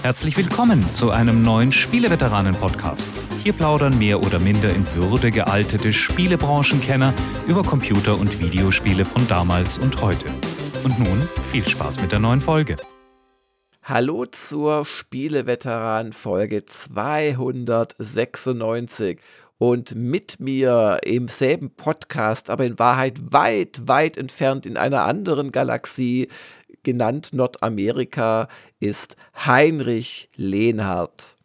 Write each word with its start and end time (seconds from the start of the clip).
Herzlich 0.00 0.36
willkommen 0.36 0.92
zu 0.92 1.10
einem 1.10 1.42
neuen 1.42 1.72
Spieleveteranen-Podcast. 1.72 3.24
Hier 3.42 3.52
plaudern 3.52 3.98
mehr 3.98 4.20
oder 4.20 4.38
minder 4.38 4.70
in 4.70 4.86
Würde 4.94 5.32
gealtete 5.32 5.92
Spielebranchenkenner 5.92 7.12
über 7.48 7.64
Computer- 7.64 8.16
und 8.16 8.38
Videospiele 8.38 9.04
von 9.04 9.26
damals 9.26 9.76
und 9.76 10.00
heute. 10.00 10.26
Und 10.84 11.00
nun 11.00 11.20
viel 11.50 11.66
Spaß 11.66 12.00
mit 12.00 12.12
der 12.12 12.20
neuen 12.20 12.40
Folge. 12.40 12.76
Hallo 13.82 14.24
zur 14.26 14.84
Spieleveteran-Folge 14.84 16.64
296. 16.64 19.18
Und 19.60 19.96
mit 19.96 20.38
mir 20.38 21.00
im 21.02 21.26
selben 21.26 21.74
Podcast, 21.74 22.48
aber 22.48 22.64
in 22.64 22.78
Wahrheit 22.78 23.32
weit, 23.32 23.88
weit 23.88 24.16
entfernt 24.16 24.66
in 24.66 24.76
einer 24.76 25.02
anderen 25.02 25.50
Galaxie, 25.50 26.28
genannt 26.88 27.34
Nordamerika, 27.34 28.48
ist 28.80 29.16
Heinrich 29.44 30.30
Lehnhardt. 30.36 31.36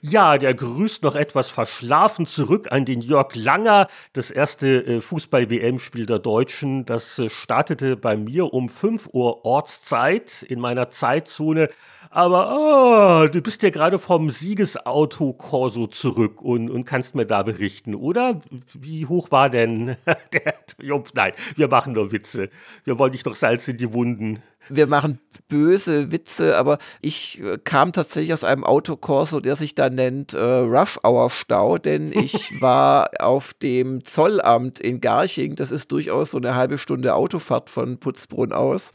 Ja, 0.00 0.38
der 0.38 0.54
grüßt 0.54 1.02
noch 1.02 1.16
etwas 1.16 1.50
verschlafen 1.50 2.24
zurück 2.24 2.68
an 2.70 2.84
den 2.86 3.02
Jörg 3.02 3.34
Langer. 3.34 3.88
Das 4.12 4.30
erste 4.30 4.86
äh, 4.86 5.00
Fußball-WM-Spiel 5.00 6.06
der 6.06 6.20
Deutschen, 6.20 6.86
das 6.86 7.18
äh, 7.18 7.28
startete 7.28 7.96
bei 7.96 8.16
mir 8.16 8.54
um 8.54 8.68
5 8.68 9.10
Uhr 9.12 9.44
Ortszeit 9.44 10.44
in 10.44 10.60
meiner 10.60 10.90
Zeitzone. 10.90 11.68
Aber 12.10 12.54
oh, 12.54 13.28
du 13.28 13.42
bist 13.42 13.64
ja 13.64 13.70
gerade 13.70 13.98
vom 13.98 14.30
Siegesauto 14.30 15.32
Corso 15.32 15.88
zurück 15.88 16.40
und, 16.40 16.70
und 16.70 16.84
kannst 16.84 17.16
mir 17.16 17.26
da 17.26 17.42
berichten, 17.42 17.96
oder? 17.96 18.40
Wie 18.72 19.04
hoch 19.04 19.32
war 19.32 19.50
denn 19.50 19.96
der 20.32 20.54
Triumph? 20.66 21.12
Nein, 21.14 21.32
wir 21.56 21.66
machen 21.66 21.94
nur 21.94 22.12
Witze. 22.12 22.50
Wir 22.84 23.00
wollen 23.00 23.12
nicht 23.12 23.26
noch 23.26 23.34
Salz 23.34 23.66
in 23.66 23.76
die 23.76 23.92
Wunden 23.92 24.40
wir 24.68 24.86
machen 24.86 25.20
böse 25.48 26.12
Witze, 26.12 26.56
aber 26.56 26.78
ich 27.00 27.40
äh, 27.40 27.58
kam 27.62 27.92
tatsächlich 27.92 28.34
aus 28.34 28.44
einem 28.44 28.64
Autokorso, 28.64 29.40
der 29.40 29.56
sich 29.56 29.74
da 29.74 29.88
nennt 29.88 30.34
äh, 30.34 30.38
Rush 30.38 30.98
Hour 31.04 31.30
Stau, 31.30 31.78
denn 31.78 32.12
ich 32.18 32.60
war 32.60 33.10
auf 33.20 33.54
dem 33.54 34.04
Zollamt 34.04 34.78
in 34.80 35.00
Garching, 35.00 35.56
das 35.56 35.70
ist 35.70 35.90
durchaus 35.92 36.32
so 36.32 36.38
eine 36.38 36.54
halbe 36.54 36.78
Stunde 36.78 37.14
Autofahrt 37.14 37.70
von 37.70 37.98
Putzbrunn 37.98 38.52
aus 38.52 38.92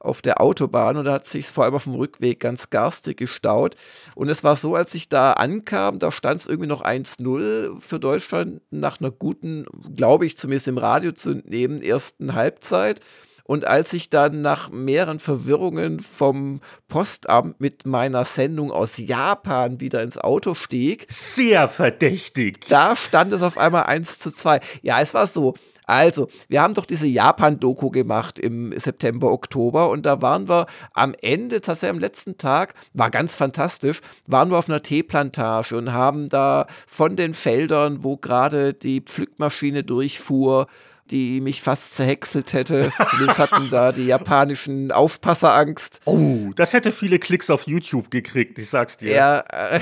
auf 0.00 0.22
der 0.22 0.40
Autobahn 0.40 0.96
und 0.96 1.04
da 1.06 1.14
hat 1.14 1.26
sich 1.26 1.46
vor 1.46 1.64
allem 1.64 1.74
auf 1.74 1.84
dem 1.84 1.94
Rückweg 1.94 2.40
ganz 2.40 2.70
garstig 2.70 3.16
gestaut. 3.16 3.74
Und 4.14 4.28
es 4.28 4.44
war 4.44 4.56
so, 4.56 4.74
als 4.74 4.94
ich 4.94 5.08
da 5.08 5.32
ankam, 5.32 5.98
da 5.98 6.12
stand 6.12 6.40
es 6.40 6.46
irgendwie 6.46 6.68
noch 6.68 6.84
1-0 6.84 7.80
für 7.80 7.98
Deutschland 7.98 8.60
nach 8.70 9.00
einer 9.00 9.10
guten, 9.10 9.66
glaube 9.96 10.26
ich 10.26 10.38
zumindest 10.38 10.68
im 10.68 10.78
Radio 10.78 11.12
zu 11.12 11.30
entnehmen, 11.30 11.82
ersten 11.82 12.34
Halbzeit. 12.34 13.00
Und 13.48 13.66
als 13.66 13.94
ich 13.94 14.10
dann 14.10 14.42
nach 14.42 14.68
mehreren 14.68 15.20
Verwirrungen 15.20 16.00
vom 16.00 16.60
Postamt 16.86 17.58
mit 17.62 17.86
meiner 17.86 18.26
Sendung 18.26 18.70
aus 18.70 18.98
Japan 18.98 19.80
wieder 19.80 20.02
ins 20.02 20.18
Auto 20.18 20.52
stieg. 20.52 21.06
Sehr 21.08 21.66
verdächtig. 21.70 22.68
Da 22.68 22.94
stand 22.94 23.32
es 23.32 23.40
auf 23.40 23.56
einmal 23.56 23.84
1 23.84 24.18
zu 24.18 24.32
2. 24.32 24.60
Ja, 24.82 25.00
es 25.00 25.14
war 25.14 25.26
so. 25.26 25.54
Also, 25.86 26.28
wir 26.48 26.60
haben 26.60 26.74
doch 26.74 26.84
diese 26.84 27.06
Japan-Doku 27.06 27.88
gemacht 27.88 28.38
im 28.38 28.78
September, 28.78 29.32
Oktober 29.32 29.88
und 29.88 30.04
da 30.04 30.20
waren 30.20 30.46
wir 30.46 30.66
am 30.92 31.14
Ende, 31.22 31.62
tatsächlich 31.62 31.96
am 31.96 32.00
letzten 32.00 32.36
Tag, 32.36 32.74
war 32.92 33.10
ganz 33.10 33.34
fantastisch, 33.34 34.02
waren 34.26 34.50
wir 34.50 34.58
auf 34.58 34.68
einer 34.68 34.82
Teeplantage 34.82 35.74
und 35.74 35.94
haben 35.94 36.28
da 36.28 36.66
von 36.86 37.16
den 37.16 37.32
Feldern, 37.32 38.04
wo 38.04 38.18
gerade 38.18 38.74
die 38.74 39.00
Pflückmaschine 39.00 39.84
durchfuhr, 39.84 40.66
die 41.10 41.40
mich 41.40 41.62
fast 41.62 41.94
zerhäckselt 41.94 42.52
hätte. 42.52 42.92
Zumindest 43.10 43.38
hatten 43.38 43.70
da 43.70 43.92
die 43.92 44.06
japanischen 44.06 44.92
Aufpasser 44.92 45.54
Angst. 45.54 46.00
Oh, 46.04 46.50
das 46.56 46.72
hätte 46.72 46.92
viele 46.92 47.18
Klicks 47.18 47.50
auf 47.50 47.66
YouTube 47.66 48.10
gekriegt, 48.10 48.58
ich 48.58 48.70
sag's 48.70 48.96
dir. 48.96 49.12
Ja, 49.12 49.40
äh, 49.40 49.80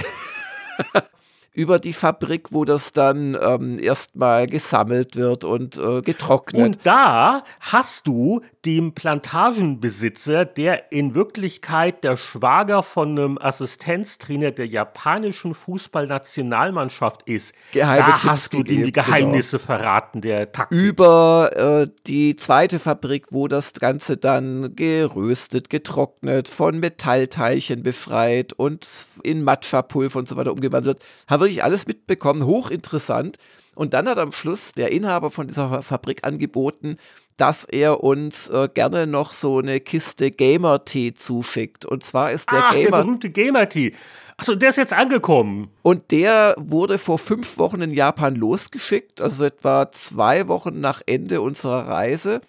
über 1.56 1.78
die 1.78 1.94
Fabrik, 1.94 2.52
wo 2.52 2.66
das 2.66 2.92
dann 2.92 3.34
ähm, 3.40 3.78
erstmal 3.78 4.46
gesammelt 4.46 5.16
wird 5.16 5.42
und 5.42 5.78
äh, 5.78 6.02
getrocknet. 6.02 6.62
Und 6.62 6.78
da 6.84 7.44
hast 7.60 8.06
du 8.06 8.42
dem 8.66 8.92
Plantagenbesitzer, 8.92 10.44
der 10.44 10.92
in 10.92 11.14
Wirklichkeit 11.14 12.04
der 12.04 12.18
Schwager 12.18 12.82
von 12.82 13.18
einem 13.18 13.38
Assistenztrainer 13.38 14.50
der 14.50 14.66
japanischen 14.66 15.54
Fußballnationalmannschaft 15.54 17.22
ist, 17.22 17.54
Geheime 17.72 18.00
da 18.00 18.12
Tipps 18.18 18.24
hast 18.26 18.52
du 18.52 18.58
gegeben, 18.58 18.80
ihm 18.80 18.84
die 18.86 18.92
Geheimnisse 18.92 19.56
genau. 19.56 19.66
verraten 19.66 20.20
der 20.20 20.52
Taktik. 20.52 20.76
Über 20.76 21.50
äh, 21.56 21.88
die 22.06 22.36
zweite 22.36 22.78
Fabrik, 22.78 23.28
wo 23.30 23.48
das 23.48 23.72
Ganze 23.72 24.18
dann 24.18 24.76
geröstet, 24.76 25.70
getrocknet, 25.70 26.48
von 26.48 26.80
Metallteilchen 26.80 27.82
befreit 27.82 28.52
und 28.52 28.86
in 29.22 29.42
Matcha-Pulver 29.42 30.18
und 30.18 30.28
so 30.28 30.36
weiter 30.36 30.52
umgewandelt 30.52 30.98
wird, 30.98 31.08
haben 31.28 31.45
wirklich 31.46 31.64
alles 31.64 31.86
mitbekommen, 31.86 32.44
hochinteressant. 32.44 33.38
Und 33.74 33.94
dann 33.94 34.08
hat 34.08 34.18
am 34.18 34.32
Schluss 34.32 34.72
der 34.72 34.90
Inhaber 34.90 35.30
von 35.30 35.46
dieser 35.46 35.82
Fabrik 35.82 36.26
angeboten, 36.26 36.96
dass 37.36 37.64
er 37.64 38.02
uns 38.02 38.48
äh, 38.48 38.68
gerne 38.72 39.06
noch 39.06 39.32
so 39.32 39.58
eine 39.58 39.80
Kiste 39.80 40.30
Gamer-Tee 40.30 41.14
zuschickt. 41.14 41.84
Und 41.84 42.02
zwar 42.02 42.32
ist 42.32 42.50
der 42.50 42.64
Ach, 42.64 42.72
Gamer. 42.72 42.90
Der 42.90 43.02
berühmte 43.02 43.30
Gamer-Tee. 43.30 43.94
Achso, 44.38 44.54
der 44.54 44.70
ist 44.70 44.76
jetzt 44.76 44.92
angekommen. 44.92 45.70
Und 45.82 46.10
der 46.10 46.54
wurde 46.58 46.98
vor 46.98 47.18
fünf 47.18 47.58
Wochen 47.58 47.80
in 47.80 47.92
Japan 47.92 48.34
losgeschickt, 48.34 49.20
also 49.20 49.44
etwa 49.44 49.90
zwei 49.92 50.48
Wochen 50.48 50.80
nach 50.80 51.00
Ende 51.06 51.40
unserer 51.40 51.86
Reise 51.86 52.40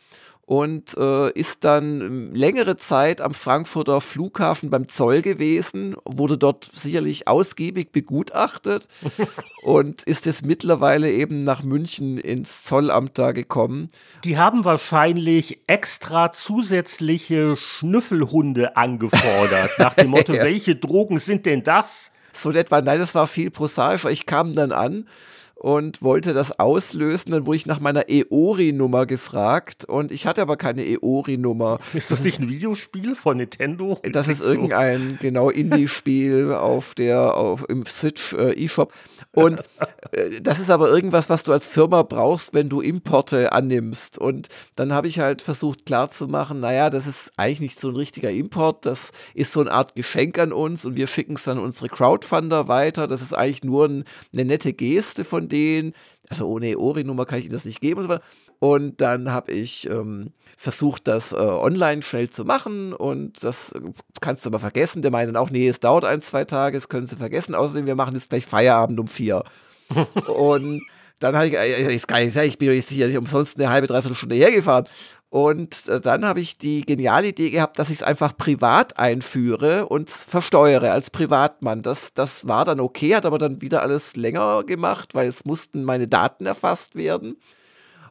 und 0.48 0.96
äh, 0.98 1.30
ist 1.34 1.66
dann 1.66 2.34
längere 2.34 2.78
Zeit 2.78 3.20
am 3.20 3.34
Frankfurter 3.34 4.00
Flughafen 4.00 4.70
beim 4.70 4.88
Zoll 4.88 5.22
gewesen, 5.22 5.98
wurde 6.06 6.38
dort 6.38 6.70
sicherlich 6.74 7.28
ausgiebig 7.28 7.92
begutachtet 7.92 8.88
und 9.64 10.04
ist 10.04 10.26
jetzt 10.26 10.46
mittlerweile 10.46 11.12
eben 11.12 11.44
nach 11.44 11.64
München 11.64 12.18
ins 12.18 12.64
Zollamt 12.64 13.18
da 13.20 13.34
gekommen. 13.34 13.90
Die 14.24 14.38
haben 14.38 14.64
wahrscheinlich 14.64 15.60
extra 15.68 16.32
zusätzliche 16.32 17.58
Schnüffelhunde 17.58 18.78
angefordert, 18.78 19.72
nach 19.78 19.96
dem 19.96 20.12
Motto, 20.12 20.34
ja. 20.34 20.46
welche 20.46 20.78
Drogen 20.78 21.20
sind 21.20 21.46
denn 21.46 21.66
das? 21.66 22.14
So 22.32 22.52
etwa, 22.52 22.82
nein, 22.82 23.00
das 23.00 23.16
war 23.16 23.28
viel 23.28 23.52
prosaischer. 23.52 24.12
Ich 24.12 24.26
kam 24.26 24.54
dann 24.54 24.72
an 24.72 25.08
und 25.60 26.02
wollte 26.02 26.34
das 26.34 26.60
auslösen. 26.60 27.32
Dann 27.32 27.46
wurde 27.46 27.58
ich 27.58 27.66
nach 27.66 27.80
meiner 27.80 28.10
EORI-Nummer 28.10 29.06
gefragt 29.06 29.86
und 29.86 30.12
ich 30.12 30.28
hatte 30.28 30.42
aber 30.42 30.58
keine 30.58 30.86
EORI-Nummer. 30.86 31.80
Ist 31.94 32.12
das, 32.12 32.20
das 32.20 32.26
nicht 32.26 32.40
ein 32.40 32.50
Videospiel 32.50 33.16
von 33.16 33.38
Nintendo? 33.38 34.00
Das 34.12 34.28
ist 34.28 34.42
irgendein 34.42 35.18
genau 35.22 35.50
Indie-Spiel 35.50 36.54
auf 36.54 36.96
der 36.96 37.36
auf 37.36 37.66
im 37.70 37.86
Switch 37.86 38.34
äh, 38.34 38.64
eShop 38.64 38.94
und 39.38 39.62
äh, 40.12 40.42
das 40.42 40.60
ist 40.60 40.72
aber 40.72 40.90
irgendwas, 40.90 41.30
was 41.30 41.44
du 41.44 41.52
als 41.52 41.68
Firma 41.68 42.02
brauchst, 42.02 42.54
wenn 42.56 42.70
du 42.70 42.82
Importe 42.82 43.52
annimmst. 43.54 44.18
Und 44.18 44.48
dann 44.76 44.94
habe 44.94 45.08
ich 45.08 45.20
halt 45.20 45.42
versucht 45.42 45.86
klarzumachen, 45.86 46.60
naja, 46.60 46.90
das 46.90 47.06
ist 47.06 47.34
eigentlich 47.38 47.60
nicht 47.60 47.80
so 47.80 47.90
ein 47.90 47.96
richtiger 47.96 48.32
Import, 48.32 48.86
das 48.86 49.12
ist 49.36 49.54
so 49.54 49.62
eine 49.62 49.72
Art 49.72 49.94
Geschenk 49.94 50.40
an 50.40 50.52
uns 50.52 50.86
und 50.86 50.98
wir 50.98 51.06
schicken 51.06 51.36
es 51.36 51.44
dann 51.44 51.60
unsere 51.60 51.90
Crowdfunder 51.90 52.68
weiter. 52.68 53.08
Das 53.08 53.22
ist 53.22 53.34
eigentlich 53.34 53.64
nur 53.64 53.86
ein, 53.86 54.04
eine 54.34 54.46
nette 54.46 54.74
Geste 54.74 55.24
von 55.24 55.47
denen. 55.48 55.94
Also 56.30 56.48
ohne 56.48 56.78
Ori-Nummer 56.78 57.26
kann 57.26 57.40
ich 57.40 57.46
Ihnen 57.46 57.54
das 57.54 57.66
nicht 57.66 57.82
geben. 57.82 58.02
Und, 58.02 58.08
so 58.08 58.20
und 58.60 59.02
dann 59.02 59.32
habe 59.32 59.52
ich 59.52 59.90
ähm, 59.90 60.34
versucht, 60.58 61.08
das 61.08 61.32
äh, 61.32 61.36
online 61.36 62.02
schnell 62.02 62.30
zu 62.30 62.44
machen 62.44 62.92
und 62.94 63.44
das 63.44 63.72
äh, 63.74 63.82
kannst 64.20 64.46
du 64.46 64.50
aber 64.50 64.60
vergessen. 64.60 65.02
Der 65.02 65.12
meint 65.12 65.30
dann 65.30 65.38
auch, 65.38 65.52
nee, 65.52 65.68
es 65.68 65.80
dauert 65.80 66.06
ein, 66.06 66.22
zwei 66.22 66.46
Tage, 66.46 66.78
das 66.78 66.90
können 66.90 67.06
Sie 67.06 67.16
vergessen. 67.16 67.56
Außerdem, 67.56 67.86
wir 67.86 67.96
machen 67.96 68.16
jetzt 68.16 68.30
gleich 68.30 68.46
Feierabend 68.46 69.00
um 69.00 69.08
vier. 69.08 69.44
und 70.28 70.82
dann 71.20 71.36
habe 71.36 71.48
ich, 71.48 71.54
äh, 71.56 71.94
ist 71.94 72.08
gar 72.08 72.20
nicht 72.20 72.34
sagen, 72.34 72.48
ich 72.48 72.58
bin 72.58 72.72
jetzt 72.74 72.90
hier 72.90 73.08
nicht 73.08 73.18
umsonst 73.18 73.58
eine 73.58 73.70
halbe, 73.70 73.88
dreiviertel 73.88 74.16
Stunde 74.16 74.36
hergefahren. 74.36 74.86
Und 75.30 75.88
äh, 75.90 76.00
dann 76.00 76.26
habe 76.26 76.40
ich 76.40 76.58
die 76.58 76.82
geniale 76.82 77.28
Idee 77.28 77.50
gehabt, 77.50 77.80
dass 77.80 77.90
ich 77.90 77.98
es 77.98 78.04
einfach 78.04 78.38
privat 78.38 78.98
einführe 78.98 79.88
und 79.88 80.10
versteuere 80.10 80.92
als 80.92 81.10
Privatmann. 81.10 81.82
Das, 81.82 82.14
das 82.14 82.48
war 82.48 82.64
dann 82.66 82.80
okay, 82.80 83.16
hat 83.16 83.26
aber 83.26 83.38
dann 83.38 83.62
wieder 83.62 83.82
alles 83.82 84.16
länger 84.16 84.64
gemacht, 84.64 85.16
weil 85.16 85.28
es 85.28 85.44
mussten 85.44 85.84
meine 85.84 86.08
Daten 86.08 86.46
erfasst 86.46 86.96
werden. 86.96 87.38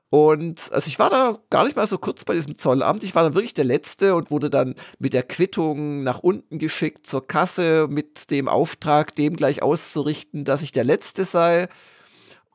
Und 0.08 0.70
also 0.72 0.86
ich 0.86 0.98
war 0.98 1.10
da 1.10 1.38
gar 1.50 1.64
nicht 1.64 1.76
mal 1.76 1.86
so 1.86 1.98
kurz 1.98 2.24
bei 2.24 2.34
diesem 2.34 2.56
Zollamt. 2.56 3.02
Ich 3.02 3.14
war 3.14 3.24
dann 3.24 3.34
wirklich 3.34 3.54
der 3.54 3.64
Letzte 3.64 4.14
und 4.14 4.30
wurde 4.30 4.50
dann 4.50 4.74
mit 4.98 5.14
der 5.14 5.24
Quittung 5.24 6.04
nach 6.04 6.20
unten 6.20 6.58
geschickt 6.58 7.06
zur 7.06 7.26
Kasse 7.26 7.88
mit 7.90 8.30
dem 8.30 8.46
Auftrag, 8.48 9.14
dem 9.16 9.36
gleich 9.36 9.62
auszurichten, 9.62 10.44
dass 10.44 10.62
ich 10.62 10.70
der 10.70 10.84
Letzte 10.84 11.24
sei. 11.24 11.68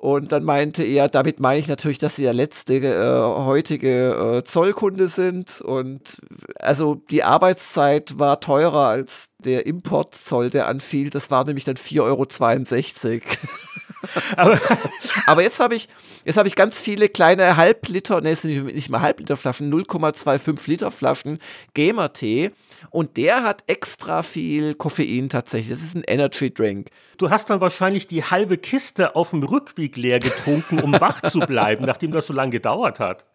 Und 0.01 0.31
dann 0.31 0.43
meinte 0.43 0.83
er, 0.83 1.09
damit 1.09 1.39
meine 1.39 1.59
ich 1.59 1.67
natürlich, 1.67 1.99
dass 1.99 2.15
sie 2.15 2.23
der 2.23 2.33
letzte 2.33 2.77
äh, 2.77 3.43
heutige 3.43 4.39
äh, 4.39 4.43
Zollkunde 4.43 5.07
sind. 5.07 5.61
Und 5.61 6.19
also 6.59 6.95
die 7.11 7.21
Arbeitszeit 7.21 8.17
war 8.17 8.39
teurer 8.39 8.87
als 8.87 9.29
der 9.37 9.67
Importzoll, 9.67 10.49
der 10.49 10.67
anfiel. 10.67 11.11
Das 11.11 11.29
war 11.29 11.45
nämlich 11.45 11.65
dann 11.65 11.75
4,62 11.75 12.01
Euro. 12.01 12.25
aber, 14.37 14.59
aber, 15.27 15.43
jetzt 15.43 15.59
habe 15.59 15.75
ich, 15.75 15.87
jetzt 16.25 16.37
habe 16.37 16.47
ich 16.47 16.55
ganz 16.55 16.79
viele 16.79 17.07
kleine 17.07 17.55
Halbliter, 17.55 18.21
ne, 18.21 18.31
es 18.31 18.41
sind 18.41 18.73
nicht 18.73 18.89
mal 18.89 19.01
Halbliterflaschen, 19.01 19.71
0,25 19.71 20.61
Liter 20.65 20.89
Flaschen 20.89 21.37
Gamer-Tee. 21.75 22.49
Und 22.89 23.17
der 23.17 23.43
hat 23.43 23.63
extra 23.67 24.23
viel 24.23 24.75
Koffein 24.75 25.29
tatsächlich. 25.29 25.69
Das 25.69 25.81
ist 25.81 25.95
ein 25.95 26.03
Energy 26.05 26.53
Drink. 26.53 26.89
Du 27.17 27.29
hast 27.29 27.49
dann 27.49 27.61
wahrscheinlich 27.61 28.07
die 28.07 28.23
halbe 28.23 28.57
Kiste 28.57 29.15
auf 29.15 29.29
dem 29.29 29.43
Rückweg 29.43 29.95
leer 29.97 30.19
getrunken, 30.19 30.79
um 30.79 30.93
wach 30.99 31.21
zu 31.29 31.39
bleiben, 31.39 31.85
nachdem 31.85 32.11
das 32.11 32.27
so 32.27 32.33
lange 32.33 32.51
gedauert 32.51 32.99
hat. 32.99 33.25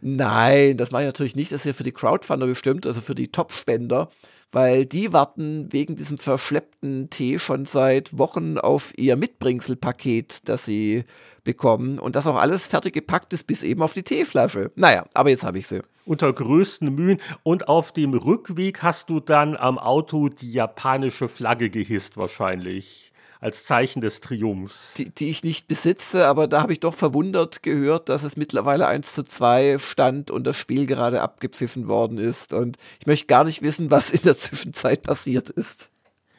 Nein, 0.00 0.76
das 0.76 0.90
mache 0.90 1.02
ich 1.02 1.06
natürlich 1.06 1.36
nicht. 1.36 1.52
Das 1.52 1.62
ist 1.62 1.66
ja 1.66 1.72
für 1.72 1.82
die 1.82 1.92
Crowdfunder 1.92 2.46
bestimmt, 2.46 2.86
also 2.86 3.00
für 3.00 3.14
die 3.14 3.28
Top-Spender 3.28 4.08
weil 4.52 4.84
die 4.84 5.12
warten 5.12 5.72
wegen 5.72 5.96
diesem 5.96 6.18
verschleppten 6.18 7.08
Tee 7.08 7.38
schon 7.38 7.64
seit 7.64 8.16
Wochen 8.16 8.58
auf 8.58 8.92
ihr 8.96 9.16
Mitbringselpaket, 9.16 10.48
das 10.48 10.66
sie 10.66 11.04
bekommen 11.42 11.98
und 11.98 12.14
das 12.14 12.26
auch 12.26 12.36
alles 12.36 12.66
fertig 12.66 12.92
gepackt 12.92 13.32
ist, 13.32 13.46
bis 13.46 13.62
eben 13.62 13.82
auf 13.82 13.94
die 13.94 14.04
Teeflasche. 14.04 14.70
Naja, 14.76 15.06
aber 15.14 15.30
jetzt 15.30 15.42
habe 15.42 15.58
ich 15.58 15.66
sie. 15.66 15.80
Unter 16.04 16.32
größten 16.32 16.94
Mühen. 16.94 17.20
Und 17.42 17.68
auf 17.68 17.92
dem 17.92 18.14
Rückweg 18.14 18.82
hast 18.82 19.10
du 19.10 19.20
dann 19.20 19.56
am 19.56 19.78
Auto 19.78 20.28
die 20.28 20.52
japanische 20.52 21.28
Flagge 21.28 21.70
gehisst, 21.70 22.16
wahrscheinlich 22.16 23.12
als 23.42 23.64
Zeichen 23.64 24.00
des 24.00 24.20
Triumphs. 24.20 24.94
Die, 24.96 25.10
die 25.10 25.28
ich 25.28 25.42
nicht 25.42 25.66
besitze, 25.66 26.26
aber 26.28 26.46
da 26.46 26.62
habe 26.62 26.72
ich 26.72 26.80
doch 26.80 26.94
verwundert 26.94 27.64
gehört, 27.64 28.08
dass 28.08 28.22
es 28.22 28.36
mittlerweile 28.36 28.86
1 28.86 29.14
zu 29.14 29.24
2 29.24 29.78
stand 29.80 30.30
und 30.30 30.46
das 30.46 30.56
Spiel 30.56 30.86
gerade 30.86 31.20
abgepfiffen 31.20 31.88
worden 31.88 32.18
ist. 32.18 32.52
Und 32.52 32.76
ich 33.00 33.06
möchte 33.06 33.26
gar 33.26 33.42
nicht 33.42 33.60
wissen, 33.60 33.90
was 33.90 34.12
in 34.12 34.22
der 34.22 34.36
Zwischenzeit 34.36 35.02
passiert 35.02 35.50
ist. 35.50 35.91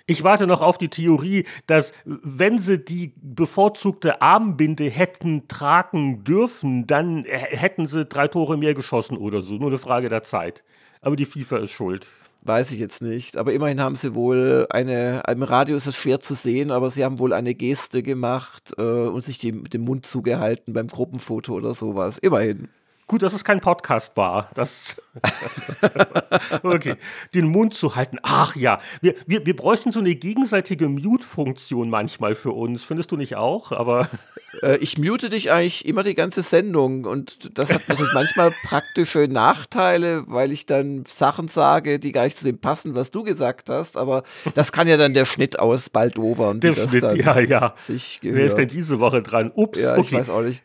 Ich 0.06 0.24
warte 0.24 0.48
noch 0.48 0.62
auf 0.62 0.78
die 0.78 0.90
Theorie, 0.90 1.46
dass 1.66 1.94
wenn 2.04 2.60
sie 2.60 2.84
die 2.84 3.14
bevorzugte 3.22 4.22
Armbinde 4.22 4.90
hätten 4.90 5.48
tragen 5.48 6.26
dürfen, 6.26 6.86
dann 6.88 7.24
hätten 7.24 7.86
sie 7.86 8.06
drei 8.06 8.28
Tore 8.28 8.58
mehr 8.58 8.74
geschossen 8.74 9.16
oder 9.16 9.42
so. 9.42 9.56
Nur 9.56 9.70
eine 9.70 9.78
Frage 9.78 10.10
der 10.10 10.24
Zeit. 10.24 10.64
Aber 11.00 11.16
die 11.16 11.26
FIFA 11.26 11.60
ist 11.60 11.72
schuld. 11.72 12.06
Weiß 12.42 12.72
ich 12.72 12.80
jetzt 12.82 13.02
nicht. 13.02 13.38
Aber 13.38 13.54
immerhin 13.54 13.80
haben 13.80 13.96
sie 13.96 14.14
wohl 14.14 14.68
eine, 14.70 15.24
im 15.30 15.44
Radio 15.44 15.78
ist 15.78 15.88
es 15.88 15.96
schwer 15.96 16.20
zu 16.20 16.34
sehen, 16.34 16.72
aber 16.72 16.90
sie 16.90 17.06
haben 17.06 17.20
wohl 17.20 17.32
eine 17.32 17.56
Geste 17.56 18.04
gemacht 18.04 18.74
äh, 18.78 18.82
und 18.82 19.22
sich 19.24 19.38
die, 19.38 19.54
mit 19.54 19.74
dem 19.74 19.86
Mund 19.86 20.06
zugehalten 20.06 20.74
beim 20.74 20.88
Gruppenfoto 20.88 21.54
oder 21.54 21.74
sowas. 21.74 22.18
Immerhin. 22.18 22.68
Gut, 23.08 23.22
dass 23.22 23.34
es 23.34 23.44
kein 23.44 23.60
Podcast 23.60 24.16
war. 24.16 24.50
Das 24.54 24.96
okay, 26.64 26.96
den 27.34 27.48
Mund 27.48 27.74
zu 27.74 27.96
halten. 27.96 28.18
Ach 28.24 28.56
ja, 28.56 28.80
wir, 29.02 29.14
wir, 29.28 29.46
wir 29.46 29.56
bräuchten 29.56 29.92
so 29.92 30.00
eine 30.00 30.16
gegenseitige 30.16 30.90
Mute-Funktion 30.90 31.90
manchmal 31.90 32.36
für 32.36 32.52
uns. 32.52 32.84
Findest 32.84 33.12
du 33.12 33.18
nicht 33.18 33.36
auch? 33.36 33.72
Aber 33.72 34.10
äh, 34.64 34.78
ich 34.78 34.98
mute 34.98 35.30
dich 35.30 35.52
eigentlich 35.52 35.86
immer 35.86 36.04
die 36.04 36.16
ganze 36.16 36.42
Sendung 36.42 37.06
und 37.06 37.58
das 37.58 37.72
hat 37.72 37.88
natürlich 37.88 38.14
manchmal 38.14 38.52
praktische 38.64 39.28
Nachteile, 39.30 40.24
weil 40.28 40.52
ich 40.52 40.66
dann 40.66 41.04
Sachen 41.06 41.50
sage, 41.50 42.00
die 42.00 42.14
gar 42.14 42.24
nicht 42.24 42.38
zu 42.38 42.46
dem 42.46 42.58
passen, 42.58 42.96
was 42.96 43.12
du 43.12 43.24
gesagt 43.24 43.70
hast. 43.70 43.98
Aber 43.98 44.24
das 44.56 44.72
kann 44.72 44.88
ja 44.88 44.98
dann 44.98 45.14
der 45.14 45.26
Schnitt 45.26 45.60
aus 45.60 45.90
Baldovern. 45.90 46.62
Der 46.62 46.74
Schnitt, 46.74 47.04
ja, 47.18 47.40
ja. 47.40 47.76
Wer 48.22 48.46
ist 48.46 48.56
denn 48.56 48.70
diese 48.70 49.00
Woche 49.00 49.22
dran? 49.22 49.52
Ups, 49.54 49.80
ja, 49.80 49.92
okay. 49.94 50.02
ich 50.02 50.12
weiß 50.14 50.30
auch 50.30 50.42
nicht. 50.42 50.64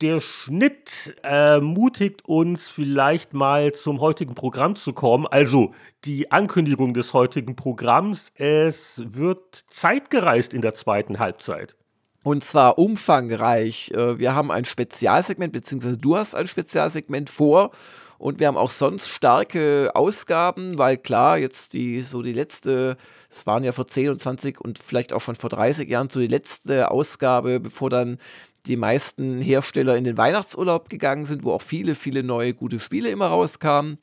Der 0.00 0.20
Schnitt 0.20 1.16
ermutigt 1.22 2.24
uns 2.24 2.68
vielleicht 2.68 3.34
mal 3.34 3.72
zum 3.72 4.00
heutigen 4.00 4.36
Programm 4.36 4.76
zu 4.76 4.92
kommen. 4.92 5.26
Also 5.26 5.74
die 6.04 6.30
Ankündigung 6.30 6.94
des 6.94 7.14
heutigen 7.14 7.56
Programms. 7.56 8.30
Es 8.36 9.02
wird 9.04 9.64
zeitgereist 9.66 10.54
in 10.54 10.62
der 10.62 10.74
zweiten 10.74 11.18
Halbzeit. 11.18 11.74
Und 12.22 12.44
zwar 12.44 12.78
umfangreich. 12.78 13.90
Äh, 13.90 14.20
wir 14.20 14.36
haben 14.36 14.52
ein 14.52 14.66
Spezialsegment, 14.66 15.52
beziehungsweise 15.52 15.96
du 15.96 16.16
hast 16.16 16.36
ein 16.36 16.46
Spezialsegment 16.46 17.28
vor. 17.28 17.72
Und 18.18 18.40
wir 18.40 18.48
haben 18.48 18.56
auch 18.56 18.70
sonst 18.70 19.08
starke 19.08 19.92
Ausgaben, 19.94 20.76
weil 20.76 20.98
klar, 20.98 21.38
jetzt 21.38 21.72
die, 21.72 22.02
so 22.02 22.20
die 22.20 22.32
letzte, 22.32 22.96
es 23.30 23.46
waren 23.46 23.62
ja 23.62 23.70
vor 23.70 23.86
10 23.86 24.10
und 24.10 24.20
20 24.20 24.60
und 24.60 24.80
vielleicht 24.80 25.12
auch 25.12 25.20
schon 25.20 25.36
vor 25.36 25.50
30 25.50 25.88
Jahren 25.88 26.10
so 26.10 26.18
die 26.18 26.26
letzte 26.26 26.90
Ausgabe, 26.90 27.60
bevor 27.60 27.90
dann 27.90 28.18
die 28.66 28.76
meisten 28.76 29.40
Hersteller 29.40 29.96
in 29.96 30.04
den 30.04 30.16
Weihnachtsurlaub 30.16 30.88
gegangen 30.88 31.24
sind, 31.24 31.44
wo 31.44 31.52
auch 31.52 31.62
viele, 31.62 31.94
viele 31.94 32.22
neue 32.22 32.54
gute 32.54 32.80
Spiele 32.80 33.10
immer 33.10 33.26
rauskamen. 33.26 33.98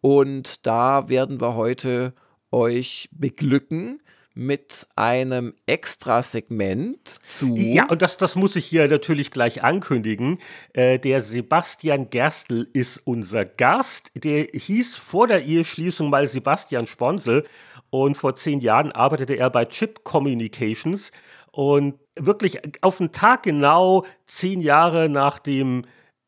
Und 0.00 0.66
da 0.66 1.08
werden 1.08 1.40
wir 1.40 1.54
heute 1.54 2.14
euch 2.50 3.08
beglücken 3.12 4.00
mit 4.34 4.86
einem 4.96 5.54
Extra-Segment 5.66 7.06
zu. 7.06 7.56
Ja, 7.56 7.86
und 7.88 8.00
das, 8.00 8.16
das 8.16 8.36
muss 8.36 8.56
ich 8.56 8.64
hier 8.64 8.86
natürlich 8.88 9.30
gleich 9.30 9.62
ankündigen. 9.62 10.38
Äh, 10.72 10.98
der 10.98 11.20
Sebastian 11.20 12.10
Gerstl 12.10 12.68
ist 12.72 13.02
unser 13.04 13.44
Gast. 13.44 14.10
Der 14.14 14.44
hieß 14.44 14.96
vor 14.96 15.26
der 15.26 15.44
Eheschließung 15.44 16.10
mal 16.10 16.28
Sebastian 16.28 16.86
Sponsel 16.86 17.44
und 17.90 18.16
vor 18.16 18.36
zehn 18.36 18.60
Jahren 18.60 18.92
arbeitete 18.92 19.34
er 19.34 19.50
bei 19.50 19.64
Chip 19.64 20.04
Communications 20.04 21.10
und 21.52 21.98
wirklich 22.16 22.60
auf 22.82 22.98
den 22.98 23.12
Tag 23.12 23.44
genau 23.44 24.04
zehn 24.26 24.60
Jahre 24.60 25.08
nach 25.08 25.38
dem 25.38 25.84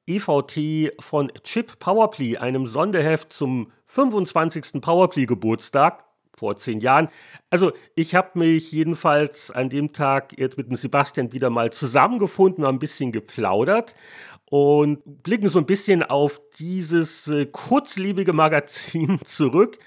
EVT 0.06 0.92
von 1.00 1.30
Chip 1.44 1.78
Powerplay, 1.78 2.36
einem 2.36 2.66
Sonderheft 2.66 3.32
zum 3.32 3.70
25. 3.86 4.80
Powerplay-Geburtstag 4.80 6.04
vor 6.36 6.56
zehn 6.56 6.80
Jahren. 6.80 7.08
Also 7.50 7.72
ich 7.94 8.14
habe 8.14 8.38
mich 8.38 8.72
jedenfalls 8.72 9.50
an 9.50 9.68
dem 9.68 9.92
Tag 9.92 10.36
mit 10.38 10.68
dem 10.68 10.76
Sebastian 10.76 11.32
wieder 11.32 11.50
mal 11.50 11.70
zusammengefunden, 11.70 12.64
mal 12.64 12.70
ein 12.70 12.78
bisschen 12.78 13.12
geplaudert 13.12 13.94
und 14.52 15.22
blicken 15.22 15.48
so 15.48 15.58
ein 15.58 15.64
bisschen 15.64 16.02
auf 16.02 16.42
dieses 16.58 17.26
äh, 17.26 17.46
kurzlebige 17.46 18.34
Magazin 18.34 19.18
zurück. 19.24 19.78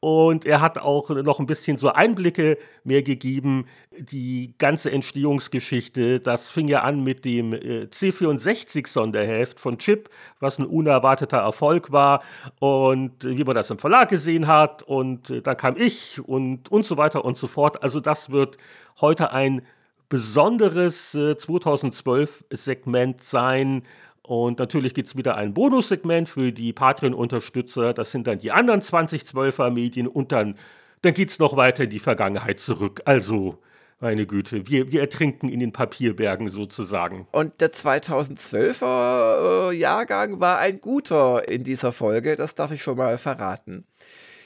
Und 0.00 0.44
er 0.44 0.60
hat 0.60 0.76
auch 0.76 1.08
noch 1.08 1.40
ein 1.40 1.46
bisschen 1.46 1.78
so 1.78 1.90
Einblicke 1.90 2.58
mehr 2.84 3.02
gegeben, 3.02 3.64
die 3.98 4.54
ganze 4.58 4.90
Entstehungsgeschichte. 4.90 6.20
Das 6.20 6.50
fing 6.50 6.68
ja 6.68 6.82
an 6.82 7.02
mit 7.02 7.24
dem 7.24 7.54
äh, 7.54 7.84
C64-Sonderheft 7.84 9.58
von 9.58 9.78
Chip, 9.78 10.10
was 10.38 10.58
ein 10.58 10.66
unerwarteter 10.66 11.38
Erfolg 11.38 11.90
war 11.90 12.22
und 12.58 13.24
wie 13.24 13.44
man 13.44 13.54
das 13.54 13.70
im 13.70 13.78
Verlag 13.78 14.10
gesehen 14.10 14.46
hat. 14.46 14.82
Und 14.82 15.30
äh, 15.30 15.40
dann 15.40 15.56
kam 15.56 15.78
ich 15.78 16.20
und, 16.20 16.70
und 16.70 16.84
so 16.84 16.98
weiter 16.98 17.24
und 17.24 17.38
so 17.38 17.46
fort. 17.46 17.82
Also 17.82 18.00
das 18.00 18.28
wird 18.28 18.58
heute 19.00 19.32
ein 19.32 19.62
besonderes 20.10 21.14
äh, 21.14 21.32
2012-Segment 21.32 23.22
sein 23.22 23.84
und 24.30 24.60
natürlich 24.60 24.94
gibt 24.94 25.08
es 25.08 25.16
wieder 25.16 25.34
ein 25.34 25.54
Bonussegment 25.54 26.28
für 26.28 26.52
die 26.52 26.72
Patreon-Unterstützer. 26.72 27.92
Das 27.92 28.12
sind 28.12 28.28
dann 28.28 28.38
die 28.38 28.52
anderen 28.52 28.80
2012er 28.80 29.70
Medien. 29.70 30.06
Und 30.06 30.30
dann, 30.30 30.56
dann 31.02 31.14
geht 31.14 31.30
es 31.30 31.40
noch 31.40 31.56
weiter 31.56 31.82
in 31.82 31.90
die 31.90 31.98
Vergangenheit 31.98 32.60
zurück. 32.60 33.02
Also, 33.06 33.58
meine 33.98 34.26
Güte, 34.26 34.68
wir, 34.68 34.92
wir 34.92 35.00
ertrinken 35.00 35.48
in 35.48 35.58
den 35.58 35.72
Papierbergen 35.72 36.48
sozusagen. 36.48 37.26
Und 37.32 37.60
der 37.60 37.72
2012er 37.72 39.72
Jahrgang 39.72 40.38
war 40.38 40.60
ein 40.60 40.80
guter 40.80 41.48
in 41.48 41.64
dieser 41.64 41.90
Folge. 41.90 42.36
Das 42.36 42.54
darf 42.54 42.70
ich 42.70 42.84
schon 42.84 42.98
mal 42.98 43.18
verraten. 43.18 43.84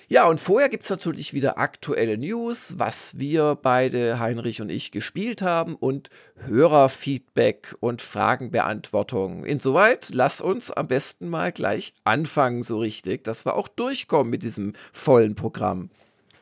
Ja, 0.09 0.27
und 0.27 0.39
vorher 0.39 0.69
gibt 0.69 0.85
es 0.85 0.91
natürlich 0.91 1.33
wieder 1.33 1.57
aktuelle 1.57 2.19
News, 2.19 2.75
was 2.77 3.19
wir 3.19 3.57
beide, 3.61 4.19
Heinrich 4.19 4.61
und 4.61 4.69
ich, 4.69 4.91
gespielt 4.91 5.41
haben 5.41 5.75
und 5.77 6.11
Hörerfeedback 6.47 7.75
und 7.81 8.03
Fragenbeantwortung. 8.03 9.45
Insoweit, 9.47 10.11
lass 10.13 10.43
uns 10.43 10.71
am 10.71 10.89
besten 10.89 11.29
mal 11.29 11.53
gleich 11.53 11.95
anfangen, 12.05 12.63
so 12.63 12.79
richtig, 12.79 13.25
dass 13.25 13.47
wir 13.47 13.57
auch 13.57 13.69
durchkommen 13.69 14.31
mit 14.31 14.43
diesem 14.43 14.75
vollen 14.93 15.37
Programm. 15.37 15.89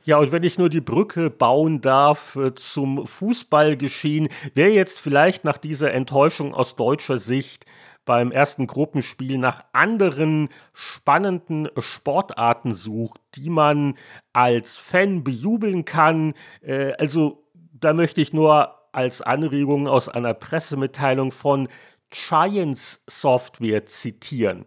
Ja, 0.05 0.19
und 0.19 0.33
wenn 0.33 0.43
ich 0.43 0.59
nur 0.59 0.69
die 0.69 0.81
Brücke 0.81 1.31
bauen 1.31 1.81
darf 1.81 2.35
äh, 2.35 2.53
zum 2.57 3.07
Fußballgeschehen, 3.07 4.29
wer 4.55 4.73
jetzt 4.73 4.99
vielleicht 4.99 5.45
nach 5.45 5.59
dieser 5.59 5.93
Enttäuschung 5.93 6.53
aus 6.53 6.75
deutscher 6.75 7.21
Sicht 7.21 7.65
beim 8.05 8.33
ersten 8.33 8.67
Gruppenspiel 8.67 9.39
nach 9.39 9.65
anderen 9.73 10.49
spannenden 10.73 11.69
Sportarten 11.79 12.75
sucht, 12.75 13.21
die 13.35 13.51
man 13.51 13.95
als 14.33 14.77
Fan 14.77 15.23
bejubeln 15.25 15.85
kann. 15.85 16.35
Äh, 16.63 16.93
also 16.99 17.45
da 17.73 17.93
möchte 17.93 18.21
ich 18.21 18.33
nur 18.33 18.79
als 18.93 19.23
Anregung 19.23 19.89
aus 19.89 20.09
einer 20.09 20.35
Pressemitteilung 20.35 21.33
von 21.33 21.69
Giants 22.11 23.03
Software 23.09 23.87
zitieren. 23.87 24.67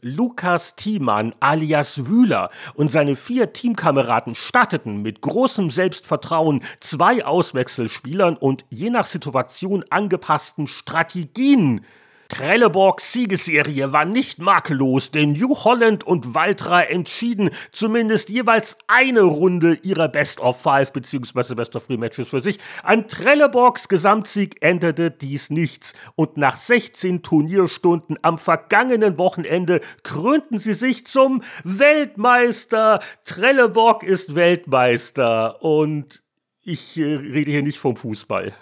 Lukas 0.00 0.76
Thiemann 0.76 1.34
alias 1.40 2.06
Wühler 2.06 2.50
und 2.74 2.92
seine 2.92 3.16
vier 3.16 3.52
Teamkameraden 3.52 4.36
starteten 4.36 5.02
mit 5.02 5.20
großem 5.22 5.70
Selbstvertrauen 5.70 6.62
zwei 6.78 7.24
Auswechselspielern 7.24 8.36
und 8.36 8.64
je 8.70 8.90
nach 8.90 9.06
Situation 9.06 9.84
angepassten 9.90 10.68
Strategien 10.68 11.84
Trelleborgs 12.28 13.10
Siegesserie 13.12 13.90
war 13.92 14.04
nicht 14.04 14.38
makellos, 14.38 15.10
denn 15.10 15.32
New 15.32 15.54
Holland 15.64 16.06
und 16.06 16.34
Valtra 16.34 16.82
entschieden 16.82 17.50
zumindest 17.72 18.28
jeweils 18.28 18.76
eine 18.86 19.22
Runde 19.22 19.78
ihrer 19.82 20.08
Best 20.08 20.38
of 20.40 20.60
Five 20.60 20.92
bzw. 20.92 21.54
Best 21.54 21.74
of 21.74 21.86
Three 21.86 21.96
Matches 21.96 22.28
für 22.28 22.42
sich. 22.42 22.58
An 22.82 23.08
Trelleborgs 23.08 23.88
Gesamtsieg 23.88 24.56
änderte 24.60 25.10
dies 25.10 25.48
nichts 25.48 25.94
und 26.16 26.36
nach 26.36 26.56
16 26.56 27.22
Turnierstunden 27.22 28.18
am 28.20 28.38
vergangenen 28.38 29.16
Wochenende 29.16 29.80
krönten 30.02 30.58
sie 30.58 30.74
sich 30.74 31.06
zum 31.06 31.42
Weltmeister. 31.64 33.00
Trelleborg 33.24 34.02
ist 34.02 34.34
Weltmeister 34.34 35.62
und 35.62 36.22
ich 36.62 36.98
äh, 36.98 37.14
rede 37.14 37.50
hier 37.50 37.62
nicht 37.62 37.78
vom 37.78 37.96
Fußball. 37.96 38.54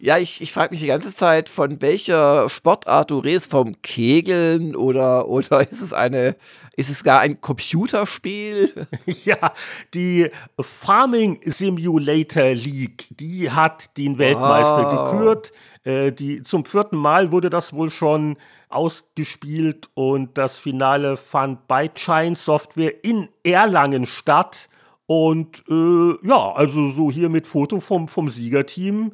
Ja, 0.00 0.16
ich, 0.16 0.40
ich 0.40 0.52
frage 0.52 0.70
mich 0.70 0.80
die 0.80 0.86
ganze 0.86 1.12
Zeit, 1.12 1.48
von 1.48 1.80
welcher 1.82 2.48
Sportart 2.48 3.10
du 3.10 3.18
redest, 3.18 3.50
vom 3.50 3.82
Kegeln 3.82 4.76
oder, 4.76 5.26
oder 5.26 5.60
ist 5.72 5.80
es 5.80 5.92
eine, 5.92 6.36
ist 6.76 6.88
es 6.88 7.02
gar 7.02 7.20
ein 7.20 7.40
Computerspiel? 7.40 8.86
Ja, 9.24 9.52
die 9.94 10.30
Farming 10.60 11.40
Simulator 11.44 12.54
League, 12.54 13.06
die 13.10 13.50
hat 13.50 13.96
den 13.96 14.18
Weltmeister 14.18 14.84
wow. 14.84 15.10
gekürt. 15.10 15.52
Äh, 15.82 16.12
die, 16.12 16.42
zum 16.42 16.64
vierten 16.64 16.96
Mal 16.96 17.32
wurde 17.32 17.50
das 17.50 17.72
wohl 17.72 17.90
schon 17.90 18.36
ausgespielt 18.68 19.88
und 19.94 20.38
das 20.38 20.58
Finale 20.58 21.16
fand 21.16 21.66
bei 21.66 21.88
Chine 21.88 22.36
Software 22.36 23.02
in 23.02 23.28
Erlangen 23.42 24.06
statt. 24.06 24.68
Und 25.06 25.64
äh, 25.68 26.26
ja, 26.26 26.52
also 26.52 26.90
so 26.90 27.10
hier 27.10 27.30
mit 27.30 27.48
Foto 27.48 27.80
vom, 27.80 28.08
vom 28.08 28.28
Siegerteam 28.28 29.12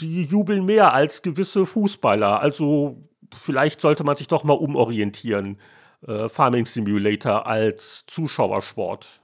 die 0.00 0.24
jubeln 0.24 0.64
mehr 0.64 0.92
als 0.92 1.22
gewisse 1.22 1.66
Fußballer. 1.66 2.40
Also 2.40 3.02
vielleicht 3.32 3.80
sollte 3.80 4.04
man 4.04 4.16
sich 4.16 4.28
doch 4.28 4.44
mal 4.44 4.54
umorientieren. 4.54 5.58
Äh, 6.06 6.28
Farming 6.28 6.66
Simulator 6.66 7.46
als 7.46 8.04
Zuschauersport. 8.06 9.20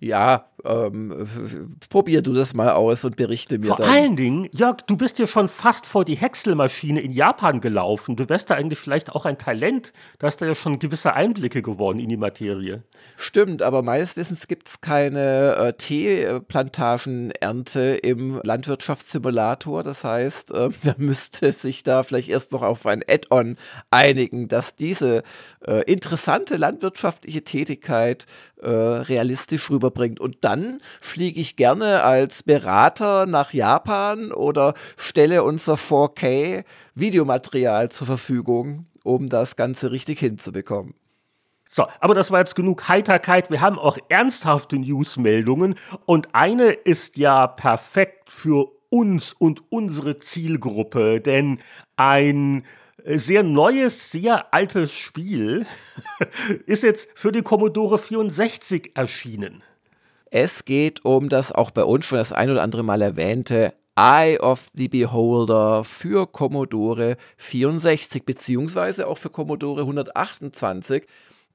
Ja, 0.00 0.50
ähm, 0.66 1.76
probier 1.88 2.22
du 2.22 2.32
das 2.32 2.54
mal 2.54 2.70
aus 2.70 3.04
und 3.04 3.16
berichte 3.16 3.58
mir 3.58 3.68
vor 3.68 3.76
dann. 3.76 3.86
Vor 3.86 3.94
allen 3.94 4.16
Dingen, 4.16 4.48
Jörg, 4.52 4.78
du 4.86 4.96
bist 4.96 5.18
ja 5.18 5.26
schon 5.26 5.48
fast 5.48 5.86
vor 5.86 6.04
die 6.04 6.16
Häckselmaschine 6.16 7.00
in 7.00 7.12
Japan 7.12 7.60
gelaufen. 7.60 8.16
Du 8.16 8.28
wärst 8.28 8.50
da 8.50 8.54
eigentlich 8.54 8.78
vielleicht 8.78 9.12
auch 9.12 9.26
ein 9.26 9.38
Talent. 9.38 9.92
Da 10.18 10.26
hast 10.26 10.40
du 10.40 10.44
ja 10.44 10.54
schon 10.54 10.78
gewisse 10.78 11.14
Einblicke 11.14 11.62
gewonnen 11.62 12.00
in 12.00 12.08
die 12.08 12.16
Materie. 12.16 12.82
Stimmt, 13.16 13.62
aber 13.62 13.82
meines 13.82 14.16
Wissens 14.16 14.48
gibt 14.48 14.68
es 14.68 14.80
keine 14.80 15.56
äh, 15.56 15.72
Teeplantagenernte 15.74 17.98
im 18.02 18.40
Landwirtschaftssimulator. 18.42 19.82
Das 19.82 20.04
heißt, 20.04 20.52
äh, 20.52 20.70
man 20.82 20.94
müsste 20.98 21.52
sich 21.52 21.82
da 21.82 22.02
vielleicht 22.02 22.28
erst 22.28 22.52
noch 22.52 22.62
auf 22.62 22.86
ein 22.86 23.02
Add-on 23.06 23.56
einigen, 23.90 24.48
dass 24.48 24.76
diese 24.76 25.22
äh, 25.66 25.82
interessante 25.90 26.56
landwirtschaftliche 26.56 27.44
Tätigkeit 27.44 28.26
äh, 28.62 28.70
realistisch 28.70 29.70
rüberbringt. 29.70 30.18
Und 30.18 30.38
dann 30.40 30.55
fliege 31.00 31.40
ich 31.40 31.56
gerne 31.56 32.02
als 32.02 32.42
Berater 32.42 33.26
nach 33.26 33.52
Japan 33.52 34.32
oder 34.32 34.74
stelle 34.96 35.42
unser 35.42 35.74
4K 35.74 36.64
Videomaterial 36.94 37.90
zur 37.90 38.06
Verfügung, 38.06 38.86
um 39.04 39.28
das 39.28 39.56
Ganze 39.56 39.90
richtig 39.92 40.20
hinzubekommen. 40.20 40.94
So, 41.68 41.86
aber 42.00 42.14
das 42.14 42.30
war 42.30 42.38
jetzt 42.38 42.56
genug 42.56 42.88
Heiterkeit. 42.88 43.50
Wir 43.50 43.60
haben 43.60 43.78
auch 43.78 43.98
ernsthafte 44.08 44.78
Newsmeldungen 44.78 45.74
und 46.06 46.34
eine 46.34 46.70
ist 46.70 47.16
ja 47.16 47.46
perfekt 47.46 48.30
für 48.30 48.70
uns 48.88 49.32
und 49.32 49.62
unsere 49.70 50.18
Zielgruppe, 50.18 51.20
denn 51.20 51.58
ein 51.96 52.64
sehr 53.04 53.42
neues, 53.42 54.10
sehr 54.10 54.52
altes 54.52 54.92
Spiel 54.92 55.66
ist 56.66 56.82
jetzt 56.82 57.08
für 57.14 57.32
die 57.32 57.42
Commodore 57.42 57.98
64 57.98 58.92
erschienen. 58.94 59.62
Es 60.30 60.64
geht 60.64 61.04
um 61.04 61.28
das 61.28 61.52
auch 61.52 61.70
bei 61.70 61.84
uns 61.84 62.04
schon 62.04 62.18
das 62.18 62.32
ein 62.32 62.50
oder 62.50 62.62
andere 62.62 62.82
Mal 62.82 63.00
erwähnte 63.00 63.74
Eye 63.94 64.38
of 64.40 64.70
the 64.74 64.88
Beholder 64.88 65.84
für 65.84 66.26
Commodore 66.26 67.16
64 67.38 68.24
beziehungsweise 68.24 69.06
auch 69.06 69.18
für 69.18 69.30
Commodore 69.30 69.82
128 69.82 71.06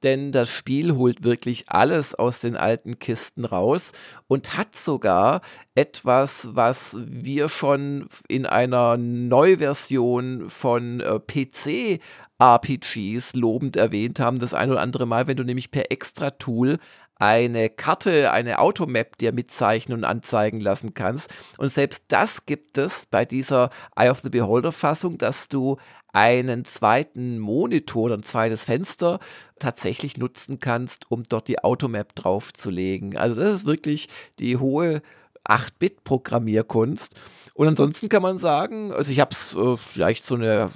denn 0.03 0.31
das 0.31 0.49
Spiel 0.49 0.95
holt 0.95 1.23
wirklich 1.23 1.65
alles 1.69 2.15
aus 2.15 2.39
den 2.39 2.57
alten 2.57 2.97
Kisten 2.97 3.45
raus 3.45 3.91
und 4.27 4.57
hat 4.57 4.75
sogar 4.75 5.41
etwas, 5.75 6.49
was 6.53 6.97
wir 6.99 7.49
schon 7.49 8.07
in 8.27 8.45
einer 8.45 8.97
Neuversion 8.97 10.49
von 10.49 11.01
äh, 11.01 11.19
PC 11.19 12.01
RPGs 12.41 13.35
lobend 13.35 13.75
erwähnt 13.75 14.19
haben, 14.19 14.39
das 14.39 14.55
ein 14.55 14.71
oder 14.71 14.81
andere 14.81 15.05
Mal, 15.05 15.27
wenn 15.27 15.37
du 15.37 15.43
nämlich 15.43 15.69
per 15.69 15.91
Extra-Tool 15.91 16.79
eine 17.21 17.69
Karte, 17.69 18.31
eine 18.31 18.57
Automap 18.57 19.15
dir 19.19 19.31
mitzeichnen 19.31 19.99
und 19.99 20.05
anzeigen 20.05 20.59
lassen 20.59 20.95
kannst. 20.95 21.29
Und 21.59 21.69
selbst 21.69 22.05
das 22.07 22.47
gibt 22.47 22.79
es 22.79 23.05
bei 23.05 23.25
dieser 23.25 23.69
Eye 23.95 24.09
of 24.09 24.21
the 24.21 24.31
Beholder 24.31 24.71
Fassung, 24.71 25.19
dass 25.19 25.47
du 25.47 25.77
einen 26.13 26.65
zweiten 26.65 27.37
Monitor 27.37 28.05
oder 28.05 28.17
ein 28.17 28.23
zweites 28.23 28.65
Fenster 28.65 29.19
tatsächlich 29.59 30.17
nutzen 30.17 30.59
kannst, 30.59 31.11
um 31.11 31.21
dort 31.21 31.47
die 31.47 31.63
Automap 31.63 32.15
draufzulegen. 32.15 33.15
Also 33.15 33.39
das 33.39 33.53
ist 33.57 33.65
wirklich 33.67 34.09
die 34.39 34.57
hohe 34.57 35.03
8-Bit-Programmierkunst. 35.47 37.13
Und 37.53 37.67
ansonsten 37.67 38.09
kann 38.09 38.23
man 38.23 38.39
sagen, 38.39 38.91
also 38.91 39.11
ich 39.11 39.19
habe 39.19 39.33
es 39.33 39.55
äh, 39.55 39.77
vielleicht 39.93 40.25
so 40.25 40.33
eine 40.33 40.71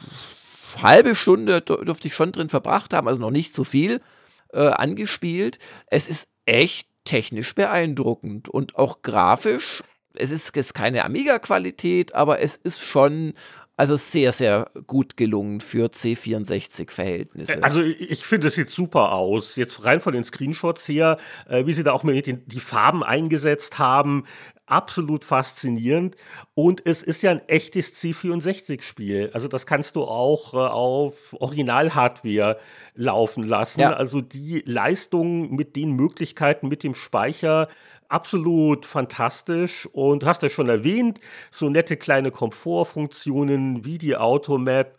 halbe 0.80 1.16
Stunde 1.16 1.62
dürfte 1.62 2.08
ich 2.08 2.14
schon 2.14 2.32
drin 2.32 2.50
verbracht 2.50 2.94
haben, 2.94 3.08
also 3.08 3.20
noch 3.20 3.32
nicht 3.32 3.56
so 3.56 3.64
viel 3.64 4.00
äh, 4.54 4.68
angespielt. 4.68 5.58
Es 5.88 6.08
ist 6.08 6.28
echt 6.46 6.88
technisch 7.04 7.56
beeindruckend 7.56 8.50
und 8.50 8.76
auch 8.76 9.02
grafisch. 9.02 9.84
Es 10.14 10.32
ist 10.32 10.56
jetzt 10.56 10.74
keine 10.74 11.06
Amiga-Qualität, 11.06 12.16
aber 12.16 12.40
es 12.40 12.56
ist 12.56 12.84
schon 12.84 13.34
also 13.78 13.98
sehr, 13.98 14.32
sehr 14.32 14.72
gut 14.88 15.18
gelungen 15.18 15.60
für 15.60 15.88
C64-Verhältnisse. 15.88 17.62
Also 17.62 17.82
ich 17.82 18.26
finde, 18.26 18.48
es 18.48 18.56
sieht 18.56 18.70
super 18.70 19.12
aus. 19.12 19.58
Jetzt 19.58 19.84
rein 19.84 20.00
von 20.00 20.14
den 20.14 20.24
Screenshots 20.24 20.88
her, 20.88 21.18
äh, 21.50 21.66
wie 21.66 21.74
sie 21.74 21.84
da 21.84 21.92
auch 21.92 22.04
mit 22.04 22.26
den, 22.26 22.46
die 22.48 22.62
Farben 22.62 23.04
eingesetzt 23.04 23.78
haben, 23.78 24.26
absolut 24.66 25.24
faszinierend. 25.24 26.16
Und 26.54 26.86
es 26.86 27.04
ist 27.04 27.22
ja 27.22 27.32
ein 27.32 27.48
echtes 27.48 28.02
C64-Spiel. 28.02 29.32
Also 29.34 29.48
das 29.48 29.66
kannst 29.66 29.96
du 29.96 30.04
auch 30.04 30.54
äh, 30.54 30.58
auf 30.58 31.36
Original-Hardware 31.40 32.60
laufen 32.96 33.44
lassen. 33.44 33.82
Ja. 33.82 33.94
Also 33.94 34.22
die 34.22 34.64
Leistung 34.66 35.56
mit 35.56 35.76
den 35.76 35.92
Möglichkeiten, 35.92 36.68
mit 36.68 36.84
dem 36.84 36.94
Speicher, 36.94 37.68
absolut 38.08 38.86
fantastisch 38.86 39.88
und 39.92 40.24
hast 40.26 40.44
ja 40.44 40.50
schon 40.50 40.70
erwähnt, 40.70 41.20
so 41.52 41.70
nette 41.70 41.98
kleine 41.98 42.32
Komfortfunktionen 42.32 43.84
wie 43.84 43.98
die 43.98 44.16
Automap 44.16 44.96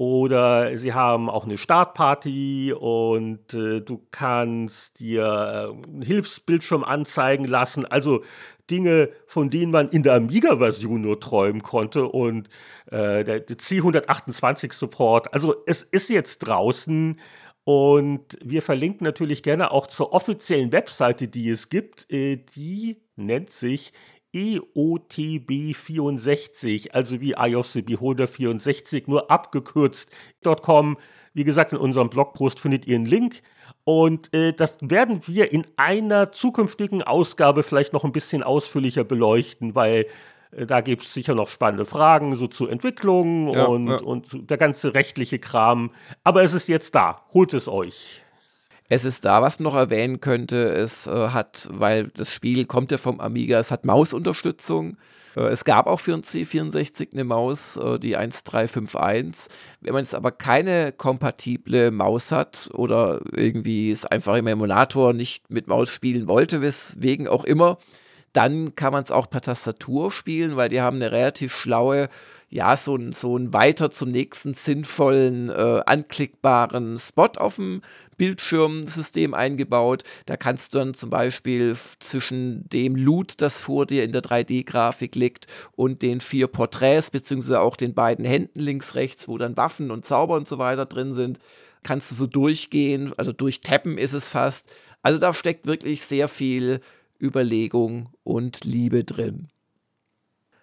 oder 0.00 0.78
sie 0.78 0.94
haben 0.94 1.28
auch 1.28 1.44
eine 1.44 1.58
Startparty 1.58 2.72
und 2.72 3.52
äh, 3.52 3.82
du 3.82 4.00
kannst 4.10 4.98
dir 4.98 5.24
äh, 5.24 5.90
einen 5.90 6.00
Hilfsbildschirm 6.00 6.84
anzeigen 6.84 7.44
lassen. 7.44 7.84
Also 7.84 8.24
Dinge, 8.70 9.10
von 9.26 9.50
denen 9.50 9.70
man 9.70 9.90
in 9.90 10.02
der 10.02 10.14
Amiga-Version 10.14 11.02
nur 11.02 11.20
träumen 11.20 11.62
konnte 11.62 12.06
und 12.06 12.48
äh, 12.86 13.24
der 13.24 13.46
C128-Support. 13.46 15.34
Also 15.34 15.56
es 15.66 15.82
ist 15.82 16.08
jetzt 16.08 16.38
draußen 16.38 17.20
und 17.64 18.38
wir 18.42 18.62
verlinken 18.62 19.04
natürlich 19.04 19.42
gerne 19.42 19.70
auch 19.70 19.86
zur 19.86 20.14
offiziellen 20.14 20.72
Webseite, 20.72 21.28
die 21.28 21.50
es 21.50 21.68
gibt. 21.68 22.10
Äh, 22.10 22.38
die 22.38 23.02
nennt 23.16 23.50
sich 23.50 23.92
EOTB64, 24.34 26.92
also 26.92 27.20
wie 27.20 27.32
Eye 27.32 27.56
of 27.56 27.66
the 27.66 27.82
Beholder 27.82 28.28
64, 28.28 29.08
nur 29.08 29.30
abgekürzt.com. 29.30 30.96
Wie 31.32 31.44
gesagt, 31.44 31.72
in 31.72 31.78
unserem 31.78 32.10
Blogpost 32.10 32.60
findet 32.60 32.86
ihr 32.86 32.96
einen 32.96 33.06
Link. 33.06 33.42
Und 33.84 34.32
äh, 34.34 34.52
das 34.52 34.78
werden 34.80 35.22
wir 35.26 35.52
in 35.52 35.66
einer 35.76 36.32
zukünftigen 36.32 37.02
Ausgabe 37.02 37.62
vielleicht 37.62 37.92
noch 37.92 38.04
ein 38.04 38.12
bisschen 38.12 38.42
ausführlicher 38.42 39.04
beleuchten, 39.04 39.74
weil 39.74 40.06
äh, 40.50 40.66
da 40.66 40.80
gibt 40.80 41.04
es 41.04 41.14
sicher 41.14 41.34
noch 41.34 41.48
spannende 41.48 41.84
Fragen, 41.84 42.36
so 42.36 42.46
zur 42.46 42.70
Entwicklung 42.70 43.52
ja, 43.52 43.64
und, 43.64 43.88
ja. 43.88 43.96
und 43.98 44.50
der 44.50 44.58
ganze 44.58 44.94
rechtliche 44.94 45.38
Kram. 45.38 45.90
Aber 46.24 46.42
es 46.42 46.52
ist 46.52 46.68
jetzt 46.68 46.94
da. 46.94 47.22
Holt 47.32 47.54
es 47.54 47.68
euch. 47.68 48.22
Es 48.92 49.04
ist 49.04 49.24
da, 49.24 49.40
was 49.40 49.60
man 49.60 49.72
noch 49.72 49.78
erwähnen 49.78 50.20
könnte. 50.20 50.68
Es 50.68 51.06
äh, 51.06 51.28
hat, 51.28 51.68
weil 51.70 52.08
das 52.08 52.34
Spiel 52.34 52.64
kommt 52.66 52.90
ja 52.90 52.98
vom 52.98 53.20
Amiga, 53.20 53.60
es 53.60 53.70
hat 53.70 53.84
Mausunterstützung. 53.84 54.96
Äh, 55.36 55.42
es 55.42 55.64
gab 55.64 55.86
auch 55.86 56.00
für 56.00 56.12
ein 56.12 56.22
C64 56.22 57.12
eine 57.12 57.22
Maus, 57.22 57.76
äh, 57.76 58.00
die 58.00 58.16
1351. 58.16 59.54
Wenn 59.80 59.92
man 59.92 60.02
jetzt 60.02 60.16
aber 60.16 60.32
keine 60.32 60.90
kompatible 60.90 61.92
Maus 61.92 62.32
hat 62.32 62.68
oder 62.74 63.20
irgendwie 63.32 63.92
es 63.92 64.04
einfach 64.04 64.34
im 64.34 64.48
Emulator 64.48 65.12
nicht 65.12 65.50
mit 65.50 65.68
Maus 65.68 65.88
spielen 65.88 66.26
wollte, 66.26 66.60
weswegen 66.60 67.28
auch 67.28 67.44
immer, 67.44 67.78
Dann 68.32 68.76
kann 68.76 68.92
man 68.92 69.02
es 69.02 69.10
auch 69.10 69.28
per 69.28 69.40
Tastatur 69.40 70.12
spielen, 70.12 70.56
weil 70.56 70.68
die 70.68 70.80
haben 70.80 70.96
eine 70.96 71.10
relativ 71.10 71.52
schlaue 71.52 72.08
ja, 72.50 72.76
so 72.76 72.96
ein, 72.96 73.12
so 73.12 73.36
ein 73.36 73.52
weiter 73.52 73.92
zum 73.92 74.10
nächsten 74.10 74.54
sinnvollen, 74.54 75.50
äh, 75.50 75.82
anklickbaren 75.86 76.98
Spot 76.98 77.30
auf 77.36 77.56
dem 77.56 77.80
Bildschirmsystem 78.20 79.32
eingebaut. 79.32 80.02
Da 80.26 80.36
kannst 80.36 80.74
du 80.74 80.78
dann 80.78 80.92
zum 80.92 81.08
Beispiel 81.08 81.74
zwischen 82.00 82.68
dem 82.68 82.94
Loot, 82.94 83.40
das 83.40 83.62
vor 83.62 83.86
dir 83.86 84.04
in 84.04 84.12
der 84.12 84.20
3D-Grafik 84.20 85.14
liegt, 85.14 85.46
und 85.74 86.02
den 86.02 86.20
vier 86.20 86.46
Porträts, 86.46 87.10
beziehungsweise 87.10 87.62
auch 87.62 87.76
den 87.76 87.94
beiden 87.94 88.26
Händen 88.26 88.60
links, 88.60 88.94
rechts, 88.94 89.26
wo 89.26 89.38
dann 89.38 89.56
Waffen 89.56 89.90
und 89.90 90.04
Zauber 90.04 90.34
und 90.34 90.46
so 90.46 90.58
weiter 90.58 90.84
drin 90.84 91.14
sind, 91.14 91.38
kannst 91.82 92.10
du 92.10 92.14
so 92.14 92.26
durchgehen. 92.26 93.14
Also 93.16 93.32
durchtappen 93.32 93.96
ist 93.96 94.12
es 94.12 94.28
fast. 94.28 94.68
Also 95.00 95.18
da 95.18 95.32
steckt 95.32 95.64
wirklich 95.64 96.02
sehr 96.02 96.28
viel 96.28 96.80
Überlegung 97.18 98.10
und 98.22 98.66
Liebe 98.66 99.02
drin. 99.02 99.48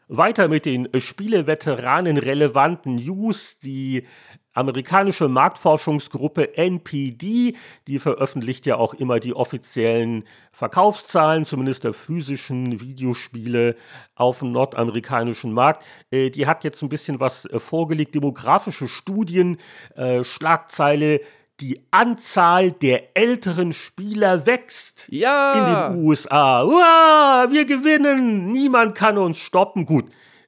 Weiter 0.09 0.47
mit 0.47 0.65
den 0.65 0.87
Spieleveteranen 0.99 2.17
relevanten 2.17 2.95
News. 2.95 3.59
Die 3.59 4.07
amerikanische 4.53 5.27
Marktforschungsgruppe 5.27 6.57
NPD, 6.57 7.55
die 7.87 7.99
veröffentlicht 7.99 8.65
ja 8.65 8.77
auch 8.77 8.93
immer 8.93 9.19
die 9.19 9.35
offiziellen 9.35 10.23
Verkaufszahlen, 10.53 11.43
zumindest 11.43 11.83
der 11.83 11.93
physischen 11.93 12.79
Videospiele 12.79 13.75
auf 14.15 14.39
dem 14.39 14.53
nordamerikanischen 14.53 15.51
Markt. 15.51 15.85
Äh, 16.09 16.29
die 16.29 16.47
hat 16.47 16.63
jetzt 16.63 16.81
ein 16.81 16.89
bisschen 16.89 17.19
was 17.19 17.45
äh, 17.45 17.59
vorgelegt, 17.59 18.15
demografische 18.15 18.87
Studien, 18.87 19.57
äh, 19.95 20.23
Schlagzeile 20.23 21.19
die 21.59 21.81
Anzahl 21.89 22.71
der 22.71 23.17
älteren 23.17 23.73
Spieler 23.73 24.45
wächst 24.45 25.07
ja. 25.09 25.87
in 25.87 25.95
den 25.95 26.05
USA. 26.05 26.63
Uah, 26.63 27.47
wir 27.51 27.65
gewinnen, 27.65 28.51
niemand 28.51 28.95
kann 28.95 29.17
uns 29.17 29.37
stoppen. 29.37 29.85
Gut, 29.85 30.05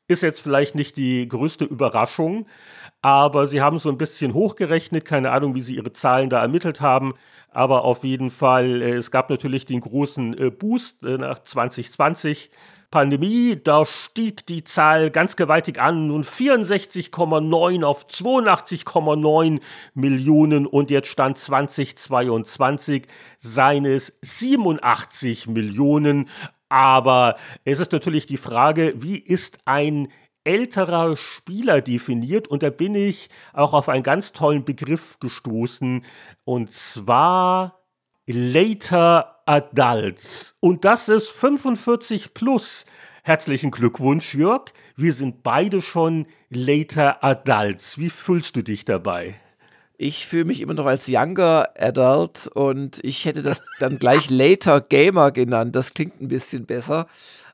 ist 0.07 0.23
jetzt 0.23 0.39
vielleicht 0.39 0.75
nicht 0.75 0.97
die 0.97 1.27
größte 1.27 1.65
Überraschung, 1.65 2.45
aber 3.01 3.47
sie 3.47 3.61
haben 3.61 3.79
so 3.79 3.89
ein 3.89 3.97
bisschen 3.97 4.33
hochgerechnet, 4.33 5.05
keine 5.05 5.31
Ahnung, 5.31 5.55
wie 5.55 5.61
sie 5.61 5.75
ihre 5.75 5.93
Zahlen 5.93 6.29
da 6.29 6.41
ermittelt 6.41 6.81
haben. 6.81 7.13
Aber 7.51 7.83
auf 7.83 8.03
jeden 8.03 8.29
Fall, 8.29 8.81
äh, 8.81 8.93
es 8.93 9.09
gab 9.09 9.29
natürlich 9.29 9.65
den 9.65 9.79
großen 9.79 10.37
äh, 10.37 10.51
Boost 10.51 11.03
äh, 11.03 11.17
nach 11.17 11.43
2020 11.43 12.51
Pandemie, 12.91 13.55
da 13.63 13.85
stieg 13.85 14.47
die 14.47 14.63
Zahl 14.63 15.11
ganz 15.11 15.35
gewaltig 15.35 15.79
an, 15.79 16.07
nun 16.07 16.23
64,9 16.23 17.83
auf 17.83 18.07
82,9 18.07 19.61
Millionen 19.93 20.65
und 20.65 20.89
jetzt 20.89 21.09
stand 21.09 21.37
2022 21.37 23.07
seines 23.37 24.13
87 24.21 25.47
Millionen. 25.47 26.29
Aber 26.67 27.35
es 27.63 27.79
ist 27.79 27.91
natürlich 27.91 28.25
die 28.25 28.37
Frage, 28.37 28.93
wie 28.97 29.17
ist 29.17 29.59
ein 29.65 30.07
älterer 30.43 31.15
Spieler 31.15 31.81
definiert? 31.81 32.47
Und 32.47 32.63
da 32.63 32.71
bin 32.71 32.95
ich 32.95 33.29
auch 33.53 33.73
auf 33.73 33.87
einen 33.87 34.03
ganz 34.03 34.31
tollen 34.31 34.65
Begriff 34.65 35.19
gestoßen. 35.19 36.03
Und 36.43 36.71
zwar 36.71 37.78
Later 38.31 39.41
Adults. 39.47 40.55
Und 40.59 40.85
das 40.85 41.09
ist 41.09 41.31
45 41.31 42.35
plus. 42.35 42.85
Herzlichen 43.23 43.71
Glückwunsch, 43.71 44.35
Jörg. 44.35 44.65
Wir 44.95 45.13
sind 45.13 45.41
beide 45.41 45.81
schon 45.81 46.27
Later 46.51 47.23
Adults. 47.23 47.97
Wie 47.97 48.11
fühlst 48.11 48.55
du 48.55 48.61
dich 48.61 48.85
dabei? 48.85 49.41
Ich 49.97 50.27
fühle 50.27 50.45
mich 50.45 50.61
immer 50.61 50.75
noch 50.75 50.85
als 50.85 51.07
Younger 51.07 51.69
Adult 51.75 52.45
und 52.53 53.03
ich 53.03 53.25
hätte 53.25 53.41
das 53.41 53.63
dann 53.79 53.97
gleich 53.97 54.29
Later 54.29 54.79
Gamer 54.79 55.31
genannt. 55.31 55.75
Das 55.75 55.95
klingt 55.95 56.21
ein 56.21 56.27
bisschen 56.27 56.67
besser. 56.67 57.07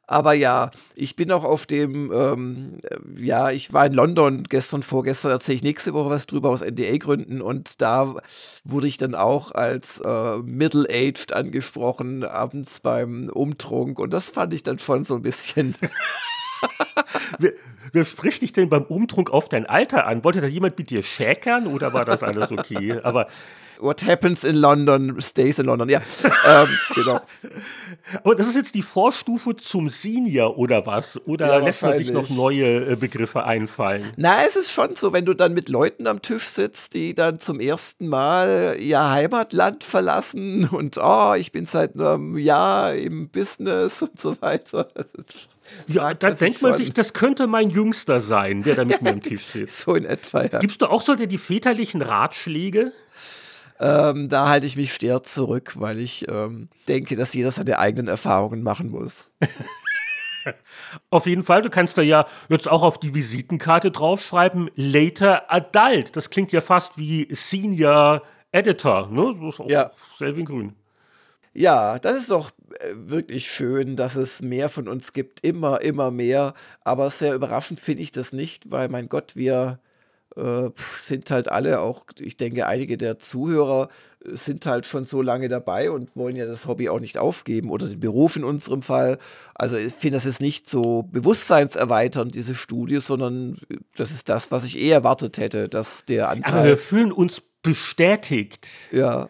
Aber 0.07 0.33
ja, 0.33 0.69
ich 0.93 1.15
bin 1.15 1.31
auch 1.31 1.43
auf 1.43 1.65
dem, 1.65 2.11
ähm, 2.13 2.79
ja, 3.17 3.49
ich 3.49 3.73
war 3.73 3.87
in 3.87 3.93
London 3.93 4.43
gestern, 4.43 4.83
vorgestern, 4.83 5.31
erzähle 5.31 5.55
ich 5.55 5.63
nächste 5.63 5.93
Woche 5.93 6.11
was 6.11 6.27
drüber 6.27 6.49
aus 6.49 6.61
NDA-Gründen 6.61 7.41
und 7.41 7.81
da 7.81 8.15
wurde 8.63 8.87
ich 8.87 8.97
dann 8.97 9.15
auch 9.15 9.51
als 9.51 9.99
äh, 10.01 10.37
Middle-Aged 10.37 11.33
angesprochen, 11.33 12.23
abends 12.23 12.81
beim 12.81 13.29
Umtrunk 13.29 13.97
und 13.97 14.13
das 14.13 14.29
fand 14.29 14.53
ich 14.53 14.61
dann 14.61 14.77
schon 14.77 15.05
so 15.05 15.15
ein 15.15 15.23
bisschen. 15.23 15.75
wer, 17.39 17.53
wer, 17.91 18.05
spricht 18.05 18.43
dich 18.43 18.53
denn 18.53 18.69
beim 18.69 18.83
Umtrunk 18.83 19.31
auf 19.31 19.49
dein 19.49 19.65
Alter 19.65 20.05
an? 20.05 20.23
Wollte 20.23 20.41
da 20.41 20.47
jemand 20.47 20.77
mit 20.77 20.91
dir 20.91 21.01
schäkern 21.01 21.65
oder 21.65 21.93
war 21.93 22.05
das 22.05 22.21
alles 22.21 22.51
okay? 22.51 22.99
Aber 23.03 23.27
What 23.79 24.05
happens 24.05 24.43
in 24.43 24.55
London 24.55 25.19
stays 25.21 25.59
in 25.59 25.65
London. 25.65 25.89
Ja, 25.89 26.01
ähm, 26.45 26.69
genau. 26.95 27.21
Aber 28.23 28.35
das 28.35 28.47
ist 28.47 28.55
jetzt 28.55 28.75
die 28.75 28.81
Vorstufe 28.81 29.55
zum 29.55 29.89
Senior 29.89 30.57
oder 30.57 30.85
was? 30.85 31.19
Oder 31.25 31.47
ja, 31.47 31.57
lässt 31.57 31.81
man 31.81 31.97
sich 31.97 32.11
noch 32.11 32.29
neue 32.29 32.91
äh, 32.91 32.95
Begriffe 32.95 33.43
einfallen? 33.43 34.13
Na, 34.17 34.43
es 34.45 34.55
ist 34.55 34.71
schon 34.71 34.95
so, 34.95 35.13
wenn 35.13 35.25
du 35.25 35.33
dann 35.33 35.53
mit 35.53 35.69
Leuten 35.69 36.07
am 36.07 36.21
Tisch 36.21 36.45
sitzt, 36.45 36.93
die 36.93 37.13
dann 37.13 37.39
zum 37.39 37.59
ersten 37.59 38.07
Mal 38.07 38.77
ihr 38.79 39.09
Heimatland 39.09 39.83
verlassen 39.83 40.67
und 40.67 40.97
oh, 41.01 41.33
ich 41.33 41.51
bin 41.51 41.65
seit 41.65 41.95
einem 41.95 42.37
Jahr 42.37 42.93
im 42.93 43.29
Business 43.29 44.01
und 44.01 44.19
so 44.19 44.39
weiter. 44.41 44.87
Ja, 45.87 46.13
dann 46.13 46.37
denkt 46.37 46.61
man 46.61 46.75
sich, 46.75 46.93
das 46.93 47.13
könnte 47.13 47.47
mein 47.47 47.69
Jüngster 47.69 48.19
sein, 48.19 48.63
der 48.63 48.75
da 48.75 48.85
mit 48.85 49.01
mir 49.01 49.11
am 49.11 49.21
Tisch 49.23 49.45
sitzt. 49.45 49.79
So 49.79 49.95
in 49.95 50.05
etwa, 50.05 50.43
ja. 50.43 50.59
Gibst 50.59 50.81
du 50.81 50.85
auch 50.85 51.01
so 51.01 51.15
die 51.15 51.37
väterlichen 51.37 52.01
Ratschläge? 52.01 52.93
Ähm, 53.79 54.29
da 54.29 54.47
halte 54.47 54.67
ich 54.67 54.77
mich 54.77 54.93
sehr 54.93 55.21
zurück, 55.23 55.73
weil 55.77 55.99
ich 55.99 56.25
ähm, 56.29 56.69
denke, 56.87 57.15
dass 57.15 57.33
jeder 57.33 57.51
seine 57.51 57.77
eigenen 57.77 58.07
Erfahrungen 58.07 58.63
machen 58.63 58.89
muss. 58.89 59.31
Auf 61.09 61.25
jeden 61.25 61.43
Fall, 61.43 61.61
du 61.61 61.69
kannst 61.69 61.97
da 61.97 62.01
ja 62.01 62.27
jetzt 62.49 62.69
auch 62.69 62.83
auf 62.83 62.99
die 62.99 63.15
Visitenkarte 63.15 63.89
draufschreiben, 63.91 64.69
Later 64.75 65.51
Adult. 65.51 66.15
Das 66.15 66.29
klingt 66.29 66.51
ja 66.51 66.61
fast 66.61 66.97
wie 66.97 67.27
Senior 67.31 68.21
Editor, 68.51 69.07
ne? 69.07 69.35
Das 69.41 69.59
ist 69.59 69.71
ja. 69.71 69.91
Selvin 70.17 70.45
Grün. 70.45 70.75
Ja, 71.53 71.99
das 71.99 72.17
ist 72.17 72.31
doch 72.31 72.51
äh, 72.79 72.93
wirklich 72.95 73.47
schön, 73.47 73.95
dass 73.95 74.15
es 74.15 74.41
mehr 74.41 74.69
von 74.69 74.87
uns 74.87 75.13
gibt, 75.13 75.43
immer, 75.43 75.81
immer 75.81 76.11
mehr. 76.11 76.53
Aber 76.83 77.09
sehr 77.09 77.33
überraschend 77.33 77.79
finde 77.79 78.03
ich 78.03 78.11
das 78.11 78.33
nicht, 78.33 78.71
weil 78.71 78.89
mein 78.89 79.09
Gott, 79.09 79.35
wir 79.35 79.79
äh, 80.35 80.69
sind 81.03 81.31
halt 81.31 81.49
alle 81.51 81.79
auch, 81.79 82.05
ich 82.19 82.37
denke, 82.37 82.67
einige 82.67 82.97
der 82.97 83.19
Zuhörer 83.19 83.89
äh, 84.23 84.35
sind 84.35 84.65
halt 84.65 84.85
schon 84.85 85.05
so 85.05 85.21
lange 85.21 85.49
dabei 85.49 85.91
und 85.91 86.15
wollen 86.15 86.35
ja 86.35 86.45
das 86.45 86.67
Hobby 86.67 86.89
auch 86.89 86.99
nicht 86.99 87.17
aufgeben 87.17 87.69
oder 87.69 87.87
den 87.87 87.99
Beruf 87.99 88.35
in 88.35 88.43
unserem 88.43 88.81
Fall. 88.81 89.17
Also 89.53 89.77
ich 89.77 89.93
finde, 89.93 90.17
das 90.17 90.25
ist 90.25 90.41
nicht 90.41 90.69
so 90.69 91.03
bewusstseinserweiternd, 91.03 92.35
diese 92.35 92.55
Studie, 92.55 92.99
sondern 92.99 93.59
äh, 93.69 93.77
das 93.95 94.11
ist 94.11 94.29
das, 94.29 94.51
was 94.51 94.63
ich 94.63 94.79
eher 94.79 94.95
erwartet 94.95 95.37
hätte, 95.37 95.69
dass 95.69 96.05
der 96.05 96.29
Anteil. 96.29 96.53
Aber 96.53 96.63
wir 96.65 96.77
fühlen 96.77 97.11
uns 97.11 97.41
bestätigt. 97.61 98.67
Ja. 98.91 99.27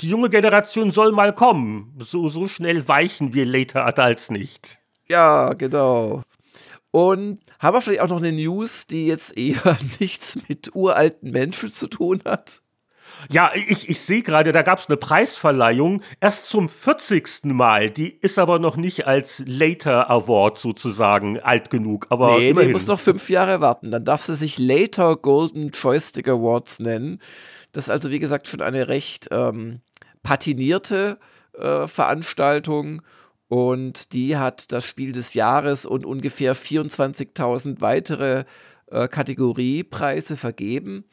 Die 0.00 0.08
junge 0.08 0.30
Generation 0.30 0.90
soll 0.90 1.12
mal 1.12 1.32
kommen. 1.32 1.94
So, 2.00 2.28
so 2.28 2.48
schnell 2.48 2.88
weichen 2.88 3.34
wir 3.34 3.44
Later 3.46 3.86
Adults 3.86 4.30
nicht. 4.30 4.78
Ja, 5.08 5.52
genau. 5.52 6.22
Und 6.92 7.40
haben 7.58 7.74
wir 7.74 7.80
vielleicht 7.80 8.02
auch 8.02 8.08
noch 8.08 8.18
eine 8.18 8.32
News, 8.32 8.86
die 8.86 9.06
jetzt 9.06 9.36
eher 9.36 9.76
nichts 9.98 10.38
mit 10.46 10.74
uralten 10.74 11.32
Menschen 11.32 11.72
zu 11.72 11.88
tun 11.88 12.22
hat? 12.24 12.62
Ja, 13.30 13.52
ich, 13.54 13.88
ich 13.88 14.00
sehe 14.00 14.22
gerade, 14.22 14.52
da 14.52 14.62
gab 14.62 14.78
es 14.78 14.88
eine 14.88 14.96
Preisverleihung, 14.96 16.02
erst 16.20 16.46
zum 16.48 16.68
40. 16.68 17.44
Mal. 17.44 17.90
Die 17.90 18.10
ist 18.10 18.38
aber 18.38 18.58
noch 18.58 18.76
nicht 18.76 19.06
als 19.06 19.42
Later 19.46 20.10
Award 20.10 20.58
sozusagen 20.58 21.40
alt 21.40 21.70
genug. 21.70 22.06
Aber 22.10 22.38
nee, 22.38 22.50
immerhin. 22.50 22.68
die 22.68 22.74
muss 22.74 22.86
noch 22.86 23.00
fünf 23.00 23.30
Jahre 23.30 23.60
warten. 23.60 23.90
Dann 23.90 24.04
darf 24.04 24.22
sie 24.22 24.34
sich 24.34 24.58
Later 24.58 25.16
Golden 25.16 25.70
Joystick 25.70 26.28
Awards 26.28 26.78
nennen. 26.78 27.20
Das 27.72 27.84
ist 27.84 27.90
also, 27.90 28.10
wie 28.10 28.18
gesagt, 28.18 28.48
schon 28.48 28.60
eine 28.60 28.88
recht 28.88 29.28
ähm, 29.30 29.80
patinierte 30.22 31.18
äh, 31.54 31.86
Veranstaltung. 31.86 33.02
Und 33.52 34.14
die 34.14 34.38
hat 34.38 34.72
das 34.72 34.86
Spiel 34.86 35.12
des 35.12 35.34
Jahres 35.34 35.84
und 35.84 36.06
ungefähr 36.06 36.56
24.000 36.56 37.82
weitere 37.82 38.44
äh, 38.86 39.08
Kategoriepreise 39.08 40.38
vergeben. 40.38 41.04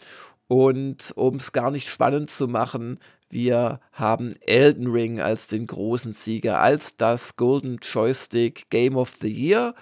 Und 0.47 1.11
um 1.17 1.35
es 1.35 1.51
gar 1.51 1.69
nicht 1.69 1.89
spannend 1.89 2.29
zu 2.29 2.47
machen, 2.47 2.99
wir 3.29 3.81
haben 3.91 4.31
Elden 4.39 4.87
Ring 4.87 5.19
als 5.19 5.47
den 5.47 5.67
großen 5.67 6.13
Sieger, 6.13 6.61
als 6.61 6.95
das 6.95 7.35
Golden 7.35 7.79
Joystick 7.81 8.69
Game 8.69 8.95
of 8.95 9.17
the 9.19 9.27
Year. 9.27 9.75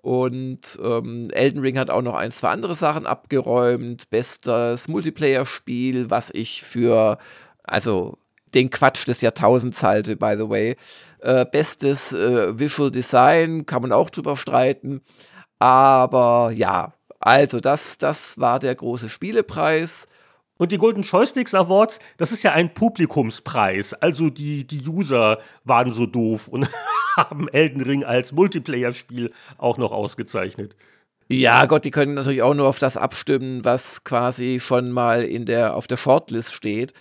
Und 0.00 0.80
ähm, 0.82 1.28
Elden 1.32 1.60
Ring 1.60 1.76
hat 1.76 1.90
auch 1.90 2.00
noch 2.00 2.14
ein, 2.14 2.30
zwei 2.30 2.48
andere 2.48 2.74
Sachen 2.74 3.06
abgeräumt. 3.06 4.08
Bestes 4.08 4.88
Multiplayer-Spiel, 4.88 6.08
was 6.08 6.30
ich 6.30 6.62
für, 6.62 7.18
also 7.64 8.16
den 8.54 8.70
Quatsch 8.70 9.06
des 9.06 9.20
Jahrtausends 9.20 9.82
halte, 9.82 10.16
by 10.16 10.34
the 10.36 10.48
way. 10.48 10.76
Äh, 11.20 11.44
bestes 11.50 12.12
äh, 12.12 12.58
Visual 12.58 12.90
Design 12.90 13.66
kann 13.66 13.82
man 13.82 13.92
auch 13.92 14.10
drüber 14.10 14.36
streiten. 14.36 15.02
Aber 15.58 16.50
ja, 16.54 16.92
also 17.20 17.60
das, 17.60 17.98
das 17.98 18.38
war 18.38 18.58
der 18.58 18.74
große 18.74 19.08
Spielepreis. 19.08 20.06
Und 20.56 20.72
die 20.72 20.78
Golden 20.78 21.02
Joysticks 21.02 21.54
Awards, 21.54 22.00
das 22.16 22.32
ist 22.32 22.42
ja 22.42 22.52
ein 22.52 22.74
Publikumspreis. 22.74 23.94
Also 23.94 24.28
die, 24.28 24.66
die 24.66 24.86
User 24.86 25.38
waren 25.64 25.92
so 25.92 26.06
doof 26.06 26.48
und 26.48 26.68
haben 27.16 27.48
Elden 27.48 27.80
Ring 27.80 28.04
als 28.04 28.32
Multiplayer-Spiel 28.32 29.32
auch 29.56 29.78
noch 29.78 29.92
ausgezeichnet. 29.92 30.74
Ja, 31.28 31.66
Gott, 31.66 31.84
die 31.84 31.90
können 31.90 32.14
natürlich 32.14 32.42
auch 32.42 32.54
nur 32.54 32.68
auf 32.68 32.78
das 32.78 32.96
abstimmen, 32.96 33.64
was 33.64 34.02
quasi 34.02 34.60
schon 34.60 34.90
mal 34.90 35.22
in 35.22 35.44
der, 35.44 35.76
auf 35.76 35.86
der 35.86 35.98
Shortlist 35.98 36.54
steht. 36.54 36.92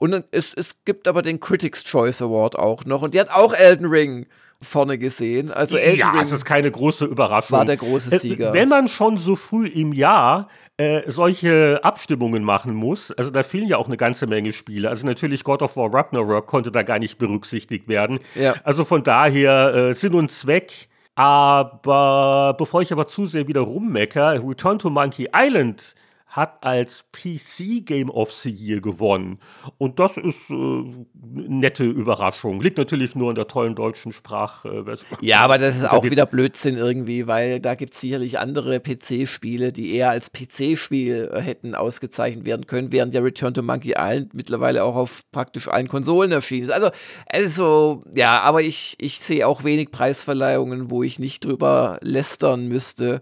Und 0.00 0.24
es, 0.30 0.54
es 0.54 0.82
gibt 0.86 1.06
aber 1.06 1.20
den 1.20 1.40
Critics' 1.40 1.84
Choice 1.84 2.22
Award 2.22 2.58
auch 2.58 2.86
noch. 2.86 3.02
Und 3.02 3.12
die 3.12 3.20
hat 3.20 3.30
auch 3.30 3.52
Elden 3.52 3.84
Ring 3.84 4.26
vorne 4.62 4.96
gesehen. 4.96 5.52
Also 5.52 5.76
Elden 5.76 5.98
ja, 5.98 6.10
Ring 6.10 6.22
es 6.22 6.32
ist 6.32 6.46
keine 6.46 6.70
große 6.70 7.04
Überraschung. 7.04 7.58
war 7.58 7.66
der 7.66 7.76
große 7.76 8.18
Sieger. 8.18 8.48
Äh, 8.48 8.52
Wenn 8.54 8.70
man 8.70 8.88
schon 8.88 9.18
so 9.18 9.36
früh 9.36 9.66
im 9.66 9.92
Jahr 9.92 10.48
äh, 10.78 11.02
solche 11.06 11.80
Abstimmungen 11.82 12.42
machen 12.42 12.72
muss, 12.72 13.12
also 13.12 13.30
da 13.30 13.42
fehlen 13.42 13.68
ja 13.68 13.76
auch 13.76 13.88
eine 13.88 13.98
ganze 13.98 14.26
Menge 14.26 14.54
Spiele. 14.54 14.88
Also 14.88 15.06
natürlich 15.06 15.44
God 15.44 15.60
of 15.60 15.76
War 15.76 15.92
Ragnarok 15.92 16.46
konnte 16.46 16.72
da 16.72 16.82
gar 16.82 16.98
nicht 16.98 17.18
berücksichtigt 17.18 17.86
werden. 17.86 18.20
Ja. 18.34 18.54
Also 18.64 18.86
von 18.86 19.02
daher 19.02 19.74
äh, 19.74 19.94
Sinn 19.94 20.14
und 20.14 20.32
Zweck. 20.32 20.88
Aber 21.14 22.54
bevor 22.56 22.80
ich 22.80 22.90
aber 22.90 23.06
zu 23.06 23.26
sehr 23.26 23.46
wieder 23.48 23.60
rummecker, 23.60 24.42
Return 24.42 24.78
to 24.78 24.88
Monkey 24.88 25.28
Island 25.34 25.94
hat 26.30 26.64
als 26.64 27.04
PC 27.10 27.84
Game 27.84 28.08
of 28.08 28.32
the 28.32 28.50
Year 28.50 28.80
gewonnen. 28.80 29.40
Und 29.78 29.98
das 29.98 30.16
ist 30.16 30.48
äh, 30.48 30.54
eine 30.54 31.04
nette 31.48 31.84
Überraschung. 31.84 32.60
Liegt 32.60 32.78
natürlich 32.78 33.16
nur 33.16 33.30
an 33.30 33.34
der 33.34 33.48
tollen 33.48 33.74
deutschen 33.74 34.12
Sprachversion. 34.12 35.10
Ja, 35.20 35.40
aber 35.40 35.58
das 35.58 35.76
ist 35.76 35.90
auch 35.90 36.04
wieder 36.04 36.26
Blödsinn 36.26 36.76
irgendwie, 36.76 37.26
weil 37.26 37.60
da 37.60 37.74
gibt 37.74 37.94
es 37.94 38.00
sicherlich 38.00 38.38
andere 38.38 38.80
PC-Spiele, 38.80 39.72
die 39.72 39.94
eher 39.94 40.10
als 40.10 40.30
PC-Spiel 40.30 41.30
äh, 41.32 41.40
hätten 41.40 41.74
ausgezeichnet 41.74 42.44
werden 42.46 42.66
können, 42.66 42.92
während 42.92 43.12
der 43.12 43.24
Return 43.24 43.52
to 43.52 43.62
Monkey 43.62 43.94
Island 43.98 44.32
mittlerweile 44.32 44.84
auch 44.84 44.94
auf 44.94 45.22
praktisch 45.32 45.66
allen 45.68 45.88
Konsolen 45.88 46.30
erschienen 46.30 46.64
ist. 46.64 46.72
Also 46.72 46.90
es 47.26 47.46
ist 47.46 47.56
so, 47.56 48.04
ja, 48.14 48.40
aber 48.40 48.62
ich, 48.62 48.96
ich 49.00 49.18
sehe 49.18 49.46
auch 49.46 49.64
wenig 49.64 49.90
Preisverleihungen, 49.90 50.90
wo 50.90 51.02
ich 51.02 51.18
nicht 51.18 51.44
drüber 51.44 51.98
lästern 52.02 52.68
müsste. 52.68 53.20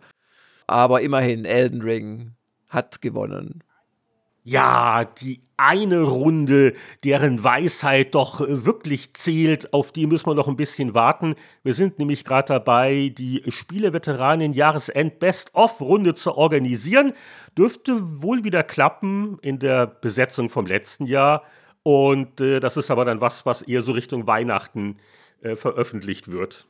Aber 0.67 1.01
immerhin, 1.01 1.47
Elden 1.47 1.81
Ring 1.81 2.38
hat 2.69 3.01
gewonnen. 3.01 3.63
Ja, 4.45 5.05
die 5.05 5.43
eine 5.59 6.03
Runde, 6.03 6.73
deren 7.05 7.43
Weisheit 7.45 8.15
doch 8.15 8.41
wirklich 8.41 9.13
zählt, 9.13 9.75
auf 9.75 9.93
die 9.93 10.07
müssen 10.07 10.27
wir 10.27 10.35
noch 10.35 10.49
ein 10.49 10.57
bisschen 10.57 10.95
warten. 10.95 11.35
Wir 11.65 11.75
sind 11.75 11.99
nämlich 11.99 12.25
gerade 12.25 12.55
dabei, 12.55 13.13
die 13.19 13.43
Spieleveteranen 13.49 14.55
Jahresend 14.55 15.19
Best-of-Runde 15.19 16.15
zu 16.15 16.35
organisieren. 16.35 17.13
Dürfte 17.59 18.23
wohl 18.23 18.45
wieder 18.45 18.63
klappen 18.63 19.39
in 19.43 19.59
der 19.59 19.87
Besetzung 19.87 20.49
vom 20.49 20.65
letzten 20.65 21.07
Jahr. 21.07 21.43
Und 21.83 22.41
äh, 22.41 22.61
das 22.61 22.77
ist 22.77 22.91
aber 22.91 23.05
dann 23.05 23.21
was, 23.21 23.45
was 23.45 23.63
eher 23.63 23.83
so 23.83 23.93
Richtung 23.93 24.27
Weihnachten 24.27 24.97
äh, 25.43 25.57
veröffentlicht 25.57 26.31
wird. 26.31 26.67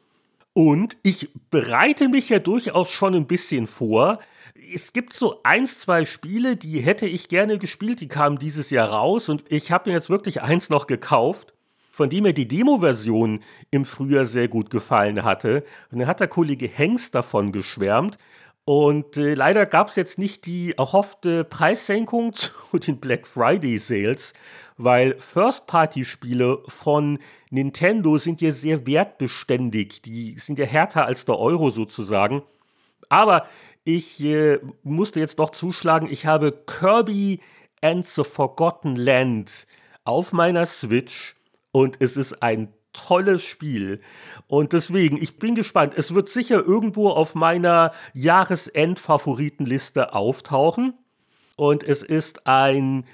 Und 0.53 0.97
ich 1.03 1.29
bereite 1.51 2.09
mich 2.09 2.31
ja 2.31 2.39
durchaus 2.39 2.91
schon 2.91 3.15
ein 3.15 3.27
bisschen 3.27 3.67
vor 3.67 4.19
es 4.75 4.93
gibt 4.93 5.13
so 5.13 5.41
eins, 5.43 5.81
zwei 5.81 6.05
Spiele, 6.05 6.57
die 6.57 6.81
hätte 6.81 7.07
ich 7.07 7.29
gerne 7.29 7.59
gespielt, 7.59 8.01
die 8.01 8.09
kamen 8.09 8.39
dieses 8.39 8.71
Jahr 8.71 8.89
raus 8.91 9.29
und 9.29 9.45
ich 9.51 9.73
habe 9.73 9.91
mir 9.91 9.97
jetzt 9.97 10.11
wirklich 10.11 10.43
eins 10.43 10.71
noch 10.71 10.87
gekauft, 10.87 11.53
von 11.91 12.11
dem 12.11 12.25
mir 12.25 12.33
die 12.33 12.49
Demo-Version 12.49 13.41
im 13.71 13.85
Frühjahr 13.85 14.25
sehr 14.25 14.49
gut 14.49 14.71
gefallen 14.71 15.25
hatte. 15.25 15.65
Und 15.91 15.99
dann 15.99 16.09
hat 16.09 16.21
der 16.21 16.29
Kollege 16.29 16.69
Hengst 16.69 17.15
davon 17.15 17.51
geschwärmt. 17.51 18.19
Und 18.65 19.17
äh, 19.17 19.35
leider 19.35 19.67
gab 19.67 19.89
es 19.89 19.97
jetzt 19.97 20.19
nicht 20.19 20.47
die 20.47 20.75
erhoffte 20.77 21.43
Preissenkung 21.43 22.33
zu 22.35 22.79
den 22.79 23.01
Black 23.01 23.27
Friday 23.27 23.79
Sales, 23.79 24.35
weil 24.77 25.17
First-Party-Spiele 25.19 26.63
von 26.69 27.19
Nintendo 27.51 28.19
sind 28.19 28.41
ja 28.43 28.53
sehr 28.53 28.87
wertbeständig. 28.87 30.03
Die 30.03 30.39
sind 30.39 30.59
ja 30.59 30.67
härter 30.67 31.07
als 31.07 31.25
der 31.25 31.39
Euro 31.39 31.71
sozusagen. 31.71 32.43
Aber 33.09 33.49
ich 33.85 34.21
äh, 34.21 34.59
musste 34.83 35.21
jetzt 35.21 35.39
noch 35.39 35.51
zuschlagen, 35.51 36.09
ich 36.11 36.27
habe 36.27 36.65
Kirby 36.67 37.41
and 37.81 38.07
the 38.07 38.25
Forgotten 38.25 38.97
Land 38.97 39.67
auf 40.05 40.33
meiner 40.33 40.67
Switch 40.67 41.37
und 41.71 41.97
es 42.01 42.17
ist 42.17 42.43
ein 42.43 42.73
tolles 42.93 43.43
Spiel. 43.43 44.01
Und 44.47 44.73
deswegen, 44.73 45.23
ich 45.23 45.39
bin 45.39 45.55
gespannt. 45.55 45.95
Es 45.97 46.15
wird 46.15 46.29
sicher 46.29 46.65
irgendwo 46.65 47.11
auf 47.11 47.35
meiner 47.35 47.93
Jahresend-Favoritenliste 48.15 50.15
auftauchen. 50.15 50.95
Und 51.57 51.85
es 51.85 52.03
ist 52.03 52.47
ein 52.47 53.05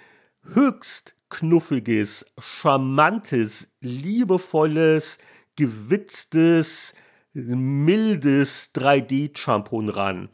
höchst 0.42 1.14
knuffiges, 1.28 2.26
charmantes, 2.38 3.68
liebevolles, 3.80 5.18
gewitztes, 5.56 6.94
mildes 7.32 8.72
3D-Champon 8.74 9.88
ran 9.88 10.28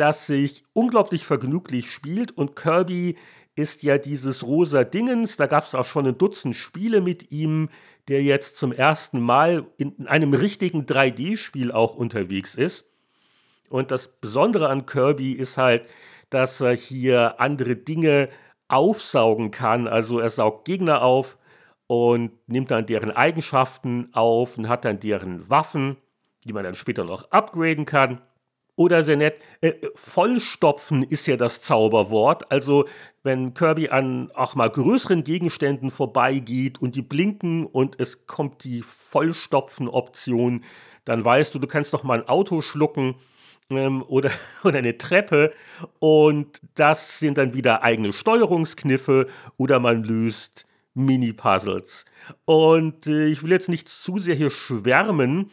das 0.00 0.26
sich 0.26 0.64
unglaublich 0.72 1.26
vergnüglich 1.26 1.90
spielt 1.90 2.36
und 2.36 2.56
Kirby 2.56 3.16
ist 3.54 3.82
ja 3.82 3.98
dieses 3.98 4.46
rosa 4.46 4.84
Dingens, 4.84 5.36
da 5.36 5.46
gab 5.46 5.64
es 5.64 5.74
auch 5.74 5.84
schon 5.84 6.06
ein 6.06 6.16
Dutzend 6.16 6.56
Spiele 6.56 7.00
mit 7.00 7.30
ihm, 7.30 7.68
der 8.08 8.22
jetzt 8.22 8.56
zum 8.56 8.72
ersten 8.72 9.20
Mal 9.20 9.66
in 9.76 10.06
einem 10.06 10.32
richtigen 10.32 10.86
3D-Spiel 10.86 11.70
auch 11.70 11.94
unterwegs 11.94 12.54
ist. 12.54 12.86
Und 13.68 13.90
das 13.90 14.08
Besondere 14.08 14.68
an 14.68 14.86
Kirby 14.86 15.32
ist 15.32 15.58
halt, 15.58 15.84
dass 16.30 16.60
er 16.60 16.74
hier 16.74 17.40
andere 17.40 17.76
Dinge 17.76 18.30
aufsaugen 18.68 19.50
kann. 19.50 19.86
Also 19.86 20.18
er 20.18 20.30
saugt 20.30 20.64
Gegner 20.64 21.02
auf 21.02 21.38
und 21.86 22.32
nimmt 22.48 22.70
dann 22.70 22.86
deren 22.86 23.10
Eigenschaften 23.10 24.08
auf 24.12 24.56
und 24.56 24.68
hat 24.68 24.84
dann 24.84 24.98
deren 24.98 25.50
Waffen, 25.50 25.96
die 26.44 26.52
man 26.52 26.64
dann 26.64 26.74
später 26.74 27.04
noch 27.04 27.30
upgraden 27.30 27.84
kann. 27.84 28.22
Oder 28.80 29.02
sehr 29.02 29.18
nett, 29.18 29.34
äh, 29.60 29.74
vollstopfen 29.94 31.02
ist 31.02 31.26
ja 31.26 31.36
das 31.36 31.60
Zauberwort. 31.60 32.50
Also 32.50 32.86
wenn 33.22 33.52
Kirby 33.52 33.90
an 33.90 34.30
auch 34.34 34.54
mal 34.54 34.70
größeren 34.70 35.22
Gegenständen 35.22 35.90
vorbeigeht 35.90 36.80
und 36.80 36.96
die 36.96 37.02
blinken 37.02 37.66
und 37.66 38.00
es 38.00 38.26
kommt 38.26 38.64
die 38.64 38.80
Vollstopfen-Option, 38.80 40.64
dann 41.04 41.22
weißt 41.22 41.54
du, 41.54 41.58
du 41.58 41.66
kannst 41.66 41.92
doch 41.92 42.04
mal 42.04 42.20
ein 42.20 42.28
Auto 42.28 42.62
schlucken 42.62 43.16
ähm, 43.68 44.02
oder, 44.08 44.30
oder 44.64 44.78
eine 44.78 44.96
Treppe 44.96 45.52
und 45.98 46.58
das 46.74 47.18
sind 47.18 47.36
dann 47.36 47.52
wieder 47.52 47.82
eigene 47.82 48.14
Steuerungskniffe 48.14 49.26
oder 49.58 49.78
man 49.78 50.04
löst 50.04 50.64
Mini-Puzzles. 50.94 52.06
Und 52.46 53.06
äh, 53.06 53.26
ich 53.26 53.42
will 53.42 53.50
jetzt 53.50 53.68
nicht 53.68 53.88
zu 53.88 54.16
sehr 54.16 54.36
hier 54.36 54.48
schwärmen, 54.48 55.50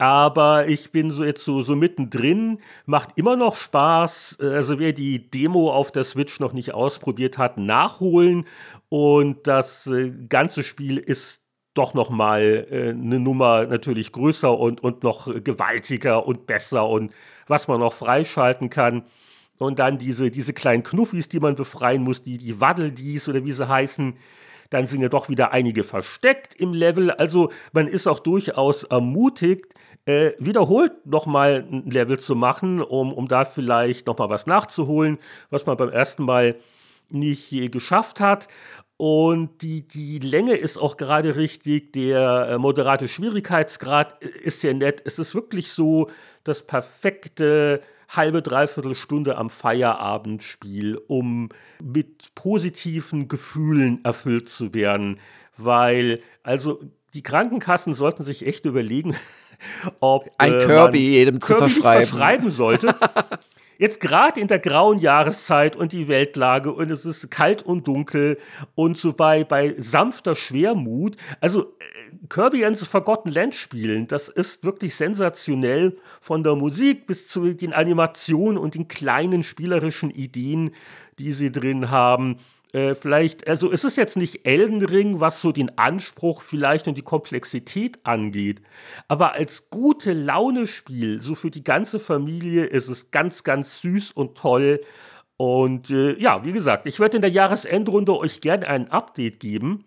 aber 0.00 0.66
ich 0.66 0.92
bin 0.92 1.10
so 1.10 1.24
jetzt 1.24 1.44
so, 1.44 1.60
so 1.60 1.76
mittendrin, 1.76 2.60
macht 2.86 3.10
immer 3.16 3.36
noch 3.36 3.54
Spaß. 3.54 4.38
Also 4.40 4.78
wer 4.78 4.94
die 4.94 5.30
Demo 5.30 5.70
auf 5.70 5.92
der 5.92 6.04
Switch 6.04 6.40
noch 6.40 6.54
nicht 6.54 6.72
ausprobiert 6.72 7.36
hat, 7.36 7.58
nachholen. 7.58 8.46
Und 8.88 9.46
das 9.46 9.86
äh, 9.88 10.10
ganze 10.26 10.62
Spiel 10.62 10.96
ist 10.96 11.42
doch 11.74 11.92
noch 11.92 12.08
mal 12.08 12.66
äh, 12.70 12.88
eine 12.88 13.20
Nummer 13.20 13.66
natürlich 13.66 14.10
größer 14.12 14.58
und, 14.58 14.82
und 14.82 15.02
noch 15.02 15.28
gewaltiger 15.44 16.26
und 16.26 16.46
besser 16.46 16.88
und 16.88 17.12
was 17.46 17.68
man 17.68 17.80
noch 17.80 17.92
freischalten 17.92 18.70
kann. 18.70 19.02
Und 19.58 19.80
dann 19.80 19.98
diese, 19.98 20.30
diese 20.30 20.54
kleinen 20.54 20.82
Knuffis, 20.82 21.28
die 21.28 21.40
man 21.40 21.56
befreien 21.56 22.02
muss, 22.02 22.22
die, 22.22 22.38
die 22.38 22.58
Waddeldies 22.58 23.28
oder 23.28 23.44
wie 23.44 23.52
sie 23.52 23.68
heißen, 23.68 24.14
dann 24.70 24.86
sind 24.86 25.02
ja 25.02 25.10
doch 25.10 25.28
wieder 25.28 25.52
einige 25.52 25.84
versteckt 25.84 26.54
im 26.54 26.72
Level. 26.72 27.10
Also 27.10 27.52
man 27.72 27.86
ist 27.86 28.06
auch 28.06 28.20
durchaus 28.20 28.84
ermutigt, 28.84 29.74
äh, 30.06 30.32
wiederholt 30.38 31.06
nochmal 31.06 31.66
ein 31.70 31.90
Level 31.90 32.18
zu 32.18 32.34
machen, 32.34 32.80
um, 32.82 33.12
um 33.12 33.28
da 33.28 33.44
vielleicht 33.44 34.06
nochmal 34.06 34.30
was 34.30 34.46
nachzuholen, 34.46 35.18
was 35.50 35.66
man 35.66 35.76
beim 35.76 35.90
ersten 35.90 36.24
Mal 36.24 36.56
nicht 37.10 37.50
geschafft 37.72 38.20
hat. 38.20 38.48
Und 38.96 39.62
die, 39.62 39.88
die 39.88 40.18
Länge 40.18 40.56
ist 40.56 40.76
auch 40.76 40.98
gerade 40.98 41.36
richtig. 41.36 41.94
Der 41.94 42.48
äh, 42.50 42.58
moderate 42.58 43.08
Schwierigkeitsgrad 43.08 44.22
ist 44.22 44.60
sehr 44.60 44.74
nett. 44.74 45.00
Es 45.06 45.18
ist 45.18 45.34
wirklich 45.34 45.72
so 45.72 46.10
das 46.44 46.66
perfekte 46.66 47.80
halbe, 48.10 48.42
dreiviertel 48.42 48.94
Stunde 48.94 49.38
am 49.38 49.48
Feierabendspiel, 49.48 50.98
um 51.06 51.48
mit 51.82 52.34
positiven 52.34 53.28
Gefühlen 53.28 54.04
erfüllt 54.04 54.50
zu 54.50 54.74
werden. 54.74 55.18
Weil, 55.56 56.20
also, 56.42 56.80
die 57.14 57.22
Krankenkassen 57.22 57.94
sollten 57.94 58.22
sich 58.22 58.46
echt 58.46 58.66
überlegen, 58.66 59.16
ob 60.00 60.30
ein 60.38 60.52
äh, 60.52 60.64
Kirby 60.66 60.98
jedem 60.98 61.40
zu 61.40 61.54
Kirby 61.54 61.70
verschreiben. 61.70 62.06
verschreiben 62.06 62.50
sollte. 62.50 62.94
Jetzt 63.80 63.98
gerade 64.00 64.38
in 64.38 64.46
der 64.46 64.58
grauen 64.58 64.98
Jahreszeit 64.98 65.74
und 65.74 65.92
die 65.92 66.06
Weltlage 66.06 66.70
und 66.70 66.90
es 66.90 67.06
ist 67.06 67.30
kalt 67.30 67.62
und 67.62 67.88
dunkel 67.88 68.38
und 68.74 68.98
so 68.98 69.14
bei, 69.14 69.42
bei 69.42 69.74
sanfter 69.78 70.34
Schwermut. 70.34 71.16
Also 71.40 71.62
äh, 71.62 72.26
Kirby 72.28 72.66
and 72.66 72.76
the 72.76 72.84
Forgotten 72.84 73.30
Land 73.30 73.54
spielen, 73.54 74.06
das 74.06 74.28
ist 74.28 74.64
wirklich 74.64 74.94
sensationell 74.94 75.96
von 76.20 76.42
der 76.42 76.56
Musik 76.56 77.06
bis 77.06 77.28
zu 77.28 77.54
den 77.54 77.72
Animationen 77.72 78.58
und 78.58 78.74
den 78.74 78.86
kleinen 78.86 79.42
spielerischen 79.42 80.10
Ideen, 80.10 80.72
die 81.18 81.32
sie 81.32 81.50
drin 81.50 81.90
haben. 81.90 82.36
Äh, 82.72 82.94
vielleicht, 82.94 83.48
also 83.48 83.72
es 83.72 83.84
ist 83.84 83.96
jetzt 83.96 84.16
nicht 84.16 84.46
Elden 84.46 84.84
Ring, 84.84 85.20
was 85.20 85.40
so 85.40 85.50
den 85.50 85.76
Anspruch 85.76 86.42
vielleicht 86.42 86.86
und 86.86 86.96
die 86.96 87.02
Komplexität 87.02 87.98
angeht, 88.04 88.62
aber 89.08 89.32
als 89.32 89.70
gute 89.70 90.12
Laune-Spiel, 90.12 91.20
so 91.20 91.34
für 91.34 91.50
die 91.50 91.64
ganze 91.64 91.98
Familie, 91.98 92.64
ist 92.66 92.88
es 92.88 93.10
ganz, 93.10 93.42
ganz 93.42 93.80
süß 93.80 94.12
und 94.12 94.38
toll. 94.38 94.80
Und 95.36 95.90
äh, 95.90 96.16
ja, 96.18 96.44
wie 96.44 96.52
gesagt, 96.52 96.86
ich 96.86 97.00
werde 97.00 97.16
in 97.16 97.22
der 97.22 97.30
Jahresendrunde 97.30 98.16
euch 98.16 98.40
gerne 98.40 98.68
ein 98.68 98.90
Update 98.90 99.40
geben, 99.40 99.84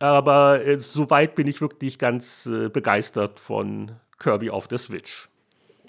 aber 0.00 0.64
äh, 0.64 0.78
soweit 0.78 1.34
bin 1.34 1.46
ich 1.46 1.60
wirklich 1.60 1.98
ganz 1.98 2.46
äh, 2.46 2.68
begeistert 2.68 3.38
von 3.38 3.92
Kirby 4.18 4.50
auf 4.50 4.66
der 4.66 4.78
Switch. 4.78 5.28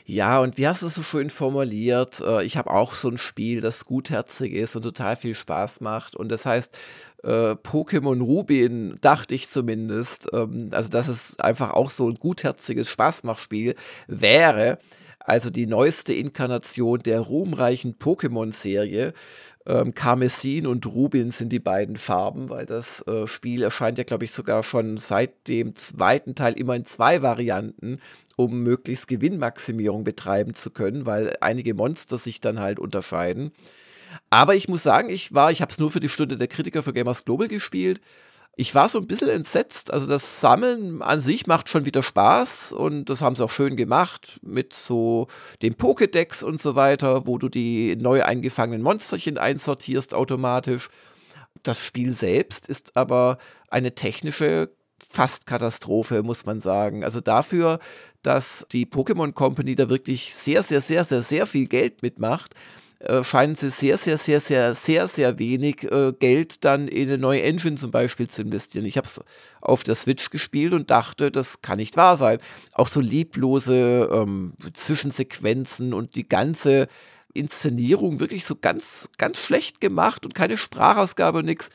Ja, 0.07 0.39
und 0.39 0.59
wie 0.59 0.67
hast 0.67 0.83
du 0.83 0.87
es 0.87 0.93
so 0.95 1.01
schön 1.01 1.31
formuliert? 1.31 2.21
Äh, 2.21 2.43
ich 2.43 2.57
habe 2.57 2.69
auch 2.69 2.93
so 2.93 3.09
ein 3.09 3.17
Spiel, 3.17 3.59
das 3.59 3.85
gutherzig 3.85 4.53
ist 4.53 4.75
und 4.75 4.83
total 4.83 5.15
viel 5.15 5.33
Spaß 5.33 5.81
macht. 5.81 6.15
Und 6.15 6.29
das 6.29 6.45
heißt, 6.45 6.77
äh, 7.23 7.53
Pokémon 7.55 8.21
Rubin, 8.21 8.95
dachte 9.01 9.33
ich 9.33 9.49
zumindest, 9.49 10.27
ähm, 10.31 10.69
also 10.71 10.89
dass 10.89 11.07
es 11.07 11.39
einfach 11.39 11.71
auch 11.73 11.89
so 11.89 12.07
ein 12.07 12.15
gutherziges 12.15 12.87
Spaßmachspiel 12.87 13.73
wäre. 14.07 14.77
Also 15.19 15.49
die 15.49 15.65
neueste 15.65 16.13
Inkarnation 16.13 16.99
der 16.99 17.21
ruhmreichen 17.21 17.95
Pokémon-Serie. 17.97 19.13
Ähm, 19.67 19.93
Karmesin 19.95 20.67
und 20.67 20.85
Rubin 20.85 21.31
sind 21.31 21.51
die 21.51 21.59
beiden 21.59 21.97
Farben, 21.97 22.49
weil 22.49 22.65
das 22.65 23.01
äh, 23.07 23.25
Spiel 23.25 23.63
erscheint 23.63 23.97
ja, 23.97 24.03
glaube 24.03 24.25
ich, 24.25 24.31
sogar 24.31 24.63
schon 24.63 24.97
seit 24.97 25.47
dem 25.47 25.75
zweiten 25.75 26.35
Teil 26.35 26.53
immer 26.53 26.75
in 26.75 26.85
zwei 26.85 27.21
Varianten 27.21 27.99
um 28.35 28.63
möglichst 28.63 29.07
Gewinnmaximierung 29.07 30.03
betreiben 30.03 30.55
zu 30.55 30.69
können, 30.69 31.05
weil 31.05 31.37
einige 31.41 31.73
Monster 31.73 32.17
sich 32.17 32.41
dann 32.41 32.59
halt 32.59 32.79
unterscheiden. 32.79 33.51
Aber 34.29 34.55
ich 34.55 34.67
muss 34.67 34.83
sagen, 34.83 35.09
ich 35.09 35.33
war, 35.33 35.51
ich 35.51 35.61
habe 35.61 35.71
es 35.71 35.79
nur 35.79 35.91
für 35.91 35.99
die 35.99 36.09
Stunde 36.09 36.37
der 36.37 36.47
Kritiker 36.47 36.83
für 36.83 36.93
Gamers 36.93 37.25
Global 37.25 37.47
gespielt. 37.47 38.01
Ich 38.57 38.73
war 38.73 38.87
so 38.87 38.99
ein 38.99 39.07
bisschen 39.07 39.29
entsetzt. 39.29 39.91
Also 39.91 40.07
das 40.07 40.39
Sammeln 40.39 41.01
an 41.01 41.19
sich 41.19 41.45
macht 41.45 41.69
schon 41.69 41.85
wieder 41.85 42.01
Spaß 42.01 42.71
und 42.71 43.09
das 43.09 43.21
haben 43.21 43.35
sie 43.35 43.43
auch 43.43 43.51
schön 43.51 43.75
gemacht 43.75 44.39
mit 44.41 44.73
so 44.73 45.27
dem 45.61 45.73
Pokédex 45.75 46.43
und 46.43 46.61
so 46.61 46.75
weiter, 46.75 47.27
wo 47.27 47.37
du 47.37 47.49
die 47.49 47.95
neu 47.97 48.23
eingefangenen 48.23 48.81
Monsterchen 48.81 49.37
einsortierst 49.37 50.13
automatisch. 50.13 50.89
Das 51.63 51.79
Spiel 51.79 52.11
selbst 52.11 52.69
ist 52.69 52.95
aber 52.95 53.39
eine 53.69 53.93
technische 53.93 54.69
fast 55.09 55.47
Katastrophe, 55.47 56.23
muss 56.23 56.45
man 56.45 56.59
sagen. 56.59 57.03
Also 57.03 57.19
dafür, 57.19 57.79
dass 58.23 58.65
die 58.71 58.85
Pokémon 58.85 59.33
Company 59.33 59.75
da 59.75 59.89
wirklich 59.89 60.33
sehr, 60.33 60.63
sehr, 60.63 60.81
sehr, 60.81 61.03
sehr, 61.03 61.21
sehr 61.21 61.45
viel 61.45 61.67
Geld 61.67 62.01
mitmacht, 62.01 62.55
äh, 62.99 63.23
scheinen 63.23 63.55
sie 63.55 63.69
sehr, 63.69 63.97
sehr, 63.97 64.17
sehr, 64.17 64.39
sehr, 64.39 64.73
sehr, 64.73 65.07
sehr 65.07 65.39
wenig 65.39 65.83
äh, 65.83 66.13
Geld 66.13 66.63
dann 66.63 66.87
in 66.87 67.07
eine 67.07 67.17
neue 67.17 67.43
Engine 67.43 67.75
zum 67.75 67.91
Beispiel 67.91 68.27
zu 68.27 68.41
investieren. 68.41 68.85
Ich 68.85 68.97
habe 68.97 69.07
es 69.07 69.21
auf 69.61 69.83
der 69.83 69.95
Switch 69.95 70.29
gespielt 70.29 70.73
und 70.73 70.89
dachte, 70.89 71.31
das 71.31 71.61
kann 71.61 71.77
nicht 71.77 71.97
wahr 71.97 72.17
sein. 72.17 72.39
Auch 72.73 72.87
so 72.87 72.99
lieblose 72.99 74.09
ähm, 74.11 74.53
Zwischensequenzen 74.73 75.93
und 75.93 76.15
die 76.15 76.27
ganze 76.27 76.87
Inszenierung 77.33 78.19
wirklich 78.19 78.45
so 78.45 78.55
ganz, 78.55 79.09
ganz 79.17 79.39
schlecht 79.39 79.81
gemacht 79.81 80.25
und 80.25 80.33
keine 80.33 80.57
Sprachausgabe 80.57 81.43
nichts 81.43 81.69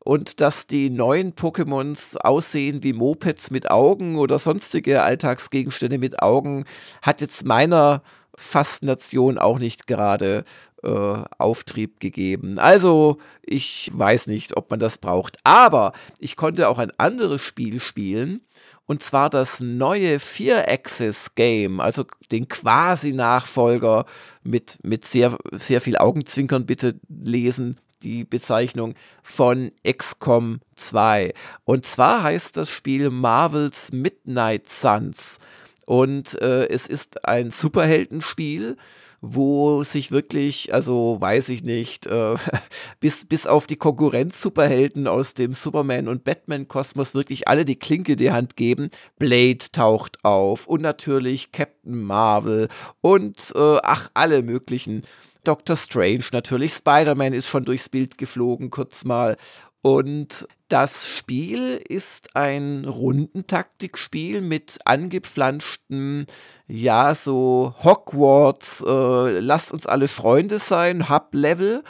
und 0.00 0.40
dass 0.40 0.66
die 0.66 0.90
neuen 0.90 1.34
Pokémons 1.34 2.16
aussehen 2.16 2.82
wie 2.82 2.92
Mopeds 2.92 3.50
mit 3.50 3.70
Augen 3.70 4.16
oder 4.16 4.38
sonstige 4.38 5.02
Alltagsgegenstände 5.02 5.98
mit 5.98 6.22
Augen, 6.22 6.64
hat 7.02 7.20
jetzt 7.20 7.44
meiner 7.44 8.02
Faszination 8.38 9.36
auch 9.36 9.58
nicht 9.58 9.86
gerade 9.86 10.44
äh, 10.82 11.22
Auftrieb 11.38 11.98
gegeben. 11.98 12.58
Also, 12.58 13.18
ich 13.42 13.90
weiß 13.92 14.28
nicht, 14.28 14.56
ob 14.56 14.70
man 14.70 14.78
das 14.78 14.98
braucht. 14.98 15.36
Aber 15.42 15.92
ich 16.20 16.36
konnte 16.36 16.68
auch 16.68 16.78
ein 16.78 16.92
anderes 16.98 17.42
Spiel 17.42 17.80
spielen. 17.80 18.42
Und 18.86 19.02
zwar 19.02 19.28
das 19.28 19.60
neue 19.60 20.18
Vier-Axis-Game, 20.18 21.80
also 21.80 22.04
den 22.32 22.48
quasi-Nachfolger 22.48 24.06
mit, 24.42 24.78
mit 24.82 25.04
sehr, 25.04 25.36
sehr 25.52 25.80
viel 25.80 25.98
Augenzwinkern 25.98 26.64
bitte 26.64 26.98
lesen 27.08 27.78
die 28.02 28.24
Bezeichnung 28.24 28.94
von 29.22 29.72
XCOM 29.86 30.60
2. 30.76 31.34
Und 31.64 31.86
zwar 31.86 32.22
heißt 32.22 32.56
das 32.56 32.70
Spiel 32.70 33.10
Marvel's 33.10 33.92
Midnight 33.92 34.68
Suns. 34.68 35.38
Und 35.88 36.38
äh, 36.42 36.68
es 36.68 36.86
ist 36.86 37.24
ein 37.24 37.50
Superheldenspiel, 37.50 38.76
wo 39.22 39.84
sich 39.84 40.10
wirklich, 40.10 40.74
also 40.74 41.16
weiß 41.18 41.48
ich 41.48 41.64
nicht, 41.64 42.06
äh, 42.06 42.34
bis, 43.00 43.24
bis 43.24 43.46
auf 43.46 43.66
die 43.66 43.76
Konkurrenz-Superhelden 43.76 45.06
aus 45.06 45.32
dem 45.32 45.54
Superman- 45.54 46.08
und 46.08 46.24
Batman-Kosmos 46.24 47.14
wirklich 47.14 47.48
alle 47.48 47.64
die 47.64 47.78
Klinke 47.78 48.16
die 48.16 48.32
Hand 48.32 48.54
geben. 48.56 48.90
Blade 49.18 49.64
taucht 49.72 50.22
auf 50.26 50.66
und 50.66 50.82
natürlich 50.82 51.52
Captain 51.52 52.02
Marvel 52.02 52.68
und 53.00 53.38
äh, 53.54 53.78
ach, 53.82 54.10
alle 54.12 54.42
möglichen 54.42 55.04
Doctor 55.44 55.76
Strange 55.76 56.24
natürlich, 56.32 56.74
Spider-Man 56.74 57.32
ist 57.32 57.46
schon 57.48 57.64
durchs 57.64 57.88
Bild 57.88 58.18
geflogen, 58.18 58.68
kurz 58.68 59.04
mal. 59.04 59.38
Und 59.80 60.48
das 60.68 61.08
Spiel 61.08 61.80
ist 61.88 62.34
ein 62.36 62.84
Rundentaktikspiel 62.84 64.40
mit 64.40 64.78
angepflanschten, 64.84 66.26
ja, 66.66 67.14
so 67.14 67.74
Hogwarts, 67.82 68.84
äh, 68.86 69.40
lasst 69.40 69.72
uns 69.72 69.86
alle 69.86 70.08
Freunde 70.08 70.58
sein, 70.58 71.08
Hub-Level. 71.08 71.84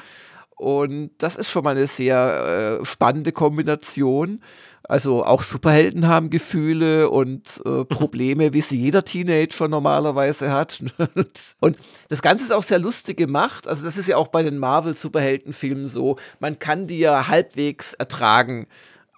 Und 0.57 1.11
das 1.19 1.37
ist 1.37 1.51
schon 1.51 1.65
mal 1.65 1.71
eine 1.71 1.87
sehr 1.87 2.81
äh, 2.81 2.85
spannende 2.85 3.33
Kombination. 3.33 4.43
Also 4.89 5.23
auch 5.23 5.43
Superhelden 5.43 6.09
haben 6.09 6.31
Gefühle 6.31 7.11
und 7.11 7.61
äh, 7.67 7.85
Probleme, 7.89 8.55
wie 8.55 8.63
sie 8.63 8.81
jeder 8.81 9.05
Teenager 9.05 9.69
normalerweise 9.69 10.51
hat. 10.51 10.83
und 11.61 11.77
das 12.09 12.23
Ganze 12.23 12.45
ist 12.45 12.53
auch 12.53 12.63
sehr 12.63 12.79
lustig 12.79 13.19
gemacht. 13.19 13.69
Also 13.69 13.85
das 13.85 13.99
ist 13.99 14.09
ja 14.09 14.17
auch 14.17 14.29
bei 14.29 14.43
den 14.43 14.57
Marvel-Superheldenfilmen 14.57 15.89
so. 15.89 16.17
Man 16.41 16.59
kann 16.59 16.87
die 16.87 17.01
ja 17.01 17.29
halbwegs 17.29 17.93
ertragen. 17.93 18.67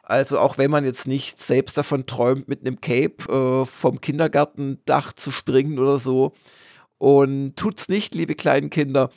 Also 0.02 0.40
auch 0.40 0.58
wenn 0.58 0.72
man 0.72 0.84
jetzt 0.84 1.06
nicht 1.06 1.38
selbst 1.38 1.78
davon 1.78 2.04
träumt, 2.04 2.48
mit 2.48 2.66
einem 2.66 2.80
Cape 2.80 3.32
äh, 3.32 3.64
vom 3.64 4.00
Kindergartendach 4.00 5.12
zu 5.12 5.30
springen 5.30 5.78
oder 5.78 6.00
so. 6.00 6.32
Und 6.98 7.54
tut's 7.54 7.88
nicht, 7.88 8.16
liebe 8.16 8.34
kleinen 8.34 8.70
Kinder. 8.70 9.10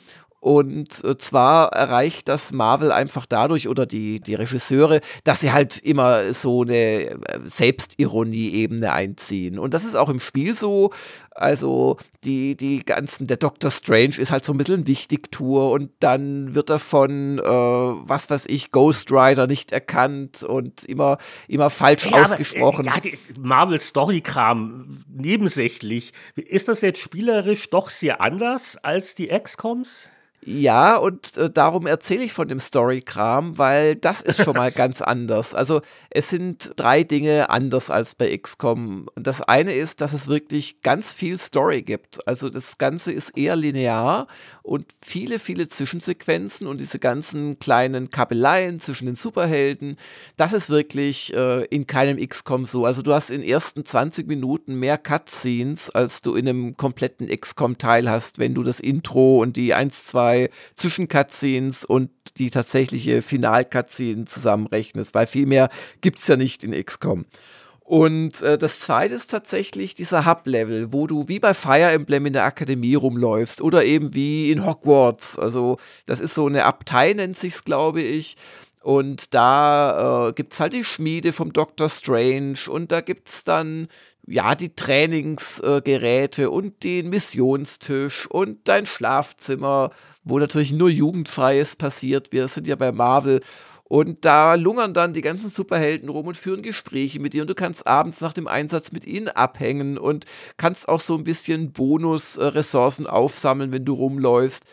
Und 0.44 1.02
äh, 1.04 1.16
zwar 1.16 1.72
erreicht 1.72 2.28
das 2.28 2.52
Marvel 2.52 2.92
einfach 2.92 3.24
dadurch 3.24 3.66
oder 3.66 3.86
die, 3.86 4.20
die 4.20 4.34
Regisseure, 4.34 5.00
dass 5.24 5.40
sie 5.40 5.52
halt 5.52 5.78
immer 5.78 6.34
so 6.34 6.60
eine 6.60 6.74
äh, 7.12 7.16
Selbstironie-Ebene 7.44 8.92
einziehen. 8.92 9.58
Und 9.58 9.72
das 9.72 9.86
ist 9.86 9.94
auch 9.94 10.10
im 10.10 10.20
Spiel 10.20 10.54
so. 10.54 10.90
Also 11.30 11.96
die, 12.24 12.58
die 12.58 12.84
ganzen, 12.84 13.26
der 13.26 13.38
Doctor 13.38 13.70
Strange 13.70 14.18
ist 14.18 14.32
halt 14.32 14.44
so 14.44 14.52
ein 14.52 14.58
bisschen 14.58 14.86
Wichtigtour 14.86 15.70
und 15.70 15.92
dann 16.00 16.54
wird 16.54 16.68
er 16.68 16.78
von, 16.78 17.38
äh, 17.38 17.42
was 17.42 18.28
weiß 18.28 18.44
ich, 18.44 18.70
Ghost 18.70 19.10
Rider 19.12 19.46
nicht 19.46 19.72
erkannt 19.72 20.42
und 20.42 20.84
immer, 20.84 21.16
immer 21.48 21.70
falsch 21.70 22.04
ja, 22.04 22.22
ausgesprochen. 22.22 22.86
Aber, 22.86 23.02
äh, 23.02 23.12
ja, 23.12 23.18
Marvel-Story-Kram, 23.40 25.04
nebensächlich. 25.08 26.12
Ist 26.36 26.68
das 26.68 26.82
jetzt 26.82 27.00
spielerisch 27.00 27.70
doch 27.70 27.88
sehr 27.88 28.20
anders 28.20 28.76
als 28.82 29.14
die 29.14 29.28
XComs? 29.28 30.10
Ja, 30.46 30.96
und 30.96 31.38
äh, 31.38 31.48
darum 31.48 31.86
erzähle 31.86 32.22
ich 32.22 32.34
von 32.34 32.48
dem 32.48 32.60
Story-Kram, 32.60 33.56
weil 33.56 33.96
das 33.96 34.20
ist 34.20 34.44
schon 34.44 34.54
mal 34.54 34.70
ganz 34.72 35.00
anders. 35.00 35.54
Also 35.54 35.80
es 36.10 36.28
sind 36.28 36.72
drei 36.76 37.02
Dinge 37.02 37.48
anders 37.48 37.90
als 37.90 38.14
bei 38.14 38.36
XCOM. 38.36 39.08
Und 39.14 39.26
das 39.26 39.40
eine 39.40 39.72
ist, 39.72 40.02
dass 40.02 40.12
es 40.12 40.28
wirklich 40.28 40.82
ganz 40.82 41.14
viel 41.14 41.38
Story 41.38 41.80
gibt. 41.80 42.28
Also 42.28 42.50
das 42.50 42.76
Ganze 42.76 43.10
ist 43.10 43.38
eher 43.38 43.56
linear 43.56 44.26
und 44.62 44.86
viele, 45.02 45.38
viele 45.38 45.68
Zwischensequenzen 45.68 46.66
und 46.66 46.78
diese 46.78 46.98
ganzen 46.98 47.58
kleinen 47.58 48.10
Kabeleien 48.10 48.80
zwischen 48.80 49.06
den 49.06 49.14
Superhelden, 49.14 49.96
das 50.36 50.52
ist 50.52 50.68
wirklich 50.68 51.32
äh, 51.32 51.64
in 51.66 51.86
keinem 51.86 52.18
XCOM 52.18 52.66
so. 52.66 52.84
Also 52.84 53.00
du 53.00 53.14
hast 53.14 53.30
in 53.30 53.40
den 53.40 53.48
ersten 53.48 53.84
20 53.84 54.26
Minuten 54.26 54.74
mehr 54.74 54.98
Cutscenes, 54.98 55.88
als 55.88 56.20
du 56.20 56.34
in 56.34 56.46
einem 56.46 56.76
kompletten 56.76 57.28
XCOM-Teil 57.28 58.10
hast, 58.10 58.38
wenn 58.38 58.52
du 58.52 58.62
das 58.62 58.80
Intro 58.80 59.38
und 59.40 59.56
die 59.56 59.72
1, 59.72 60.06
2 60.06 60.33
zwei 60.34 60.50
Zwischen-Cutscenes 60.76 61.84
und 61.84 62.10
die 62.38 62.50
tatsächliche 62.50 63.22
Final-Cutscene 63.22 64.24
zusammenrechnest, 64.24 65.14
weil 65.14 65.26
viel 65.26 65.46
mehr 65.46 65.68
gibt 66.00 66.18
es 66.18 66.26
ja 66.26 66.36
nicht 66.36 66.64
in 66.64 66.72
XCOM. 66.72 67.24
Und 67.80 68.40
äh, 68.40 68.56
das 68.56 68.80
zweite 68.80 69.14
ist 69.14 69.30
tatsächlich 69.30 69.94
dieser 69.94 70.24
Hub-Level, 70.24 70.92
wo 70.92 71.06
du 71.06 71.28
wie 71.28 71.38
bei 71.38 71.52
Fire 71.52 71.90
Emblem 71.90 72.26
in 72.26 72.32
der 72.32 72.44
Akademie 72.44 72.94
rumläufst 72.94 73.60
oder 73.60 73.84
eben 73.84 74.14
wie 74.14 74.50
in 74.50 74.64
Hogwarts. 74.64 75.38
Also 75.38 75.76
das 76.06 76.18
ist 76.20 76.34
so 76.34 76.46
eine 76.46 76.64
Abtei, 76.64 77.12
nennt 77.12 77.36
sich's, 77.36 77.64
glaube 77.64 78.00
ich. 78.00 78.36
Und 78.80 79.34
da 79.34 80.28
äh, 80.28 80.32
gibt 80.32 80.54
es 80.54 80.60
halt 80.60 80.72
die 80.72 80.84
Schmiede 80.84 81.32
vom 81.32 81.52
Doctor 81.52 81.90
Strange 81.90 82.58
und 82.68 82.90
da 82.90 83.02
gibt 83.02 83.28
es 83.28 83.44
dann 83.44 83.88
ja 84.26 84.54
die 84.54 84.74
Trainingsgeräte 84.74 86.50
und 86.50 86.82
den 86.84 87.10
Missionstisch 87.10 88.26
und 88.30 88.68
dein 88.68 88.86
Schlafzimmer, 88.86 89.90
wo 90.24 90.38
natürlich 90.38 90.72
nur 90.72 90.88
Jugendfreies 90.90 91.76
passiert. 91.76 92.32
Wir 92.32 92.48
sind 92.48 92.66
ja 92.66 92.76
bei 92.76 92.92
Marvel 92.92 93.40
Und 93.86 94.24
da 94.24 94.54
lungern 94.54 94.94
dann 94.94 95.12
die 95.12 95.20
ganzen 95.20 95.50
Superhelden 95.50 96.08
rum 96.08 96.26
und 96.26 96.36
führen 96.36 96.62
Gespräche 96.62 97.20
mit 97.20 97.34
dir 97.34 97.42
und 97.42 97.50
du 97.50 97.54
kannst 97.54 97.86
abends 97.86 98.20
nach 98.22 98.32
dem 98.32 98.48
Einsatz 98.48 98.92
mit 98.92 99.06
ihnen 99.06 99.28
abhängen 99.28 99.98
und 99.98 100.24
kannst 100.56 100.88
auch 100.88 101.00
so 101.00 101.14
ein 101.16 101.24
bisschen 101.24 101.72
Bonus-Ressourcen 101.72 103.06
aufsammeln, 103.06 103.72
wenn 103.72 103.84
du 103.84 103.92
rumläufst. 103.94 104.64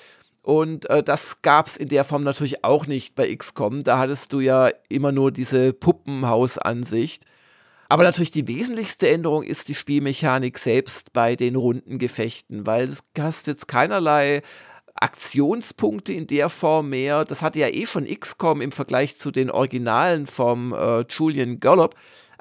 Und 0.44 0.90
äh, 0.90 1.04
das 1.04 1.42
gab 1.42 1.68
es 1.68 1.78
in 1.78 1.90
der 1.90 2.04
Form 2.06 2.24
natürlich 2.24 2.64
auch 2.64 2.88
nicht 2.88 3.16
bei 3.16 3.34
XCOM. 3.36 3.84
Da 3.84 4.00
hattest 4.00 4.34
du 4.34 4.40
ja 4.40 4.70
immer 4.90 5.12
nur 5.12 5.32
diese 5.32 5.74
Puppenhausansicht. 5.74 7.26
Aber 7.92 8.04
natürlich 8.04 8.32
die 8.32 8.48
wesentlichste 8.48 9.10
Änderung 9.10 9.44
ist 9.44 9.68
die 9.68 9.76
Spielmechanik 9.76 10.58
selbst 10.58 11.12
bei 11.12 11.36
den 11.36 11.58
Rundengefechten, 11.58 12.66
weil 12.66 12.88
du 12.88 13.22
hast 13.22 13.48
jetzt 13.48 13.68
keinerlei 13.68 14.44
Aktionspunkte 14.96 16.14
in 16.14 16.26
der 16.26 16.48
Form 16.48 16.88
mehr. 16.88 17.26
Das 17.26 17.42
hatte 17.42 17.60
ja 17.60 17.68
eh 17.68 17.86
schon 17.86 18.06
XCOM 18.06 18.62
im 18.62 18.72
Vergleich 18.72 19.18
zu 19.18 19.30
den 19.30 19.52
Originalen 19.52 20.26
vom 20.26 20.72
äh, 20.72 21.02
Julian 21.02 21.60
Gollop 21.60 21.96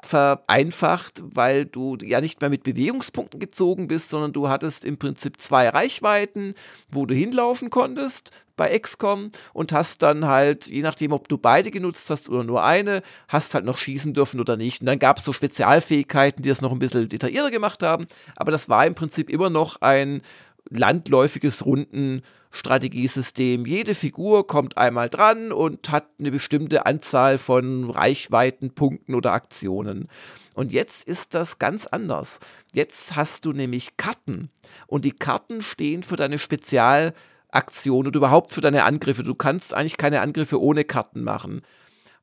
vereinfacht, 0.05 1.21
weil 1.23 1.65
du 1.65 1.97
ja 2.01 2.21
nicht 2.21 2.41
mehr 2.41 2.49
mit 2.49 2.63
Bewegungspunkten 2.63 3.39
gezogen 3.39 3.87
bist, 3.87 4.09
sondern 4.09 4.33
du 4.33 4.49
hattest 4.49 4.85
im 4.85 4.97
Prinzip 4.97 5.39
zwei 5.39 5.69
Reichweiten, 5.69 6.55
wo 6.89 7.05
du 7.05 7.13
hinlaufen 7.13 7.69
konntest 7.69 8.31
bei 8.57 8.77
XCOM 8.77 9.31
und 9.53 9.73
hast 9.73 10.01
dann 10.01 10.25
halt, 10.25 10.67
je 10.67 10.81
nachdem, 10.81 11.13
ob 11.13 11.27
du 11.27 11.37
beide 11.37 11.71
genutzt 11.71 12.09
hast 12.09 12.29
oder 12.29 12.43
nur 12.43 12.63
eine, 12.63 13.01
hast 13.27 13.53
halt 13.55 13.65
noch 13.65 13.77
schießen 13.77 14.13
dürfen 14.13 14.39
oder 14.39 14.57
nicht. 14.57 14.81
Und 14.81 14.87
dann 14.87 14.99
gab 14.99 15.17
es 15.17 15.25
so 15.25 15.33
Spezialfähigkeiten, 15.33 16.43
die 16.43 16.49
es 16.49 16.61
noch 16.61 16.71
ein 16.71 16.79
bisschen 16.79 17.09
detaillierter 17.09 17.51
gemacht 17.51 17.83
haben, 17.83 18.05
aber 18.35 18.51
das 18.51 18.69
war 18.69 18.85
im 18.85 18.95
Prinzip 18.95 19.29
immer 19.29 19.49
noch 19.49 19.81
ein 19.81 20.21
landläufiges 20.69 21.65
Runden- 21.65 22.21
Strategiesystem. 22.51 23.65
Jede 23.65 23.95
Figur 23.95 24.45
kommt 24.45 24.77
einmal 24.77 25.09
dran 25.09 25.51
und 25.51 25.89
hat 25.89 26.07
eine 26.19 26.31
bestimmte 26.31 26.85
Anzahl 26.85 27.37
von 27.37 27.89
Reichweitenpunkten 27.89 29.15
oder 29.15 29.33
Aktionen. 29.33 30.09
Und 30.53 30.73
jetzt 30.73 31.07
ist 31.07 31.33
das 31.33 31.59
ganz 31.59 31.87
anders. 31.87 32.39
Jetzt 32.73 33.15
hast 33.15 33.45
du 33.45 33.53
nämlich 33.53 33.95
Karten. 33.95 34.49
Und 34.87 35.05
die 35.05 35.13
Karten 35.13 35.61
stehen 35.61 36.03
für 36.03 36.17
deine 36.17 36.39
Spezialaktion 36.39 38.07
und 38.07 38.15
überhaupt 38.15 38.53
für 38.53 38.61
deine 38.61 38.83
Angriffe. 38.83 39.23
Du 39.23 39.33
kannst 39.33 39.73
eigentlich 39.73 39.97
keine 39.97 40.19
Angriffe 40.19 40.61
ohne 40.61 40.83
Karten 40.83 41.23
machen. 41.23 41.61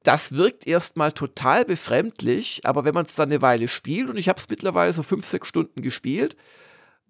Das 0.03 0.33
wirkt 0.33 0.67
erstmal 0.67 1.12
total 1.12 1.64
befremdlich, 1.64 2.61
aber 2.64 2.85
wenn 2.85 2.95
man 2.95 3.07
es 3.07 3.14
dann 3.14 3.31
eine 3.31 3.43
Weile 3.43 3.67
spielt, 3.67 4.11
und 4.11 4.17
ich 4.17 4.29
habe 4.29 4.38
es 4.38 4.49
mittlerweile 4.49 4.93
so 4.93 5.03
fünf, 5.03 5.27
sechs 5.27 5.49
Stunden 5.49 5.83
gespielt, 5.83 6.37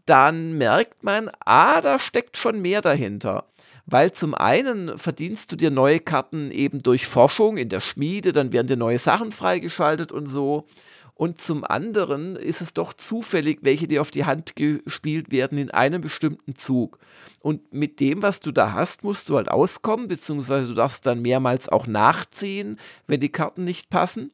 dann 0.08 0.56
merkt 0.58 1.04
man, 1.04 1.30
ah, 1.44 1.80
da 1.80 1.98
steckt 1.98 2.36
schon 2.36 2.60
mehr 2.60 2.82
dahinter. 2.82 3.44
Weil 3.86 4.12
zum 4.12 4.34
einen 4.34 4.98
verdienst 4.98 5.50
du 5.50 5.56
dir 5.56 5.70
neue 5.70 6.00
Karten 6.00 6.50
eben 6.50 6.82
durch 6.82 7.06
Forschung 7.06 7.56
in 7.56 7.70
der 7.70 7.80
Schmiede, 7.80 8.32
dann 8.32 8.52
werden 8.52 8.66
dir 8.66 8.76
neue 8.76 8.98
Sachen 8.98 9.32
freigeschaltet 9.32 10.12
und 10.12 10.26
so. 10.26 10.66
Und 11.14 11.40
zum 11.40 11.64
anderen 11.64 12.36
ist 12.36 12.60
es 12.60 12.74
doch 12.74 12.92
zufällig, 12.92 13.58
welche 13.62 13.88
dir 13.88 14.02
auf 14.02 14.12
die 14.12 14.24
Hand 14.24 14.54
gespielt 14.54 15.32
werden 15.32 15.58
in 15.58 15.70
einem 15.70 16.00
bestimmten 16.00 16.54
Zug. 16.54 16.98
Und 17.40 17.72
mit 17.72 17.98
dem, 17.98 18.22
was 18.22 18.40
du 18.40 18.52
da 18.52 18.72
hast, 18.72 19.02
musst 19.02 19.28
du 19.28 19.36
halt 19.36 19.50
auskommen, 19.50 20.06
beziehungsweise 20.06 20.68
du 20.68 20.74
darfst 20.74 21.06
dann 21.06 21.20
mehrmals 21.20 21.68
auch 21.68 21.86
nachziehen, 21.86 22.78
wenn 23.08 23.20
die 23.20 23.30
Karten 23.30 23.64
nicht 23.64 23.90
passen. 23.90 24.30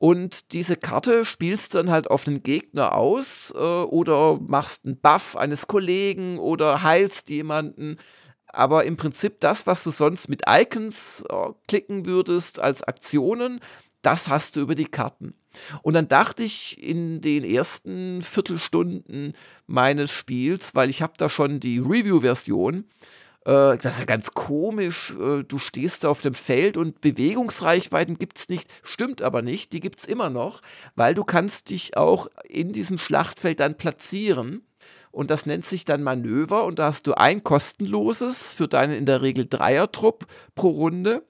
Und 0.00 0.54
diese 0.54 0.76
Karte 0.76 1.26
spielst 1.26 1.74
du 1.74 1.78
dann 1.78 1.90
halt 1.90 2.10
auf 2.10 2.26
einen 2.26 2.42
Gegner 2.42 2.94
aus 2.94 3.52
äh, 3.54 3.58
oder 3.58 4.40
machst 4.40 4.86
einen 4.86 4.98
Buff 4.98 5.36
eines 5.36 5.66
Kollegen 5.66 6.38
oder 6.38 6.82
heilst 6.82 7.28
jemanden. 7.28 7.98
Aber 8.46 8.86
im 8.86 8.96
Prinzip 8.96 9.40
das, 9.40 9.66
was 9.66 9.84
du 9.84 9.90
sonst 9.90 10.30
mit 10.30 10.44
Icons 10.48 11.22
äh, 11.28 11.50
klicken 11.68 12.06
würdest 12.06 12.60
als 12.60 12.82
Aktionen, 12.82 13.60
das 14.00 14.28
hast 14.28 14.56
du 14.56 14.60
über 14.60 14.74
die 14.74 14.86
Karten. 14.86 15.34
Und 15.82 15.92
dann 15.92 16.08
dachte 16.08 16.44
ich 16.44 16.82
in 16.82 17.20
den 17.20 17.44
ersten 17.44 18.22
Viertelstunden 18.22 19.34
meines 19.66 20.10
Spiels, 20.10 20.74
weil 20.74 20.88
ich 20.88 21.02
habe 21.02 21.12
da 21.18 21.28
schon 21.28 21.60
die 21.60 21.78
Review-Version, 21.78 22.78
äh, 22.78 23.19
das 23.44 23.94
ist 23.94 24.00
ja 24.00 24.04
ganz 24.04 24.32
komisch. 24.32 25.14
Äh, 25.18 25.44
du 25.44 25.58
stehst 25.58 26.04
da 26.04 26.08
auf 26.08 26.20
dem 26.20 26.34
Feld 26.34 26.76
und 26.76 27.00
Bewegungsreichweiten 27.00 28.18
gibt 28.18 28.38
es 28.38 28.48
nicht. 28.48 28.68
Stimmt 28.82 29.22
aber 29.22 29.42
nicht, 29.42 29.72
die 29.72 29.80
gibt 29.80 29.98
es 29.98 30.04
immer 30.04 30.30
noch, 30.30 30.60
weil 30.94 31.14
du 31.14 31.24
kannst 31.24 31.70
dich 31.70 31.96
auch 31.96 32.28
in 32.48 32.72
diesem 32.72 32.98
Schlachtfeld 32.98 33.60
dann 33.60 33.76
platzieren. 33.76 34.66
Und 35.12 35.30
das 35.30 35.46
nennt 35.46 35.64
sich 35.64 35.84
dann 35.84 36.02
Manöver 36.02 36.64
und 36.64 36.78
da 36.78 36.86
hast 36.86 37.06
du 37.06 37.14
ein 37.14 37.42
kostenloses 37.42 38.52
für 38.52 38.68
deinen 38.68 38.94
in 38.94 39.06
der 39.06 39.22
Regel 39.22 39.46
Dreiertrupp 39.48 40.26
pro 40.54 40.68
Runde. 40.68 41.22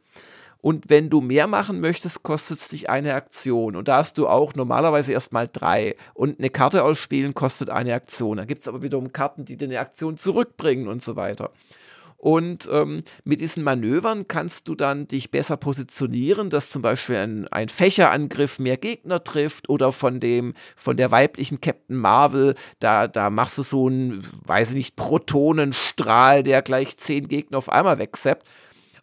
Und 0.62 0.90
wenn 0.90 1.08
du 1.08 1.22
mehr 1.22 1.46
machen 1.46 1.80
möchtest, 1.80 2.22
kostet 2.22 2.58
es 2.58 2.68
dich 2.68 2.90
eine 2.90 3.14
Aktion. 3.14 3.76
Und 3.76 3.88
da 3.88 3.96
hast 3.96 4.18
du 4.18 4.28
auch 4.28 4.54
normalerweise 4.54 5.14
erstmal 5.14 5.48
drei. 5.48 5.96
Und 6.12 6.38
eine 6.38 6.50
Karte 6.50 6.84
ausspielen 6.84 7.32
kostet 7.32 7.70
eine 7.70 7.94
Aktion. 7.94 8.36
Da 8.36 8.44
gibt 8.44 8.60
es 8.60 8.68
aber 8.68 8.82
wiederum 8.82 9.12
Karten, 9.12 9.46
die 9.46 9.56
dir 9.56 9.64
eine 9.64 9.80
Aktion 9.80 10.18
zurückbringen 10.18 10.86
und 10.86 11.02
so 11.02 11.16
weiter. 11.16 11.50
Und 12.20 12.68
ähm, 12.70 13.02
mit 13.24 13.40
diesen 13.40 13.64
Manövern 13.64 14.28
kannst 14.28 14.68
du 14.68 14.74
dann 14.74 15.06
dich 15.06 15.30
besser 15.30 15.56
positionieren, 15.56 16.50
dass 16.50 16.68
zum 16.68 16.82
Beispiel 16.82 17.16
ein, 17.16 17.48
ein 17.48 17.70
Fächerangriff 17.70 18.58
mehr 18.58 18.76
Gegner 18.76 19.24
trifft 19.24 19.70
oder 19.70 19.90
von 19.90 20.20
dem, 20.20 20.52
von 20.76 20.98
der 20.98 21.10
weiblichen 21.10 21.62
Captain 21.62 21.96
Marvel, 21.96 22.56
da, 22.78 23.08
da 23.08 23.30
machst 23.30 23.56
du 23.56 23.62
so 23.62 23.88
einen, 23.88 24.22
weiß 24.44 24.70
ich 24.70 24.74
nicht, 24.74 24.96
Protonenstrahl, 24.96 26.42
der 26.42 26.60
gleich 26.60 26.98
zehn 26.98 27.26
Gegner 27.26 27.56
auf 27.56 27.70
einmal 27.70 27.98
wegzappt. 27.98 28.46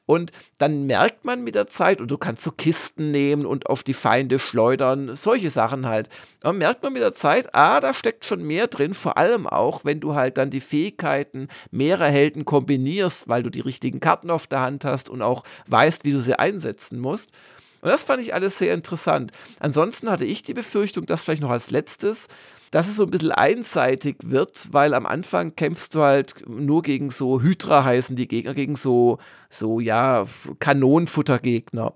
Und 0.08 0.32
dann 0.58 0.88
merkt 0.88 1.26
man 1.26 1.43
mit 1.43 1.54
der 1.54 1.67
Zeit, 1.67 2.00
und 2.02 2.10
du 2.10 2.17
kannst 2.17 2.41
so 2.41 2.52
Kisten 2.52 3.12
nehmen 3.12 3.46
und 3.46 3.67
auf 3.67 3.84
die 3.84 3.93
Feinde 3.93 4.39
schleudern, 4.39 5.15
solche 5.15 5.50
Sachen 5.50 5.86
halt. 5.86 6.08
Dann 6.39 6.58
merkt 6.58 6.82
man 6.82 6.93
mit 6.93 7.02
der 7.02 7.13
Zeit, 7.13 7.54
ah, 7.54 7.82
da 7.82 7.93
steckt 7.93 8.24
schon 8.24 8.41
mehr 8.41 8.67
drin, 8.67 8.93
vor 8.93 9.17
allem 9.17 9.46
auch, 9.46 9.84
wenn 9.84 10.00
du 10.00 10.15
halt 10.15 10.38
dann 10.38 10.50
die 10.50 10.62
Fähigkeiten 10.62 11.50
mehrerer 11.72 12.08
Helden 12.08 12.46
kombinierst, 12.46 13.28
weil 13.28 13.43
du 13.43 13.50
die 13.50 13.60
richtigen 13.60 14.00
Karten 14.00 14.32
auf 14.32 14.48
der 14.48 14.62
Hand 14.62 14.86
hast 14.86 15.10
und 15.10 15.22
auch 15.22 15.43
weißt, 15.67 16.06
wie 16.06 16.13
du 16.13 16.22
sie 16.22 16.39
einsetzen 16.39 17.00
musst. 17.00 17.34
Und 17.82 17.89
das 17.89 18.06
fand 18.06 18.24
ich 18.24 18.34
alles 18.34 18.58
sehr 18.58 18.74
interessant. 18.74 19.34
Ansonsten 19.60 20.10
hatte 20.10 20.26
ich 20.26 20.41
die 20.41 20.54
Befürchtung, 20.54 21.06
dass 21.06 21.26
vielleicht 21.26 21.41
noch 21.41 21.52
als 21.52 21.70
letztes, 21.70 22.28
dass 22.71 22.88
es 22.88 22.97
so 22.97 23.03
ein 23.03 23.12
bisschen 23.12 23.32
einseitig 23.32 24.17
wird, 24.23 24.69
weil 24.71 24.93
am 24.93 25.06
Anfang 25.06 25.56
kämpfst 25.56 25.95
du 25.95 26.01
halt 26.01 26.47
nur 26.47 26.82
gegen 26.82 27.10
so 27.10 27.41
Hydra 27.41 27.84
heißen 27.84 28.15
die 28.15 28.27
Gegner, 28.27 28.53
gegen 28.53 28.75
so, 28.75 29.19
so 29.49 29.80
ja, 29.80 30.25
Kanonenfuttergegner. 30.60 31.93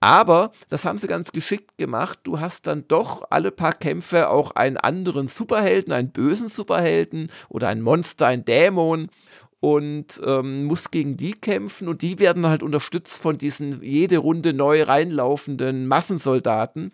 Aber 0.00 0.52
das 0.70 0.86
haben 0.86 0.96
sie 0.96 1.06
ganz 1.06 1.30
geschickt 1.30 1.76
gemacht. 1.76 2.20
Du 2.22 2.40
hast 2.40 2.66
dann 2.66 2.88
doch 2.88 3.22
alle 3.28 3.50
paar 3.50 3.74
Kämpfe 3.74 4.30
auch 4.30 4.52
einen 4.52 4.78
anderen 4.78 5.28
Superhelden, 5.28 5.92
einen 5.92 6.10
bösen 6.10 6.48
Superhelden 6.48 7.30
oder 7.50 7.68
ein 7.68 7.82
Monster, 7.82 8.26
ein 8.26 8.46
Dämon 8.46 9.10
und 9.60 10.18
ähm, 10.24 10.64
musst 10.64 10.90
gegen 10.90 11.18
die 11.18 11.32
kämpfen 11.32 11.86
und 11.86 12.00
die 12.00 12.18
werden 12.18 12.46
halt 12.46 12.62
unterstützt 12.62 13.20
von 13.20 13.36
diesen 13.36 13.82
jede 13.82 14.16
Runde 14.16 14.54
neu 14.54 14.82
reinlaufenden 14.82 15.86
Massensoldaten. 15.86 16.92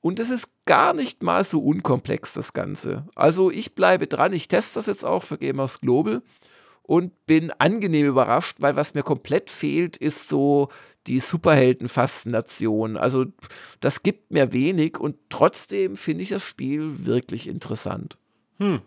Und 0.00 0.20
es 0.20 0.30
ist 0.30 0.50
gar 0.64 0.94
nicht 0.94 1.22
mal 1.22 1.44
so 1.44 1.60
unkomplex, 1.60 2.34
das 2.34 2.52
Ganze. 2.52 3.06
Also 3.14 3.50
ich 3.50 3.74
bleibe 3.74 4.06
dran, 4.06 4.32
ich 4.32 4.48
teste 4.48 4.78
das 4.78 4.86
jetzt 4.86 5.04
auch 5.04 5.24
für 5.24 5.38
Gamers 5.38 5.80
Global 5.80 6.22
und 6.82 7.26
bin 7.26 7.50
angenehm 7.58 8.06
überrascht, 8.06 8.56
weil 8.60 8.76
was 8.76 8.94
mir 8.94 9.02
komplett 9.02 9.50
fehlt, 9.50 9.96
ist 9.96 10.28
so 10.28 10.68
die 11.06 11.20
Superhelden-Faszination. 11.20 12.96
Also 12.96 13.26
das 13.80 14.02
gibt 14.02 14.30
mir 14.30 14.52
wenig 14.52 14.98
und 14.98 15.16
trotzdem 15.30 15.96
finde 15.96 16.22
ich 16.22 16.30
das 16.30 16.44
Spiel 16.44 17.06
wirklich 17.06 17.48
interessant. 17.48 18.18
Hm. 18.58 18.80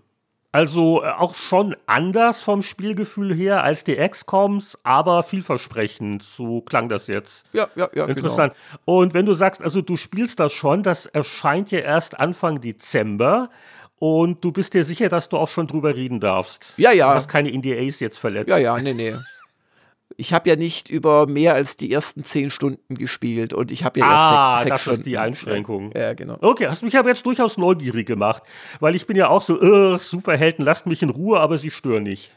Also 0.51 1.01
äh, 1.03 1.09
auch 1.09 1.35
schon 1.35 1.75
anders 1.85 2.41
vom 2.41 2.61
Spielgefühl 2.61 3.33
her 3.33 3.63
als 3.63 3.83
die 3.83 3.95
XCOMs, 3.95 4.79
aber 4.83 5.23
vielversprechend. 5.23 6.23
So 6.23 6.61
klang 6.61 6.89
das 6.89 7.07
jetzt. 7.07 7.45
Ja, 7.53 7.69
ja, 7.75 7.83
ja. 7.93 8.05
Genau. 8.05 8.07
Interessant. 8.07 8.53
Genau. 8.53 8.99
Und 8.99 9.13
wenn 9.13 9.25
du 9.25 9.33
sagst, 9.33 9.61
also 9.61 9.81
du 9.81 9.95
spielst 9.95 10.39
das 10.39 10.51
schon, 10.51 10.83
das 10.83 11.05
erscheint 11.05 11.71
ja 11.71 11.79
erst 11.79 12.19
Anfang 12.19 12.59
Dezember. 12.59 13.49
Und 13.99 14.43
du 14.43 14.51
bist 14.51 14.73
dir 14.73 14.83
sicher, 14.83 15.09
dass 15.09 15.29
du 15.29 15.37
auch 15.37 15.47
schon 15.47 15.67
drüber 15.67 15.95
reden 15.95 16.19
darfst. 16.19 16.73
Ja, 16.77 16.91
ja. 16.91 17.09
Du 17.09 17.15
hast 17.17 17.27
keine 17.27 17.55
NDAs 17.55 17.99
jetzt 17.99 18.17
verletzt. 18.17 18.49
Ja, 18.49 18.57
ja, 18.57 18.75
nee, 18.79 18.95
nee 18.95 19.15
ich 20.17 20.34
habe 20.34 20.50
ja 20.50 20.56
nicht 20.56 20.89
über 20.89 21.28
mehr 21.28 21.54
als 21.54 21.78
die 21.78 21.91
ersten 21.91 22.24
zehn 22.24 22.50
Stunden 22.50 22.95
gespielt 22.95 23.54
und 23.54 23.71
ich 23.71 23.84
habe 23.84 24.00
ja 24.00 24.06
ah, 24.08 24.52
erst 24.52 24.63
sechs, 24.63 24.63
sechs 24.63 24.69
das 24.69 24.82
Stunden. 24.82 25.00
ist 25.00 25.06
die 25.06 25.17
Einschränkung. 25.17 25.91
Ja, 25.95 26.13
genau. 26.13 26.38
Okay, 26.41 26.67
hast 26.67 26.84
mich 26.84 26.97
aber 26.97 27.10
jetzt 27.10 27.26
durchaus 27.26 27.58
neugierig 27.58 28.08
gemacht, 28.08 28.43
weil 28.80 28.95
ich 28.95 29.08
bin 29.08 29.17
ja 29.17 29.30
auch 29.30 29.41
so, 29.41 29.97
Superhelden, 29.97 30.65
lasst 30.65 30.86
mich 30.86 31.02
in 31.02 31.10
Ruhe, 31.10 31.39
aber 31.39 31.58
sie 31.58 31.71
stören 31.71 32.04
nicht. 32.04 32.32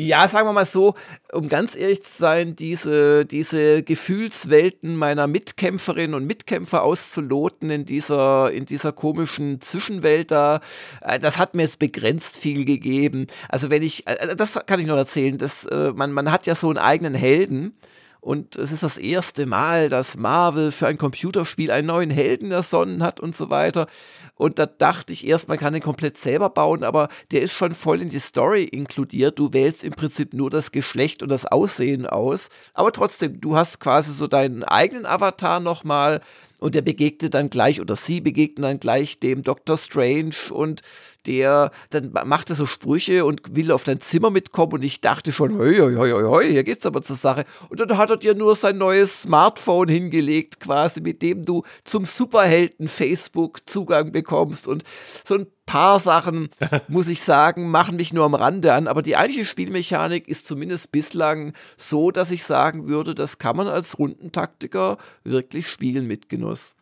Ja, 0.00 0.28
sagen 0.28 0.46
wir 0.46 0.52
mal 0.52 0.64
so, 0.64 0.94
um 1.32 1.48
ganz 1.48 1.74
ehrlich 1.74 2.04
zu 2.04 2.18
sein, 2.18 2.54
diese, 2.54 3.26
diese 3.26 3.82
Gefühlswelten 3.82 4.94
meiner 4.94 5.26
Mitkämpferinnen 5.26 6.14
und 6.14 6.24
Mitkämpfer 6.24 6.84
auszuloten 6.84 7.68
in 7.70 7.84
dieser, 7.84 8.52
in 8.52 8.64
dieser 8.64 8.92
komischen 8.92 9.60
Zwischenwelt 9.60 10.30
da, 10.30 10.60
äh, 11.00 11.18
das 11.18 11.36
hat 11.36 11.56
mir 11.56 11.62
jetzt 11.62 11.80
begrenzt 11.80 12.36
viel 12.36 12.64
gegeben. 12.64 13.26
Also 13.48 13.70
wenn 13.70 13.82
ich, 13.82 14.06
äh, 14.06 14.36
das 14.36 14.56
kann 14.66 14.78
ich 14.78 14.86
noch 14.86 14.96
erzählen, 14.96 15.36
das, 15.36 15.66
äh, 15.66 15.90
man, 15.92 16.12
man 16.12 16.30
hat 16.30 16.46
ja 16.46 16.54
so 16.54 16.68
einen 16.68 16.78
eigenen 16.78 17.14
Helden 17.14 17.74
und 18.20 18.56
es 18.56 18.72
ist 18.72 18.82
das 18.82 18.98
erste 18.98 19.46
Mal, 19.46 19.88
dass 19.88 20.16
Marvel 20.16 20.72
für 20.72 20.88
ein 20.88 20.98
Computerspiel 20.98 21.70
einen 21.70 21.86
neuen 21.86 22.10
Helden 22.10 22.50
ersonnen 22.50 23.02
hat 23.02 23.20
und 23.20 23.36
so 23.36 23.48
weiter. 23.48 23.86
Und 24.34 24.58
da 24.58 24.66
dachte 24.66 25.12
ich 25.12 25.26
erst, 25.26 25.48
man 25.48 25.58
kann 25.58 25.72
den 25.72 25.82
komplett 25.82 26.18
selber 26.18 26.50
bauen, 26.50 26.82
aber 26.82 27.08
der 27.30 27.42
ist 27.42 27.52
schon 27.52 27.74
voll 27.74 28.02
in 28.02 28.08
die 28.08 28.18
Story 28.18 28.64
inkludiert. 28.64 29.38
Du 29.38 29.52
wählst 29.52 29.84
im 29.84 29.92
Prinzip 29.92 30.34
nur 30.34 30.50
das 30.50 30.72
Geschlecht 30.72 31.22
und 31.22 31.28
das 31.28 31.46
Aussehen 31.46 32.06
aus. 32.06 32.48
Aber 32.74 32.92
trotzdem, 32.92 33.40
du 33.40 33.56
hast 33.56 33.78
quasi 33.78 34.12
so 34.12 34.26
deinen 34.26 34.64
eigenen 34.64 35.06
Avatar 35.06 35.60
nochmal 35.60 36.20
und 36.58 36.74
der 36.74 36.82
begegnet 36.82 37.34
dann 37.34 37.50
gleich 37.50 37.80
oder 37.80 37.94
sie 37.94 38.20
begegnen 38.20 38.62
dann 38.62 38.80
gleich 38.80 39.20
dem 39.20 39.42
Dr. 39.42 39.76
Strange 39.76 40.34
und 40.50 40.82
der 41.28 41.70
dann 41.90 42.12
macht 42.24 42.50
er 42.50 42.56
so 42.56 42.66
Sprüche 42.66 43.24
und 43.24 43.54
will 43.54 43.70
auf 43.70 43.84
dein 43.84 44.00
Zimmer 44.00 44.30
mitkommen 44.30 44.72
und 44.72 44.82
ich 44.82 45.00
dachte 45.00 45.30
schon, 45.30 45.56
hoi, 45.58 45.76
hoi, 45.76 45.94
hoi, 45.94 46.22
hoi, 46.24 46.50
hier 46.50 46.64
geht's 46.64 46.86
aber 46.86 47.02
zur 47.02 47.16
Sache. 47.16 47.44
Und 47.68 47.80
dann 47.80 47.96
hat 47.96 48.10
er 48.10 48.16
dir 48.16 48.34
nur 48.34 48.56
sein 48.56 48.78
neues 48.78 49.22
Smartphone 49.22 49.88
hingelegt, 49.88 50.58
quasi, 50.58 51.00
mit 51.00 51.22
dem 51.22 51.44
du 51.44 51.62
zum 51.84 52.06
Superhelden 52.06 52.88
Facebook 52.88 53.68
Zugang 53.68 54.10
bekommst 54.10 54.66
und 54.66 54.84
so 55.24 55.34
ein 55.34 55.46
paar 55.66 56.00
Sachen, 56.00 56.48
muss 56.88 57.08
ich 57.08 57.22
sagen, 57.22 57.70
machen 57.70 57.96
mich 57.96 58.12
nur 58.12 58.24
am 58.24 58.34
Rande 58.34 58.72
an, 58.72 58.88
aber 58.88 59.02
die 59.02 59.16
eigentliche 59.16 59.44
Spielmechanik 59.44 60.26
ist 60.26 60.46
zumindest 60.46 60.90
bislang 60.90 61.52
so, 61.76 62.10
dass 62.10 62.30
ich 62.30 62.44
sagen 62.44 62.88
würde, 62.88 63.14
das 63.14 63.38
kann 63.38 63.56
man 63.56 63.68
als 63.68 63.98
Rundentaktiker 63.98 64.96
wirklich 65.24 65.68
spielen 65.68 66.06
mit 66.06 66.28
Genuss. 66.30 66.74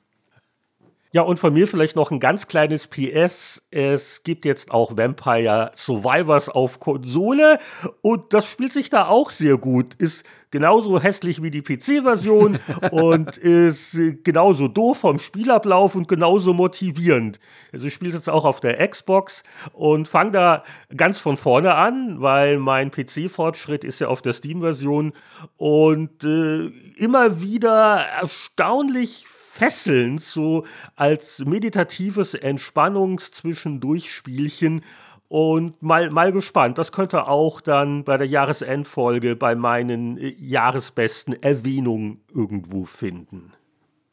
Ja, 1.13 1.23
und 1.23 1.39
von 1.39 1.55
mir 1.55 1.69
vielleicht 1.69 1.97
noch 1.97 2.11
ein 2.11 2.21
ganz 2.21 2.49
kleines 2.49 2.89
PS. 2.89 3.63
Es 3.71 4.23
gibt 4.23 4.45
jetzt 4.45 4.71
auch 4.71 4.97
Vampire 4.97 5.71
Survivors 5.75 6.49
auf 6.49 6.81
Konsole 6.81 7.59
und 8.03 8.33
das 8.33 8.47
spielt 8.47 8.73
sich 8.73 8.91
da 8.91 9.07
auch 9.07 9.31
sehr 9.31 9.57
gut. 9.57 9.95
Ist 9.95 10.25
genauso 10.51 11.01
hässlich 11.01 11.43
wie 11.43 11.51
die 11.51 11.63
PC-Version 11.63 12.59
und 12.91 13.37
ist 13.37 13.97
genauso 14.25 14.69
doof 14.69 14.99
vom 14.99 15.19
Spielablauf 15.19 15.95
und 15.95 16.09
genauso 16.09 16.55
motivierend. 16.55 17.39
Also 17.73 17.87
ich 17.87 17.95
spiele 17.95 18.15
jetzt 18.15 18.29
auch 18.29 18.45
auf 18.45 18.61
der 18.61 18.87
Xbox 18.87 19.43
und 19.73 20.09
fange 20.09 20.33
da 20.33 20.65
ganz 20.97 21.19
von 21.21 21.37
vorne 21.37 21.75
an, 21.75 22.21
weil 22.21 22.59
mein 22.59 22.91
PC-Fortschritt 22.91 23.85
ist 23.85 24.01
ja 24.01 24.09
auf 24.09 24.23
der 24.23 24.33
Steam-Version 24.33 25.13
und 25.57 26.25
äh, 26.25 26.67
immer 26.97 27.41
wieder 27.41 28.01
erstaunlich 28.21 29.27
fesselnd, 29.57 30.21
so 30.21 30.65
als 30.95 31.41
meditatives 31.41 32.35
Entspannungs-Zwischendurchspielchen. 32.35 34.83
Und 35.29 35.83
mal, 35.83 36.11
mal 36.11 36.31
gespannt, 36.31 36.79
das 36.79 36.93
könnte 36.93 37.27
auch 37.27 37.61
dann 37.61 38.05
bei 38.05 38.17
der 38.17 38.29
Jahresendfolge 38.29 39.35
bei 39.35 39.57
meinen 39.57 40.19
äh, 40.19 40.33
Jahresbesten 40.39 41.43
Erwähnungen 41.43 42.21
irgendwo 42.33 42.85
finden. 42.85 43.53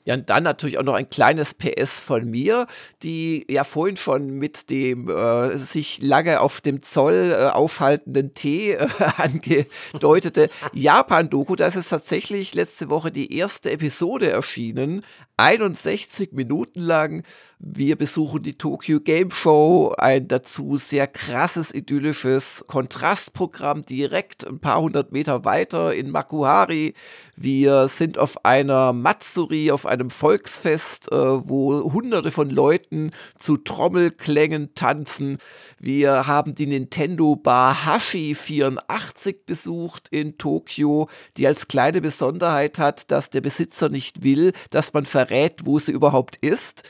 Ja, 0.05 0.15
und 0.15 0.29
dann 0.29 0.43
natürlich 0.43 0.77
auch 0.77 0.83
noch 0.83 0.95
ein 0.95 1.09
kleines 1.09 1.53
PS 1.53 2.01
von 2.01 2.29
mir, 2.29 2.67
die 3.03 3.45
ja 3.49 3.63
vorhin 3.63 3.95
schon 3.95 4.31
mit 4.31 4.69
dem 4.69 5.07
äh, 5.07 5.57
sich 5.57 6.01
lange 6.01 6.41
auf 6.41 6.59
dem 6.59 6.81
Zoll 6.81 7.33
äh, 7.33 7.45
aufhaltenden 7.45 8.33
Tee 8.33 8.73
äh, 8.73 8.87
angedeutete 9.17 10.49
Japan-Doku. 10.73 11.55
Da 11.55 11.67
ist 11.67 11.77
es 11.77 11.87
tatsächlich 11.87 12.53
letzte 12.53 12.89
Woche 12.89 13.11
die 13.11 13.37
erste 13.37 13.71
Episode 13.71 14.29
erschienen. 14.29 15.05
61 15.37 16.33
Minuten 16.33 16.79
lang. 16.79 17.23
Wir 17.57 17.95
besuchen 17.95 18.43
die 18.43 18.57
Tokyo 18.57 18.99
Game 18.99 19.31
Show, 19.31 19.95
ein 19.97 20.27
dazu 20.27 20.77
sehr 20.77 21.07
krasses, 21.07 21.73
idyllisches 21.73 22.65
Kontrastprogramm 22.67 23.83
direkt 23.83 24.45
ein 24.45 24.59
paar 24.59 24.81
hundert 24.81 25.11
Meter 25.11 25.45
weiter 25.45 25.93
in 25.93 26.11
Makuhari. 26.11 26.93
Wir 27.35 27.87
sind 27.87 28.17
auf 28.17 28.45
einer 28.45 28.93
Matsuri, 28.93 29.71
auf 29.71 29.85
einem 29.85 30.11
Volksfest, 30.11 31.11
äh, 31.11 31.15
wo 31.15 31.91
hunderte 31.91 32.31
von 32.31 32.49
Leuten 32.49 33.09
zu 33.39 33.57
Trommelklängen 33.57 34.75
tanzen. 34.75 35.37
Wir 35.79 36.27
haben 36.27 36.53
die 36.53 36.67
Nintendo 36.67 37.35
Bar 37.35 37.85
Hashi 37.85 38.35
84 38.35 39.45
besucht 39.45 40.09
in 40.11 40.37
Tokio, 40.37 41.09
die 41.37 41.47
als 41.47 41.67
kleine 41.67 42.01
Besonderheit 42.01 42.77
hat, 42.77 43.09
dass 43.09 43.31
der 43.31 43.41
Besitzer 43.41 43.89
nicht 43.89 44.23
will, 44.23 44.53
dass 44.69 44.93
man 44.93 45.05
verrät, 45.25 45.65
wo 45.65 45.79
sie 45.79 45.91
überhaupt 45.91 46.35
ist. 46.37 46.83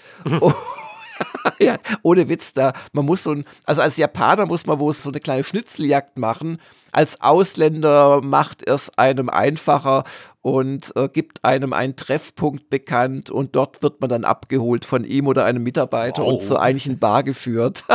ja, 1.59 1.77
ohne 2.01 2.29
Witz 2.29 2.53
da. 2.53 2.73
Man 2.91 3.05
muss 3.05 3.23
so 3.23 3.31
ein, 3.31 3.45
also 3.65 3.81
als 3.81 3.97
Japaner 3.97 4.45
muss 4.45 4.65
man 4.65 4.79
wohl 4.79 4.93
so 4.93 5.09
eine 5.09 5.19
kleine 5.19 5.43
Schnitzeljagd 5.43 6.17
machen. 6.17 6.59
Als 6.91 7.21
Ausländer 7.21 8.21
macht 8.21 8.67
es 8.67 8.95
einem 8.97 9.29
einfacher 9.29 10.03
und 10.41 10.95
äh, 10.95 11.07
gibt 11.09 11.43
einem 11.43 11.73
einen 11.73 11.95
Treffpunkt 11.95 12.69
bekannt 12.69 13.29
und 13.29 13.55
dort 13.55 13.81
wird 13.81 14.01
man 14.01 14.09
dann 14.09 14.25
abgeholt 14.25 14.85
von 14.85 15.03
ihm 15.03 15.27
oder 15.27 15.45
einem 15.45 15.63
Mitarbeiter 15.63 16.23
wow. 16.23 16.33
und 16.33 16.43
zur 16.43 16.61
eigentlichen 16.61 16.99
Bar 16.99 17.23
geführt. 17.23 17.85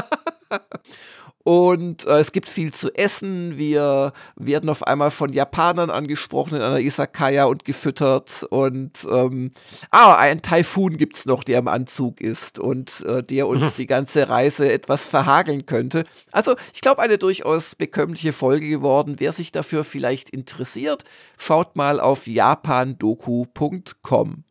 Und 1.49 2.05
äh, 2.05 2.19
es 2.19 2.33
gibt 2.33 2.47
viel 2.47 2.75
zu 2.75 2.95
essen. 2.95 3.57
Wir 3.57 4.13
werden 4.37 4.69
auf 4.69 4.87
einmal 4.87 5.11
von 5.11 5.33
Japanern 5.33 5.89
angesprochen 5.89 6.57
in 6.57 6.61
einer 6.61 6.79
Isakaya 6.79 7.47
und 7.47 7.65
gefüttert. 7.65 8.47
Und 8.51 9.07
ähm, 9.11 9.53
ah, 9.91 10.15
ein 10.17 10.43
Taifun 10.43 10.99
gibt 10.99 11.17
es 11.17 11.25
noch, 11.25 11.43
der 11.43 11.61
im 11.61 11.69
Anzug 11.69 12.21
ist 12.21 12.59
und 12.59 13.03
äh, 13.07 13.23
der 13.23 13.49
uns 13.49 13.63
mhm. 13.63 13.73
die 13.79 13.87
ganze 13.87 14.29
Reise 14.29 14.71
etwas 14.71 15.09
verhageln 15.09 15.65
könnte. 15.65 16.05
Also, 16.33 16.55
ich 16.75 16.83
glaube, 16.83 17.01
eine 17.01 17.17
durchaus 17.17 17.75
bekömmliche 17.75 18.35
Folge 18.35 18.69
geworden. 18.69 19.15
Wer 19.17 19.33
sich 19.33 19.51
dafür 19.51 19.85
vielleicht 19.85 20.29
interessiert, 20.29 21.05
schaut 21.39 21.77
mal 21.77 21.99
auf 21.99 22.27
japandoku.com. 22.27 24.45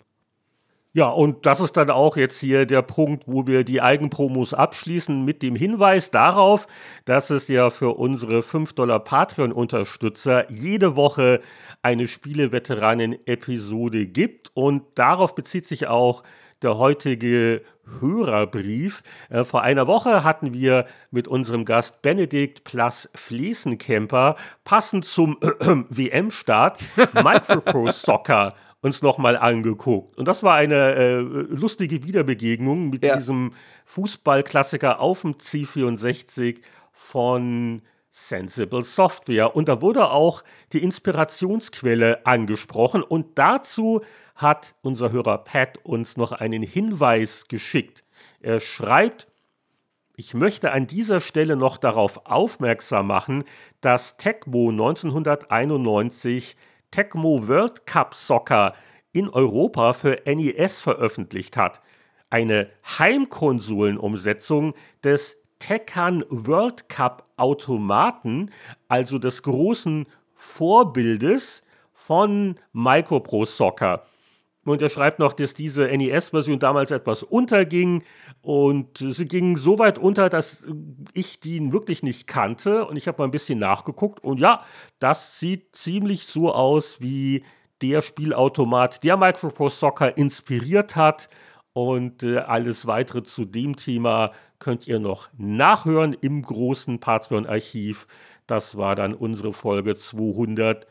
Ja, 0.98 1.10
und 1.10 1.46
das 1.46 1.60
ist 1.60 1.78
dann 1.78 1.92
auch 1.92 2.18
jetzt 2.18 2.40
hier 2.40 2.66
der 2.66 2.82
Punkt, 2.82 3.26
wo 3.28 3.46
wir 3.46 3.64
die 3.64 3.84
Eigenpromos 3.84 4.56
abschließen 4.56 5.24
mit 5.24 5.44
dem 5.44 5.56
Hinweis 5.56 6.10
darauf, 6.10 6.66
dass 7.06 7.30
es 7.30 7.48
ja 7.50 7.70
für 7.70 8.00
unsere 8.00 8.42
5 8.42 8.74
Dollar 8.74 9.02
Patreon-Unterstützer 9.02 10.52
jede 10.52 10.96
Woche 10.96 11.42
eine 11.84 12.08
Spieleveteranen-Episode 12.08 14.08
gibt. 14.08 14.50
Und 14.56 14.86
darauf 14.96 15.36
bezieht 15.36 15.68
sich 15.68 15.86
auch 15.86 16.24
der 16.64 16.80
heutige 16.80 17.62
Hörerbrief. 18.00 19.04
Äh, 19.30 19.44
vor 19.44 19.62
einer 19.62 19.86
Woche 19.86 20.24
hatten 20.24 20.52
wir 20.52 20.88
mit 21.12 21.28
unserem 21.28 21.64
Gast 21.64 22.02
Benedikt 22.02 22.64
Plus 22.64 23.08
Fliesenkemper 23.14 24.36
passend 24.64 25.06
zum 25.06 25.38
äh, 25.42 25.48
äh, 25.48 25.84
WM-Start 25.90 26.80
Micropro 27.14 27.92
Soccer 27.92 28.56
uns 28.82 29.02
nochmal 29.02 29.38
angeguckt. 29.38 30.18
Und 30.18 30.28
das 30.28 30.44
war 30.44 30.56
eine 30.56 30.96
äh, 30.96 31.18
lustige 31.20 32.04
Wiederbegegnung 32.04 32.90
mit 32.90 33.04
ja. 33.04 33.18
diesem 33.18 33.54
Fußballklassiker 33.86 35.00
auf 35.00 35.22
dem 35.22 35.34
C64 35.36 36.60
von 36.92 37.82
Sensible 38.12 38.84
Software. 38.84 39.56
Und 39.56 39.68
da 39.68 39.82
wurde 39.82 40.10
auch 40.10 40.44
die 40.74 40.84
Inspirationsquelle 40.84 42.26
angesprochen. 42.26 43.04
Und 43.04 43.38
dazu 43.38 44.02
hat 44.36 44.76
unser 44.82 45.12
Hörer 45.12 45.40
Pat 45.40 45.78
uns 45.84 46.18
noch 46.18 46.32
einen 46.32 46.64
Hinweis 46.64 47.48
geschickt. 47.48 48.04
Er 48.40 48.60
schreibt, 48.60 49.28
ich 50.16 50.34
möchte 50.34 50.72
an 50.72 50.88
dieser 50.88 51.20
Stelle 51.20 51.56
noch 51.56 51.78
darauf 51.78 52.26
aufmerksam 52.26 53.08
machen, 53.08 53.44
dass 53.82 54.18
Tecmo 54.18 54.70
1991 54.70 56.56
Tecmo 56.92 57.48
World 57.48 57.86
Cup 57.86 58.14
Soccer 58.14 58.74
in 59.12 59.30
Europa 59.30 59.94
für 59.94 60.22
NES 60.26 60.80
veröffentlicht 60.80 61.58
hat. 61.58 61.82
Eine 62.30 62.70
Heimkonsolenumsetzung 63.00 64.74
des 65.04 65.38
Tekken 65.60 66.24
World 66.30 66.90
Cup 66.90 67.28
Automaten, 67.38 68.52
also 68.88 69.18
des 69.18 69.44
großen 69.44 70.06
Vorbildes 70.36 71.64
von 71.94 72.56
Micropro 72.74 73.46
Soccer. 73.46 74.04
Und 74.68 74.82
er 74.82 74.90
schreibt 74.90 75.20
noch, 75.20 75.34
dass 75.34 75.54
diese 75.54 75.88
NES-Version 75.88 76.60
damals 76.60 76.92
etwas 76.92 77.24
unterging 77.24 78.04
und 78.42 78.98
sie 78.98 79.26
ging 79.26 79.58
so 79.58 79.80
weit 79.80 79.98
unter, 79.98 80.30
dass 80.30 80.68
ich 81.14 81.40
die 81.40 81.72
wirklich 81.72 82.04
nicht 82.04 82.28
kannte 82.28 82.86
und 82.86 82.98
ich 82.98 83.08
habe 83.08 83.20
mal 83.20 83.26
ein 83.26 83.32
bisschen 83.32 83.60
nachgeguckt 83.60 84.24
und 84.24 84.40
ja, 84.40 84.66
das 85.00 85.40
sieht 85.40 85.76
ziemlich 85.76 86.26
so 86.26 86.54
aus 86.54 87.00
wie 87.00 87.46
der 87.82 88.02
Spielautomat, 88.02 89.04
der 89.04 89.16
Microprose 89.16 89.78
Soccer 89.78 90.18
inspiriert 90.18 90.96
hat 90.96 91.30
und 91.72 92.24
äh, 92.24 92.40
alles 92.40 92.88
weitere 92.88 93.24
zu 93.24 93.46
dem 93.46 93.76
Thema 93.76 94.32
könnt 94.60 94.88
ihr 94.88 95.00
noch 95.00 95.30
nachhören 95.38 96.14
im 96.14 96.42
großen 96.42 97.00
Patreon-Archiv. 97.00 98.08
Das 98.48 98.76
war 98.76 98.96
dann 98.96 99.14
unsere 99.14 99.54
Folge 99.54 99.96
200. 99.96 100.88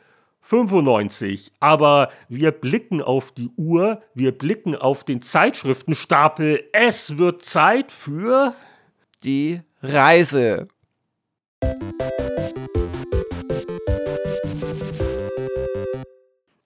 95. 0.47 1.53
Aber 1.59 2.11
wir 2.29 2.53
blicken 2.53 3.03
auf 3.03 3.33
die 3.33 3.51
Uhr, 3.57 4.03
wir 4.15 4.31
blicken 4.37 4.77
auf 4.77 5.03
den 5.05 5.21
Zeitschriftenstapel. 5.21 6.69
Es 6.73 7.19
wird 7.19 7.43
Zeit 7.43 7.91
für 7.91 8.55
die 9.25 9.61
Reise. 9.83 10.69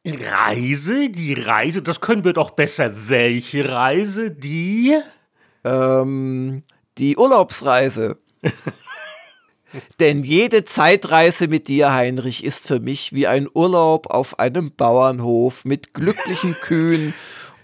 Reise? 0.07 1.09
Die 1.09 1.33
Reise? 1.35 1.83
Das 1.83 2.01
können 2.01 2.25
wir 2.25 2.35
doch 2.35 2.51
besser. 2.51 3.09
Welche 3.09 3.71
Reise? 3.71 4.31
Die? 4.31 4.99
Ähm, 5.65 6.65
die 6.99 7.17
Urlaubsreise. 7.17 8.19
Denn 9.99 10.23
jede 10.23 10.65
Zeitreise 10.65 11.49
mit 11.49 11.69
dir, 11.69 11.93
Heinrich, 11.93 12.45
ist 12.45 12.67
für 12.67 12.81
mich 12.81 13.13
wie 13.13 13.27
ein 13.27 13.49
Urlaub 13.53 14.09
auf 14.11 14.39
einem 14.39 14.73
Bauernhof 14.75 15.65
mit 15.65 15.95
glücklichen 15.95 16.55
Kühen 16.61 17.15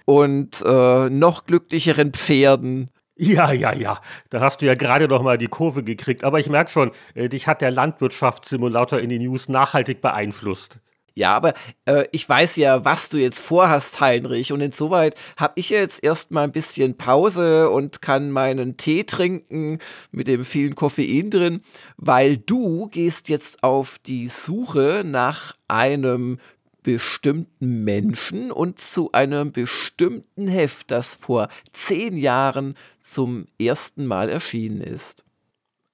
und 0.04 0.62
äh, 0.64 1.10
noch 1.10 1.46
glücklicheren 1.46 2.12
Pferden. 2.12 2.90
Ja, 3.18 3.50
ja, 3.50 3.72
ja. 3.72 4.00
Da 4.28 4.40
hast 4.40 4.60
du 4.60 4.66
ja 4.66 4.74
gerade 4.74 5.08
noch 5.08 5.22
mal 5.22 5.38
die 5.38 5.48
Kurve 5.48 5.82
gekriegt. 5.82 6.22
Aber 6.22 6.38
ich 6.38 6.48
merke 6.48 6.70
schon, 6.70 6.90
äh, 7.14 7.28
dich 7.28 7.46
hat 7.46 7.62
der 7.62 7.70
Landwirtschaftssimulator 7.70 9.00
in 9.00 9.08
den 9.08 9.22
News 9.22 9.48
nachhaltig 9.48 10.00
beeinflusst. 10.02 10.80
Ja, 11.18 11.34
aber 11.34 11.54
äh, 11.86 12.04
ich 12.12 12.28
weiß 12.28 12.56
ja, 12.56 12.84
was 12.84 13.08
du 13.08 13.16
jetzt 13.16 13.40
vorhast, 13.40 14.00
Heinrich. 14.00 14.52
Und 14.52 14.60
insoweit 14.60 15.14
habe 15.38 15.54
ich 15.56 15.70
jetzt 15.70 16.04
erstmal 16.04 16.44
ein 16.44 16.52
bisschen 16.52 16.98
Pause 16.98 17.70
und 17.70 18.02
kann 18.02 18.30
meinen 18.30 18.76
Tee 18.76 19.04
trinken 19.04 19.78
mit 20.12 20.28
dem 20.28 20.44
vielen 20.44 20.74
Koffein 20.74 21.30
drin, 21.30 21.62
weil 21.96 22.36
du 22.36 22.88
gehst 22.88 23.30
jetzt 23.30 23.62
auf 23.64 23.98
die 23.98 24.28
Suche 24.28 25.04
nach 25.06 25.54
einem 25.68 26.36
bestimmten 26.82 27.82
Menschen 27.82 28.52
und 28.52 28.78
zu 28.78 29.10
einem 29.12 29.52
bestimmten 29.52 30.48
Heft, 30.48 30.90
das 30.90 31.16
vor 31.16 31.48
zehn 31.72 32.18
Jahren 32.18 32.74
zum 33.00 33.46
ersten 33.58 34.04
Mal 34.04 34.28
erschienen 34.28 34.82
ist. 34.82 35.25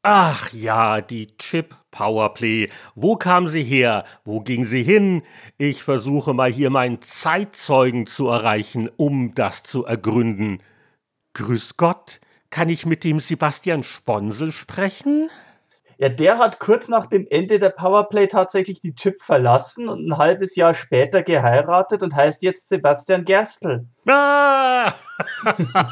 Ach 0.04 0.52
ja, 0.52 1.00
die 1.00 1.36
Chip 1.38 1.76
Powerplay. 1.92 2.70
Wo 2.96 3.14
kam 3.14 3.46
sie 3.46 3.62
her? 3.62 4.04
Wo 4.24 4.40
ging 4.40 4.64
sie 4.64 4.82
hin? 4.82 5.22
Ich 5.58 5.84
versuche 5.84 6.34
mal 6.34 6.50
hier 6.50 6.70
meinen 6.70 7.00
Zeitzeugen 7.00 8.08
zu 8.08 8.26
erreichen, 8.26 8.90
um 8.96 9.32
das 9.36 9.62
zu 9.62 9.84
ergründen. 9.84 10.60
Grüß 11.34 11.76
Gott, 11.76 12.20
kann 12.50 12.68
ich 12.68 12.84
mit 12.84 13.04
dem 13.04 13.20
Sebastian 13.20 13.84
Sponsel 13.84 14.50
sprechen? 14.50 15.30
Ja, 16.02 16.08
der 16.08 16.38
hat 16.38 16.58
kurz 16.58 16.88
nach 16.88 17.06
dem 17.06 17.28
Ende 17.30 17.60
der 17.60 17.70
Powerplay 17.70 18.26
tatsächlich 18.26 18.80
die 18.80 18.92
Chip 18.96 19.22
verlassen 19.22 19.88
und 19.88 20.04
ein 20.04 20.18
halbes 20.18 20.56
Jahr 20.56 20.74
später 20.74 21.22
geheiratet 21.22 22.02
und 22.02 22.16
heißt 22.16 22.42
jetzt 22.42 22.68
Sebastian 22.68 23.24
Gerstl. 23.24 23.86
Ah! 24.08 24.92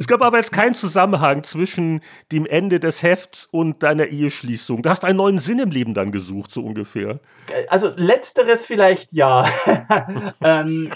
es 0.00 0.08
gab 0.08 0.20
aber 0.20 0.38
jetzt 0.38 0.50
keinen 0.50 0.74
Zusammenhang 0.74 1.44
zwischen 1.44 2.00
dem 2.32 2.44
Ende 2.44 2.80
des 2.80 3.04
Hefts 3.04 3.46
und 3.52 3.84
deiner 3.84 4.06
Eheschließung. 4.06 4.82
Du 4.82 4.90
hast 4.90 5.04
einen 5.04 5.18
neuen 5.18 5.38
Sinn 5.38 5.60
im 5.60 5.70
Leben 5.70 5.94
dann 5.94 6.10
gesucht, 6.10 6.50
so 6.50 6.64
ungefähr. 6.64 7.20
Also 7.68 7.92
letzteres 7.94 8.66
vielleicht 8.66 9.12
ja. 9.12 9.48
ähm, 10.42 10.92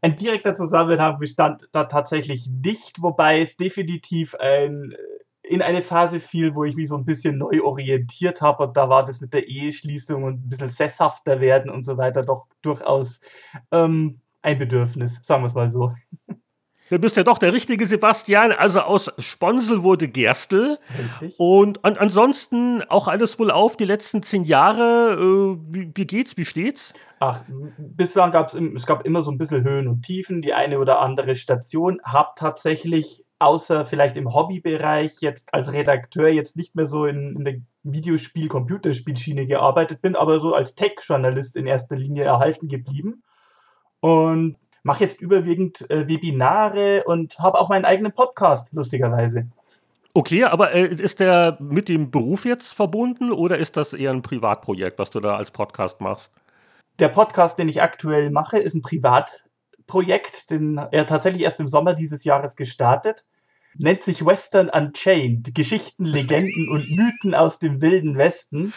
ein 0.00 0.16
direkter 0.16 0.54
Zusammenhang 0.54 1.18
bestand 1.18 1.68
da 1.72 1.84
tatsächlich 1.84 2.48
nicht, 2.48 3.02
wobei 3.02 3.40
es 3.40 3.56
definitiv 3.56 4.36
ein 4.36 4.94
in 5.50 5.62
eine 5.62 5.82
Phase 5.82 6.20
fiel, 6.20 6.54
wo 6.54 6.62
ich 6.62 6.76
mich 6.76 6.88
so 6.88 6.96
ein 6.96 7.04
bisschen 7.04 7.36
neu 7.36 7.62
orientiert 7.64 8.40
habe 8.40 8.62
und 8.62 8.76
da 8.76 8.88
war 8.88 9.04
das 9.04 9.20
mit 9.20 9.34
der 9.34 9.48
Eheschließung 9.48 10.22
und 10.22 10.46
ein 10.46 10.48
bisschen 10.48 10.68
sesshafter 10.68 11.40
werden 11.40 11.70
und 11.72 11.84
so 11.84 11.98
weiter 11.98 12.22
doch 12.22 12.46
durchaus 12.62 13.20
ähm, 13.72 14.20
ein 14.42 14.58
Bedürfnis, 14.58 15.20
sagen 15.24 15.42
wir 15.42 15.48
es 15.48 15.54
mal 15.54 15.68
so. 15.68 15.92
Du 16.88 16.98
bist 16.98 17.16
ja 17.16 17.24
doch 17.24 17.38
der 17.38 17.52
richtige 17.52 17.86
Sebastian. 17.86 18.52
Also 18.52 18.80
aus 18.80 19.12
Sponsel 19.18 19.82
wurde 19.82 20.08
Gerstl. 20.08 20.78
Richtig. 20.98 21.38
Und 21.38 21.84
an, 21.84 21.96
ansonsten 21.96 22.82
auch 22.88 23.06
alles 23.06 23.38
wohl 23.38 23.50
auf 23.50 23.76
die 23.76 23.84
letzten 23.84 24.22
zehn 24.22 24.44
Jahre. 24.44 25.14
Äh, 25.14 25.58
wie, 25.68 25.90
wie, 25.94 26.06
geht's? 26.06 26.36
Wie 26.36 26.44
steht's? 26.44 26.92
Ach, 27.20 27.42
bislang 27.78 28.32
gab 28.32 28.48
es 28.48 28.54
es 28.54 28.86
gab 28.86 29.04
immer 29.04 29.22
so 29.22 29.30
ein 29.30 29.38
bisschen 29.38 29.62
Höhen 29.62 29.86
und 29.86 30.02
Tiefen, 30.02 30.42
die 30.42 30.52
eine 30.52 30.80
oder 30.80 31.00
andere 31.00 31.36
Station. 31.36 32.00
Hab 32.04 32.34
tatsächlich 32.34 33.24
außer 33.40 33.86
vielleicht 33.86 34.16
im 34.16 34.32
Hobbybereich 34.32 35.16
jetzt 35.20 35.52
als 35.54 35.72
Redakteur 35.72 36.28
jetzt 36.28 36.56
nicht 36.56 36.74
mehr 36.74 36.86
so 36.86 37.06
in, 37.06 37.36
in 37.36 37.44
der 37.44 37.54
Videospiel-Computerspielschiene 37.82 39.46
gearbeitet 39.46 40.02
bin, 40.02 40.14
aber 40.14 40.40
so 40.40 40.54
als 40.54 40.74
Tech-Journalist 40.74 41.56
in 41.56 41.66
erster 41.66 41.96
Linie 41.96 42.24
erhalten 42.24 42.68
geblieben. 42.68 43.22
Und 44.00 44.56
mache 44.82 45.04
jetzt 45.04 45.20
überwiegend 45.20 45.90
äh, 45.90 46.06
Webinare 46.08 47.04
und 47.04 47.38
habe 47.38 47.58
auch 47.58 47.68
meinen 47.68 47.84
eigenen 47.84 48.12
Podcast, 48.12 48.72
lustigerweise. 48.72 49.46
Okay, 50.12 50.44
aber 50.44 50.72
äh, 50.72 50.86
ist 50.86 51.20
der 51.20 51.56
mit 51.60 51.88
dem 51.88 52.10
Beruf 52.10 52.44
jetzt 52.44 52.72
verbunden 52.74 53.32
oder 53.32 53.58
ist 53.58 53.76
das 53.76 53.92
eher 53.92 54.10
ein 54.10 54.22
Privatprojekt, 54.22 54.98
was 54.98 55.10
du 55.10 55.20
da 55.20 55.36
als 55.36 55.50
Podcast 55.50 56.00
machst? 56.00 56.32
Der 56.98 57.08
Podcast, 57.08 57.58
den 57.58 57.68
ich 57.68 57.80
aktuell 57.80 58.30
mache, 58.30 58.58
ist 58.58 58.74
ein 58.74 58.82
Privat 58.82 59.44
Projekt, 59.90 60.50
den 60.50 60.78
er 60.78 61.06
tatsächlich 61.06 61.42
erst 61.42 61.60
im 61.60 61.68
Sommer 61.68 61.94
dieses 61.94 62.24
Jahres 62.24 62.56
gestartet. 62.56 63.24
Nennt 63.76 64.02
sich 64.02 64.24
Western 64.24 64.70
Unchained. 64.70 65.54
Geschichten, 65.54 66.04
Legenden 66.04 66.68
und 66.70 66.90
Mythen 66.90 67.34
aus 67.34 67.58
dem 67.58 67.82
wilden 67.82 68.16
Westen. 68.16 68.72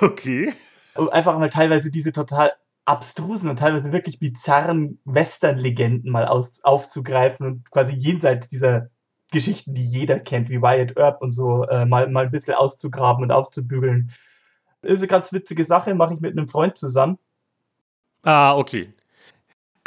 Okay. 0.00 0.52
Um 0.96 1.08
einfach 1.10 1.38
mal 1.38 1.50
teilweise 1.50 1.90
diese 1.90 2.10
total 2.10 2.52
abstrusen 2.86 3.50
und 3.50 3.58
teilweise 3.58 3.92
wirklich 3.92 4.18
bizarren 4.18 4.98
Western-Legenden 5.04 6.10
mal 6.10 6.26
aus, 6.26 6.64
aufzugreifen 6.64 7.46
und 7.46 7.70
quasi 7.70 7.92
jenseits 7.94 8.48
dieser 8.48 8.88
Geschichten, 9.32 9.74
die 9.74 9.84
jeder 9.84 10.20
kennt, 10.20 10.48
wie 10.48 10.62
Wyatt 10.62 10.96
Earp 10.96 11.20
und 11.20 11.32
so, 11.32 11.64
äh, 11.64 11.84
mal, 11.84 12.08
mal 12.08 12.24
ein 12.24 12.30
bisschen 12.30 12.54
auszugraben 12.54 13.24
und 13.24 13.32
aufzubügeln. 13.32 14.12
ist 14.82 15.00
eine 15.00 15.08
ganz 15.08 15.32
witzige 15.32 15.64
Sache, 15.64 15.94
mache 15.94 16.14
ich 16.14 16.20
mit 16.20 16.32
einem 16.32 16.48
Freund 16.48 16.76
zusammen. 16.76 17.18
Ah, 18.22 18.56
okay. 18.56 18.92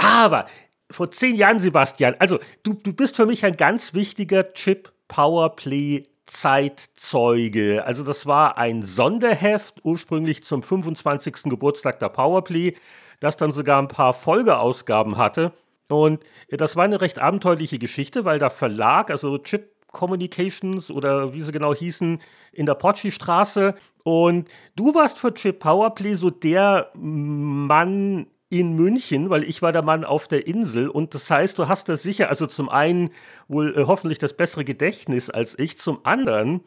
Aber 0.10 0.46
vor 0.90 1.12
zehn 1.12 1.36
Jahren, 1.36 1.60
Sebastian, 1.60 2.16
also 2.18 2.40
du, 2.64 2.74
du 2.74 2.94
bist 2.94 3.16
für 3.16 3.28
mich 3.28 3.46
ein 3.46 3.56
ganz 3.56 3.94
wichtiger 3.94 4.48
Chip 4.54 4.92
Powerplay 5.08 6.08
Zeitzeuge. 6.26 7.84
Also 7.86 8.04
das 8.04 8.26
war 8.26 8.58
ein 8.58 8.82
Sonderheft, 8.82 9.82
ursprünglich 9.84 10.44
zum 10.44 10.64
25. 10.64 11.44
Geburtstag 11.44 12.00
der 12.00 12.10
Powerplay, 12.10 12.76
das 13.20 13.38
dann 13.38 13.52
sogar 13.52 13.80
ein 13.80 13.88
paar 13.88 14.14
Folgeausgaben 14.14 15.18
hatte. 15.18 15.54
Und 15.90 16.24
das 16.50 16.76
war 16.76 16.86
eine 16.86 17.02
recht 17.02 17.20
abenteuerliche 17.20 17.78
Geschichte, 17.78 18.26
weil 18.26 18.40
der 18.40 18.50
Verlag, 18.50 19.12
also 19.12 19.38
Chip 19.38 19.72
Communications 19.92 20.90
oder 20.90 21.34
wie 21.34 21.42
sie 21.44 21.52
genau 21.52 21.74
hießen, 21.74 22.20
in 22.52 22.66
der 22.66 22.76
Potschi-Straße. 22.76 23.76
Und 24.04 24.48
du 24.76 24.96
warst 24.96 25.20
für 25.20 25.34
Chip 25.36 25.60
Powerplay 25.60 26.16
so 26.16 26.32
der 26.32 26.92
Mann 26.96 28.28
in 28.50 28.76
München, 28.76 29.30
weil 29.30 29.44
ich 29.44 29.62
war 29.62 29.72
der 29.72 29.84
Mann 29.84 30.04
auf 30.04 30.28
der 30.28 30.48
Insel 30.48 30.90
und 30.90 31.14
das 31.14 31.30
heißt, 31.30 31.58
du 31.60 31.68
hast 31.68 31.88
da 31.88 31.96
sicher, 31.96 32.30
also 32.30 32.48
zum 32.48 32.70
einen 32.70 33.12
wohl 33.48 33.78
äh, 33.78 33.84
hoffentlich 33.86 34.20
das 34.20 34.34
bessere 34.34 34.66
Gedächtnis 34.66 35.30
als 35.30 35.58
ich, 35.58 35.78
zum 35.78 36.00
anderen 36.04 36.62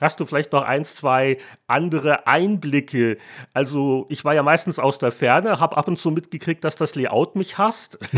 Hast 0.00 0.18
du 0.18 0.26
vielleicht 0.26 0.52
noch 0.52 0.62
eins, 0.62 0.96
zwei 0.96 1.38
andere 1.68 2.26
Einblicke? 2.26 3.16
Also, 3.52 4.06
ich 4.08 4.24
war 4.24 4.34
ja 4.34 4.42
meistens 4.42 4.80
aus 4.80 4.98
der 4.98 5.12
Ferne, 5.12 5.60
habe 5.60 5.76
ab 5.76 5.86
und 5.86 6.00
zu 6.00 6.10
mitgekriegt, 6.10 6.64
dass 6.64 6.74
das 6.74 6.96
Layout 6.96 7.36
mich 7.36 7.58
hasst. 7.58 7.98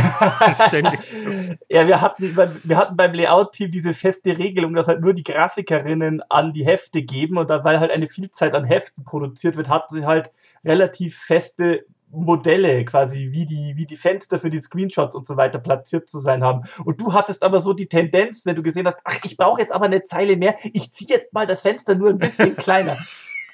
Ja, 1.68 1.86
wir 1.86 2.00
hatten, 2.00 2.36
wir 2.36 2.76
hatten 2.76 2.96
beim 2.96 3.12
Layout-Team 3.12 3.70
diese 3.70 3.94
feste 3.94 4.38
Regelung, 4.38 4.74
dass 4.74 4.86
halt 4.86 5.00
nur 5.00 5.12
die 5.12 5.22
Grafikerinnen 5.22 6.22
an 6.28 6.52
die 6.52 6.64
Hefte 6.64 7.02
geben 7.02 7.36
und 7.36 7.50
dann, 7.50 7.64
weil 7.64 7.78
halt 7.78 7.90
eine 7.90 8.08
Vielzahl 8.08 8.54
an 8.54 8.64
Heften 8.64 9.04
produziert 9.04 9.56
wird, 9.56 9.68
hatten 9.68 9.94
sie 9.94 10.06
halt 10.06 10.30
relativ 10.64 11.18
feste 11.18 11.84
Modelle 12.16 12.84
quasi, 12.84 13.28
wie 13.32 13.46
die, 13.46 13.76
wie 13.76 13.86
die 13.86 13.96
Fenster 13.96 14.38
für 14.38 14.50
die 14.50 14.58
Screenshots 14.58 15.14
und 15.14 15.26
so 15.26 15.36
weiter 15.36 15.58
platziert 15.58 16.08
zu 16.08 16.20
sein 16.20 16.42
haben. 16.42 16.62
Und 16.84 17.00
du 17.00 17.12
hattest 17.12 17.42
aber 17.42 17.60
so 17.60 17.72
die 17.72 17.86
Tendenz, 17.86 18.46
wenn 18.46 18.56
du 18.56 18.62
gesehen 18.62 18.86
hast, 18.86 18.98
ach, 19.04 19.18
ich 19.24 19.36
brauche 19.36 19.60
jetzt 19.60 19.72
aber 19.72 19.86
eine 19.86 20.04
Zeile 20.04 20.36
mehr, 20.36 20.56
ich 20.72 20.92
ziehe 20.92 21.10
jetzt 21.10 21.32
mal 21.32 21.46
das 21.46 21.60
Fenster 21.60 21.94
nur 21.94 22.10
ein 22.10 22.18
bisschen 22.18 22.56
kleiner. 22.56 22.98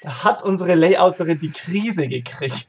Da 0.01 0.23
hat 0.23 0.43
unsere 0.43 0.75
Layouterin 0.75 1.39
die 1.39 1.51
Krise 1.51 2.07
gekriegt. 2.07 2.67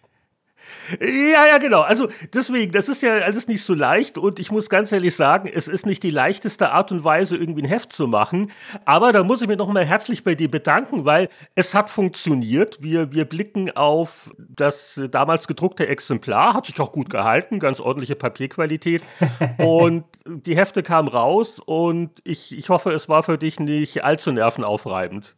Ja, 1.01 1.47
ja, 1.47 1.59
genau. 1.59 1.83
Also 1.83 2.09
deswegen, 2.33 2.73
das 2.73 2.89
ist 2.89 3.03
ja 3.03 3.19
alles 3.19 3.49
nicht 3.49 3.63
so 3.63 3.75
leicht 3.75 4.19
und 4.19 4.39
ich 4.39 4.51
muss 4.51 4.69
ganz 4.69 4.93
ehrlich 4.93 5.15
sagen, 5.17 5.51
es 5.53 5.69
ist 5.69 5.87
nicht 5.87 6.03
die 6.03 6.11
leichteste 6.11 6.71
Art 6.71 6.93
und 6.93 7.05
Weise, 7.05 7.37
irgendwie 7.37 7.63
ein 7.63 7.69
Heft 7.69 7.93
zu 7.93 8.07
machen. 8.07 8.51
Aber 8.85 9.13
da 9.13 9.25
muss 9.25 9.43
ich 9.43 9.49
mich 9.49 9.59
nochmal 9.59 9.85
herzlich 9.85 10.25
bei 10.25 10.35
dir 10.35 10.51
bedanken, 10.51 11.05
weil 11.05 11.29
es 11.55 11.75
hat 11.75 11.91
funktioniert. 11.91 12.83
Wir, 12.83 13.13
wir 13.13 13.25
blicken 13.25 13.71
auf 13.77 14.33
das 14.39 15.01
damals 15.11 15.47
gedruckte 15.47 15.87
Exemplar, 15.87 16.55
hat 16.55 16.67
sich 16.67 16.81
auch 16.81 16.93
gut 16.93 17.11
gehalten, 17.11 17.61
ganz 17.61 17.81
ordentliche 17.81 18.17
Papierqualität. 18.17 19.03
und 19.59 20.05
die 20.27 20.57
Hefte 20.57 20.83
kamen 20.83 21.09
raus 21.09 21.61
und 21.65 22.11
ich, 22.25 22.57
ich 22.57 22.69
hoffe, 22.69 22.93
es 22.93 23.09
war 23.09 23.23
für 23.23 23.39
dich 23.39 23.61
nicht 23.61 24.05
allzu 24.05 24.33
nervenaufreibend 24.33 25.35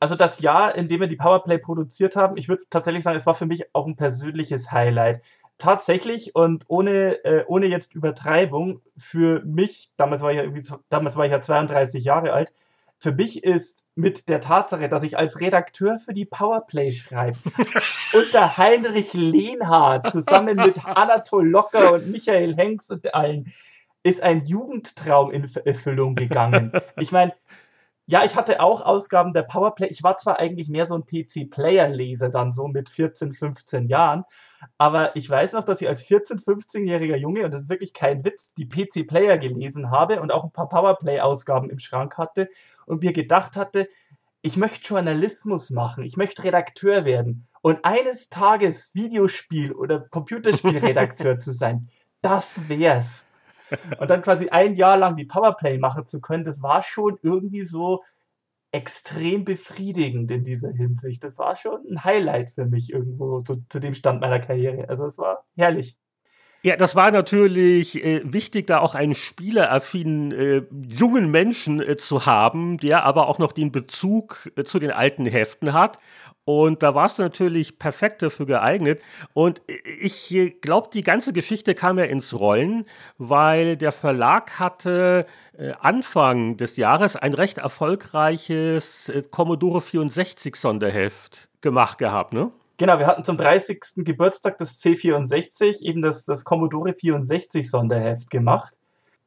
also 0.00 0.16
das 0.16 0.40
Jahr, 0.40 0.74
in 0.74 0.88
dem 0.88 1.00
wir 1.00 1.08
die 1.08 1.16
Powerplay 1.16 1.58
produziert 1.58 2.16
haben, 2.16 2.36
ich 2.36 2.48
würde 2.48 2.64
tatsächlich 2.70 3.04
sagen, 3.04 3.16
es 3.16 3.26
war 3.26 3.34
für 3.34 3.46
mich 3.46 3.74
auch 3.74 3.86
ein 3.86 3.96
persönliches 3.96 4.72
Highlight. 4.72 5.22
Tatsächlich 5.58 6.34
und 6.34 6.64
ohne, 6.68 7.22
äh, 7.24 7.44
ohne 7.46 7.66
jetzt 7.66 7.94
Übertreibung, 7.94 8.80
für 8.96 9.44
mich, 9.44 9.92
damals 9.98 10.22
war 10.22 10.30
ich 10.30 10.38
ja 10.38 10.42
irgendwie, 10.42 10.66
damals 10.88 11.16
war 11.16 11.26
ich 11.26 11.32
ja 11.32 11.42
32 11.42 12.02
Jahre 12.02 12.32
alt, 12.32 12.50
für 12.96 13.12
mich 13.12 13.44
ist 13.44 13.86
mit 13.94 14.28
der 14.28 14.40
Tatsache, 14.40 14.88
dass 14.88 15.02
ich 15.02 15.18
als 15.18 15.40
Redakteur 15.40 15.98
für 15.98 16.14
die 16.14 16.24
Powerplay 16.24 16.92
schreibe, 16.92 17.38
unter 18.14 18.56
Heinrich 18.56 19.12
Lehnhardt 19.12 20.10
zusammen 20.10 20.56
mit 20.56 20.84
Anatol 20.86 21.46
Locker 21.46 21.92
und 21.92 22.10
Michael 22.10 22.56
Henks 22.56 22.90
und 22.90 23.14
allen, 23.14 23.52
ist 24.02 24.22
ein 24.22 24.46
Jugendtraum 24.46 25.30
in 25.30 25.50
Erfüllung 25.64 26.14
gegangen. 26.14 26.72
Ich 26.96 27.12
meine, 27.12 27.34
ja, 28.10 28.24
ich 28.24 28.34
hatte 28.34 28.60
auch 28.60 28.80
Ausgaben 28.80 29.32
der 29.32 29.44
Powerplay. 29.44 29.86
Ich 29.86 30.02
war 30.02 30.16
zwar 30.16 30.40
eigentlich 30.40 30.68
mehr 30.68 30.88
so 30.88 30.96
ein 30.96 31.04
PC-Player-Leser 31.04 32.28
dann 32.28 32.52
so 32.52 32.66
mit 32.66 32.88
14, 32.88 33.32
15 33.32 33.86
Jahren, 33.86 34.24
aber 34.78 35.14
ich 35.14 35.30
weiß 35.30 35.52
noch, 35.52 35.62
dass 35.62 35.80
ich 35.80 35.86
als 35.86 36.02
14-, 36.02 36.44
15-jähriger 36.44 37.14
Junge, 37.14 37.44
und 37.44 37.52
das 37.52 37.62
ist 37.62 37.68
wirklich 37.70 37.94
kein 37.94 38.24
Witz, 38.24 38.52
die 38.54 38.68
PC-Player 38.68 39.38
gelesen 39.38 39.92
habe 39.92 40.20
und 40.20 40.32
auch 40.32 40.42
ein 40.42 40.50
paar 40.50 40.68
Powerplay-Ausgaben 40.68 41.70
im 41.70 41.78
Schrank 41.78 42.18
hatte 42.18 42.48
und 42.84 43.04
mir 43.04 43.12
gedacht 43.12 43.54
hatte, 43.54 43.88
ich 44.42 44.56
möchte 44.56 44.88
Journalismus 44.88 45.70
machen, 45.70 46.02
ich 46.02 46.16
möchte 46.16 46.42
Redakteur 46.42 47.04
werden. 47.04 47.46
Und 47.62 47.84
eines 47.84 48.28
Tages 48.28 48.92
Videospiel- 48.92 49.72
oder 49.72 50.00
Computerspielredakteur 50.00 51.38
zu 51.38 51.52
sein, 51.52 51.90
das 52.22 52.68
wär's. 52.68 53.24
Und 53.98 54.10
dann 54.10 54.22
quasi 54.22 54.48
ein 54.48 54.74
Jahr 54.74 54.96
lang 54.96 55.16
die 55.16 55.24
Powerplay 55.24 55.78
machen 55.78 56.06
zu 56.06 56.20
können, 56.20 56.44
das 56.44 56.62
war 56.62 56.82
schon 56.82 57.18
irgendwie 57.22 57.62
so 57.62 58.02
extrem 58.72 59.44
befriedigend 59.44 60.30
in 60.30 60.44
dieser 60.44 60.70
Hinsicht. 60.70 61.24
Das 61.24 61.38
war 61.38 61.56
schon 61.56 61.84
ein 61.90 62.04
Highlight 62.04 62.52
für 62.52 62.66
mich 62.66 62.92
irgendwo 62.92 63.40
zu, 63.42 63.64
zu 63.68 63.80
dem 63.80 63.94
Stand 63.94 64.20
meiner 64.20 64.40
Karriere. 64.40 64.88
Also 64.88 65.06
es 65.06 65.18
war 65.18 65.44
herrlich. 65.56 65.96
Ja, 66.62 66.76
das 66.76 66.94
war 66.94 67.10
natürlich 67.10 68.04
äh, 68.04 68.20
wichtig, 68.24 68.66
da 68.66 68.80
auch 68.80 68.94
einen 68.94 69.14
spieleraffinen 69.14 70.32
äh, 70.32 70.62
jungen 70.88 71.30
Menschen 71.30 71.80
äh, 71.80 71.96
zu 71.96 72.26
haben, 72.26 72.76
der 72.76 73.04
aber 73.04 73.28
auch 73.28 73.38
noch 73.38 73.52
den 73.52 73.72
Bezug 73.72 74.50
äh, 74.56 74.64
zu 74.64 74.78
den 74.78 74.90
alten 74.90 75.24
Heften 75.24 75.72
hat. 75.72 75.98
Und 76.44 76.82
da 76.82 76.94
warst 76.94 77.18
du 77.18 77.22
natürlich 77.22 77.78
perfekt 77.78 78.20
dafür 78.22 78.44
geeignet. 78.44 79.00
Und 79.32 79.62
ich 80.00 80.34
glaube, 80.60 80.90
die 80.92 81.02
ganze 81.02 81.32
Geschichte 81.32 81.74
kam 81.74 81.98
ja 81.98 82.04
ins 82.04 82.38
Rollen, 82.38 82.84
weil 83.16 83.76
der 83.76 83.92
Verlag 83.92 84.58
hatte 84.58 85.26
äh, 85.56 85.72
Anfang 85.80 86.58
des 86.58 86.76
Jahres 86.76 87.16
ein 87.16 87.32
recht 87.32 87.58
erfolgreiches 87.58 89.08
äh, 89.08 89.22
Commodore 89.30 89.80
64 89.80 90.56
Sonderheft 90.56 91.48
gemacht 91.62 91.96
gehabt, 91.96 92.34
ne? 92.34 92.50
Genau, 92.80 92.98
wir 92.98 93.06
hatten 93.06 93.24
zum 93.24 93.36
30. 93.36 94.06
Geburtstag 94.06 94.56
des 94.56 94.80
C64 94.80 95.82
eben 95.82 96.00
das, 96.00 96.24
das 96.24 96.46
Commodore 96.46 96.94
64 96.94 97.70
Sonderheft 97.70 98.30
gemacht. 98.30 98.72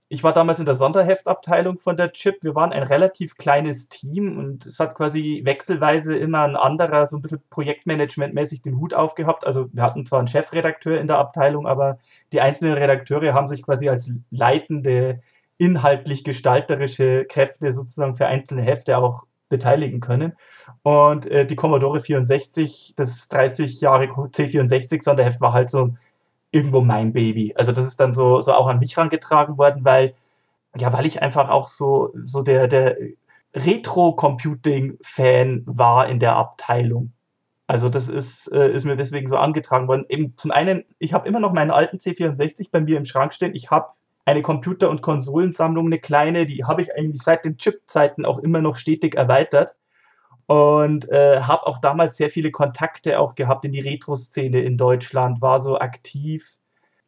Ich 0.10 0.24
war 0.24 0.34
damals 0.34 0.58
in 0.58 0.66
der 0.66 0.74
Sonderheftabteilung 0.74 1.78
von 1.78 1.96
der 1.96 2.14
Chip. 2.14 2.44
Wir 2.44 2.56
waren 2.56 2.74
ein 2.74 2.82
relativ 2.82 3.38
kleines 3.38 3.90
Team 3.90 4.40
und 4.40 4.66
es 4.66 4.80
hat 4.80 4.96
quasi 4.96 5.42
wechselweise 5.44 6.18
immer 6.18 6.42
ein 6.42 6.56
anderer 6.56 7.06
so 7.06 7.18
ein 7.18 7.22
bisschen 7.22 7.44
projektmanagementmäßig 7.52 8.64
den 8.64 8.80
Hut 8.80 8.96
aufgehabt. 8.96 9.46
Also 9.46 9.70
wir 9.72 9.84
hatten 9.84 10.08
zwar 10.08 10.18
einen 10.18 10.28
Chefredakteur 10.30 11.00
in 11.00 11.06
der 11.06 11.20
Abteilung, 11.20 11.68
aber 11.68 12.00
die 12.32 12.42
einzelnen 12.42 12.74
Redakteure 12.74 13.36
haben 13.36 13.50
sich 13.50 13.62
quasi 13.62 13.88
als 13.88 14.10
leitende, 14.32 15.22
inhaltlich 15.60 16.24
gestalterische 16.24 17.26
Kräfte 17.26 17.72
sozusagen 17.72 18.16
für 18.16 18.26
einzelne 18.26 18.64
Hefte 18.64 18.98
auch 18.98 19.28
beteiligen 19.54 20.02
können. 20.02 20.34
Und 20.82 21.28
äh, 21.28 21.46
die 21.46 21.56
Commodore 21.56 22.02
64, 22.02 22.94
das 22.98 23.30
30 23.30 23.80
Jahre 23.80 24.06
C64-Sonderheft 24.06 25.40
war 25.40 25.54
halt 25.54 25.70
so 25.70 25.96
irgendwo 26.52 26.82
mein 26.82 27.14
Baby. 27.14 27.54
Also 27.56 27.72
das 27.72 27.86
ist 27.86 28.00
dann 28.00 28.14
so, 28.14 28.42
so 28.42 28.54
auch 28.54 28.68
an 28.68 28.80
mich 28.80 28.98
herangetragen 28.98 29.58
worden, 29.58 29.86
weil, 29.86 30.14
ja, 30.78 30.92
weil 30.92 31.06
ich 31.06 31.22
einfach 31.22 31.50
auch 31.50 31.70
so, 31.70 32.14
so 32.26 32.42
der, 32.42 32.68
der 32.68 32.98
Retro-Computing-Fan 33.56 35.64
war 35.66 36.08
in 36.08 36.20
der 36.20 36.36
Abteilung. 36.36 37.12
Also 37.68 37.90
das 37.90 38.10
ist, 38.10 38.52
äh, 38.52 38.72
ist 38.72 38.84
mir 38.84 38.98
deswegen 38.98 39.30
so 39.30 39.38
angetragen 39.38 39.88
worden. 39.88 40.06
Eben 40.10 40.36
zum 40.38 40.52
einen, 40.52 40.84
ich 41.00 41.14
habe 41.14 41.28
immer 41.28 41.40
noch 41.40 41.54
meinen 41.54 41.72
alten 41.72 41.98
C64 41.98 42.70
bei 42.72 42.82
mir 42.82 42.98
im 42.98 43.06
Schrank 43.06 43.34
stehen. 43.34 43.56
Ich 43.56 43.72
habe 43.72 43.88
eine 44.26 44.42
Computer- 44.42 44.90
und 44.90 45.02
Konsolensammlung, 45.02 45.88
eine 45.88 46.00
kleine, 46.00 46.46
die 46.46 46.64
habe 46.64 46.82
ich 46.82 46.96
eigentlich 46.96 47.24
seit 47.24 47.46
den 47.46 47.58
Chip-Zeiten 47.58 48.26
auch 48.26 48.40
immer 48.40 48.62
noch 48.62 48.78
stetig 48.78 49.16
erweitert 49.16 49.76
und 50.48 51.10
äh, 51.10 51.42
habe 51.42 51.68
auch 51.68 51.80
damals 51.80 52.18
sehr 52.18 52.30
viele 52.30 52.52
Kontakte 52.52 53.20
auch 53.20 53.36
gehabt 53.36 53.66
in 53.66 53.74
die 53.74 53.82
Retro-Szene 53.82 54.62
in 54.62 54.78
Deutschland, 54.78 55.42
war 55.42 55.60
so 55.60 55.78
aktiv 55.80 56.56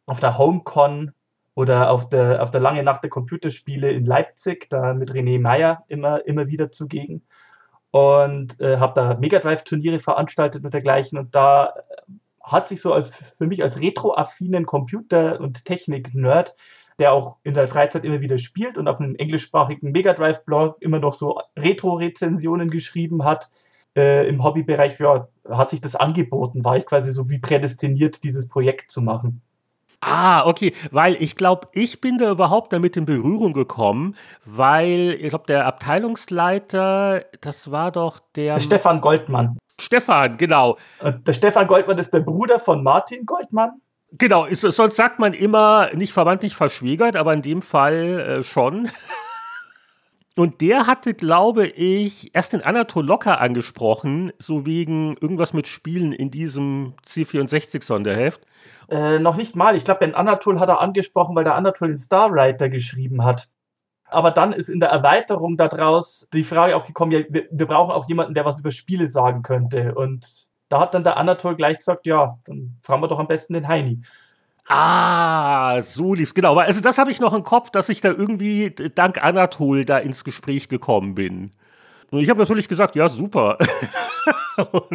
auf 0.06 0.20
der 0.20 0.38
HomeCon 0.38 1.12
oder 1.54 1.90
auf 1.90 2.08
der, 2.08 2.42
auf 2.42 2.50
der 2.50 2.60
Lange 2.60 2.82
Nacht 2.82 3.02
der 3.02 3.10
Computerspiele 3.10 3.90
in 3.90 4.04
Leipzig, 4.04 4.68
da 4.68 4.92
mit 4.92 5.12
René 5.12 5.40
Meyer 5.40 5.84
immer, 5.88 6.26
immer 6.26 6.48
wieder 6.48 6.70
zugegen 6.70 7.22
und 7.90 8.60
äh, 8.60 8.76
habe 8.76 8.92
da 8.94 9.16
Mega 9.16 9.38
Drive-Turniere 9.38 10.00
veranstaltet 10.00 10.64
und 10.64 10.74
dergleichen 10.74 11.18
und 11.18 11.34
da 11.34 11.74
hat 12.42 12.68
sich 12.68 12.80
so 12.80 12.92
als 12.92 13.10
für 13.10 13.46
mich 13.46 13.62
als 13.62 13.80
retro-affinen 13.80 14.66
Computer- 14.66 15.40
und 15.40 15.64
Technik-Nerd 15.64 16.54
der 16.98 17.12
auch 17.12 17.36
in 17.42 17.54
der 17.54 17.68
Freizeit 17.68 18.04
immer 18.04 18.20
wieder 18.20 18.38
spielt 18.38 18.78
und 18.78 18.88
auf 18.88 19.00
einem 19.00 19.16
englischsprachigen 19.16 19.92
Mega 19.92 20.14
Drive-Blog 20.14 20.76
immer 20.80 20.98
noch 20.98 21.12
so 21.12 21.40
Retro-Rezensionen 21.56 22.70
geschrieben 22.70 23.24
hat. 23.24 23.50
Äh, 23.94 24.28
Im 24.28 24.44
Hobbybereich 24.44 24.98
ja, 24.98 25.28
hat 25.48 25.70
sich 25.70 25.80
das 25.80 25.96
angeboten, 25.96 26.64
war 26.64 26.76
ich 26.76 26.86
quasi 26.86 27.12
so 27.12 27.30
wie 27.30 27.38
prädestiniert, 27.38 28.24
dieses 28.24 28.48
Projekt 28.48 28.90
zu 28.90 29.00
machen. 29.00 29.42
Ah, 30.00 30.46
okay, 30.46 30.74
weil 30.90 31.16
ich 31.20 31.36
glaube, 31.36 31.68
ich 31.72 32.00
bin 32.00 32.18
da 32.18 32.30
überhaupt 32.30 32.72
damit 32.72 32.96
in 32.96 33.06
Berührung 33.06 33.54
gekommen, 33.54 34.14
weil 34.44 35.16
ich 35.18 35.30
glaube, 35.30 35.46
der 35.46 35.66
Abteilungsleiter, 35.66 37.24
das 37.40 37.70
war 37.70 37.90
doch 37.92 38.20
der. 38.36 38.54
der 38.54 38.60
Stefan 38.60 39.00
Goldmann. 39.00 39.58
Stefan, 39.80 40.36
genau. 40.36 40.76
Und 41.00 41.26
der 41.26 41.32
Stefan 41.32 41.66
Goldmann 41.66 41.98
ist 41.98 42.12
der 42.12 42.20
Bruder 42.20 42.58
von 42.58 42.82
Martin 42.82 43.26
Goldmann. 43.26 43.80
Genau, 44.12 44.44
ist, 44.44 44.60
sonst 44.60 44.96
sagt 44.96 45.18
man 45.18 45.34
immer 45.34 45.90
nicht 45.94 46.12
verwandt, 46.12 46.42
nicht 46.42 46.56
verschwägert, 46.56 47.16
aber 47.16 47.34
in 47.34 47.42
dem 47.42 47.62
Fall 47.62 48.20
äh, 48.20 48.42
schon. 48.42 48.88
Und 50.36 50.60
der 50.60 50.86
hatte, 50.86 51.14
glaube 51.14 51.66
ich, 51.66 52.34
erst 52.34 52.52
den 52.52 52.62
Anatol 52.62 53.06
Locker 53.06 53.40
angesprochen, 53.40 54.32
so 54.38 54.66
wegen 54.66 55.16
irgendwas 55.16 55.54
mit 55.54 55.66
Spielen 55.66 56.12
in 56.12 56.30
diesem 56.30 56.92
C64-Sonderheft. 57.06 58.42
Äh, 58.90 59.18
noch 59.18 59.36
nicht 59.36 59.56
mal. 59.56 59.74
Ich 59.76 59.86
glaube, 59.86 60.04
den 60.04 60.14
Anatol 60.14 60.60
hat 60.60 60.68
er 60.68 60.80
angesprochen, 60.80 61.34
weil 61.34 61.44
der 61.44 61.54
Anatol 61.54 61.88
den 61.88 61.98
Starwriter 61.98 62.68
geschrieben 62.68 63.24
hat. 63.24 63.48
Aber 64.08 64.30
dann 64.30 64.52
ist 64.52 64.68
in 64.68 64.78
der 64.78 64.90
Erweiterung 64.90 65.56
daraus 65.56 66.28
die 66.32 66.44
Frage 66.44 66.76
auch 66.76 66.86
gekommen, 66.86 67.12
ja, 67.12 67.20
wir, 67.30 67.48
wir 67.50 67.66
brauchen 67.66 67.90
auch 67.90 68.06
jemanden, 68.06 68.34
der 68.34 68.44
was 68.44 68.60
über 68.60 68.70
Spiele 68.70 69.08
sagen 69.08 69.42
könnte. 69.42 69.94
Und 69.94 70.45
da 70.68 70.80
hat 70.80 70.94
dann 70.94 71.04
der 71.04 71.16
Anatol 71.16 71.56
gleich 71.56 71.78
gesagt, 71.78 72.06
ja, 72.06 72.38
dann 72.44 72.76
fragen 72.82 73.02
wir 73.02 73.08
doch 73.08 73.18
am 73.18 73.28
besten 73.28 73.54
den 73.54 73.68
Heini. 73.68 74.02
Ah, 74.68 75.80
so 75.82 76.14
lief 76.14 76.34
genau. 76.34 76.58
Also 76.58 76.80
das 76.80 76.98
habe 76.98 77.12
ich 77.12 77.20
noch 77.20 77.32
im 77.32 77.44
Kopf, 77.44 77.70
dass 77.70 77.88
ich 77.88 78.00
da 78.00 78.08
irgendwie 78.08 78.74
dank 78.94 79.22
Anatol 79.22 79.84
da 79.84 79.98
ins 79.98 80.24
Gespräch 80.24 80.68
gekommen 80.68 81.14
bin. 81.14 81.52
Und 82.10 82.20
ich 82.20 82.30
habe 82.30 82.40
natürlich 82.40 82.68
gesagt, 82.68 82.96
ja, 82.96 83.08
super. 83.08 83.58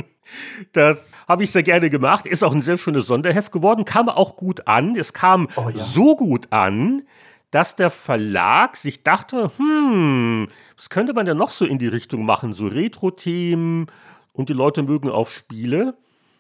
das 0.74 1.12
habe 1.28 1.44
ich 1.44 1.52
sehr 1.52 1.64
gerne 1.64 1.90
gemacht. 1.90 2.26
Ist 2.26 2.44
auch 2.44 2.54
ein 2.54 2.62
sehr 2.62 2.78
schönes 2.78 3.08
Sonderheft 3.08 3.52
geworden. 3.52 3.86
Kam 3.86 4.10
auch 4.10 4.36
gut 4.36 4.68
an. 4.68 4.96
Es 4.96 5.14
kam 5.14 5.48
oh, 5.56 5.70
ja. 5.70 5.84
so 5.84 6.16
gut 6.16 6.48
an, 6.52 7.04
dass 7.52 7.76
der 7.76 7.90
Verlag 7.90 8.78
sich 8.78 9.04
dachte, 9.04 9.52
hm, 9.58 10.48
was 10.76 10.90
könnte 10.90 11.14
man 11.14 11.26
denn 11.26 11.38
noch 11.38 11.52
so 11.52 11.66
in 11.66 11.80
die 11.80 11.88
Richtung 11.88 12.26
machen? 12.26 12.54
So 12.54 12.68
Retro-Themen 12.68 13.88
und 14.34 14.50
die 14.50 14.54
Leute 14.54 14.84
mögen 14.84 15.10
auch 15.10 15.28
Spiele. 15.28 15.96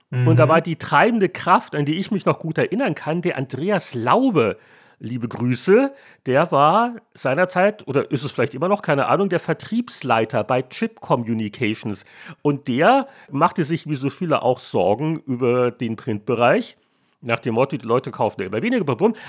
Mhm. 0.09 0.27
Und 0.27 0.37
da 0.37 0.47
war 0.47 0.61
die 0.61 0.75
treibende 0.75 1.29
Kraft, 1.29 1.75
an 1.75 1.85
die 1.85 1.99
ich 1.99 2.11
mich 2.11 2.25
noch 2.25 2.39
gut 2.39 2.57
erinnern 2.57 2.95
kann, 2.95 3.21
der 3.21 3.37
Andreas 3.37 3.93
Laube. 3.93 4.57
Liebe 4.99 5.27
Grüße, 5.27 5.93
der 6.27 6.51
war 6.51 6.97
seinerzeit, 7.15 7.87
oder 7.87 8.11
ist 8.11 8.23
es 8.23 8.31
vielleicht 8.31 8.53
immer 8.53 8.67
noch, 8.67 8.83
keine 8.83 9.07
Ahnung, 9.07 9.29
der 9.29 9.39
Vertriebsleiter 9.39 10.43
bei 10.43 10.61
Chip 10.61 11.01
Communications. 11.01 12.05
Und 12.43 12.67
der 12.67 13.07
machte 13.31 13.63
sich 13.63 13.87
wie 13.87 13.95
so 13.95 14.11
viele 14.11 14.43
auch 14.43 14.59
Sorgen 14.59 15.17
über 15.25 15.71
den 15.71 15.95
Printbereich 15.95 16.77
nach 17.21 17.39
dem 17.39 17.55
Motto, 17.55 17.77
die 17.77 17.85
Leute 17.85 18.11
kaufen 18.11 18.41
ja 18.41 18.47
immer 18.47 18.61
weniger, 18.61 18.85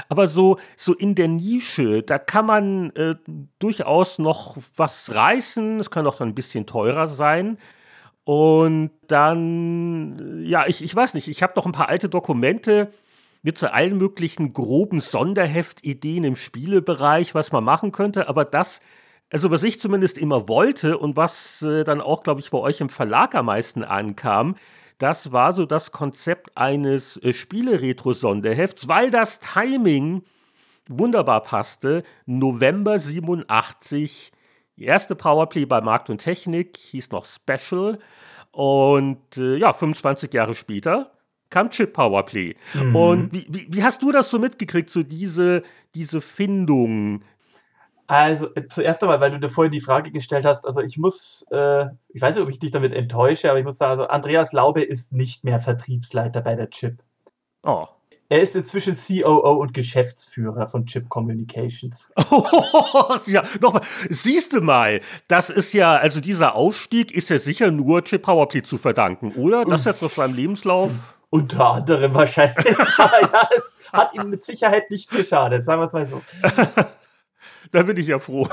aber 0.09 0.27
so, 0.27 0.59
so 0.77 0.95
in 0.95 1.15
der 1.15 1.29
Nische, 1.29 2.03
da 2.03 2.19
kann 2.19 2.47
man 2.47 2.91
äh, 2.91 3.15
durchaus 3.59 4.19
noch 4.19 4.57
was 4.77 5.15
reißen, 5.15 5.81
es 5.81 5.91
kann 5.91 6.07
auch 6.07 6.17
dann 6.17 6.29
ein 6.29 6.35
bisschen 6.35 6.67
teurer 6.67 7.07
sein. 7.07 7.59
Und 8.25 8.91
dann, 9.09 10.45
ja, 10.45 10.67
ich, 10.67 10.83
ich 10.83 10.95
weiß 10.95 11.15
nicht, 11.15 11.29
ich 11.29 11.43
habe 11.43 11.55
noch 11.57 11.67
ein 11.67 11.73
paar 11.73 11.89
alte 11.89 12.09
Dokumente 12.09 12.93
mit 13.43 13.59
so 13.59 13.67
allen 13.67 13.97
möglichen 13.97 14.53
groben 14.53 15.01
Sonderheftideen 15.01 16.25
im 16.25 16.37
Spielebereich, 16.37 17.35
was 17.35 17.51
man 17.51 17.65
machen 17.65 17.91
könnte, 17.91 18.29
aber 18.29 18.45
das, 18.45 18.81
also 19.31 19.51
was 19.51 19.65
ich 19.65 19.81
zumindest 19.81 20.17
immer 20.19 20.49
wollte 20.49 20.99
und 20.99 21.17
was 21.17 21.63
äh, 21.63 21.83
dann 21.85 22.01
auch, 22.01 22.23
glaube 22.23 22.41
ich, 22.41 22.51
bei 22.51 22.59
euch 22.59 22.81
im 22.81 22.89
Verlag 22.89 23.35
am 23.35 23.47
meisten 23.47 23.83
ankam, 23.83 24.55
das 24.99 25.33
war 25.33 25.53
so 25.53 25.67
das 25.67 25.91
Konzept 25.91 26.57
eines 26.57 27.17
äh, 27.17 27.33
Spiele-Retro-Sonderhefts, 27.33 28.87
weil 28.87 29.11
das 29.11 29.41
Timing 29.41 30.23
wunderbar 30.89 31.43
passte. 31.43 32.05
November 32.27 33.01
87 33.01 34.32
Die 34.77 34.85
erste 34.85 35.15
Powerplay 35.15 35.67
bei 35.67 35.81
Markt 35.81 36.11
und 36.11 36.19
Technik 36.19 36.77
hieß 36.77 37.11
noch 37.11 37.27
Special. 37.27 37.99
Und 38.51 39.37
äh, 39.37 39.57
ja, 39.57 39.73
25 39.73 40.33
Jahre 40.33 40.55
später 40.55 41.13
kam 41.51 41.71
Chip 41.71 41.93
Powerplay. 41.93 42.57
Mhm. 42.75 42.97
Und 42.97 43.33
wie, 43.33 43.47
wie, 43.49 43.67
wie, 43.69 43.83
hast 43.83 44.03
du 44.03 44.11
das 44.11 44.31
so 44.31 44.39
mitgekriegt, 44.39 44.91
so 44.91 45.03
diese, 45.03 45.63
diese 45.95 46.21
Findung? 46.21 47.23
Also 48.07 48.55
äh, 48.55 48.67
zuerst 48.67 49.03
einmal, 49.03 49.21
weil 49.21 49.31
du 49.31 49.41
dir 49.41 49.49
vorhin 49.49 49.73
die 49.73 49.81
Frage 49.81 50.11
gestellt 50.11 50.45
hast, 50.45 50.67
also 50.67 50.81
ich 50.81 50.99
muss, 50.99 51.47
äh, 51.51 51.87
ich 52.09 52.21
weiß 52.21 52.35
nicht, 52.35 52.45
ob 52.45 52.51
ich 52.51 52.59
dich 52.59 52.71
damit 52.71 52.93
enttäusche, 52.93 53.49
aber 53.49 53.59
ich 53.59 53.65
muss 53.65 53.79
sagen, 53.79 53.93
also 53.93 54.05
Andreas 54.05 54.53
Laube 54.53 54.83
ist 54.83 55.13
nicht 55.13 55.45
mehr 55.45 55.61
Vertriebsleiter 55.61 56.41
bei 56.41 56.55
der 56.55 56.71
Chip. 56.71 57.03
Oh. 57.63 57.87
Er 58.33 58.41
ist 58.41 58.57
inzwischen 58.57 58.97
COO 58.97 59.61
und 59.61 59.75
Geschäftsführer 59.75 60.67
von 60.67 60.87
Chip 60.87 61.11
Communications. 61.11 62.11
ja, 63.27 63.43
nochmal, 63.61 63.83
siehst 64.09 64.55
du 64.55 64.63
mal, 64.63 65.03
das 65.29 65.51
ist 65.51 65.75
ja, 65.75 65.97
also 65.97 66.19
dieser 66.23 66.55
Aufstieg 66.55 67.11
ist 67.11 67.29
ja 67.29 67.37
sicher 67.37 67.71
nur 67.71 68.03
Chip 68.05 68.23
Powerplay 68.23 68.63
zu 68.63 68.79
verdanken, 68.79 69.33
oder? 69.33 69.67
Das 69.67 69.85
jetzt 69.85 70.03
auf 70.03 70.15
seinem 70.15 70.35
Lebenslauf. 70.35 71.19
Unter 71.29 71.75
anderem 71.75 72.15
wahrscheinlich. 72.15 72.75
Ja, 72.99 73.51
es 73.55 73.71
hat 73.93 74.15
ihm 74.15 74.31
mit 74.31 74.43
Sicherheit 74.43 74.91
nicht 74.91 75.11
geschadet, 75.11 75.67
sagen 75.67 75.83
wir 75.83 75.87
es 75.89 75.93
mal 75.93 76.07
so. 76.07 76.23
da 77.71 77.83
bin 77.83 77.99
ich 77.99 78.07
ja 78.07 78.19
froh. 78.19 78.49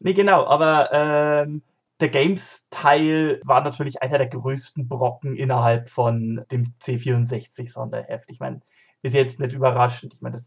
nee, 0.00 0.14
genau, 0.14 0.46
aber 0.46 0.88
ähm, 0.94 1.60
der 2.00 2.08
Games-Teil 2.08 3.40
war 3.44 3.62
natürlich 3.62 4.02
einer 4.02 4.18
der 4.18 4.26
größten 4.26 4.88
Brocken 4.88 5.36
innerhalb 5.36 5.88
von 5.88 6.44
dem 6.50 6.74
C64-Sonderheft. 6.80 8.30
Ich 8.30 8.40
meine, 8.40 8.60
ist 9.02 9.14
jetzt 9.14 9.38
nicht 9.38 9.52
überraschend. 9.52 10.14
Ich 10.14 10.20
meine, 10.20 10.38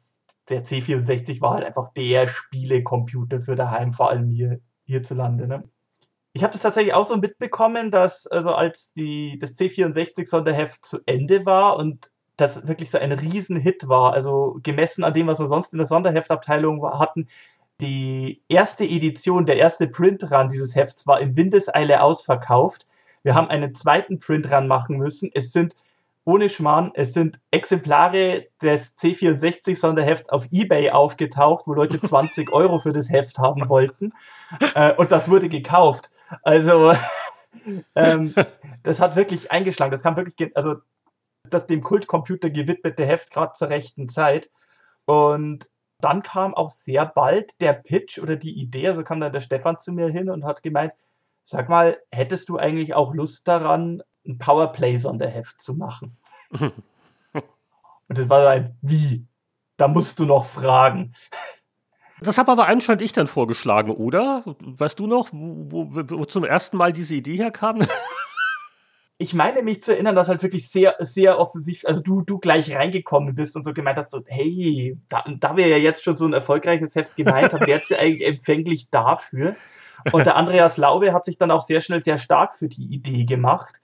der 0.50 0.66
C64 0.66 1.42
war 1.42 1.54
halt 1.54 1.66
einfach 1.66 1.94
der 1.94 2.28
Spielecomputer 2.28 3.40
für 3.40 3.56
daheim, 3.56 3.92
vor 3.94 4.10
allem 4.10 4.30
hier 4.32 4.60
hierzulande. 4.86 5.48
Ne? 5.48 5.64
Ich 6.34 6.44
habe 6.44 6.54
das 6.54 6.62
tatsächlich 6.62 6.94
auch 6.94 7.06
so 7.06 7.18
mitbekommen, 7.18 7.92
dass 7.92 8.28
also 8.28 8.54
als 8.54 8.94
die, 8.94 9.40
das 9.40 9.58
C64-Sonderheft 9.58 10.86
zu 10.86 11.00
Ende 11.06 11.46
war 11.46 11.78
und 11.78 12.10
das 12.36 12.68
wirklich 12.68 12.92
so 12.92 13.00
ein 13.00 13.12
Riesenhit 13.12 13.88
war, 13.88 14.14
also 14.14 14.60
gemessen 14.62 15.04
an 15.04 15.14
dem, 15.14 15.28
was 15.28 15.40
wir 15.40 15.48
sonst 15.48 15.74
in 15.74 15.80
der 15.80 15.88
Sonderheftabteilung 15.88 16.84
hatten, 17.00 17.28
die 17.82 18.42
erste 18.48 18.84
Edition, 18.84 19.46
der 19.46 19.58
erste 19.58 19.88
Print-Run 19.88 20.50
dieses 20.50 20.76
Hefts 20.76 21.06
war 21.06 21.20
in 21.20 21.38
Windeseile 21.38 22.02
ausverkauft. 22.02 22.88
Wir 23.24 23.36
haben 23.36 23.50
einen 23.50 23.76
zweiten 23.76 24.20
Print-Run 24.20 24.68
machen 24.68 24.98
müssen. 24.98 25.30
Es 25.34 25.52
sind, 25.52 25.76
ohne 26.26 26.50
Schmarrn, 26.50 26.92
es 26.96 27.14
sind 27.14 27.40
Exemplare 27.52 28.48
des 28.62 28.98
C64-Sonderhefts 28.98 30.30
auf 30.30 30.48
Ebay 30.52 30.90
aufgetaucht, 30.90 31.68
wo 31.68 31.74
Leute 31.74 32.02
20 32.02 32.52
Euro 32.52 32.80
für 32.80 32.94
das 32.94 33.10
Heft 33.10 33.38
haben 33.38 33.70
wollten. 33.70 34.14
Äh, 34.74 34.94
und 34.96 35.12
das 35.12 35.30
wurde 35.30 35.50
gekauft. 35.50 36.10
Also, 36.42 36.96
ähm, 37.96 38.34
das 38.84 39.00
hat 39.00 39.16
wirklich 39.16 39.52
eingeschlagen. 39.52 39.92
Das 39.92 40.04
kam 40.04 40.16
wirklich, 40.16 40.56
also, 40.56 40.78
das 41.44 41.68
dem 41.68 41.82
Kultcomputer 41.82 42.50
gewidmete 42.50 43.06
Heft 43.06 43.32
gerade 43.32 43.54
zur 43.54 43.70
rechten 43.70 44.10
Zeit. 44.10 44.50
Und 45.06 45.68
dann 46.00 46.22
kam 46.22 46.54
auch 46.54 46.72
sehr 46.72 47.06
bald 47.06 47.60
der 47.62 47.74
Pitch 47.74 48.20
oder 48.20 48.36
die 48.36 48.54
Idee, 48.54 48.90
also 48.90 49.04
kam 49.04 49.20
dann 49.20 49.32
der 49.32 49.42
Stefan 49.42 49.80
zu 49.80 49.92
mir 49.92 50.10
hin 50.10 50.30
und 50.30 50.46
hat 50.46 50.64
gemeint, 50.64 50.94
sag 51.44 51.70
mal, 51.70 51.98
hättest 52.12 52.50
du 52.50 52.58
eigentlich 52.58 52.94
auch 52.94 53.14
Lust 53.14 53.48
daran, 53.48 54.04
ein 54.26 54.38
Powerplay-Sonderheft 54.38 55.60
zu 55.60 55.74
machen? 55.74 56.18
und 56.52 56.74
das 58.08 58.30
war 58.30 58.48
ein, 58.50 58.78
wie? 58.82 59.26
Da 59.78 59.88
musst 59.88 60.20
du 60.20 60.26
noch 60.26 60.46
fragen. 60.46 61.14
Das 62.20 62.38
habe 62.40 62.52
aber 62.52 62.68
anscheinend 62.68 63.04
ich 63.04 63.14
dann 63.14 63.28
vorgeschlagen, 63.28 63.92
oder? 63.92 64.44
Weißt 64.60 64.98
du 65.00 65.06
noch, 65.06 65.30
wo, 65.32 65.88
wo, 65.92 66.04
wo 66.10 66.26
zum 66.26 66.44
ersten 66.44 66.78
Mal 66.78 66.92
diese 66.92 67.16
Idee 67.16 67.38
herkam? 67.38 67.82
Ich 69.20 69.34
meine 69.34 69.64
mich 69.64 69.82
zu 69.82 69.94
erinnern, 69.94 70.16
dass 70.16 70.28
halt 70.28 70.44
wirklich 70.44 70.70
sehr, 70.70 70.96
sehr 71.00 71.40
offensiv, 71.40 71.86
also 71.86 72.02
du, 72.02 72.22
du 72.22 72.38
gleich 72.38 72.76
reingekommen 72.76 73.34
bist 73.34 73.56
und 73.56 73.64
so 73.64 73.74
gemeint 73.74 73.98
hast, 73.98 74.12
so, 74.12 74.22
hey, 74.28 74.98
da, 75.10 75.24
da 75.40 75.58
wir 75.58 75.68
ja 75.68 75.78
jetzt 75.78 76.04
schon 76.04 76.16
so 76.16 76.26
ein 76.26 76.34
erfolgreiches 76.34 76.96
Heft 76.96 77.16
gemeint 77.16 77.54
haben, 77.54 77.66
wärt 77.66 77.90
ihr 77.90 78.00
eigentlich 78.00 78.28
empfänglich 78.28 78.90
dafür. 78.92 79.56
Und 80.12 80.28
der 80.28 80.36
Andreas 80.36 80.78
Laube 80.78 81.14
hat 81.14 81.26
sich 81.26 81.38
dann 81.38 81.50
auch 81.50 81.64
sehr 81.64 81.82
schnell 81.82 82.04
sehr 82.04 82.20
stark 82.20 82.56
für 82.56 82.68
die 82.68 82.86
Idee 82.86 83.26
gemacht. 83.26 83.82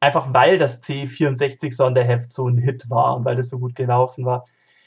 Einfach 0.00 0.32
weil 0.32 0.56
das 0.56 0.82
C64-Sonderheft 0.82 2.32
so 2.32 2.48
ein 2.48 2.56
Hit 2.56 2.88
war 2.88 3.16
und 3.16 3.26
weil 3.26 3.36
das 3.36 3.50
so 3.50 3.58
gut 3.58 3.74
gelaufen 3.74 4.24
war. 4.24 4.46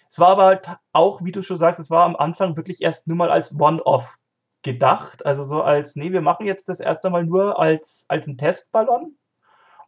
Es 0.09 0.17
war 0.17 0.29
aber 0.29 0.45
halt 0.45 0.67
auch, 0.91 1.23
wie 1.23 1.31
du 1.31 1.43
schon 1.43 1.57
sagst, 1.57 1.79
es 1.79 1.91
war 1.91 2.05
am 2.05 2.15
Anfang 2.15 2.57
wirklich 2.57 2.81
erst 2.81 3.07
nur 3.07 3.17
mal 3.17 3.29
als 3.29 3.59
One-Off 3.59 4.17
gedacht. 4.63 5.23
Also 5.23 5.43
so 5.43 5.61
als, 5.61 5.95
nee, 5.95 6.11
wir 6.11 6.21
machen 6.21 6.47
jetzt 6.47 6.67
das 6.67 6.79
erst 6.79 7.05
einmal 7.05 7.25
nur 7.25 7.59
als, 7.59 8.05
als 8.07 8.25
ein 8.25 8.37
Testballon 8.37 9.15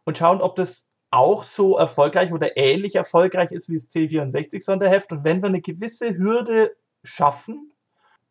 und 0.06 0.16
schauen, 0.16 0.40
ob 0.40 0.56
das 0.56 0.88
auch 1.10 1.44
so 1.44 1.76
erfolgreich 1.76 2.32
oder 2.32 2.56
ähnlich 2.56 2.94
erfolgreich 2.94 3.52
ist 3.52 3.68
wie 3.68 3.74
das 3.74 3.88
C64-Sonderheft. 3.90 5.12
Und 5.12 5.24
wenn 5.24 5.42
wir 5.42 5.48
eine 5.48 5.60
gewisse 5.60 6.16
Hürde 6.16 6.74
schaffen, 7.02 7.72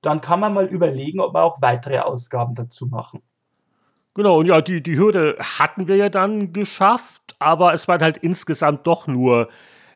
dann 0.02 0.22
kann 0.22 0.40
man 0.40 0.54
mal 0.54 0.66
überlegen, 0.66 1.20
ob 1.20 1.34
wir 1.34 1.44
auch 1.44 1.62
weitere 1.62 2.00
Ausgaben 2.00 2.56
dazu 2.56 2.88
machen. 2.88 3.22
Genau, 4.14 4.40
und 4.40 4.46
ja, 4.46 4.62
die, 4.62 4.82
die 4.82 4.98
Hürde 4.98 5.38
hatten 5.40 5.88
wir 5.88 5.98
ja 5.98 6.10
dann 6.10 6.54
geschafft, 6.54 7.36
aber 7.40 7.74
es 7.74 7.88
waren 7.88 8.02
halt 8.02 8.18
insgesamt 8.18 8.88
doch 8.88 9.08
nur 9.08 9.50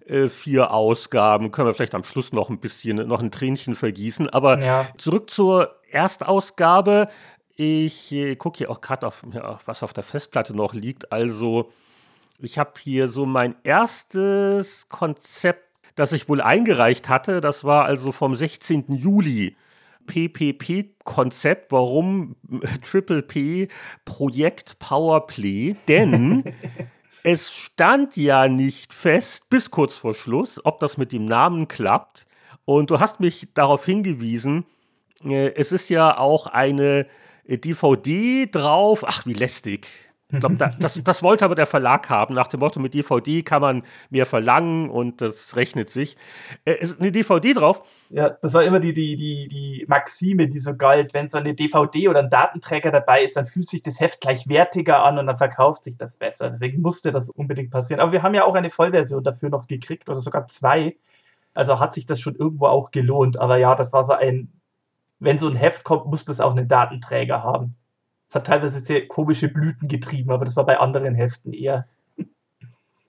äh, 0.06 0.28
vier 0.28 0.72
Ausgaben. 0.72 1.52
Können 1.52 1.68
wir 1.68 1.74
vielleicht 1.74 1.96
am 1.96 2.04
Schluss 2.04 2.34
noch 2.34 2.50
ein 2.50 2.60
bisschen, 2.60 3.08
noch 3.08 3.22
ein 3.22 3.32
Tränchen 3.32 3.76
vergießen. 3.76 4.30
Aber 4.30 4.60
ja. 4.60 4.88
zurück 4.98 5.30
zur 5.30 5.80
Erstausgabe. 5.90 7.08
Ich 7.62 8.14
äh, 8.14 8.38
gucke 8.38 8.60
hier 8.60 8.72
auch 8.72 8.80
gerade 8.80 9.06
auf, 9.06 9.22
ja, 9.34 9.60
was 9.66 9.84
auf 9.84 9.92
der 9.92 10.04
Festplatte 10.04 10.56
noch 10.56 10.74
liegt. 10.74 11.12
Also, 11.12 11.74
ich 12.40 12.58
habe 12.58 12.72
hier 12.80 13.10
so 13.10 13.26
mein 13.26 13.54
erstes 13.64 14.88
Konzept, 14.88 15.68
das 15.96 16.14
ich 16.14 16.30
wohl 16.30 16.40
eingereicht 16.40 17.10
hatte. 17.10 17.42
Das 17.42 17.66
war 17.66 17.84
also 17.84 18.14
vom 18.14 18.34
16. 18.34 18.96
Juli. 18.96 19.58
PPP-Konzept, 20.08 21.74
warum 21.74 22.38
Triple 22.82 23.24
P 23.24 23.68
Projekt 24.06 24.80
Powerplay, 24.80 25.76
denn 25.90 26.46
es 27.24 27.54
stand 27.54 28.16
ja 28.16 28.48
nicht 28.48 28.94
fest 28.94 29.50
bis 29.50 29.70
kurz 29.70 29.98
vor 29.98 30.14
Schluss, 30.14 30.64
ob 30.64 30.80
das 30.80 30.96
mit 30.96 31.12
dem 31.12 31.26
Namen 31.26 31.68
klappt. 31.68 32.26
Und 32.64 32.90
du 32.90 33.02
hast 33.02 33.20
mich 33.20 33.54
darauf 33.54 33.84
hingewiesen, 33.84 34.66
äh, 35.26 35.54
es 35.56 35.74
ist 35.74 35.90
ja 35.90 36.18
auch 36.18 36.48
eine 36.48 37.06
DVD 37.58 38.48
drauf. 38.48 39.04
Ach, 39.08 39.26
wie 39.26 39.34
lästig. 39.34 39.88
Ich 40.32 40.40
glaube, 40.40 40.58
das, 40.58 41.00
das 41.04 41.24
wollte 41.24 41.44
aber 41.44 41.56
der 41.56 41.66
Verlag 41.66 42.10
haben, 42.10 42.36
nach 42.36 42.48
dem 42.48 42.60
Motto, 42.60 42.80
mit 42.80 42.94
DVD 42.94 43.42
kann 43.42 43.62
man 43.62 43.84
mehr 44.10 44.28
verlangen 44.28 44.90
und 44.90 45.22
das 45.22 45.56
rechnet 45.56 45.90
sich. 45.90 46.18
Äh, 46.66 46.80
ist 46.80 47.00
eine 47.00 47.12
DVD 47.12 47.54
drauf. 47.54 47.82
Ja, 48.10 48.30
das 48.30 48.54
war 48.54 48.64
immer 48.64 48.80
die, 48.80 48.94
die, 48.94 49.16
die, 49.16 49.48
die 49.48 49.86
Maxime, 49.88 50.48
die 50.48 50.60
so 50.60 50.76
galt. 50.76 51.14
Wenn 51.14 51.28
so 51.28 51.38
eine 51.38 51.56
DVD 51.56 52.10
oder 52.10 52.20
ein 52.20 52.30
Datenträger 52.30 52.92
dabei 52.92 53.24
ist, 53.24 53.38
dann 53.38 53.48
fühlt 53.48 53.70
sich 53.70 53.82
das 53.82 54.00
Heft 54.00 54.22
gleich 54.22 54.48
wertiger 54.48 55.04
an 55.04 55.18
und 55.18 55.26
dann 55.26 55.38
verkauft 55.38 55.84
sich 55.84 55.98
das 55.98 56.18
besser. 56.18 56.50
Deswegen 56.50 56.82
musste 56.82 57.12
das 57.12 57.30
unbedingt 57.30 57.72
passieren. 57.72 58.00
Aber 58.00 58.12
wir 58.12 58.22
haben 58.22 58.36
ja 58.36 58.46
auch 58.46 58.56
eine 58.56 58.70
Vollversion 58.70 59.24
dafür 59.24 59.50
noch 59.50 59.66
gekriegt 59.66 60.10
oder 60.10 60.20
sogar 60.20 60.48
zwei. 60.48 60.96
Also 61.56 61.80
hat 61.80 61.94
sich 61.94 62.06
das 62.06 62.20
schon 62.20 62.36
irgendwo 62.36 62.68
auch 62.68 62.92
gelohnt. 62.92 63.38
Aber 63.38 63.58
ja, 63.58 63.74
das 63.74 63.94
war 63.94 64.04
so 64.04 64.14
ein 64.14 64.59
wenn 65.20 65.40
so 65.40 65.48
ein 65.48 65.56
Heft 65.56 65.84
kommt, 65.84 66.06
muss 66.06 66.26
das 66.26 66.40
auch 66.40 66.52
einen 66.52 66.68
Datenträger 66.68 67.44
haben. 67.44 67.76
Es 68.30 68.36
hat 68.36 68.48
teilweise 68.48 68.80
sehr 68.80 69.08
komische 69.08 69.50
Blüten 69.50 69.88
getrieben, 69.88 70.32
aber 70.32 70.46
das 70.46 70.56
war 70.56 70.66
bei 70.66 70.80
anderen 70.80 71.16
Heften 71.16 71.54
eher. 71.54 71.88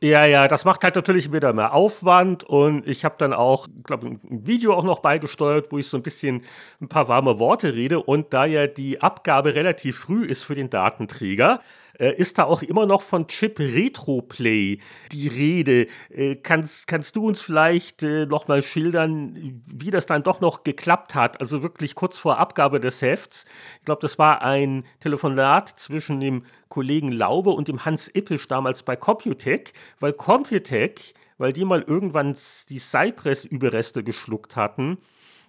Ja, 0.03 0.25
ja, 0.25 0.49
das 0.49 0.65
macht 0.65 0.83
halt 0.83 0.97
natürlich 0.97 1.31
wieder 1.31 1.53
mehr 1.53 1.75
Aufwand 1.75 2.43
und 2.43 2.89
ich 2.89 3.05
habe 3.05 3.17
dann 3.19 3.35
auch, 3.35 3.69
glaube 3.85 4.07
ein 4.07 4.47
Video 4.47 4.73
auch 4.73 4.83
noch 4.83 5.01
beigesteuert, 5.01 5.71
wo 5.71 5.77
ich 5.77 5.89
so 5.89 5.99
ein 5.99 6.03
bisschen 6.03 6.43
ein 6.81 6.89
paar 6.89 7.09
warme 7.09 7.39
Worte 7.39 7.75
rede 7.75 8.03
und 8.03 8.33
da 8.33 8.47
ja 8.47 8.67
die 8.67 9.03
Abgabe 9.03 9.55
relativ 9.55 9.99
früh 9.99 10.25
ist 10.25 10.43
für 10.43 10.55
den 10.55 10.71
Datenträger, 10.71 11.61
äh, 12.01 12.15
ist 12.17 12.39
da 12.39 12.45
auch 12.45 12.63
immer 12.63 12.87
noch 12.87 13.03
von 13.03 13.27
Chip 13.29 13.61
Retroplay 13.61 14.79
die 15.13 15.29
Rede. 15.29 15.87
Äh, 16.09 16.37
kannst, 16.37 16.87
kannst 16.87 17.15
du 17.15 17.27
uns 17.27 17.43
vielleicht 17.43 18.03
äh, 18.03 18.27
noch 18.27 18.49
mal 18.49 18.63
schildern, 18.63 19.63
wie 19.67 19.91
das 19.91 20.07
dann 20.07 20.23
doch 20.23 20.41
noch 20.41 20.65
geklappt 20.65 21.15
hat? 21.15 21.41
Also 21.41 21.63
wirklich 21.63 21.95
kurz 21.95 22.17
vor 22.17 22.39
Abgabe 22.39 22.81
des 22.81 23.03
Hefts. 23.03 23.45
Ich 23.79 23.85
glaube, 23.85 24.01
das 24.01 24.19
war 24.19 24.43
ein 24.43 24.85
Telefonat 25.01 25.69
zwischen 25.79 26.21
dem 26.21 26.45
Kollegen 26.69 27.13
Laube 27.13 27.51
und 27.51 27.69
dem 27.69 27.85
Hans 27.85 28.11
Ippisch 28.13 28.49
damals 28.49 28.83
bei 28.83 28.97
Computec, 28.97 29.73
weil 30.01 30.15
Computec, 30.15 31.15
weil 31.37 31.53
die 31.53 31.65
mal 31.65 31.83
irgendwann 31.83 32.37
die 32.69 32.79
Cypress-Überreste 32.79 34.03
geschluckt 34.03 34.57
hatten, 34.57 34.99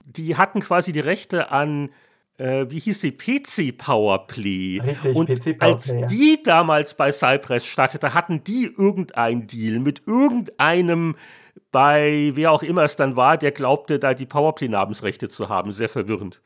die 0.06 0.36
hatten 0.36 0.60
quasi 0.60 0.92
die 0.92 1.00
Rechte 1.00 1.52
an 1.52 1.92
äh, 2.42 2.70
wie 2.72 2.80
hieß 2.80 3.02
sie, 3.02 3.12
PC 3.12 3.78
Powerplay. 3.78 4.82
Richtig, 4.84 5.16
und 5.16 5.28
PC 5.28 5.60
Powerplay, 5.60 5.60
als 5.60 5.88
ja. 5.88 6.08
die 6.08 6.42
damals 6.44 6.96
bei 6.96 7.12
Cypress 7.12 7.66
startete, 7.66 8.14
hatten 8.14 8.44
die 8.44 8.66
irgendein 8.66 9.48
Deal 9.48 9.80
mit 9.80 10.04
irgendeinem 10.08 11.16
bei 11.72 12.32
wer 12.34 12.52
auch 12.52 12.64
immer 12.64 12.84
es 12.84 12.96
dann 12.96 13.16
war, 13.16 13.38
der 13.38 13.52
glaubte, 13.52 14.00
da 14.00 14.14
die 14.14 14.26
Powerplay-Namensrechte 14.26 15.30
zu 15.30 15.50
haben. 15.50 15.72
Sehr 15.72 15.90
verwirrend. 15.90 16.42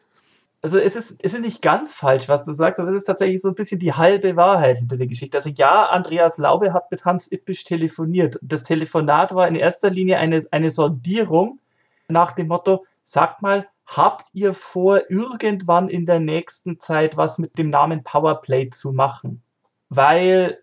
also 0.61 0.77
es 0.77 0.95
ist, 0.95 1.17
es 1.21 1.33
ist 1.33 1.41
nicht 1.41 1.61
ganz 1.61 1.93
falsch, 1.93 2.27
was 2.27 2.43
du 2.43 2.53
sagst, 2.53 2.79
aber 2.79 2.91
es 2.91 2.97
ist 2.97 3.05
tatsächlich 3.05 3.41
so 3.41 3.49
ein 3.49 3.55
bisschen 3.55 3.79
die 3.79 3.93
halbe 3.93 4.35
Wahrheit 4.35 4.79
hinter 4.79 4.97
der 4.97 5.07
Geschichte. 5.07 5.37
Also 5.37 5.49
ja, 5.49 5.85
Andreas 5.85 6.37
Laube 6.37 6.73
hat 6.73 6.91
mit 6.91 7.05
Hans 7.05 7.31
Ippisch 7.31 7.63
telefoniert. 7.63 8.37
Das 8.41 8.63
Telefonat 8.63 9.33
war 9.33 9.47
in 9.47 9.55
erster 9.55 9.89
Linie 9.89 10.17
eine, 10.17 10.43
eine 10.51 10.69
Sondierung 10.69 11.59
nach 12.07 12.33
dem 12.33 12.47
Motto, 12.47 12.85
sagt 13.03 13.41
mal, 13.41 13.67
habt 13.85 14.27
ihr 14.33 14.53
vor, 14.53 15.09
irgendwann 15.09 15.89
in 15.89 16.05
der 16.05 16.19
nächsten 16.19 16.79
Zeit 16.79 17.17
was 17.17 17.37
mit 17.37 17.57
dem 17.57 17.69
Namen 17.69 18.03
Powerplay 18.03 18.69
zu 18.69 18.91
machen? 18.91 19.43
Weil 19.89 20.59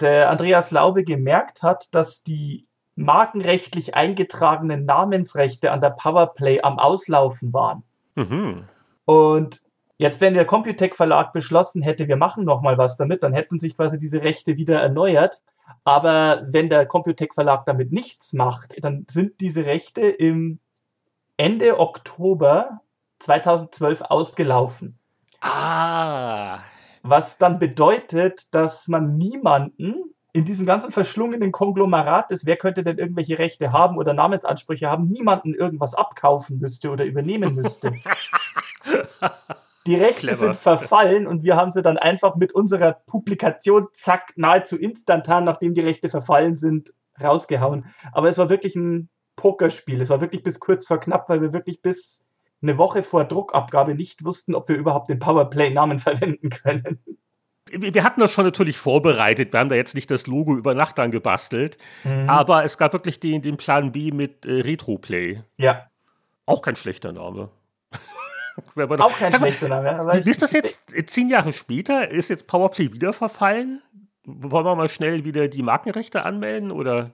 der 0.00 0.30
Andreas 0.30 0.70
Laube 0.70 1.04
gemerkt 1.04 1.62
hat, 1.62 1.88
dass 1.94 2.22
die 2.22 2.66
markenrechtlich 2.94 3.94
eingetragenen 3.94 4.84
Namensrechte 4.84 5.72
an 5.72 5.80
der 5.80 5.90
Powerplay 5.90 6.60
am 6.62 6.78
Auslaufen 6.78 7.52
waren. 7.52 7.82
Mhm. 8.14 8.64
Und 9.04 9.62
jetzt, 9.98 10.20
wenn 10.20 10.34
der 10.34 10.44
Computec 10.44 10.96
Verlag 10.96 11.32
beschlossen 11.32 11.82
hätte, 11.82 12.08
wir 12.08 12.16
machen 12.16 12.44
noch 12.44 12.62
mal 12.62 12.78
was 12.78 12.96
damit, 12.96 13.22
dann 13.22 13.32
hätten 13.32 13.58
sich 13.58 13.76
quasi 13.76 13.98
diese 13.98 14.22
Rechte 14.22 14.56
wieder 14.56 14.80
erneuert. 14.80 15.40
Aber 15.84 16.42
wenn 16.48 16.68
der 16.68 16.86
Computec 16.86 17.34
Verlag 17.34 17.64
damit 17.64 17.92
nichts 17.92 18.32
macht, 18.32 18.82
dann 18.84 19.06
sind 19.10 19.40
diese 19.40 19.66
Rechte 19.66 20.02
im 20.02 20.58
Ende 21.40 21.80
Oktober 21.80 22.82
2012 23.20 24.02
ausgelaufen. 24.02 24.98
Ah. 25.40 26.58
Was 27.02 27.38
dann 27.38 27.58
bedeutet, 27.58 28.54
dass 28.54 28.88
man 28.88 29.16
niemanden 29.16 29.94
in 30.34 30.44
diesem 30.44 30.66
ganzen 30.66 30.90
verschlungenen 30.90 31.50
Konglomerat 31.50 32.30
des, 32.30 32.44
wer 32.44 32.58
könnte 32.58 32.84
denn 32.84 32.98
irgendwelche 32.98 33.38
Rechte 33.38 33.72
haben 33.72 33.96
oder 33.96 34.12
Namensansprüche 34.12 34.90
haben, 34.90 35.08
niemanden 35.08 35.54
irgendwas 35.54 35.94
abkaufen 35.94 36.58
müsste 36.58 36.90
oder 36.90 37.06
übernehmen 37.06 37.54
müsste. 37.54 37.94
Die 39.86 39.94
Rechte 39.94 40.26
Clever. 40.26 40.36
sind 40.36 40.56
verfallen 40.56 41.26
und 41.26 41.42
wir 41.42 41.56
haben 41.56 41.72
sie 41.72 41.80
dann 41.80 41.96
einfach 41.96 42.36
mit 42.36 42.52
unserer 42.52 42.92
Publikation, 43.06 43.88
zack, 43.94 44.34
nahezu 44.36 44.76
instantan, 44.76 45.44
nachdem 45.44 45.72
die 45.72 45.80
Rechte 45.80 46.10
verfallen 46.10 46.58
sind, 46.58 46.92
rausgehauen. 47.18 47.86
Aber 48.12 48.28
es 48.28 48.36
war 48.36 48.50
wirklich 48.50 48.76
ein 48.76 49.08
Pokerspiel. 49.40 50.00
Es 50.00 50.10
war 50.10 50.20
wirklich 50.20 50.42
bis 50.42 50.60
kurz 50.60 50.86
vor 50.86 51.00
knapp, 51.00 51.28
weil 51.28 51.40
wir 51.40 51.52
wirklich 51.52 51.82
bis 51.82 52.24
eine 52.62 52.76
Woche 52.78 53.02
vor 53.02 53.24
Druckabgabe 53.24 53.94
nicht 53.94 54.24
wussten, 54.24 54.54
ob 54.54 54.68
wir 54.68 54.76
überhaupt 54.76 55.08
den 55.08 55.18
Powerplay-Namen 55.18 55.98
verwenden 56.00 56.50
können 56.50 57.00
wir 57.70 58.04
hatten 58.04 58.20
das 58.20 58.32
schon 58.32 58.44
natürlich 58.44 58.78
vorbereitet. 58.78 59.52
Wir 59.52 59.60
haben 59.60 59.68
da 59.68 59.76
jetzt 59.76 59.94
nicht 59.94 60.10
das 60.10 60.26
Logo 60.26 60.56
über 60.56 60.74
Nacht 60.74 60.98
dann 60.98 61.10
gebastelt. 61.10 61.76
Mhm. 62.04 62.28
Aber 62.28 62.64
es 62.64 62.78
gab 62.78 62.92
wirklich 62.92 63.20
den, 63.20 63.42
den 63.42 63.56
Plan 63.56 63.92
B 63.92 64.10
mit 64.12 64.44
äh, 64.44 64.60
Retroplay. 64.60 65.42
Ja. 65.56 65.86
Auch 66.46 66.62
kein 66.62 66.76
schlechter 66.76 67.12
Name. 67.12 67.50
Auch 68.98 69.18
kein 69.18 69.32
schlechter 69.32 69.68
Name. 69.68 70.18
Ist 70.18 70.42
das 70.42 70.52
jetzt 70.52 70.92
zehn 71.06 71.28
Jahre 71.28 71.52
später? 71.52 72.10
Ist 72.10 72.30
jetzt 72.30 72.46
Powerplay 72.46 72.92
wieder 72.92 73.12
verfallen? 73.12 73.82
Wollen 74.24 74.66
wir 74.66 74.74
mal 74.74 74.88
schnell 74.88 75.24
wieder 75.24 75.48
die 75.48 75.62
Markenrechte 75.62 76.24
anmelden 76.24 76.70
oder? 76.70 77.12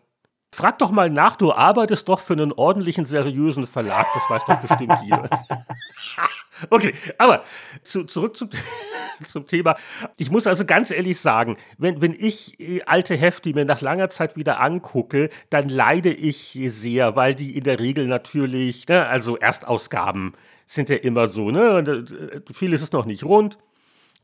Frag 0.57 0.78
doch 0.78 0.90
mal 0.90 1.11
nach, 1.11 1.36
du 1.36 1.52
arbeitest 1.52 2.09
doch 2.09 2.18
für 2.18 2.32
einen 2.32 2.50
ordentlichen, 2.50 3.04
seriösen 3.04 3.66
Verlag. 3.66 4.07
Das 4.14 4.22
weiß 4.30 4.42
doch 4.46 4.57
bestimmt 4.57 4.96
jeder. 5.04 5.28
okay, 6.70 6.94
aber 7.18 7.44
zu, 7.82 8.04
zurück 8.04 8.38
zum, 8.38 8.48
zum 9.28 9.46
Thema. 9.46 9.76
Ich 10.16 10.30
muss 10.30 10.46
also 10.46 10.64
ganz 10.64 10.90
ehrlich 10.90 11.20
sagen, 11.20 11.59
wenn, 11.76 12.00
wenn 12.00 12.14
ich 12.18 12.59
äh, 12.59 12.80
alte 12.86 13.16
Hefte 13.16 13.52
mir 13.52 13.66
nach 13.66 13.82
langer 13.82 14.09
Zeit 14.09 14.34
wieder 14.34 14.59
angucke, 14.59 15.28
dann 15.50 15.68
leide 15.68 16.11
ich 16.11 16.59
sehr, 16.68 17.16
weil 17.16 17.34
die 17.34 17.54
in 17.54 17.64
der 17.64 17.78
Regel 17.78 18.07
natürlich, 18.07 18.88
ne, 18.88 19.04
also 19.04 19.36
Erstausgaben 19.36 20.32
sind 20.66 20.88
ja 20.88 20.96
immer 20.96 21.28
so, 21.28 21.50
ne? 21.50 21.80
Äh, 21.80 22.40
vieles 22.54 22.80
ist 22.80 22.94
noch 22.94 23.04
nicht 23.04 23.24
rund 23.24 23.59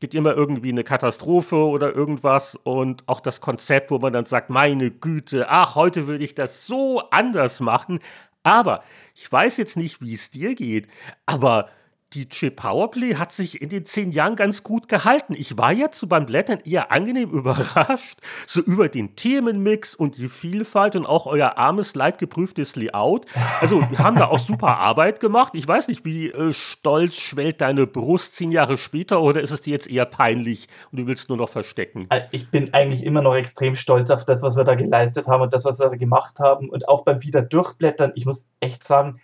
gibt 0.03 0.15
immer 0.15 0.35
irgendwie 0.35 0.69
eine 0.69 0.83
Katastrophe 0.83 1.55
oder 1.55 1.95
irgendwas 1.95 2.55
und 2.55 3.07
auch 3.07 3.21
das 3.21 3.39
Konzept, 3.39 3.89
wo 3.89 3.99
man 3.99 4.11
dann 4.11 4.25
sagt, 4.25 4.49
meine 4.49 4.91
Güte, 4.91 5.45
ach, 5.47 5.75
heute 5.75 6.07
würde 6.07 6.25
ich 6.25 6.35
das 6.35 6.65
so 6.65 7.03
anders 7.09 7.61
machen. 7.61 7.99
Aber 8.43 8.83
ich 9.15 9.31
weiß 9.31 9.55
jetzt 9.55 9.77
nicht, 9.77 10.01
wie 10.01 10.13
es 10.13 10.29
dir 10.29 10.55
geht, 10.55 10.89
aber 11.25 11.69
DJ 12.13 12.49
Powerplay 12.49 13.15
hat 13.15 13.31
sich 13.31 13.61
in 13.61 13.69
den 13.69 13.85
zehn 13.85 14.11
Jahren 14.11 14.35
ganz 14.35 14.63
gut 14.63 14.87
gehalten. 14.87 15.33
Ich 15.37 15.57
war 15.57 15.71
jetzt 15.71 15.99
so 15.99 16.07
beim 16.07 16.25
Blättern 16.25 16.59
eher 16.65 16.91
angenehm 16.91 17.29
überrascht, 17.31 18.19
so 18.45 18.61
über 18.61 18.89
den 18.89 19.15
Themenmix 19.15 19.95
und 19.95 20.17
die 20.17 20.29
Vielfalt 20.29 20.95
und 20.95 21.05
auch 21.05 21.25
euer 21.25 21.57
armes, 21.57 21.95
leidgeprüftes 21.95 22.75
Layout. 22.75 23.25
Also, 23.61 23.81
wir 23.89 23.99
haben 23.99 24.17
da 24.17 24.27
auch 24.27 24.39
super 24.39 24.77
Arbeit 24.79 25.19
gemacht. 25.19 25.53
Ich 25.55 25.67
weiß 25.67 25.87
nicht, 25.87 26.05
wie 26.05 26.29
äh, 26.29 26.53
stolz 26.53 27.15
schwellt 27.15 27.61
deine 27.61 27.87
Brust 27.87 28.35
zehn 28.35 28.51
Jahre 28.51 28.77
später 28.77 29.21
oder 29.21 29.41
ist 29.41 29.51
es 29.51 29.61
dir 29.61 29.71
jetzt 29.71 29.89
eher 29.89 30.05
peinlich 30.05 30.67
und 30.91 30.99
du 30.99 31.07
willst 31.07 31.29
nur 31.29 31.37
noch 31.37 31.49
verstecken? 31.49 32.07
Äh, 32.09 32.21
ich 32.31 32.51
bin 32.51 32.73
eigentlich 32.73 33.03
immer 33.03 33.21
noch 33.21 33.35
extrem 33.35 33.75
stolz 33.75 34.09
auf 34.11 34.25
das, 34.25 34.43
was 34.43 34.55
wir 34.55 34.63
da 34.63 34.75
geleistet 34.75 35.27
haben 35.27 35.41
und 35.41 35.53
das, 35.53 35.65
was 35.65 35.79
wir 35.79 35.89
da 35.89 35.95
gemacht 35.95 36.39
haben 36.39 36.69
und 36.69 36.87
auch 36.87 37.03
beim 37.03 37.23
Wieder 37.23 37.41
durchblättern. 37.41 38.11
Ich 38.15 38.25
muss 38.25 38.47
echt 38.59 38.83
sagen, 38.83 39.19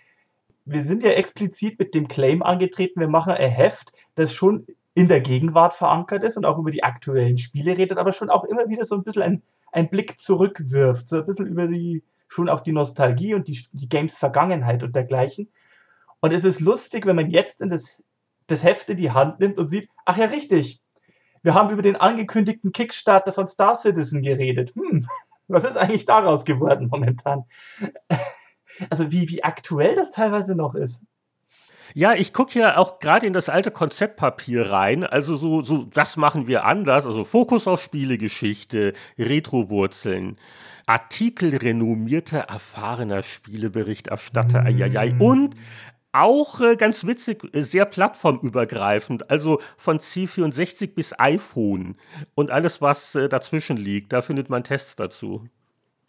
wir 0.70 0.86
sind 0.86 1.04
ja 1.04 1.12
explizit 1.12 1.80
mit 1.80 1.96
dem 1.96 2.08
Claim 2.08 2.44
angetreten, 2.44 3.00
wir 3.00 3.08
machen 3.08 3.34
ein 3.34 3.50
Heft, 3.50 3.92
das 4.16 4.34
schon 4.34 4.68
in 4.94 5.08
der 5.08 5.22
Gegenwart 5.22 5.74
verankert 5.74 6.24
ist 6.24 6.38
und 6.38 6.46
auch 6.46 6.58
über 6.58 6.72
die 6.72 6.84
aktuellen 6.84 7.38
Spiele 7.38 7.78
redet, 7.78 7.98
aber 7.98 8.14
schon 8.14 8.30
auch 8.30 8.44
immer 8.44 8.68
wieder 8.70 8.84
so 8.86 8.96
ein 8.96 9.04
bisschen 9.04 9.24
ein, 9.24 9.44
ein 9.72 9.90
Blick 9.90 10.20
zurückwirft, 10.20 11.08
so 11.08 11.18
ein 11.18 11.26
bisschen 11.26 11.48
über 11.48 11.68
die, 11.68 12.04
schon 12.28 12.50
auch 12.50 12.62
die 12.62 12.72
Nostalgie 12.72 13.34
und 13.34 13.48
die, 13.48 13.66
die 13.72 13.90
Games 13.90 14.18
Vergangenheit 14.18 14.84
und 14.84 14.96
dergleichen. 14.96 15.50
Und 16.20 16.34
es 16.34 16.44
ist 16.44 16.60
lustig, 16.60 17.06
wenn 17.06 17.16
man 17.16 17.30
jetzt 17.30 17.62
in 17.62 17.70
das, 17.70 18.02
das 18.48 18.64
Heft 18.64 18.90
in 18.90 18.98
die 18.98 19.12
Hand 19.12 19.40
nimmt 19.40 19.58
und 19.58 19.68
sieht, 19.68 19.90
ach 20.06 20.18
ja, 20.18 20.26
richtig, 20.26 20.82
wir 21.42 21.54
haben 21.54 21.70
über 21.70 21.82
den 21.82 21.96
angekündigten 21.96 22.72
Kickstarter 22.72 23.32
von 23.32 23.48
Star 23.48 23.76
Citizen 23.76 24.22
geredet. 24.22 24.74
Hm, 24.76 25.08
was 25.48 25.64
ist 25.64 25.78
eigentlich 25.78 26.06
daraus 26.06 26.46
geworden 26.46 26.90
momentan? 26.92 27.46
Also 28.90 29.12
wie, 29.12 29.30
wie 29.30 29.44
aktuell 29.44 29.96
das 29.96 30.12
teilweise 30.12 30.56
noch 30.56 30.76
ist. 30.76 31.04
Ja, 31.96 32.14
ich 32.14 32.34
gucke 32.34 32.60
ja 32.60 32.78
auch 32.78 33.00
gerade 33.00 33.26
in 33.26 33.34
das 33.34 33.50
alte 33.50 33.72
Konzeptpapier 33.72 34.70
rein. 34.70 35.04
Also 35.04 35.36
so, 35.36 35.64
so, 35.64 35.86
das 35.86 36.18
machen 36.18 36.48
wir 36.48 36.66
anders. 36.66 37.06
Also 37.06 37.26
Fokus 37.26 37.68
auf 37.68 37.82
Spielegeschichte, 37.82 38.94
Retrowurzeln, 39.18 40.38
Artikel 40.86 41.56
renommierter, 41.56 42.40
erfahrener 42.42 43.24
Spieleberichterstatter, 43.24 44.64
mm. 44.64 45.22
und 45.22 45.56
auch 46.12 46.60
äh, 46.62 46.76
ganz 46.76 47.06
witzig, 47.06 47.44
äh, 47.54 47.62
sehr 47.62 47.86
plattformübergreifend, 47.86 49.30
also 49.30 49.62
von 49.78 50.00
C64 50.00 50.96
bis 50.96 51.14
iPhone 51.20 51.98
und 52.34 52.50
alles, 52.50 52.82
was 52.82 53.16
äh, 53.16 53.30
dazwischen 53.30 53.78
liegt. 53.78 54.14
Da 54.14 54.22
findet 54.22 54.50
man 54.50 54.64
Tests 54.64 54.96
dazu. 54.96 55.48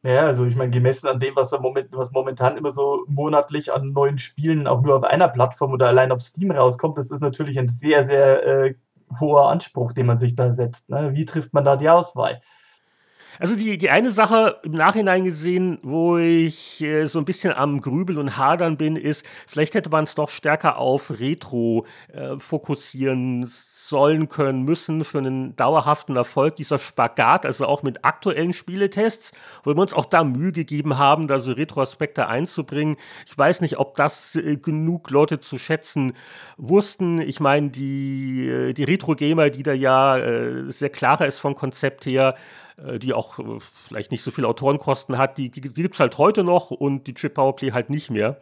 Ja, 0.03 0.27
also 0.27 0.47
ich 0.47 0.57
meine, 0.57 0.71
gemessen 0.71 1.09
an 1.09 1.21
dem, 1.21 1.37
was, 1.37 1.51
moment, 1.53 1.89
was 1.93 2.11
momentan 2.11 2.57
immer 2.57 2.71
so 2.71 3.05
monatlich 3.07 3.73
an 3.73 3.93
neuen 3.93 4.19
Spielen 4.19 4.67
auch 4.67 4.81
nur 4.81 4.97
auf 4.97 5.05
einer 5.05 5.29
Plattform 5.29 5.73
oder 5.73 5.89
allein 5.89 6.11
auf 6.11 6.21
Steam 6.21 6.51
rauskommt, 6.51 6.97
das 6.97 7.11
ist 7.11 7.21
natürlich 7.21 7.59
ein 7.59 7.69
sehr, 7.69 8.05
sehr 8.05 8.47
äh, 8.47 8.75
hoher 9.19 9.51
Anspruch, 9.51 9.93
den 9.93 10.07
man 10.07 10.19
sich 10.19 10.35
da 10.35 10.53
setzt. 10.53 10.89
Ne? 10.89 11.11
Wie 11.13 11.27
trifft 11.27 11.53
man 11.53 11.65
da 11.65 11.77
die 11.77 11.91
Auswahl? 11.91 12.41
Also 13.39 13.57
die, 13.57 13.79
die 13.79 13.91
eine 13.91 14.11
Sache 14.11 14.59
im 14.65 14.73
Nachhinein 14.73 15.25
gesehen, 15.25 15.79
wo 15.83 16.19
ich 16.19 16.81
äh, 16.83 17.07
so 17.07 17.19
ein 17.19 17.25
bisschen 17.25 17.53
am 17.53 17.81
Grübeln 17.81 18.19
und 18.19 18.37
Hadern 18.37 18.77
bin, 18.77 18.97
ist, 18.97 19.25
vielleicht 19.47 19.75
hätte 19.75 19.89
man 19.89 20.05
es 20.05 20.15
doch 20.15 20.29
stärker 20.29 20.79
auf 20.79 21.11
Retro 21.21 21.87
äh, 22.13 22.39
fokussieren 22.39 23.51
sollen 23.91 24.29
können 24.29 24.63
müssen 24.63 25.05
für 25.05 25.19
einen 25.19 25.57
dauerhaften 25.57 26.17
Erfolg 26.17 26.57
dieser 26.57 26.79
Spagat, 26.79 27.45
also 27.45 27.67
auch 27.67 27.83
mit 27.83 28.05
aktuellen 28.05 28.53
Spieletests, 28.53 29.33
wo 29.65 29.75
wir 29.75 29.83
uns 29.83 29.93
auch 29.93 30.07
da 30.07 30.25
Mühe 30.25 30.53
gegeben 30.53 30.97
haben, 30.97 31.29
da 31.29 31.41
so 31.41 31.53
Retroaspekte 31.53 32.29
einzubringen. 32.29 32.97
Ich 33.27 33.37
weiß 33.37 33.61
nicht, 33.61 33.79
ob 33.79 33.97
das 33.97 34.37
äh, 34.37 34.57
genug 34.57 35.11
Leute 35.11 35.41
zu 35.41 35.59
schätzen 35.59 36.15
wussten. 36.57 37.21
Ich 37.21 37.41
meine, 37.41 37.71
die, 37.71 38.49
äh, 38.49 38.73
die 38.73 38.85
Retro-Gamer, 38.85 39.51
die 39.51 39.65
da 39.65 39.73
ja 39.73 40.17
äh, 40.17 40.71
sehr 40.71 40.91
klarer 40.91 41.27
ist 41.27 41.39
vom 41.39 41.55
Konzept 41.57 42.07
her, 42.07 42.37
äh, 42.79 42.99
die 43.01 43.13
auch 43.13 43.41
äh, 43.41 43.59
vielleicht 43.59 44.13
nicht 44.13 44.23
so 44.23 44.31
viele 44.31 44.47
Autorenkosten 44.47 45.19
hat, 45.19 45.37
die, 45.37 45.51
die, 45.51 45.61
gibt 45.61 45.95
es 45.95 46.01
halt 46.01 46.17
heute 46.17 46.45
noch 46.45 46.71
und 46.71 47.09
die 47.09 47.15
Chip 47.15 47.35
Powerplay 47.35 47.73
halt 47.73 47.91
nicht 47.91 48.11
mehr. 48.11 48.41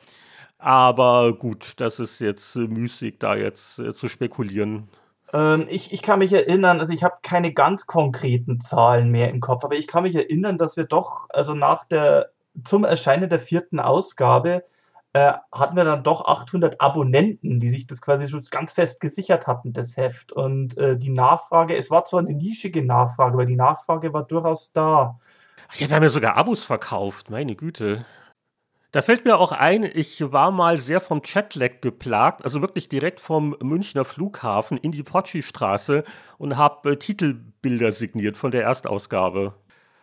Aber 0.59 1.32
gut, 1.32 1.74
das 1.76 2.01
ist 2.01 2.20
jetzt 2.20 2.57
müßig, 2.57 3.16
da 3.20 3.36
jetzt 3.36 3.76
zu 3.76 4.09
spekulieren. 4.09 4.88
Ähm, 5.33 5.66
ich, 5.68 5.93
ich 5.93 6.03
kann 6.03 6.20
mich 6.20 6.33
erinnern, 6.33 6.81
also 6.81 6.93
ich 6.93 7.05
habe 7.05 7.16
keine 7.22 7.53
ganz 7.53 7.87
konkreten 7.87 8.61
Zahlen 8.61 9.11
mehr 9.11 9.31
im 9.31 9.41
Kopf, 9.41 9.64
aber 9.64 9.74
ich 9.74 9.87
kann 9.87 10.05
mich 10.05 10.14
erinnern, 10.14 10.59
dass 10.59 10.76
wir 10.76 10.85
doch, 10.85 11.29
also 11.31 11.55
nach 11.55 11.85
der, 11.85 12.31
zum 12.64 12.85
Erscheinen 12.85 13.29
der 13.29 13.41
vierten 13.41 13.81
Ausgabe, 13.81 14.64
äh, 15.12 15.33
hatten 15.53 15.76
wir 15.76 15.85
dann 15.85 16.05
doch 16.05 16.26
800 16.26 16.81
Abonnenten, 16.81 17.61
die 17.61 17.68
sich 17.68 17.87
das 17.87 18.01
quasi 18.01 18.29
schon 18.29 18.43
ganz 18.51 18.72
fest 18.74 19.01
gesichert 19.01 19.47
hatten, 19.47 19.72
das 19.72 19.97
Heft. 19.97 20.33
Und 20.33 20.76
äh, 20.76 20.99
die 20.99 21.11
Nachfrage, 21.11 21.76
es 21.76 21.91
war 21.91 22.05
zwar 22.05 22.20
eine 22.20 22.35
nischige 22.35 22.85
Nachfrage, 22.85 23.35
aber 23.35 23.47
die 23.47 23.57
Nachfrage 23.57 24.12
war 24.12 24.24
durchaus 24.24 24.72
da. 24.72 25.18
Ach 25.70 25.74
ja, 25.76 25.89
wir 25.89 25.97
haben 25.97 26.03
ja 26.03 26.09
sogar 26.09 26.37
Abos 26.37 26.64
verkauft, 26.64 27.31
meine 27.31 27.57
Güte. 27.57 28.05
Da 28.91 29.03
fällt 29.03 29.26
mir 29.26 29.36
auch 29.36 29.53
ein, 29.53 29.84
ich 29.84 30.32
war 30.32 30.51
mal 30.51 30.78
sehr 30.78 31.03
vom 31.03 31.20
Chatlag 31.20 31.82
geplagt, 31.82 32.43
also 32.43 32.62
wirklich 32.62 32.89
direkt 32.89 33.20
vom 33.20 33.55
Münchner 33.61 34.07
Flughafen 34.07 34.78
in 34.78 34.93
die 34.93 35.03
Potschi-Straße 35.03 36.05
und 36.39 36.57
habe 36.57 36.93
äh, 36.93 36.97
Titelbilder 36.97 37.93
signiert 37.93 38.39
von 38.39 38.51
der 38.51 38.62
Erstausgabe. 38.62 39.53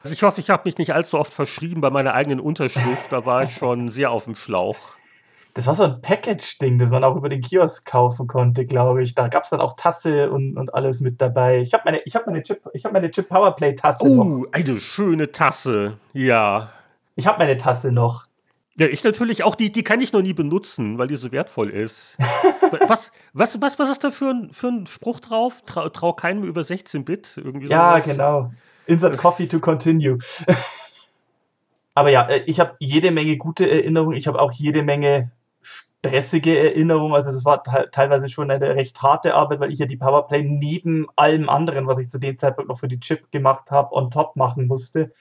Also 0.04 0.14
ich 0.14 0.22
hoffe, 0.22 0.40
ich 0.40 0.52
habe 0.52 0.64
mich 0.66 0.78
nicht 0.78 0.94
allzu 0.94 1.18
oft 1.18 1.34
verschrieben 1.34 1.82
bei 1.82 1.90
meiner 1.90 2.14
eigenen 2.14 2.40
Unterschrift, 2.40 3.12
da 3.12 3.26
war 3.26 3.42
ich 3.42 3.52
schon 3.58 3.90
sehr 3.90 4.12
auf 4.12 4.26
dem 4.26 4.36
Schlauch. 4.36 4.78
Das 5.56 5.66
war 5.66 5.74
so 5.74 5.84
ein 5.84 6.02
Package-Ding, 6.02 6.78
das 6.78 6.92
man 6.92 7.04
auch 7.04 7.16
über 7.16 7.30
den 7.30 7.42
Kiosk 7.42 7.90
kaufen 7.90 8.28
konnte, 8.28 8.68
glaube 8.68 9.02
ich. 9.02 9.16
Da 9.16 9.30
gab 9.30 9.46
es 9.46 9.50
dann 9.50 9.62
auch 9.62 9.76
Tasse 9.78 10.30
und, 10.30 10.58
und 10.58 10.76
alles 10.76 11.00
mit 11.00 11.22
dabei. 11.22 11.62
Ich 11.62 11.74
habe 11.74 11.84
meine, 11.86 12.02
ich 12.04 12.16
hab 12.16 12.28
meine 12.28 12.44
Chip, 12.44 12.62
hab 12.66 12.92
meine 12.92 13.10
Chip 13.10 13.30
Powerplay-Tasse 13.30 14.04
oh, 14.04 14.24
noch. 14.24 14.48
eine 14.52 14.78
schöne 14.78 15.32
Tasse, 15.32 15.94
ja. 16.14 16.70
Ich 17.16 17.26
habe 17.26 17.40
meine 17.40 17.58
Tasse 17.58 17.92
noch. 17.92 18.25
Ja, 18.78 18.88
ich 18.88 19.04
natürlich 19.04 19.44
auch. 19.44 19.56
Die, 19.56 19.72
die 19.72 19.84
kann 19.84 20.02
ich 20.02 20.12
noch 20.12 20.22
nie 20.22 20.34
benutzen, 20.34 20.98
weil 20.98 21.08
die 21.08 21.16
so 21.16 21.32
wertvoll 21.32 21.70
ist. 21.70 22.18
was, 22.88 23.12
was, 23.32 23.62
was, 23.62 23.80
was 23.80 23.90
ist 23.90 24.04
da 24.04 24.12
für 24.12 24.32
ein, 24.32 24.52
für 24.52 24.68
ein 24.68 24.86
Spruch 24.88 25.22
drauf? 25.22 25.64
Trau, 25.66 25.88
trau 25.90 26.14
keinem 26.14 26.44
über 26.44 26.62
16-Bit? 26.62 27.42
Ja, 27.70 27.92
sowas. 27.92 28.04
genau. 28.04 28.52
Insert 28.86 29.18
Coffee 29.18 29.48
to 29.48 29.60
continue. 29.60 30.18
Aber 31.94 32.10
ja, 32.10 32.28
äh, 32.28 32.44
ich 32.46 32.60
habe 32.60 32.76
jede 32.80 33.12
Menge 33.12 33.38
gute 33.38 33.70
Erinnerungen. 33.70 34.18
Ich 34.18 34.28
habe 34.28 34.42
auch 34.42 34.52
jede 34.52 34.84
Menge 34.84 35.32
stressige 35.62 36.60
Erinnerungen. 36.60 37.16
Also 37.16 37.32
das 37.32 37.46
war 37.46 37.64
teilweise 37.64 38.28
schon 38.28 38.52
eine 38.52 38.76
recht 38.76 39.02
harte 39.02 39.34
Arbeit, 39.34 39.62
weil 39.62 39.72
ich 39.72 39.80
ja 39.80 39.86
die 39.86 39.98
Powerplay 39.98 40.44
neben 40.44 41.08
allem 41.16 41.50
anderen, 41.50 41.88
was 41.88 42.00
ich 42.00 42.10
zu 42.10 42.20
dem 42.20 42.38
Zeitpunkt 42.38 42.70
noch 42.70 42.78
für 42.78 42.90
die 42.90 43.00
Chip 43.00 43.32
gemacht 43.32 43.72
habe, 43.72 43.96
on 43.96 44.12
top 44.12 44.36
machen 44.36 44.68
musste. 44.68 45.14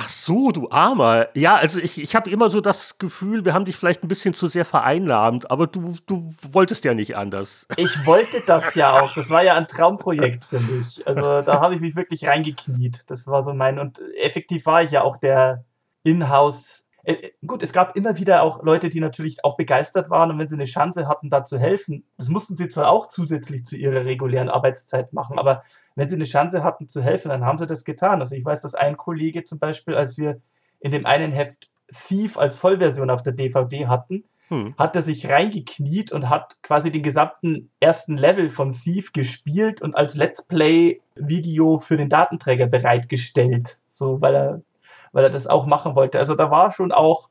Ach 0.00 0.08
so, 0.08 0.52
du 0.52 0.70
Armer. 0.70 1.26
Ja, 1.34 1.56
also 1.56 1.80
ich, 1.80 2.00
ich 2.00 2.14
habe 2.14 2.30
immer 2.30 2.50
so 2.50 2.60
das 2.60 2.98
Gefühl, 2.98 3.44
wir 3.44 3.52
haben 3.52 3.64
dich 3.64 3.74
vielleicht 3.74 4.04
ein 4.04 4.08
bisschen 4.08 4.32
zu 4.32 4.46
sehr 4.46 4.64
vereinnahmt, 4.64 5.50
aber 5.50 5.66
du, 5.66 5.96
du 6.06 6.32
wolltest 6.52 6.84
ja 6.84 6.94
nicht 6.94 7.16
anders. 7.16 7.66
Ich 7.76 8.06
wollte 8.06 8.40
das 8.46 8.76
ja 8.76 8.92
auch. 9.02 9.12
Das 9.16 9.28
war 9.28 9.42
ja 9.42 9.56
ein 9.56 9.66
Traumprojekt 9.66 10.44
für 10.44 10.60
mich. 10.60 11.04
Also 11.04 11.42
da 11.42 11.60
habe 11.60 11.74
ich 11.74 11.80
mich 11.80 11.96
wirklich 11.96 12.28
reingekniet. 12.28 13.10
Das 13.10 13.26
war 13.26 13.42
so 13.42 13.52
mein. 13.52 13.80
Und 13.80 14.00
effektiv 14.16 14.66
war 14.66 14.84
ich 14.84 14.92
ja 14.92 15.02
auch 15.02 15.16
der 15.16 15.64
Inhouse. 16.04 16.86
Äh, 17.02 17.30
gut, 17.44 17.64
es 17.64 17.72
gab 17.72 17.96
immer 17.96 18.16
wieder 18.18 18.44
auch 18.44 18.62
Leute, 18.62 18.90
die 18.90 19.00
natürlich 19.00 19.44
auch 19.44 19.56
begeistert 19.56 20.10
waren 20.10 20.30
und 20.30 20.38
wenn 20.38 20.46
sie 20.46 20.54
eine 20.54 20.66
Chance 20.66 21.08
hatten, 21.08 21.28
da 21.28 21.42
zu 21.42 21.58
helfen, 21.58 22.04
das 22.16 22.28
mussten 22.28 22.54
sie 22.54 22.68
zwar 22.68 22.92
auch 22.92 23.08
zusätzlich 23.08 23.64
zu 23.64 23.76
ihrer 23.76 24.04
regulären 24.04 24.48
Arbeitszeit 24.48 25.12
machen, 25.12 25.40
aber 25.40 25.64
wenn 25.98 26.08
sie 26.08 26.14
eine 26.14 26.26
Chance 26.26 26.62
hatten 26.62 26.88
zu 26.88 27.02
helfen, 27.02 27.28
dann 27.28 27.44
haben 27.44 27.58
sie 27.58 27.66
das 27.66 27.84
getan. 27.84 28.20
Also 28.20 28.36
ich 28.36 28.44
weiß, 28.44 28.62
dass 28.62 28.76
ein 28.76 28.96
Kollege 28.96 29.42
zum 29.42 29.58
Beispiel, 29.58 29.96
als 29.96 30.16
wir 30.16 30.40
in 30.78 30.92
dem 30.92 31.06
einen 31.06 31.32
Heft 31.32 31.68
Thief 31.92 32.38
als 32.38 32.56
Vollversion 32.56 33.10
auf 33.10 33.24
der 33.24 33.32
DVD 33.32 33.88
hatten, 33.88 34.22
hm. 34.46 34.76
hat 34.78 34.94
er 34.94 35.02
sich 35.02 35.28
reingekniet 35.28 36.12
und 36.12 36.28
hat 36.28 36.62
quasi 36.62 36.92
den 36.92 37.02
gesamten 37.02 37.72
ersten 37.80 38.16
Level 38.16 38.48
von 38.48 38.70
Thief 38.70 39.12
gespielt 39.12 39.82
und 39.82 39.96
als 39.96 40.14
Let's 40.14 40.46
Play-Video 40.46 41.78
für 41.78 41.96
den 41.96 42.08
Datenträger 42.08 42.68
bereitgestellt. 42.68 43.78
So, 43.88 44.20
weil 44.20 44.36
er, 44.36 44.62
weil 45.10 45.24
er 45.24 45.30
das 45.30 45.48
auch 45.48 45.66
machen 45.66 45.96
wollte. 45.96 46.20
Also 46.20 46.36
da 46.36 46.48
war 46.48 46.70
schon 46.70 46.92
auch 46.92 47.28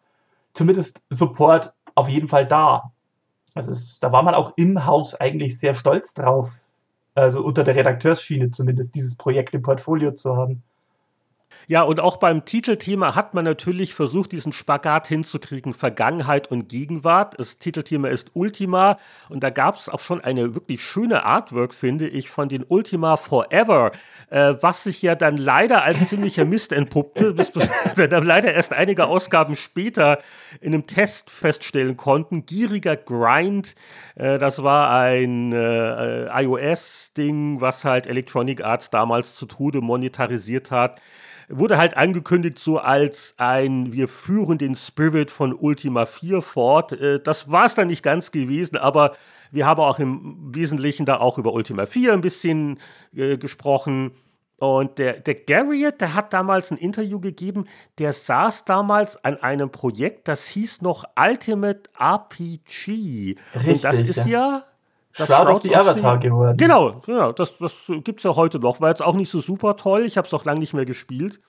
zumindest 0.53 1.01
Support 1.09 1.74
auf 1.95 2.09
jeden 2.09 2.28
Fall 2.28 2.45
da. 2.45 2.91
Also 3.55 3.72
es, 3.72 4.01
da 4.01 4.11
war 4.11 4.24
man 4.24 4.36
auch 4.36 4.51
im 4.57 4.86
Haus 4.86 5.15
eigentlich 5.15 5.57
sehr 5.57 5.74
stolz 5.74 6.13
drauf, 6.13 6.66
also 7.18 7.43
unter 7.43 7.63
der 7.63 7.76
Redakteursschiene 7.76 8.51
zumindest, 8.51 8.95
dieses 8.95 9.15
Projekt 9.15 9.53
im 9.55 9.61
Portfolio 9.61 10.13
zu 10.13 10.36
haben. 10.36 10.63
Ja, 11.70 11.82
und 11.82 11.99
auch 11.99 12.16
beim 12.16 12.45
Titelthema 12.45 13.16
hat 13.16 13.34
man 13.34 13.43
natürlich 13.43 13.93
versucht, 13.93 14.32
diesen 14.32 14.53
Spagat 14.53 15.08
hinzukriegen, 15.08 15.74
Vergangenheit 15.74 16.49
und 16.49 16.70
Gegenwart. 16.70 17.38
Das 17.38 17.58
Titelthema 17.58 18.08
ist 18.08 18.32
Ultima 18.34 18.97
und 19.28 19.43
da 19.43 19.49
gab 19.49 19.76
es 19.76 19.89
auch 19.89 19.99
schon 19.99 20.22
eine 20.22 20.55
wirklich 20.55 20.82
schöne 20.82 21.26
Artwork, 21.26 21.74
finde 21.74 22.08
ich, 22.08 22.30
von 22.30 22.47
den 22.47 22.64
Ultima 22.68 23.18
Forever, 23.18 23.91
äh, 24.30 24.55
was 24.62 24.84
sich 24.86 25.01
ja 25.01 25.16
dann 25.16 25.36
leider 25.36 25.84
als 25.84 26.08
ziemlicher 26.08 26.45
Mist 26.45 26.72
entpuppte, 26.72 27.34
bis 27.34 27.51
wir 27.95 28.08
dann 28.08 28.24
leider 28.24 28.53
erst 28.53 28.72
einige 28.72 29.08
Ausgaben 29.08 29.58
später 29.58 30.20
in 30.62 30.74
einem 30.74 30.88
Test 30.88 31.30
feststellen 31.30 31.97
konnten. 31.97 32.45
Gieriger 32.45 32.95
Grind, 32.95 33.76
äh, 34.16 34.38
das 34.38 34.64
war 34.64 34.89
ein 34.91 35.51
äh, 35.51 36.43
iOS-Ding, 36.43 37.60
was 37.60 37.84
halt 37.84 38.08
Electronic 38.08 38.64
Arts 38.64 38.89
damals 38.89 39.36
zu 39.36 39.47
Tode 39.47 39.82
monetarisiert 39.82 40.72
hat 40.72 41.01
wurde 41.50 41.78
halt 41.78 41.95
angekündigt 41.95 42.60
so 42.60 42.78
als 42.80 43.36
ein, 43.38 43.93
wir 43.93 44.08
führen 44.08 44.58
den 44.58 44.76
Spirit 44.76 45.32
von 45.32 45.54
Ultima 45.54 46.06
4 46.06 46.41
fort. 46.41 46.91
Äh, 46.91 47.22
das 47.22 47.50
war 47.52 47.66
es 47.66 47.76
dann 47.76 47.88
nicht 47.88 48.04
ganz 48.04 48.32
gewesen, 48.32 48.78
aber 48.78 49.16
wir 49.52 49.66
haben 49.66 49.80
auch 49.80 50.00
im 50.00 50.54
Wesentlichen 50.54 51.06
da 51.06 51.18
auch 51.18 51.38
über 51.38 51.54
Ultima 51.54 51.86
4 51.86 52.14
ein 52.14 52.22
bisschen 52.22 52.80
äh, 53.16 53.38
gesprochen. 53.38 54.12
Und 54.60 54.98
der, 54.98 55.20
der 55.20 55.36
Garriott, 55.36 56.02
der 56.02 56.16
hat 56.16 56.34
damals 56.34 56.72
ein 56.72 56.78
Interview 56.78 57.20
gegeben, 57.20 57.66
der 58.00 58.12
saß 58.12 58.66
damals 58.66 59.24
an 59.24 59.38
einem 59.38 59.72
Projekt, 59.72 60.28
das 60.28 60.48
hieß 60.48 60.82
noch 60.82 61.06
Ultimate 61.16 61.84
RPG. 61.98 63.36
Richtig, 63.54 63.74
Und 63.74 63.84
das 63.84 64.02
ist 64.02 64.26
ja, 64.26 64.26
ja 64.26 64.64
das 65.18 65.28
Shroud 65.28 65.47
of 65.47 65.61
the 65.63 65.76
Avatar 65.76 66.20
geworden. 66.20 66.57
Genau, 66.57 67.01
genau 67.05 67.32
das, 67.32 67.57
das 67.57 67.74
gibt 68.03 68.20
es 68.20 68.24
ja 68.24 68.36
heute 68.36 68.59
noch. 68.59 68.82
War 68.82 68.89
jetzt 68.89 69.01
auch 69.01 69.15
nicht 69.15 69.30
so 69.30 69.41
super 69.41 69.76
toll. 69.76 70.05
Ich 70.05 70.18
habe 70.18 70.28
es 70.28 70.34
auch 70.34 70.45
lange 70.45 70.59
nicht 70.59 70.74
mehr 70.74 70.86
gespielt. 70.86 71.39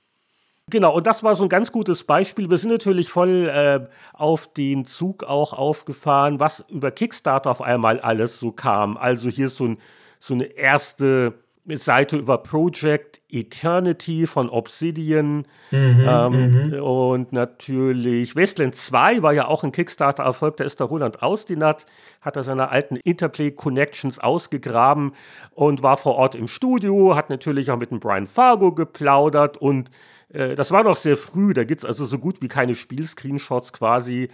Genau, 0.71 0.95
und 0.95 1.07
das 1.07 1.23
war 1.23 1.35
so 1.35 1.45
ein 1.45 1.49
ganz 1.49 1.73
gutes 1.73 2.05
Beispiel. 2.05 2.51
Wir 2.51 2.59
sind 2.59 2.71
natürlich 2.71 3.09
voll 3.09 3.49
äh, 3.49 3.87
auf 4.13 4.53
den 4.53 4.85
Zug 4.85 5.25
auch 5.25 5.55
aufgefahren, 5.55 6.41
was 6.41 6.65
über 6.69 6.91
Kickstarter 6.91 7.51
auf 7.51 7.63
einmal 7.63 8.01
alles 8.01 8.39
so 8.39 8.53
kam. 8.53 8.99
Also 8.99 9.31
hier 9.31 9.49
so, 9.49 9.65
ein, 9.65 9.79
so 10.21 10.35
eine 10.35 10.45
erste 10.45 11.35
Seite 11.77 12.17
über 12.17 12.39
Project 12.39 13.21
Eternity 13.29 14.27
von 14.27 14.49
Obsidian 14.49 15.47
mhm, 15.71 16.05
ähm, 16.07 16.71
mhm. 16.71 16.83
und 16.83 17.33
natürlich 17.33 18.35
Wasteland 18.35 18.75
2 18.75 19.23
war 19.23 19.33
ja 19.35 19.47
auch 19.47 19.65
ein 19.65 19.73
Kickstarter-Erfolg, 19.73 20.57
da 20.57 20.65
ist 20.65 20.81
der 20.81 20.87
Roland 20.87 21.23
Austinat, 21.23 21.85
hat 22.23 22.37
er 22.37 22.43
seine 22.43 22.71
alten 22.71 22.97
Interplay-Connections 22.97 24.19
ausgegraben 24.19 25.13
und 25.51 25.83
war 25.83 25.99
vor 25.99 26.15
Ort 26.15 26.35
im 26.35 26.49
Studio, 26.49 27.15
hat 27.15 27.29
natürlich 27.29 27.71
auch 27.71 27.77
mit 27.77 27.91
dem 27.91 28.01
Brian 28.01 28.27
Fargo 28.27 28.73
geplaudert 28.73 29.59
und 29.59 29.91
äh, 30.31 30.55
das 30.55 30.71
war 30.71 30.83
noch 30.85 30.97
sehr 30.97 31.19
früh, 31.19 31.53
da 31.53 31.65
gibt 31.65 31.81
es 31.81 31.85
also 31.85 32.07
so 32.07 32.19
gut 32.19 32.41
wie 32.41 32.49
keine 32.49 32.75
Spielscreenshots 32.75 33.75
quasi, 33.75 34.31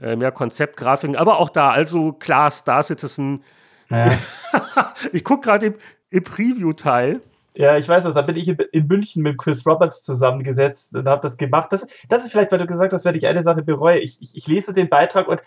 äh, 0.00 0.16
mehr 0.16 0.32
Konzeptgrafiken, 0.32 1.16
aber 1.16 1.38
auch 1.38 1.48
da, 1.48 1.70
also 1.70 2.12
klar, 2.12 2.50
Star 2.50 2.82
Citizen 2.82 3.42
ja. 3.90 4.18
ich 5.12 5.24
gucke 5.24 5.48
gerade 5.48 5.74
im, 6.16 6.24
Preview-Teil. 6.24 7.20
Ja, 7.54 7.76
ich 7.76 7.88
weiß 7.88 8.04
noch, 8.04 8.14
da 8.14 8.22
bin 8.22 8.36
ich 8.36 8.48
in 8.48 8.86
München 8.88 9.22
mit 9.22 9.38
Chris 9.38 9.64
Roberts 9.64 10.02
zusammengesetzt 10.02 10.96
und 10.96 11.06
habe 11.06 11.22
das 11.22 11.36
gemacht. 11.36 11.72
Das, 11.72 11.86
das 12.08 12.24
ist 12.24 12.32
vielleicht, 12.32 12.50
weil 12.50 12.58
du 12.58 12.66
gesagt 12.66 12.92
hast, 12.92 13.04
werde 13.04 13.18
ich 13.18 13.26
eine 13.26 13.42
Sache 13.42 13.62
bereue. 13.62 13.98
Ich, 14.00 14.20
ich, 14.20 14.36
ich 14.36 14.46
lese 14.46 14.72
den 14.72 14.88
Beitrag 14.88 15.28
und 15.28 15.40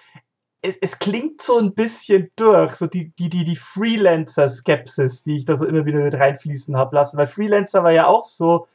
es, 0.61 0.77
es, 0.81 0.99
klingt 0.99 1.41
so 1.41 1.57
ein 1.59 1.73
bisschen 1.73 2.31
durch, 2.35 2.73
so 2.73 2.87
die, 2.87 3.11
die, 3.19 3.29
die, 3.29 3.45
die 3.45 3.55
Freelancer-Skepsis, 3.55 5.23
die 5.23 5.37
ich 5.37 5.45
da 5.45 5.55
so 5.55 5.65
immer 5.65 5.85
wieder 5.85 5.99
mit 5.99 6.15
reinfließen 6.15 6.77
habe 6.77 6.95
lassen. 6.95 7.17
Weil 7.17 7.27
Freelancer 7.27 7.83
war 7.83 7.91
ja 7.91 8.07
auch 8.07 8.25
so, 8.25 8.67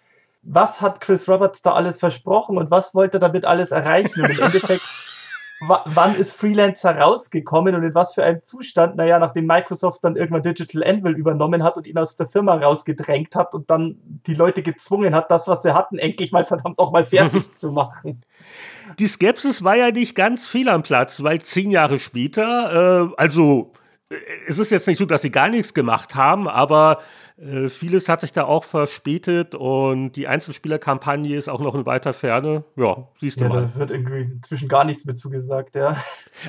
was 0.42 0.80
hat 0.80 1.00
Chris 1.00 1.28
Roberts 1.28 1.62
da 1.62 1.72
alles 1.72 1.98
versprochen 1.98 2.58
und 2.58 2.70
was 2.70 2.94
wollte 2.94 3.16
er 3.16 3.20
damit 3.20 3.44
alles 3.44 3.70
erreichen? 3.70 4.22
Und 4.22 4.30
im 4.30 4.38
Endeffekt 4.42 4.82
wann 5.68 6.16
ist 6.16 6.32
Freelancer 6.32 6.98
rausgekommen 6.98 7.74
und 7.74 7.82
in 7.82 7.94
was 7.94 8.14
für 8.14 8.24
einem 8.24 8.42
Zustand? 8.42 8.96
Naja, 8.96 9.18
nachdem 9.18 9.46
Microsoft 9.46 10.02
dann 10.04 10.16
irgendwann 10.16 10.42
Digital 10.42 10.84
Anvil 10.84 11.12
übernommen 11.12 11.62
hat 11.62 11.76
und 11.76 11.86
ihn 11.86 11.98
aus 11.98 12.16
der 12.16 12.26
Firma 12.26 12.54
rausgedrängt 12.54 13.34
hat 13.36 13.54
und 13.54 13.70
dann 13.70 13.96
die 14.26 14.34
Leute 14.34 14.62
gezwungen 14.62 15.14
hat, 15.14 15.30
das, 15.30 15.48
was 15.48 15.62
sie 15.62 15.74
hatten, 15.74 15.98
endlich 15.98 16.32
mal 16.32 16.44
verdammt 16.44 16.78
auch 16.78 16.92
mal 16.92 17.04
fertig 17.04 17.52
zu 17.54 17.72
machen. 17.72 18.22
Die 18.98 19.06
Skepsis 19.06 19.62
war 19.62 19.76
ja 19.76 19.90
nicht 19.90 20.14
ganz 20.14 20.46
fehl 20.46 20.68
am 20.68 20.82
Platz, 20.82 21.22
weil 21.22 21.40
zehn 21.40 21.70
Jahre 21.70 21.98
später, 21.98 23.08
äh, 23.08 23.14
also 23.16 23.72
äh, 24.10 24.16
es 24.46 24.58
ist 24.58 24.70
jetzt 24.70 24.86
nicht 24.86 24.98
so, 24.98 25.06
dass 25.06 25.22
sie 25.22 25.30
gar 25.30 25.48
nichts 25.48 25.74
gemacht 25.74 26.14
haben, 26.14 26.48
aber 26.48 26.98
äh, 27.42 27.68
vieles 27.68 28.08
hat 28.08 28.20
sich 28.20 28.32
da 28.32 28.44
auch 28.44 28.62
verspätet 28.62 29.56
und 29.56 30.12
die 30.12 30.28
Einzelspielerkampagne 30.28 31.36
ist 31.36 31.48
auch 31.48 31.60
noch 31.60 31.74
in 31.74 31.86
weiter 31.86 32.14
Ferne. 32.14 32.62
Ja, 32.76 33.08
siehst 33.18 33.40
du 33.40 33.44
ja, 33.44 33.48
mal. 33.48 33.72
Da 33.74 33.80
wird 33.80 33.90
irgendwie 33.90 34.32
inzwischen 34.32 34.68
gar 34.68 34.84
nichts 34.84 35.04
mehr 35.04 35.16
zugesagt, 35.16 35.74
ja. 35.74 35.96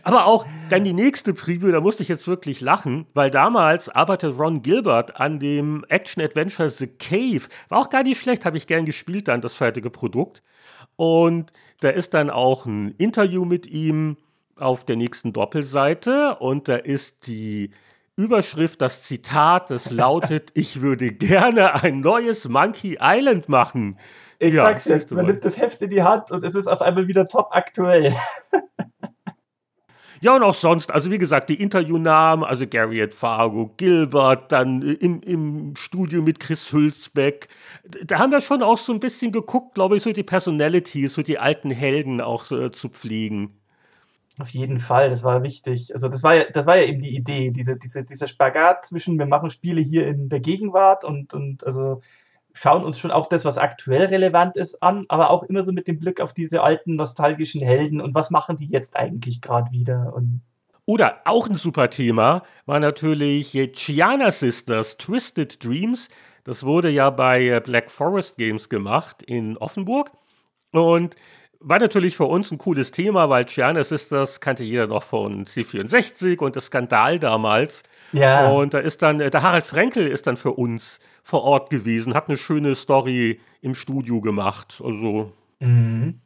Aber 0.04 0.28
auch 0.28 0.46
dann 0.70 0.84
die 0.84 0.94
nächste 0.94 1.34
Preview, 1.34 1.72
da 1.72 1.82
musste 1.82 2.04
ich 2.04 2.10
jetzt 2.10 2.28
wirklich 2.28 2.62
lachen, 2.62 3.08
weil 3.16 3.32
damals 3.32 3.90
arbeitet 3.90 4.38
Ron 4.38 4.62
Gilbert 4.62 5.20
an 5.20 5.40
dem 5.40 5.84
Action-Adventure 5.90 6.70
The 6.70 6.88
Cave. 6.88 7.48
War 7.70 7.80
auch 7.80 7.90
gar 7.90 8.04
nicht 8.04 8.20
schlecht, 8.20 8.46
habe 8.46 8.58
ich 8.58 8.68
gern 8.68 8.86
gespielt 8.86 9.28
dann, 9.28 9.42
das 9.42 9.56
fertige 9.56 9.90
Produkt. 9.90 10.44
Und 10.96 11.52
da 11.80 11.90
ist 11.90 12.14
dann 12.14 12.30
auch 12.30 12.68
ein 12.68 12.94
Interview 13.00 13.46
mit 13.46 13.66
ihm 13.66 14.18
auf 14.58 14.86
der 14.86 14.96
nächsten 14.96 15.34
Doppelseite 15.34 16.36
und 16.36 16.68
da 16.68 16.76
ist 16.76 17.26
die 17.26 17.72
Überschrift, 18.16 18.82
das 18.82 19.04
Zitat, 19.04 19.70
das 19.70 19.92
lautet, 19.92 20.52
ich 20.56 20.82
würde 20.82 21.12
gerne 21.12 21.82
ein 21.84 22.00
neues 22.02 22.48
Monkey 22.48 22.98
Island 23.02 23.50
machen. 23.50 23.98
Ich 24.40 24.54
ja, 24.54 24.66
sag's 24.66 24.86
jetzt, 24.86 25.12
man 25.12 25.26
nimmt 25.26 25.46
das 25.46 25.58
Heft 25.58 25.82
in 25.82 25.90
die 25.90 26.04
Hand 26.04 26.32
und 26.32 26.44
es 26.44 26.54
ist 26.54 26.68
auf 26.68 26.82
einmal 26.82 27.08
wieder 27.08 27.28
top 27.28 27.48
aktuell. 27.52 28.14
Ja, 30.24 30.34
und 30.38 30.44
auch 30.44 30.56
sonst, 30.56 30.90
also 30.90 31.12
wie 31.12 31.18
gesagt, 31.18 31.50
die 31.50 31.62
Interviewnamen, 31.62 32.46
also 32.46 32.66
Garriott 32.66 33.14
Fargo, 33.14 33.74
Gilbert, 33.76 34.54
dann 34.54 34.82
im, 34.82 35.20
im 35.22 35.76
Studio 35.76 36.22
mit 36.22 36.40
Chris 36.40 36.72
Hülsbeck. 36.72 37.50
Da 38.06 38.20
haben 38.20 38.32
wir 38.32 38.40
schon 38.40 38.64
auch 38.64 38.78
so 38.78 38.94
ein 38.94 39.02
bisschen 39.02 39.34
geguckt, 39.34 39.76
glaube 39.76 39.98
ich, 39.98 40.04
so 40.04 40.14
die 40.14 40.24
Personalities, 40.24 41.16
so 41.16 41.24
die 41.24 41.40
alten 41.40 41.72
Helden 41.72 42.22
auch 42.22 42.50
äh, 42.52 42.72
zu 42.72 42.88
pflegen. 42.88 43.60
Auf 44.40 44.50
jeden 44.50 44.80
Fall, 44.80 45.10
das 45.10 45.24
war 45.24 45.44
wichtig. 45.44 45.94
Also 45.94 46.10
das 46.10 46.24
war 46.24 46.36
ja, 46.36 46.44
das 46.52 46.66
war 46.66 46.78
ja 46.78 46.84
eben 46.84 47.02
die 47.02 47.16
Idee, 47.16 47.52
diese, 47.52 47.78
diese, 47.78 48.04
dieser 48.04 48.28
Spagat 48.28 48.86
zwischen, 48.86 49.20
wir 49.20 49.28
machen 49.28 49.52
Spiele 49.52 49.82
hier 49.82 50.08
in 50.08 50.28
der 50.30 50.40
Gegenwart 50.40 51.04
und, 51.04 51.34
und 51.34 51.64
also 51.66 52.02
schauen 52.54 52.84
uns 52.84 52.98
schon 53.00 53.12
auch 53.12 53.28
das, 53.30 53.46
was 53.46 53.58
aktuell 53.58 54.06
relevant 54.06 54.58
ist, 54.58 54.82
an, 54.82 55.06
aber 55.10 55.30
auch 55.30 55.44
immer 55.44 55.64
so 55.64 55.72
mit 55.72 55.88
dem 55.88 56.00
Blick 56.00 56.20
auf 56.20 56.34
diese 56.34 56.64
alten 56.64 56.96
nostalgischen 56.96 57.62
Helden 57.62 58.02
und 58.02 58.16
was 58.16 58.32
machen 58.32 58.58
die 58.58 58.68
jetzt 58.68 58.96
eigentlich 58.96 59.42
gerade 59.42 59.72
wieder 59.72 60.14
und 60.16 60.42
oder 60.86 61.22
auch 61.24 61.48
ein 61.48 61.56
super 61.56 61.90
Thema 61.90 62.44
war 62.66 62.80
natürlich 62.80 63.52
Chiana 63.74 64.32
Sisters 64.32 64.98
Twisted 64.98 65.64
Dreams. 65.64 66.10
Das 66.44 66.66
wurde 66.66 66.90
ja 66.90 67.10
bei 67.10 67.62
Black 67.62 67.90
Forest 67.90 68.36
Games 68.36 68.68
gemacht 68.68 69.24
in 69.24 69.56
Offenburg. 69.58 70.12
Und 70.72 71.16
war 71.64 71.80
natürlich 71.80 72.16
für 72.16 72.26
uns 72.26 72.52
ein 72.52 72.58
cooles 72.58 72.92
Thema, 72.92 73.30
weil 73.30 73.46
Chiana 73.46 73.84
Sisters 73.84 74.40
kannte 74.40 74.64
jeder 74.64 74.88
noch 74.88 75.04
von 75.04 75.46
C64 75.46 76.38
und 76.40 76.56
das 76.56 76.66
Skandal 76.66 77.20
damals. 77.20 77.84
Ja. 78.12 78.50
Und 78.50 78.74
da 78.74 78.80
ist 78.80 79.02
dann, 79.02 79.18
der 79.18 79.42
Harald 79.42 79.66
Frenkel 79.66 80.08
ist 80.08 80.28
dann 80.28 80.38
für 80.38 80.52
uns 80.52 81.00
vor 81.24 81.44
Ort 81.44 81.70
gewesen, 81.70 82.14
hat 82.14 82.28
eine 82.28 82.38
schöne 82.38 82.76
Story 82.76 83.40
im 83.62 83.76
Studio 83.76 84.22
gemacht. 84.22 84.82
Also. 84.84 85.32
Mhm. 85.60 86.20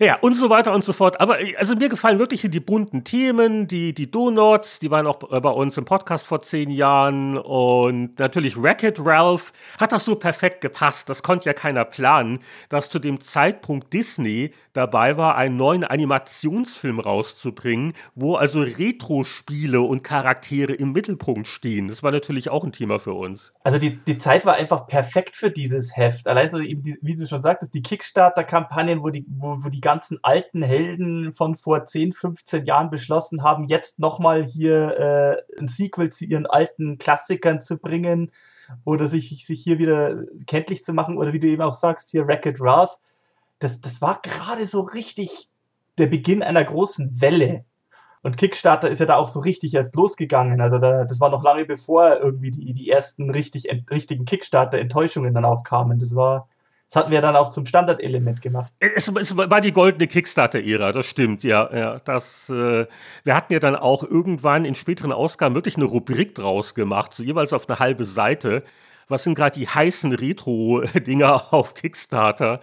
Ja, 0.00 0.16
und 0.20 0.34
so 0.34 0.48
weiter 0.48 0.72
und 0.72 0.84
so 0.84 0.92
fort. 0.92 1.20
Aber 1.20 1.40
äh, 1.40 1.56
also 1.56 1.74
mir 1.74 1.88
gefallen 1.88 2.20
wirklich 2.20 2.42
die 2.42 2.60
bunten 2.60 3.02
Themen, 3.02 3.66
die, 3.66 3.92
die 3.92 4.08
Donuts, 4.08 4.78
die 4.78 4.92
waren 4.92 5.08
auch 5.08 5.16
bei 5.16 5.50
uns 5.50 5.76
im 5.76 5.86
Podcast 5.86 6.24
vor 6.24 6.40
zehn 6.40 6.70
Jahren. 6.70 7.36
Und 7.36 8.16
natürlich 8.16 8.56
Racket 8.56 9.04
Ralph 9.04 9.52
hat 9.80 9.90
das 9.90 10.04
so 10.04 10.14
perfekt 10.14 10.60
gepasst. 10.60 11.08
Das 11.08 11.24
konnte 11.24 11.46
ja 11.46 11.52
keiner 11.52 11.84
planen, 11.84 12.38
dass 12.68 12.90
zu 12.90 13.00
dem 13.00 13.20
Zeitpunkt 13.20 13.92
Disney 13.92 14.52
dabei 14.72 15.16
war, 15.16 15.34
einen 15.34 15.56
neuen 15.56 15.82
Animationsfilm 15.82 17.00
rauszubringen, 17.00 17.94
wo 18.14 18.36
also 18.36 18.60
Retro-Spiele 18.60 19.80
und 19.80 20.04
Charaktere 20.04 20.74
im 20.74 20.92
Mittelpunkt 20.92 21.48
stehen. 21.48 21.88
Das 21.88 22.04
war 22.04 22.12
natürlich 22.12 22.50
auch 22.50 22.62
ein 22.62 22.70
Thema 22.70 23.00
für 23.00 23.14
uns. 23.14 23.52
Also 23.64 23.78
die, 23.78 23.96
die 23.96 24.18
Zeit 24.18 24.46
war 24.46 24.54
einfach 24.54 24.86
perfekt 24.86 25.34
für 25.34 25.50
dieses 25.50 25.96
Heft. 25.96 26.28
Allein 26.28 26.50
so, 26.50 26.58
wie 26.60 27.16
du 27.16 27.26
schon 27.26 27.42
sagtest, 27.42 27.74
die 27.74 27.82
Kickstarter-Kampagnen, 27.82 29.02
wo 29.02 29.10
die, 29.10 29.26
wo, 29.28 29.56
wo 29.64 29.68
die 29.68 29.80
ganzen 29.88 30.18
alten 30.20 30.60
Helden 30.60 31.32
von 31.32 31.56
vor 31.56 31.86
10, 31.86 32.12
15 32.12 32.66
Jahren 32.66 32.90
beschlossen 32.90 33.42
haben, 33.42 33.68
jetzt 33.68 33.98
nochmal 33.98 34.44
hier 34.44 34.98
äh, 35.56 35.58
ein 35.58 35.66
Sequel 35.66 36.12
zu 36.12 36.26
ihren 36.26 36.44
alten 36.44 36.98
Klassikern 36.98 37.62
zu 37.62 37.78
bringen 37.78 38.30
oder 38.84 39.06
sich, 39.06 39.46
sich 39.46 39.62
hier 39.62 39.78
wieder 39.78 40.24
kenntlich 40.46 40.84
zu 40.84 40.92
machen 40.92 41.16
oder 41.16 41.32
wie 41.32 41.40
du 41.40 41.46
eben 41.46 41.62
auch 41.62 41.72
sagst, 41.72 42.10
hier 42.10 42.26
Wreck-It 42.26 42.60
Ralph. 42.60 42.98
Das, 43.60 43.80
das 43.80 44.02
war 44.02 44.20
gerade 44.22 44.66
so 44.66 44.82
richtig 44.82 45.48
der 45.96 46.06
Beginn 46.06 46.42
einer 46.42 46.64
großen 46.64 47.22
Welle. 47.22 47.64
Und 48.22 48.36
Kickstarter 48.36 48.90
ist 48.90 48.98
ja 48.98 49.06
da 49.06 49.16
auch 49.16 49.28
so 49.28 49.40
richtig 49.40 49.72
erst 49.72 49.94
losgegangen. 49.94 50.60
Also 50.60 50.76
da, 50.76 51.04
das 51.04 51.18
war 51.18 51.30
noch 51.30 51.42
lange 51.42 51.64
bevor 51.64 52.18
irgendwie 52.18 52.50
die, 52.50 52.74
die 52.74 52.90
ersten 52.90 53.30
richtig, 53.30 53.68
richtigen 53.90 54.26
Kickstarter-Enttäuschungen 54.26 55.32
dann 55.32 55.46
aufkamen. 55.46 55.98
Das 55.98 56.14
war, 56.14 56.46
das 56.88 56.96
hatten 56.96 57.10
wir 57.10 57.20
dann 57.20 57.36
auch 57.36 57.50
zum 57.50 57.66
Standardelement 57.66 58.40
gemacht. 58.40 58.72
Es, 58.80 59.08
es 59.08 59.36
war 59.36 59.60
die 59.60 59.72
goldene 59.72 60.06
Kickstarter-Ära, 60.06 60.92
das 60.92 61.04
stimmt, 61.04 61.44
ja. 61.44 61.68
ja 61.74 61.98
das, 61.98 62.48
äh, 62.48 62.86
wir 63.24 63.34
hatten 63.34 63.52
ja 63.52 63.58
dann 63.58 63.76
auch 63.76 64.02
irgendwann 64.02 64.64
in 64.64 64.74
späteren 64.74 65.12
Ausgaben 65.12 65.54
wirklich 65.54 65.76
eine 65.76 65.84
Rubrik 65.84 66.34
draus 66.34 66.74
gemacht, 66.74 67.12
so 67.12 67.22
jeweils 67.22 67.52
auf 67.52 67.68
eine 67.68 67.78
halbe 67.78 68.06
Seite. 68.06 68.64
Was 69.06 69.24
sind 69.24 69.34
gerade 69.34 69.58
die 69.58 69.68
heißen 69.68 70.12
Retro-Dinger 70.14 71.48
auf 71.52 71.74
Kickstarter? 71.74 72.60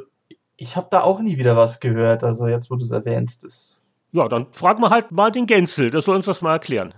ich 0.59 0.77
habe 0.77 0.89
da 0.91 1.03
auch 1.03 1.21
nie 1.21 1.39
wieder 1.39 1.57
was 1.57 1.81
gehört. 1.81 2.25
Also 2.25 2.49
jetzt, 2.49 2.71
wo 2.71 2.77
du 2.77 2.85
es 2.85 2.91
erwähnst, 2.91 3.45
ist. 3.45 3.81
Ja, 4.11 4.29
dann 4.29 4.53
fragen 4.53 4.83
wir 4.83 4.91
halt 4.91 5.13
mal 5.13 5.31
den 5.31 5.47
Gänzel, 5.47 5.91
der 5.91 6.03
soll 6.03 6.17
uns 6.17 6.27
das 6.27 6.43
mal 6.43 6.53
erklären. 6.53 6.93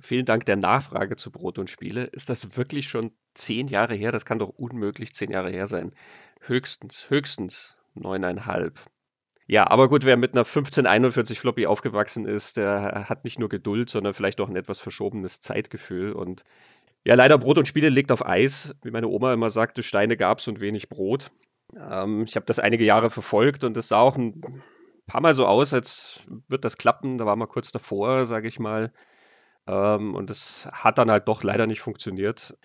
Vielen 0.00 0.26
Dank 0.26 0.44
der 0.46 0.56
Nachfrage 0.56 1.14
zu 1.16 1.30
Brot 1.30 1.58
und 1.58 1.70
Spiele. 1.70 2.04
Ist 2.04 2.28
das 2.28 2.56
wirklich 2.56 2.88
schon 2.88 3.12
zehn 3.34 3.68
Jahre 3.68 3.94
her? 3.94 4.10
Das 4.10 4.24
kann 4.24 4.40
doch 4.40 4.48
unmöglich 4.48 5.14
zehn 5.14 5.30
Jahre 5.30 5.50
her 5.50 5.68
sein. 5.68 5.92
Höchstens, 6.40 7.08
höchstens 7.08 7.76
neuneinhalb. 7.94 8.80
Ja, 9.46 9.70
aber 9.70 9.88
gut, 9.88 10.04
wer 10.04 10.16
mit 10.16 10.34
einer 10.34 10.44
1541 10.44 11.38
Floppy 11.38 11.66
aufgewachsen 11.66 12.26
ist, 12.26 12.56
der 12.56 13.08
hat 13.08 13.22
nicht 13.22 13.38
nur 13.38 13.48
Geduld, 13.48 13.90
sondern 13.90 14.14
vielleicht 14.14 14.40
auch 14.40 14.48
ein 14.48 14.56
etwas 14.56 14.80
verschobenes 14.80 15.38
Zeitgefühl. 15.40 16.12
Und 16.12 16.42
ja, 17.06 17.14
leider 17.14 17.38
Brot 17.38 17.58
und 17.58 17.68
Spiele 17.68 17.88
liegt 17.88 18.10
auf 18.10 18.26
Eis. 18.26 18.74
Wie 18.82 18.90
meine 18.90 19.08
Oma 19.08 19.32
immer 19.32 19.50
sagte, 19.50 19.84
Steine 19.84 20.16
gab's 20.16 20.48
und 20.48 20.58
wenig 20.58 20.88
Brot. 20.88 21.30
Ähm, 21.76 22.24
ich 22.24 22.36
habe 22.36 22.46
das 22.46 22.58
einige 22.58 22.84
Jahre 22.84 23.10
verfolgt 23.10 23.64
und 23.64 23.76
es 23.76 23.88
sah 23.88 24.00
auch 24.00 24.16
ein 24.16 24.40
paar 25.06 25.20
Mal 25.20 25.34
so 25.34 25.46
aus, 25.46 25.72
als 25.72 26.20
wird 26.48 26.64
das 26.64 26.76
klappen. 26.76 27.18
Da 27.18 27.26
war 27.26 27.36
mal 27.36 27.46
kurz 27.46 27.72
davor, 27.72 28.26
sage 28.26 28.48
ich 28.48 28.58
mal. 28.58 28.92
Ähm, 29.66 30.14
und 30.14 30.30
es 30.30 30.68
hat 30.72 30.98
dann 30.98 31.10
halt 31.10 31.28
doch 31.28 31.42
leider 31.42 31.66
nicht 31.66 31.80
funktioniert. 31.80 32.56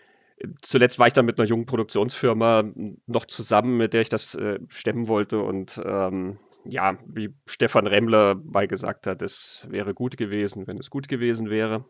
Zuletzt 0.61 0.99
war 0.99 1.07
ich 1.07 1.13
dann 1.13 1.25
mit 1.25 1.39
einer 1.39 1.47
jungen 1.47 1.65
Produktionsfirma 1.65 2.63
noch 3.07 3.25
zusammen, 3.25 3.77
mit 3.77 3.93
der 3.93 4.01
ich 4.01 4.09
das 4.09 4.35
äh, 4.35 4.59
stemmen 4.69 5.07
wollte. 5.07 5.39
Und 5.39 5.81
ähm, 5.83 6.39
ja, 6.65 6.97
wie 7.07 7.33
Stefan 7.47 7.87
Remmler 7.87 8.35
mal 8.35 8.67
gesagt 8.67 9.07
hat, 9.07 9.21
es 9.21 9.67
wäre 9.69 9.93
gut 9.93 10.17
gewesen, 10.17 10.67
wenn 10.67 10.77
es 10.77 10.89
gut 10.89 11.07
gewesen 11.07 11.49
wäre. 11.49 11.85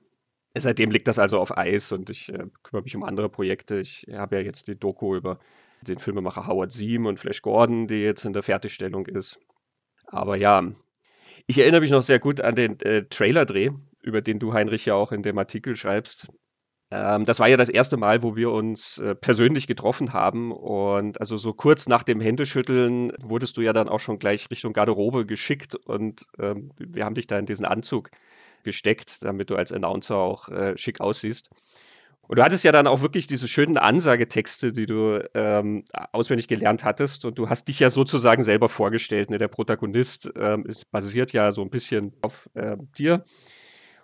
Seitdem 0.57 0.91
liegt 0.91 1.07
das 1.07 1.20
also 1.20 1.39
auf 1.39 1.57
Eis 1.57 1.91
und 1.91 2.09
ich 2.09 2.30
äh, 2.30 2.45
kümmere 2.63 2.84
mich 2.84 2.95
um 2.95 3.03
andere 3.03 3.30
Projekte. 3.30 3.80
Ich 3.80 4.07
habe 4.11 4.38
ja 4.38 4.41
jetzt 4.41 4.68
die 4.68 4.80
Doku 4.80 5.15
über 5.15 5.39
den 5.82 6.00
Filmemacher 6.00 6.48
Howard 6.48 6.72
Seam 6.72 7.06
und 7.06 7.20
Flash 7.20 7.42
Gordon, 7.42 7.88
die 7.88 8.02
jetzt 8.02 8.26
in 8.26 8.34
der 8.34 8.44
Fertigstellung 8.44 9.06
ist. 9.06 9.40
Aber 10.06 10.36
ja, 10.38 10.64
ich 11.46 11.60
erinnere 11.60 11.82
mich 11.82 11.92
noch 11.92 12.02
sehr 12.02 12.20
gut 12.20 12.42
an 12.42 12.56
den 12.56 12.80
äh, 12.82 13.04
Trailer-Dreh, 13.04 13.72
über 14.02 14.22
den 14.22 14.40
du, 14.40 14.54
Heinrich, 14.54 14.86
ja 14.86 14.96
auch 14.96 15.12
in 15.12 15.24
dem 15.24 15.38
Artikel 15.38 15.76
schreibst. 15.76 16.28
Ähm, 16.90 17.26
das 17.26 17.40
war 17.40 17.48
ja 17.48 17.58
das 17.58 17.70
erste 17.70 17.98
Mal, 17.98 18.24
wo 18.24 18.36
wir 18.36 18.52
uns 18.52 18.98
äh, 19.00 19.16
persönlich 19.16 19.68
getroffen 19.68 20.14
haben. 20.14 20.52
Und 20.52 21.20
also 21.20 21.38
so 21.38 21.54
kurz 21.54 21.88
nach 21.88 22.04
dem 22.04 22.22
Händeschütteln 22.22 23.12
wurdest 23.22 23.58
du 23.58 23.62
ja 23.62 23.74
dann 23.74 23.90
auch 23.90 24.00
schon 24.00 24.20
gleich 24.20 24.50
Richtung 24.50 24.74
Garderobe 24.74 25.26
geschickt 25.26 25.76
und 25.76 26.26
ähm, 26.40 26.72
wir 26.78 27.04
haben 27.04 27.16
dich 27.16 27.28
da 27.28 27.38
in 27.38 27.46
diesen 27.46 27.66
Anzug 27.66 28.10
gesteckt, 28.64 29.24
damit 29.24 29.50
du 29.50 29.56
als 29.56 29.72
Announcer 29.72 30.16
auch 30.16 30.50
äh, 30.50 30.78
schick 30.78 31.02
aussiehst. 31.02 31.50
Und 32.28 32.40
du 32.40 32.44
hattest 32.44 32.64
ja 32.64 32.72
dann 32.72 32.88
auch 32.88 33.02
wirklich 33.02 33.28
diese 33.28 33.48
schönen 33.48 33.78
Ansagetexte, 33.78 34.74
die 34.74 34.86
du 34.86 35.24
ähm, 35.34 35.86
auswendig 36.12 36.48
gelernt 36.48 36.84
hattest. 36.84 37.26
Und 37.26 37.38
du 37.38 37.50
hast 37.50 37.68
dich 37.68 37.80
ja 37.80 37.90
sozusagen 37.90 38.44
selber 38.44 38.70
vorgestellt. 38.70 39.30
Ne? 39.30 39.38
Der 39.38 39.48
Protagonist 39.48 40.32
ähm, 40.38 40.66
ist 40.66 40.91
basiert 40.91 41.32
ja 41.32 41.52
so 41.52 41.62
ein 41.62 41.70
bisschen 41.70 42.14
auf 42.22 42.49
äh, 42.54 42.76
dir. 42.98 43.24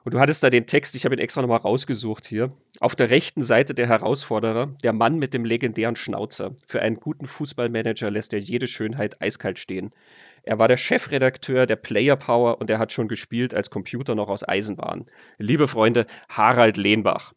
Und 0.06 0.14
du 0.14 0.20
hattest 0.20 0.44
da 0.44 0.50
den 0.50 0.66
Text, 0.66 0.96
ich 0.96 1.06
habe 1.06 1.16
ihn 1.16 1.20
extra 1.20 1.42
nochmal 1.42 1.60
rausgesucht 1.60 2.26
hier. 2.26 2.52
Auf 2.82 2.96
der 2.96 3.10
rechten 3.10 3.42
Seite 3.42 3.74
der 3.74 3.88
Herausforderer, 3.88 4.76
der 4.84 4.92
Mann 4.92 5.18
mit 5.18 5.34
dem 5.34 5.46
legendären 5.46 5.96
Schnauzer. 5.96 6.56
Für 6.68 6.82
einen 6.82 6.98
guten 6.98 7.26
Fußballmanager 7.26 8.12
lässt 8.12 8.34
er 8.34 8.40
jede 8.40 8.68
Schönheit 8.68 9.22
eiskalt 9.22 9.60
stehen. 9.60 9.92
Er 10.44 10.60
war 10.60 10.68
der 10.68 10.76
Chefredakteur 10.76 11.66
der 11.66 11.78
Player 11.78 12.18
Power 12.18 12.60
und 12.60 12.70
er 12.70 12.80
hat 12.80 12.92
schon 12.92 13.08
gespielt, 13.08 13.54
als 13.54 13.70
Computer 13.70 14.14
noch 14.14 14.28
aus 14.28 14.48
Eisen 14.48 14.78
waren. 14.78 15.06
Liebe 15.38 15.70
Freunde, 15.70 16.06
Harald 16.28 16.76
Lehnbach. 16.76 17.34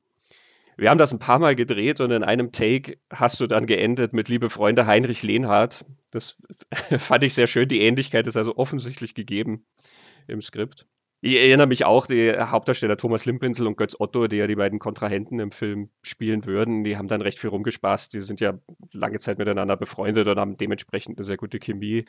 Wir 0.76 0.90
haben 0.90 0.98
das 0.98 1.12
ein 1.12 1.18
paar 1.18 1.38
Mal 1.38 1.56
gedreht 1.56 2.00
und 2.00 2.10
in 2.10 2.22
einem 2.22 2.52
Take 2.52 2.98
hast 3.10 3.40
du 3.40 3.46
dann 3.46 3.66
geendet 3.66 4.12
mit 4.12 4.28
liebe 4.28 4.50
Freunde 4.50 4.86
Heinrich 4.86 5.22
Lehnhardt. 5.22 5.86
Das 6.10 6.36
fand 6.98 7.24
ich 7.24 7.34
sehr 7.34 7.46
schön. 7.46 7.68
Die 7.68 7.80
Ähnlichkeit 7.80 8.26
ist 8.26 8.36
also 8.36 8.56
offensichtlich 8.56 9.14
gegeben 9.14 9.64
im 10.26 10.42
Skript. 10.42 10.86
Ich 11.22 11.36
erinnere 11.36 11.66
mich 11.66 11.86
auch, 11.86 12.06
die 12.06 12.30
Hauptdarsteller 12.30 12.98
Thomas 12.98 13.24
Limpinsel 13.24 13.66
und 13.66 13.78
Götz 13.78 13.96
Otto, 13.98 14.28
die 14.28 14.36
ja 14.36 14.46
die 14.46 14.54
beiden 14.54 14.78
Kontrahenten 14.78 15.40
im 15.40 15.50
Film 15.50 15.88
spielen 16.02 16.44
würden, 16.44 16.84
die 16.84 16.98
haben 16.98 17.08
dann 17.08 17.22
recht 17.22 17.40
viel 17.40 17.50
rumgespaßt. 17.50 18.12
Die 18.12 18.20
sind 18.20 18.40
ja 18.40 18.58
lange 18.92 19.18
Zeit 19.18 19.38
miteinander 19.38 19.78
befreundet 19.78 20.28
und 20.28 20.38
haben 20.38 20.58
dementsprechend 20.58 21.16
eine 21.16 21.24
sehr 21.24 21.38
gute 21.38 21.58
Chemie. 21.58 22.04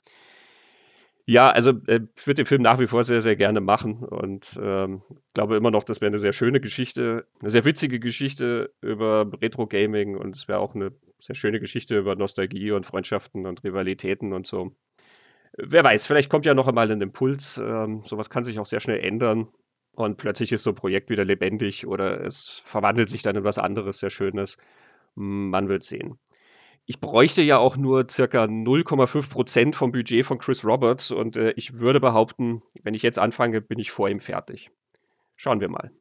Ja, 1.30 1.50
also 1.50 1.72
äh, 1.88 2.00
ich 2.16 2.26
würde 2.26 2.44
den 2.44 2.46
Film 2.46 2.62
nach 2.62 2.80
wie 2.80 2.88
vor 2.88 3.04
sehr, 3.04 3.22
sehr 3.22 3.36
gerne 3.36 3.60
machen 3.60 3.96
und 4.06 4.58
ähm, 4.62 5.02
glaube 5.34 5.58
immer 5.58 5.72
noch, 5.72 5.84
das 5.84 6.00
wäre 6.00 6.08
eine 6.08 6.20
sehr 6.20 6.32
schöne 6.32 6.62
Geschichte, 6.62 7.28
eine 7.42 7.50
sehr 7.50 7.66
witzige 7.66 8.00
Geschichte 8.00 8.74
über 8.82 9.30
Retro-Gaming 9.42 10.16
und 10.16 10.38
es 10.38 10.48
wäre 10.48 10.60
auch 10.60 10.74
eine 10.74 10.94
sehr 11.18 11.36
schöne 11.36 11.60
Geschichte 11.60 11.98
über 11.98 12.16
Nostalgie 12.16 12.72
und 12.72 12.86
Freundschaften 12.86 13.46
und 13.46 13.62
Rivalitäten 13.66 14.32
und 14.32 14.48
so. 14.48 14.72
Wer 15.58 15.84
weiß, 15.84 16.06
vielleicht 16.08 16.30
kommt 16.30 16.46
ja 16.46 16.54
noch 16.54 16.68
einmal 16.68 16.92
ein 16.92 17.02
Impuls. 17.02 17.58
Ähm, 17.58 18.04
sowas 18.06 18.30
kann 18.30 18.46
sich 18.46 18.60
auch 18.60 18.66
sehr 18.66 18.80
schnell 18.80 19.00
ändern 19.00 19.50
und 19.94 20.18
plötzlich 20.18 20.54
ist 20.54 20.64
so 20.64 20.72
ein 20.72 20.76
Projekt 20.76 21.10
wieder 21.10 21.26
lebendig 21.26 21.88
oder 21.88 22.22
es 22.22 22.62
verwandelt 22.66 23.10
sich 23.10 23.22
dann 23.24 23.36
in 23.36 23.44
was 23.44 23.58
anderes, 23.58 24.00
sehr 24.00 24.12
Schönes. 24.12 24.58
Man 25.16 25.68
wird 25.68 25.84
sehen 25.84 26.20
ich 26.88 27.02
bräuchte 27.02 27.42
ja 27.42 27.58
auch 27.58 27.76
nur 27.76 28.08
circa 28.10 28.46
0,5 28.46 29.30
Prozent 29.30 29.76
vom 29.76 29.92
Budget 29.92 30.26
von 30.26 30.40
Chris 30.40 30.64
Roberts 30.64 31.12
und 31.12 31.36
äh, 31.36 31.52
ich 31.58 31.80
würde 31.80 32.00
behaupten, 32.00 32.64
wenn 32.82 32.94
ich 32.94 33.04
jetzt 33.04 33.20
anfange, 33.20 33.60
bin 33.60 33.78
ich 33.78 33.92
vor 33.92 34.10
ihm 34.10 34.22
fertig. 34.22 34.72
Schauen 35.36 35.60
wir 35.60 35.68
mal. 35.68 35.92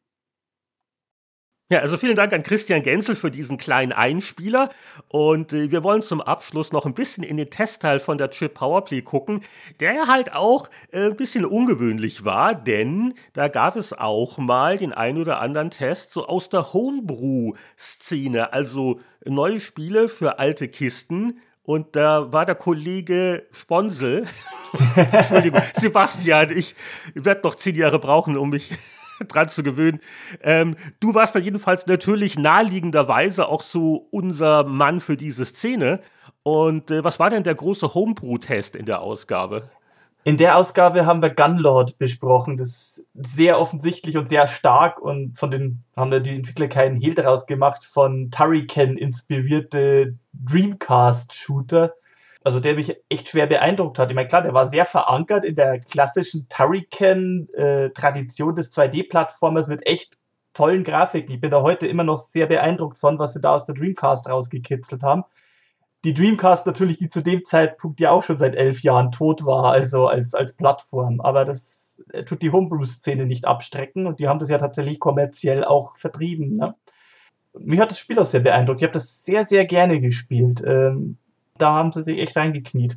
Ja, 1.69 1.81
also 1.81 1.97
vielen 1.97 2.15
Dank 2.15 2.33
an 2.33 2.45
Christian 2.45 2.85
Genzel 2.85 3.17
für 3.17 3.33
diesen 3.33 3.57
kleinen 3.57 3.91
Einspieler. 3.91 4.71
Und 5.09 5.53
äh, 5.53 5.73
wir 5.73 5.83
wollen 5.83 6.03
zum 6.03 6.21
Abschluss 6.21 6.71
noch 6.71 6.87
ein 6.87 6.95
bisschen 6.95 7.25
in 7.25 7.39
den 7.39 7.51
Testteil 7.51 7.99
von 7.99 8.19
der 8.19 8.31
Chip 8.31 8.55
Powerplay 8.55 9.03
gucken, 9.03 9.41
der 9.81 10.07
halt 10.07 10.33
auch 10.33 10.71
äh, 10.93 11.07
ein 11.07 11.17
bisschen 11.17 11.45
ungewöhnlich 11.45 12.25
war, 12.25 12.55
denn 12.55 13.15
da 13.33 13.49
gab 13.49 13.75
es 13.75 13.93
auch 13.93 14.39
mal 14.39 14.79
den 14.79 14.93
ein 14.93 15.19
oder 15.19 15.41
anderen 15.41 15.73
Test 15.73 16.13
so 16.13 16.29
aus 16.29 16.49
der 16.49 16.73
Homebrew-Szene, 16.73 18.53
also 18.53 19.01
neue 19.25 19.59
Spiele 19.59 20.09
für 20.09 20.39
alte 20.39 20.69
Kisten. 20.69 21.41
Und 21.65 21.97
da 21.97 22.33
war 22.33 22.47
der 22.47 22.55
Kollege 22.55 23.45
Sponsel, 23.51 24.29
Entschuldigung, 24.95 25.63
Sebastian, 25.75 26.57
ich 26.57 26.77
werde 27.15 27.41
noch 27.43 27.57
zehn 27.57 27.75
Jahre 27.75 27.99
brauchen, 27.99 28.37
um 28.37 28.51
mich 28.51 28.71
dran 29.29 29.49
zu 29.49 29.63
gewöhnen. 29.63 30.01
Ähm, 30.43 30.77
du 31.01 31.15
warst 31.15 31.35
da 31.35 31.39
jedenfalls 31.39 31.87
natürlich 31.87 32.39
naheliegenderweise 32.39 33.49
auch 33.49 33.63
so 33.63 34.09
unser 34.11 34.65
Mann 34.65 35.01
für 35.01 35.17
diese 35.17 35.45
Szene. 35.45 36.01
Und 36.43 36.91
äh, 36.91 37.03
was 37.03 37.19
war 37.19 37.31
denn 37.31 37.43
der 37.43 37.55
große 37.55 37.95
Homebrew-Test 37.95 38.77
in 38.77 38.87
der 38.87 39.01
Ausgabe? 39.01 39.71
In 40.27 40.37
der 40.37 40.57
Ausgabe 40.57 41.07
haben 41.07 41.23
wir 41.23 41.31
Gunlord 41.31 41.99
besprochen. 41.99 42.57
Das 42.57 42.69
ist 42.69 43.07
sehr 43.15 43.61
offensichtlich 43.61 44.17
und 44.17 44.29
sehr 44.29 44.49
stark 44.49 45.01
und 45.01 45.39
von 45.39 45.53
den 45.53 45.85
haben 45.97 46.11
da 46.11 46.19
die 46.19 46.35
Entwickler 46.35 46.67
keinen 46.67 47.01
Hehl 47.01 47.15
daraus 47.15 47.47
gemacht 47.47 47.85
von 47.85 48.33
Turrican 48.33 48.97
inspirierte 48.97 50.17
Dreamcast-Shooter 50.33 51.93
also 52.47 52.61
der 52.61 52.77
mich 52.77 52.97
echt 53.09 53.27
schwer 53.27 53.49
beeindruckt 53.49 53.99
hat. 53.99 54.09
Ich 54.09 54.15
meine, 54.15 54.29
klar, 54.29 54.43
der 54.43 54.55
war 54.55 54.69
sehr 54.69 54.87
verankert 54.87 55.45
in 55.45 55.57
der 55.57 55.81
klassischen 55.81 56.47
Turrican-Tradition 56.49 58.55
des 58.55 58.73
2D-Plattformers 58.73 59.67
mit 59.67 59.85
echt 59.85 60.17
tollen 60.55 60.85
Grafiken. 60.85 61.35
Ich 61.35 61.41
bin 61.41 61.51
da 61.51 61.63
heute 61.63 61.89
immer 61.89 62.05
noch 62.05 62.19
sehr 62.19 62.47
beeindruckt 62.47 62.99
von, 62.99 63.19
was 63.19 63.33
sie 63.33 63.41
da 63.41 63.57
aus 63.57 63.65
der 63.65 63.75
Dreamcast 63.75 64.29
rausgekitzelt 64.29 65.03
haben. 65.03 65.25
Die 66.05 66.15
Dreamcast 66.15 66.67
natürlich, 66.67 66.99
die 66.99 67.09
zu 67.09 67.21
dem 67.21 67.45
Zeitpunkt 67.45 67.99
ja 67.99 68.13
auch 68.13 68.23
schon 68.23 68.37
seit 68.37 68.55
elf 68.55 68.85
Jahren 68.85 69.11
tot 69.11 69.45
war, 69.45 69.73
also 69.73 70.07
als, 70.07 70.33
als 70.33 70.55
Plattform. 70.55 71.21
Aber 71.21 71.45
das 71.45 72.05
äh, 72.13 72.23
tut 72.23 72.43
die 72.43 72.53
Homebrew-Szene 72.53 73.27
nicht 73.27 73.45
abstrecken 73.45 74.07
und 74.07 74.21
die 74.21 74.29
haben 74.29 74.39
das 74.39 74.51
ja 74.51 74.59
tatsächlich 74.59 75.01
kommerziell 75.01 75.65
auch 75.65 75.97
vertrieben. 75.97 76.55
Ne? 76.55 76.77
Mich 77.59 77.81
hat 77.81 77.91
das 77.91 77.99
Spiel 77.99 78.21
auch 78.21 78.25
sehr 78.25 78.39
beeindruckt. 78.39 78.83
Ich 78.83 78.85
habe 78.85 78.95
das 78.95 79.25
sehr, 79.25 79.45
sehr 79.45 79.65
gerne 79.65 80.01
gespielt. 80.01 80.63
Ähm, 80.65 81.19
da 81.59 81.73
haben 81.73 81.93
sie 81.93 82.03
sich 82.03 82.19
echt 82.19 82.37
reingekniet. 82.37 82.97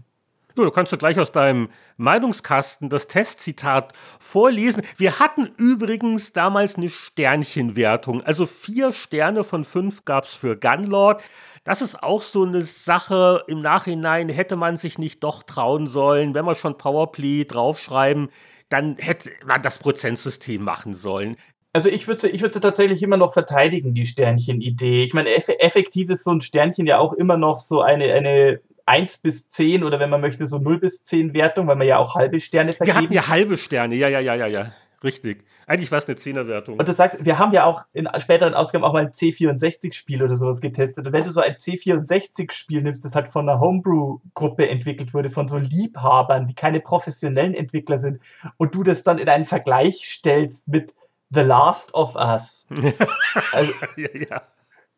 Ja, 0.58 0.66
du 0.66 0.72
kannst 0.72 0.92
du 0.92 0.98
gleich 0.98 1.18
aus 1.20 1.32
deinem 1.32 1.70
Meinungskasten 1.98 2.90
das 2.90 3.08
Testzitat 3.08 3.94
vorlesen. 4.20 4.84
Wir 4.98 5.20
hatten 5.20 5.50
übrigens 5.58 6.34
damals 6.34 6.76
eine 6.76 6.90
Sternchenwertung. 6.90 8.22
Also 8.24 8.46
vier 8.46 8.92
Sterne 8.92 9.44
von 9.44 9.64
fünf 9.64 10.04
gab 10.06 10.26
es 10.26 10.34
für 10.34 10.58
Gunlord. 10.58 11.22
Das 11.64 11.82
ist 11.82 12.02
auch 12.02 12.22
so 12.22 12.44
eine 12.44 12.64
Sache. 12.64 13.44
Im 13.48 13.62
Nachhinein 13.62 14.28
hätte 14.28 14.56
man 14.56 14.76
sich 14.76 14.98
nicht 14.98 15.24
doch 15.24 15.44
trauen 15.44 15.88
sollen, 15.88 16.34
wenn 16.34 16.46
wir 16.46 16.56
schon 16.56 16.78
Powerplay 16.78 17.46
draufschreiben, 17.46 18.30
dann 18.70 18.98
hätte 18.98 19.32
man 19.46 19.62
das 19.62 19.78
Prozentsystem 19.78 20.62
machen 20.62 20.94
sollen. 20.94 21.38
Also 21.72 21.90
ich 21.90 22.08
würde 22.08 22.22
sie, 22.22 22.30
ich 22.30 22.42
würde 22.42 22.60
tatsächlich 22.60 23.04
immer 23.04 23.18
noch 23.18 23.34
verteidigen, 23.34 23.94
die 23.94 24.06
Sternchen-Idee. 24.06 25.04
Ich 25.04 25.14
meine, 25.14 25.30
eff 25.36 25.50
effektiv 25.50 26.10
ist 26.10 26.24
so 26.24 26.32
ein 26.32 26.42
Sternchen 26.42 26.88
ja 26.88 26.98
auch 26.98 27.14
immer 27.14 27.38
noch 27.38 27.60
so 27.60 27.82
eine, 27.82 28.12
eine 28.14 28.60
1 28.86 29.18
bis 29.18 29.50
10 29.50 29.84
oder 29.84 30.00
wenn 30.00 30.10
man 30.10 30.22
möchte, 30.22 30.48
so 30.48 30.58
0 30.58 30.80
bis 30.80 31.04
10 31.04 31.34
Wertung, 31.34 31.68
weil 31.68 31.76
man 31.76 31.88
ja 31.88 32.00
auch 32.00 32.16
halbe 32.16 32.40
Sterne 32.40 32.74
vergeben. 32.74 32.98
Wir 32.98 33.04
hatten 33.04 33.14
ja 33.14 33.28
halbe 33.28 33.58
Sterne, 33.58 33.96
ja, 33.96 34.08
ja, 34.08 34.20
ja, 34.20 34.36
ja, 34.36 34.48
ja. 34.48 34.74
Richtig. 35.04 35.46
Eigentlich 35.66 35.92
war 35.92 36.00
es 36.00 36.08
eine 36.08 36.18
10er-Wertung. 36.18 36.78
Und 36.78 36.88
du 36.88 36.94
sagst, 36.94 37.24
wir 37.24 37.40
haben 37.40 37.54
ja 37.54 37.64
auch 37.64 37.84
in 37.94 38.10
späteren 38.18 38.54
Ausgaben 38.54 38.84
auch 38.84 38.92
mal 38.92 39.06
ein 39.06 39.12
C64-Spiel 39.12 40.22
oder 40.24 40.36
sowas 40.36 40.60
getestet. 40.60 41.06
Und 41.06 41.14
wenn 41.14 41.24
du 41.24 41.32
so 41.32 41.40
ein 41.40 41.54
C64-Spiel 41.54 42.82
nimmst, 42.82 43.06
das 43.06 43.16
halt 43.16 43.30
von 43.30 43.48
einer 43.48 43.62
Homebrew-Gruppe 43.62 44.68
entwickelt 44.68 45.14
wurde, 45.14 45.30
von 45.30 45.48
so 45.48 45.58
Liebhabern, 45.58 46.48
die 46.48 46.56
keine 46.56 46.82
professionellen 46.82 47.54
Entwickler 47.54 47.98
sind, 47.98 48.20
und 48.58 48.76
du 48.76 48.84
das 48.84 49.04
dann 49.04 49.20
in 49.20 49.30
einen 49.30 49.46
Vergleich 49.46 50.06
stellst 50.06 50.68
mit 50.68 50.96
The 51.30 51.42
Last 51.42 51.94
of 51.94 52.16
Us. 52.16 52.68
Also, 53.52 53.72
ja, 53.96 54.10
ja. 54.30 54.42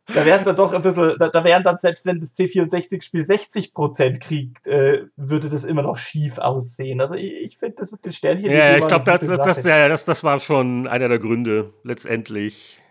Da 0.07 0.25
wäre 0.25 0.37
es 0.37 0.43
dann 0.43 0.55
doch 0.55 0.73
ein 0.73 0.81
bisschen, 0.81 1.15
da, 1.17 1.29
da 1.29 1.43
wären 1.43 1.63
dann, 1.63 1.77
selbst 1.77 2.05
wenn 2.05 2.19
das 2.19 2.33
C64-Spiel 2.33 3.21
60% 3.21 4.19
kriegt, 4.19 4.67
äh, 4.67 5.05
würde 5.15 5.49
das 5.49 5.63
immer 5.63 5.83
noch 5.83 5.97
schief 5.97 6.37
aussehen. 6.37 7.01
Also 7.01 7.15
ich, 7.15 7.33
ich 7.33 7.57
finde, 7.57 7.75
das 7.77 7.91
mit 7.91 8.03
den 8.03 8.11
Sternchen. 8.11 8.51
Ja, 8.51 8.77
ich 8.77 8.87
glaube, 8.87 9.05
das, 9.05 9.19
das, 9.19 9.63
ja, 9.63 9.87
das, 9.87 10.05
das 10.05 10.23
war 10.23 10.39
schon 10.39 10.87
einer 10.87 11.07
der 11.07 11.19
Gründe, 11.19 11.73
letztendlich. 11.83 12.81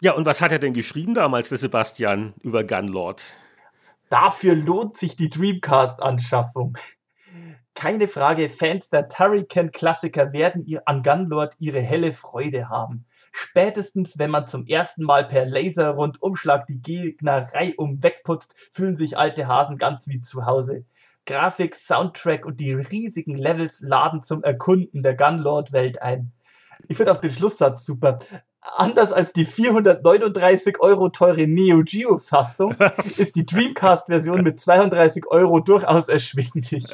Ja, 0.00 0.12
und 0.12 0.26
was 0.26 0.40
hat 0.40 0.52
er 0.52 0.58
denn 0.58 0.72
geschrieben 0.72 1.14
damals, 1.14 1.48
der 1.48 1.58
Sebastian, 1.58 2.34
über 2.42 2.64
Gunlord? 2.64 3.22
Dafür 4.10 4.54
lohnt 4.54 4.96
sich 4.96 5.16
die 5.16 5.28
Dreamcast-Anschaffung 5.28 6.78
keine 7.78 8.08
Frage, 8.08 8.48
Fans 8.48 8.90
der 8.90 9.08
Turrican-Klassiker 9.08 10.32
werden 10.32 10.66
ihr, 10.66 10.82
an 10.86 11.04
Gunlord 11.04 11.54
ihre 11.60 11.80
helle 11.80 12.12
Freude 12.12 12.68
haben. 12.68 13.06
Spätestens, 13.30 14.18
wenn 14.18 14.32
man 14.32 14.48
zum 14.48 14.66
ersten 14.66 15.04
Mal 15.04 15.28
per 15.28 15.46
Laser-Rundumschlag 15.46 16.66
die 16.66 16.82
Gegner 16.82 17.48
reihum 17.54 18.02
wegputzt, 18.02 18.56
fühlen 18.72 18.96
sich 18.96 19.16
alte 19.16 19.46
Hasen 19.46 19.78
ganz 19.78 20.08
wie 20.08 20.20
zu 20.20 20.44
Hause. 20.44 20.86
Grafik, 21.24 21.76
Soundtrack 21.76 22.44
und 22.44 22.58
die 22.58 22.72
riesigen 22.72 23.36
Levels 23.36 23.80
laden 23.80 24.24
zum 24.24 24.42
Erkunden 24.42 25.04
der 25.04 25.14
Gunlord-Welt 25.14 26.02
ein. 26.02 26.32
Ich 26.88 26.96
finde 26.96 27.12
auch 27.12 27.20
den 27.20 27.30
Schlusssatz 27.30 27.84
super 27.84 28.18
anders 28.60 29.12
als 29.12 29.32
die 29.32 29.44
439 29.44 30.80
Euro 30.80 31.08
teure 31.08 31.46
Neo 31.46 31.82
Geo 31.84 32.18
Fassung 32.18 32.74
ist 32.98 33.36
die 33.36 33.46
Dreamcast-Version 33.46 34.42
mit 34.42 34.60
32 34.60 35.26
Euro 35.28 35.60
durchaus 35.60 36.08
erschwinglich. 36.08 36.86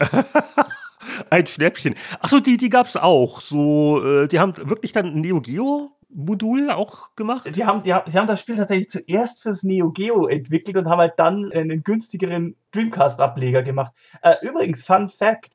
Ein 1.31 1.47
Schnäppchen. 1.47 1.95
Achso, 2.20 2.41
die, 2.41 2.57
die 2.57 2.70
gab 2.70 2.86
es 2.86 2.97
auch. 2.97 3.41
So, 3.41 4.03
äh, 4.03 4.27
die 4.27 4.41
haben 4.41 4.57
wirklich 4.69 4.93
dann 4.93 5.07
ein 5.07 5.20
Neo 5.20 5.41
Geo 5.41 5.91
Modul 6.15 6.70
auch 6.70 7.15
gemacht? 7.16 7.49
Sie 7.53 7.65
haben, 7.65 7.82
die, 7.82 7.95
sie 8.07 8.19
haben 8.19 8.27
das 8.27 8.41
Spiel 8.41 8.55
tatsächlich 8.55 8.89
zuerst 8.89 9.43
fürs 9.43 9.65
Neo 9.65 9.91
Geo 9.91 10.27
entwickelt 10.28 10.77
und 10.77 10.89
haben 10.89 11.01
halt 11.01 11.15
dann 11.19 11.53
einen 11.53 11.82
günstigeren 11.82 12.57
Dreamcast-Ableger 12.73 13.62
gemacht. 13.62 13.93
Äh, 14.23 14.36
übrigens, 14.43 14.85
Fun 14.85 15.11
Fact: 15.11 15.55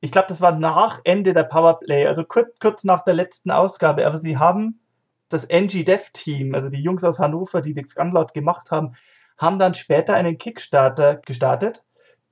Ich 0.00 0.12
glaube, 0.12 0.28
das 0.28 0.40
war 0.40 0.56
nach 0.56 1.00
Ende 1.04 1.32
der 1.32 1.42
Powerplay, 1.42 2.06
also 2.06 2.24
kurz, 2.24 2.56
kurz 2.60 2.84
nach 2.84 3.04
der 3.04 3.14
letzten 3.14 3.50
Ausgabe, 3.50 4.06
aber 4.06 4.18
sie 4.18 4.38
haben 4.38 4.80
das 5.28 5.44
NG 5.44 5.84
Dev 5.84 6.10
Team, 6.12 6.54
also 6.54 6.68
die 6.68 6.82
Jungs 6.82 7.04
aus 7.04 7.18
Hannover, 7.18 7.60
die 7.60 7.74
das 7.74 7.94
Gunlord 7.94 8.34
gemacht 8.34 8.70
haben, 8.70 8.94
haben 9.38 9.58
dann 9.58 9.74
später 9.74 10.14
einen 10.14 10.38
Kickstarter 10.38 11.16
gestartet 11.16 11.82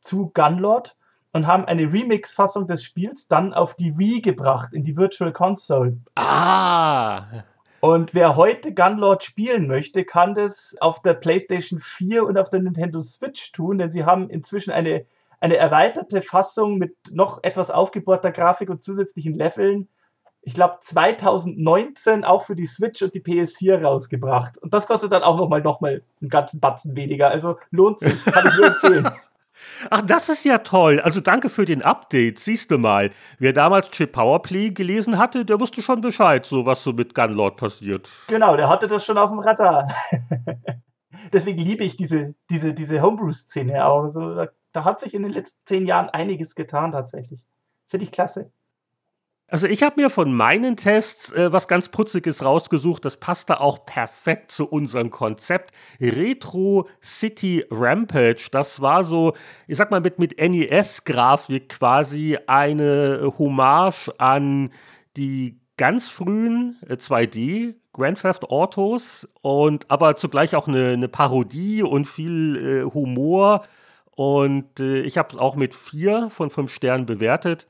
zu 0.00 0.30
Gunlord 0.34 0.96
und 1.32 1.46
haben 1.46 1.64
eine 1.64 1.92
Remix-Fassung 1.92 2.66
des 2.68 2.84
Spiels 2.84 3.26
dann 3.26 3.52
auf 3.52 3.74
die 3.74 3.98
Wii 3.98 4.20
gebracht, 4.20 4.72
in 4.72 4.84
die 4.84 4.96
Virtual 4.96 5.32
Console. 5.32 5.98
Ah! 6.14 7.24
Und 7.80 8.14
wer 8.14 8.36
heute 8.36 8.72
Gunlord 8.72 9.24
spielen 9.24 9.66
möchte, 9.66 10.04
kann 10.04 10.34
das 10.34 10.74
auf 10.80 11.02
der 11.02 11.14
PlayStation 11.14 11.80
4 11.80 12.24
und 12.24 12.38
auf 12.38 12.48
der 12.48 12.60
Nintendo 12.60 13.00
Switch 13.00 13.52
tun, 13.52 13.76
denn 13.76 13.90
sie 13.90 14.04
haben 14.04 14.30
inzwischen 14.30 14.70
eine, 14.70 15.04
eine 15.40 15.56
erweiterte 15.56 16.22
Fassung 16.22 16.78
mit 16.78 16.96
noch 17.10 17.42
etwas 17.42 17.70
aufgebohrter 17.70 18.30
Grafik 18.32 18.70
und 18.70 18.82
zusätzlichen 18.82 19.34
Leveln 19.34 19.88
ich 20.44 20.54
glaube, 20.54 20.76
2019 20.80 22.24
auch 22.24 22.42
für 22.42 22.54
die 22.54 22.66
Switch 22.66 23.02
und 23.02 23.14
die 23.14 23.22
PS4 23.22 23.82
rausgebracht. 23.82 24.58
Und 24.58 24.74
das 24.74 24.86
kostet 24.86 25.12
dann 25.12 25.22
auch 25.22 25.36
nochmal 25.36 25.62
noch 25.62 25.80
mal 25.80 26.02
einen 26.20 26.30
ganzen 26.30 26.60
Batzen 26.60 26.94
weniger. 26.96 27.30
Also 27.30 27.58
lohnt 27.70 28.00
sich, 28.00 28.22
kann 28.24 28.46
ich 28.48 28.54
nur 28.54 28.66
empfehlen. 28.66 29.10
Ach, 29.90 30.02
das 30.02 30.28
ist 30.28 30.44
ja 30.44 30.58
toll. 30.58 31.00
Also 31.00 31.20
danke 31.20 31.48
für 31.48 31.64
den 31.64 31.82
Update. 31.82 32.38
Siehst 32.38 32.70
du 32.70 32.78
mal, 32.78 33.10
wer 33.38 33.52
damals 33.54 33.90
Chip 33.90 34.12
Powerplay 34.12 34.70
gelesen 34.70 35.16
hatte, 35.16 35.44
der 35.44 35.58
wusste 35.60 35.80
schon 35.80 36.02
Bescheid, 36.02 36.44
so 36.44 36.66
was 36.66 36.84
so 36.84 36.92
mit 36.92 37.14
Gunlord 37.14 37.56
passiert. 37.56 38.10
Genau, 38.28 38.56
der 38.56 38.68
hatte 38.68 38.86
das 38.86 39.06
schon 39.06 39.16
auf 39.16 39.30
dem 39.30 39.38
Radar. 39.38 39.88
Deswegen 41.32 41.60
liebe 41.60 41.84
ich 41.84 41.96
diese, 41.96 42.34
diese, 42.50 42.74
diese 42.74 43.00
Homebrew-Szene 43.00 43.86
auch. 43.86 44.02
Also, 44.02 44.34
da, 44.34 44.48
da 44.72 44.84
hat 44.84 45.00
sich 45.00 45.14
in 45.14 45.22
den 45.22 45.32
letzten 45.32 45.60
zehn 45.64 45.86
Jahren 45.86 46.10
einiges 46.10 46.54
getan 46.54 46.92
tatsächlich. 46.92 47.46
Finde 47.88 48.04
ich 48.04 48.12
klasse. 48.12 48.50
Also 49.46 49.66
ich 49.66 49.82
habe 49.82 50.00
mir 50.00 50.08
von 50.08 50.32
meinen 50.32 50.76
Tests 50.76 51.30
äh, 51.32 51.52
was 51.52 51.68
ganz 51.68 51.90
Putziges 51.90 52.42
rausgesucht. 52.42 53.04
Das 53.04 53.18
passte 53.18 53.60
auch 53.60 53.84
perfekt 53.84 54.50
zu 54.50 54.66
unserem 54.66 55.10
Konzept. 55.10 55.70
Retro 56.00 56.88
City 57.02 57.64
Rampage. 57.70 58.48
Das 58.50 58.80
war 58.80 59.04
so, 59.04 59.34
ich 59.68 59.76
sag 59.76 59.90
mal, 59.90 60.00
mit, 60.00 60.18
mit 60.18 60.38
NES-Grafik 60.38 61.68
quasi 61.68 62.38
eine 62.46 63.34
Hommage 63.38 64.08
an 64.18 64.70
die 65.16 65.60
ganz 65.76 66.08
frühen 66.08 66.78
äh, 66.88 66.94
2D 66.94 67.74
Grand 67.92 68.20
Theft 68.20 68.44
Autos 68.44 69.28
und 69.42 69.90
aber 69.90 70.16
zugleich 70.16 70.56
auch 70.56 70.68
eine, 70.68 70.94
eine 70.94 71.08
Parodie 71.08 71.82
und 71.82 72.06
viel 72.06 72.56
äh, 72.56 72.94
Humor. 72.94 73.66
Und 74.16 74.80
äh, 74.80 75.00
ich 75.02 75.18
habe 75.18 75.28
es 75.32 75.36
auch 75.36 75.54
mit 75.54 75.74
vier 75.74 76.30
von 76.30 76.48
fünf 76.48 76.72
Sternen 76.72 77.04
bewertet 77.04 77.68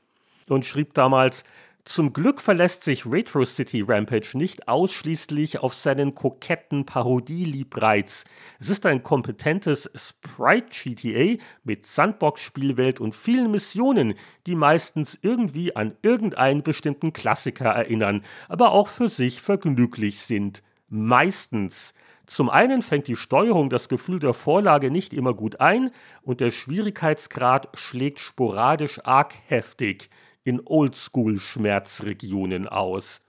und 0.49 0.65
schrieb 0.65 0.93
damals, 0.93 1.43
zum 1.87 2.13
Glück 2.13 2.41
verlässt 2.41 2.83
sich 2.83 3.05
Retro 3.05 3.45
City 3.45 3.83
Rampage 3.87 4.35
nicht 4.35 4.67
ausschließlich 4.67 5.59
auf 5.59 5.75
seinen 5.75 6.15
koketten 6.15 6.83
Parodieliebreiz. 6.87 8.25
Es 8.59 8.71
ist 8.71 8.87
ein 8.87 9.03
kompetentes 9.03 9.87
Sprite-GTA 9.93 11.39
mit 11.63 11.85
Sandbox-Spielwelt 11.85 12.99
und 12.99 13.15
vielen 13.15 13.51
Missionen, 13.51 14.15
die 14.47 14.55
meistens 14.55 15.19
irgendwie 15.21 15.75
an 15.75 15.95
irgendeinen 16.01 16.63
bestimmten 16.63 17.13
Klassiker 17.13 17.69
erinnern, 17.69 18.23
aber 18.49 18.71
auch 18.71 18.87
für 18.87 19.07
sich 19.07 19.39
vergnüglich 19.39 20.21
sind. 20.21 20.63
Meistens. 20.89 21.93
Zum 22.25 22.49
einen 22.49 22.81
fängt 22.81 23.07
die 23.07 23.15
Steuerung 23.15 23.69
das 23.69 23.89
Gefühl 23.89 24.17
der 24.17 24.33
Vorlage 24.33 24.89
nicht 24.89 25.13
immer 25.13 25.35
gut 25.35 25.59
ein 25.59 25.91
und 26.23 26.41
der 26.41 26.49
Schwierigkeitsgrad 26.49 27.69
schlägt 27.77 28.17
sporadisch 28.17 29.05
arg 29.05 29.35
heftig 29.45 30.09
in 30.45 30.61
Oldschool-Schmerzregionen 30.63 32.69
aus. 32.69 33.21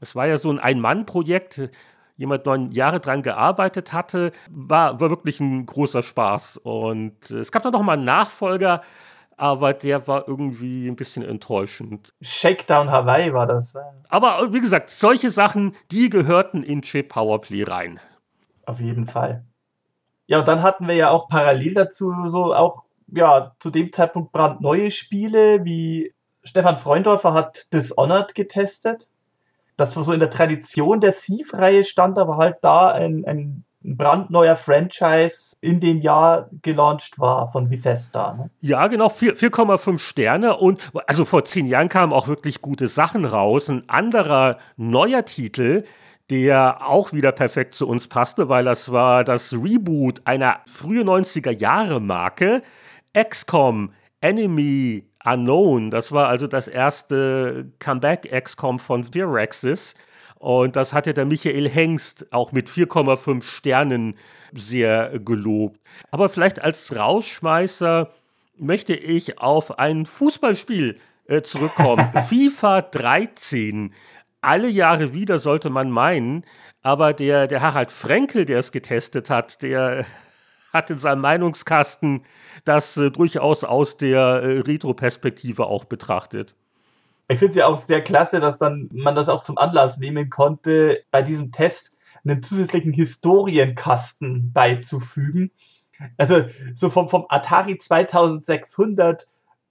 Es 0.00 0.16
war 0.16 0.26
ja 0.26 0.38
so 0.38 0.50
ein 0.50 0.58
Ein-Mann-Projekt, 0.58 1.68
jemand 2.16 2.46
neun 2.46 2.70
Jahre 2.70 3.00
dran 3.00 3.22
gearbeitet 3.22 3.92
hatte, 3.92 4.32
war, 4.50 5.00
war 5.00 5.10
wirklich 5.10 5.40
ein 5.40 5.66
großer 5.66 6.02
Spaß. 6.02 6.58
Und 6.58 7.30
es 7.30 7.52
gab 7.52 7.62
dann 7.62 7.72
noch 7.72 7.82
mal 7.82 7.94
einen 7.94 8.04
Nachfolger, 8.04 8.82
aber 9.36 9.72
der 9.72 10.06
war 10.06 10.28
irgendwie 10.28 10.86
ein 10.86 10.96
bisschen 10.96 11.24
enttäuschend. 11.24 12.14
Shakedown 12.22 12.90
Hawaii 12.90 13.34
war 13.34 13.46
das. 13.46 13.76
Aber 14.08 14.52
wie 14.52 14.60
gesagt, 14.60 14.90
solche 14.90 15.30
Sachen, 15.30 15.74
die 15.90 16.08
gehörten 16.08 16.62
in 16.62 16.82
Chip 16.82 17.08
Powerplay 17.08 17.64
rein. 17.64 18.00
Auf 18.64 18.80
jeden 18.80 19.06
Fall. 19.06 19.44
Ja, 20.26 20.38
und 20.38 20.48
dann 20.48 20.62
hatten 20.62 20.86
wir 20.86 20.94
ja 20.94 21.10
auch 21.10 21.28
parallel 21.28 21.74
dazu 21.74 22.14
so 22.28 22.54
auch 22.54 22.84
ja 23.08 23.54
zu 23.58 23.70
dem 23.70 23.92
Zeitpunkt 23.92 24.32
brandneue 24.32 24.90
Spiele 24.90 25.64
wie 25.64 26.14
Stefan 26.44 26.76
Freundorfer 26.76 27.32
hat 27.32 27.72
Dishonored 27.72 28.34
getestet. 28.34 29.08
Das 29.76 29.96
war 29.96 30.04
so 30.04 30.12
in 30.12 30.20
der 30.20 30.30
Tradition 30.30 31.00
der 31.00 31.14
Thief-Reihe 31.14 31.82
stand, 31.82 32.18
aber 32.18 32.36
halt 32.36 32.58
da 32.62 32.92
ein, 32.92 33.24
ein 33.26 33.64
brandneuer 33.84 34.56
Franchise 34.56 35.56
in 35.60 35.80
dem 35.80 36.00
Jahr 36.00 36.48
gelauncht 36.62 37.18
war 37.18 37.48
von 37.48 37.68
Bethesda. 37.68 38.34
Ne? 38.34 38.50
Ja, 38.60 38.86
genau, 38.86 39.08
4,5 39.08 39.98
Sterne 39.98 40.56
und 40.56 40.80
also 41.06 41.24
vor 41.24 41.44
zehn 41.44 41.66
Jahren 41.66 41.88
kamen 41.88 42.12
auch 42.12 42.26
wirklich 42.26 42.62
gute 42.62 42.88
Sachen 42.88 43.24
raus. 43.24 43.68
Ein 43.68 43.88
anderer 43.88 44.58
neuer 44.76 45.24
Titel, 45.24 45.84
der 46.30 46.88
auch 46.88 47.12
wieder 47.12 47.32
perfekt 47.32 47.74
zu 47.74 47.86
uns 47.86 48.08
passte, 48.08 48.48
weil 48.48 48.64
das 48.64 48.90
war 48.90 49.24
das 49.24 49.52
Reboot 49.52 50.22
einer 50.24 50.60
frühen 50.66 51.08
90er 51.08 51.50
Jahre 51.50 52.00
Marke, 52.00 52.62
XCOM 53.12 53.92
Enemy 54.22 55.04
Unknown. 55.24 55.90
Das 55.90 56.12
war 56.12 56.28
also 56.28 56.46
das 56.46 56.68
erste 56.68 57.72
Comeback-XCOM 57.78 58.78
von 58.78 59.04
Firaxis. 59.04 59.94
Und 60.38 60.76
das 60.76 60.92
hatte 60.92 61.14
der 61.14 61.24
Michael 61.24 61.68
Hengst 61.68 62.30
auch 62.30 62.52
mit 62.52 62.68
4,5 62.68 63.42
Sternen 63.42 64.16
sehr 64.52 65.18
gelobt. 65.18 65.80
Aber 66.10 66.28
vielleicht 66.28 66.60
als 66.60 66.94
Rausschmeißer 66.94 68.10
möchte 68.58 68.94
ich 68.94 69.38
auf 69.38 69.78
ein 69.78 70.04
Fußballspiel 70.04 70.98
äh, 71.26 71.42
zurückkommen. 71.42 72.06
FIFA 72.28 72.82
13. 72.82 73.94
Alle 74.42 74.68
Jahre 74.68 75.14
wieder 75.14 75.38
sollte 75.38 75.70
man 75.70 75.90
meinen. 75.90 76.44
Aber 76.82 77.14
der, 77.14 77.46
der 77.46 77.62
Harald 77.62 77.90
Frenkel, 77.90 78.44
der 78.44 78.58
es 78.58 78.70
getestet 78.70 79.30
hat, 79.30 79.62
der 79.62 80.04
hat 80.74 80.90
in 80.90 80.98
seinem 80.98 81.22
Meinungskasten 81.22 82.24
das 82.64 82.96
äh, 82.96 83.10
durchaus 83.10 83.64
aus 83.64 83.96
der 83.96 84.18
äh, 84.18 84.58
Retro-Perspektive 84.60 85.66
auch 85.66 85.84
betrachtet. 85.84 86.54
Ich 87.28 87.38
finde 87.38 87.50
es 87.50 87.56
ja 87.56 87.66
auch 87.66 87.78
sehr 87.78 88.02
klasse, 88.02 88.40
dass 88.40 88.58
dann 88.58 88.90
man 88.92 89.14
das 89.14 89.30
auch 89.30 89.42
zum 89.42 89.56
Anlass 89.56 89.98
nehmen 89.98 90.28
konnte, 90.28 91.04
bei 91.10 91.22
diesem 91.22 91.52
Test 91.52 91.92
einen 92.24 92.42
zusätzlichen 92.42 92.92
Historienkasten 92.92 94.52
beizufügen. 94.52 95.50
Also 96.18 96.44
so 96.74 96.90
vom, 96.90 97.08
vom 97.08 97.24
Atari 97.28 97.78
2600 97.78 99.26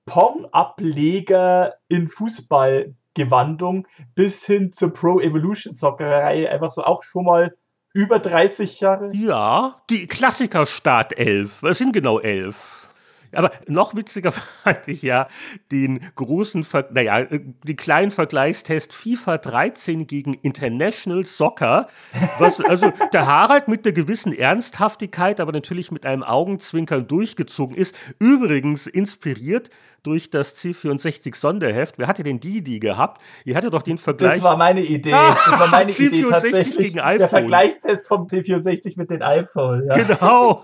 Pong-Ableger 0.05 1.75
in 1.89 2.07
Fußballgewandung 2.07 3.87
bis 4.15 4.45
hin 4.45 4.71
zur 4.71 4.93
Pro 4.93 5.19
Evolution 5.19 5.73
Soccer-Reihe 5.73 6.49
einfach 6.49 6.71
so 6.71 6.83
auch 6.83 7.03
schon 7.03 7.25
mal 7.25 7.55
über 7.93 8.19
30 8.19 8.79
Jahre? 8.79 9.11
Ja, 9.13 9.81
die 9.89 10.07
Klassiker 10.07 10.65
Start 10.65 11.17
11. 11.17 11.61
Was 11.61 11.77
sind 11.77 11.93
genau 11.93 12.19
11? 12.19 12.82
Aber 13.35 13.51
noch 13.67 13.95
witziger 13.95 14.31
fand 14.63 14.87
ich 14.87 15.01
ja 15.01 15.27
den 15.71 16.01
großen, 16.15 16.63
Ver 16.63 16.89
naja, 16.91 17.19
äh, 17.19 17.39
den 17.63 17.75
kleinen 17.75 18.11
Vergleichstest 18.11 18.93
FIFA 18.93 19.37
13 19.37 20.07
gegen 20.07 20.33
International 20.35 21.25
Soccer. 21.25 21.87
Was, 22.39 22.59
also 22.65 22.91
der 23.11 23.27
Harald 23.27 23.67
mit 23.67 23.85
einer 23.85 23.93
gewissen 23.93 24.33
Ernsthaftigkeit, 24.33 25.39
aber 25.39 25.51
natürlich 25.51 25.91
mit 25.91 26.05
einem 26.05 26.23
Augenzwinkern 26.23 27.07
durchgezogen 27.07 27.75
ist. 27.75 27.95
Übrigens 28.19 28.87
inspiriert 28.87 29.69
durch 30.03 30.29
das 30.29 30.55
C64 30.57 31.35
Sonderheft. 31.35 31.97
Wer 31.97 32.07
hatte 32.07 32.23
denn 32.23 32.39
die 32.39 32.57
Idee 32.57 32.79
gehabt? 32.79 33.21
Ihr 33.45 33.55
hattet 33.55 33.73
doch 33.73 33.81
den 33.81 33.97
Vergleich. 33.97 34.35
Das 34.35 34.43
war 34.43 34.57
meine 34.57 34.81
Idee. 34.81 35.11
Das 35.11 35.59
war 35.59 35.67
meine 35.71 35.91
C64 35.91 36.07
Idee 36.07 36.23
tatsächlich. 36.29 36.77
gegen 36.77 36.99
iPhone. 36.99 37.17
Der 37.19 37.29
Vergleichstest 37.29 38.07
vom 38.07 38.27
C64 38.27 38.97
mit 38.97 39.09
den 39.09 39.21
iPhone. 39.21 39.87
Ja. 39.87 39.95
Genau. 39.95 40.61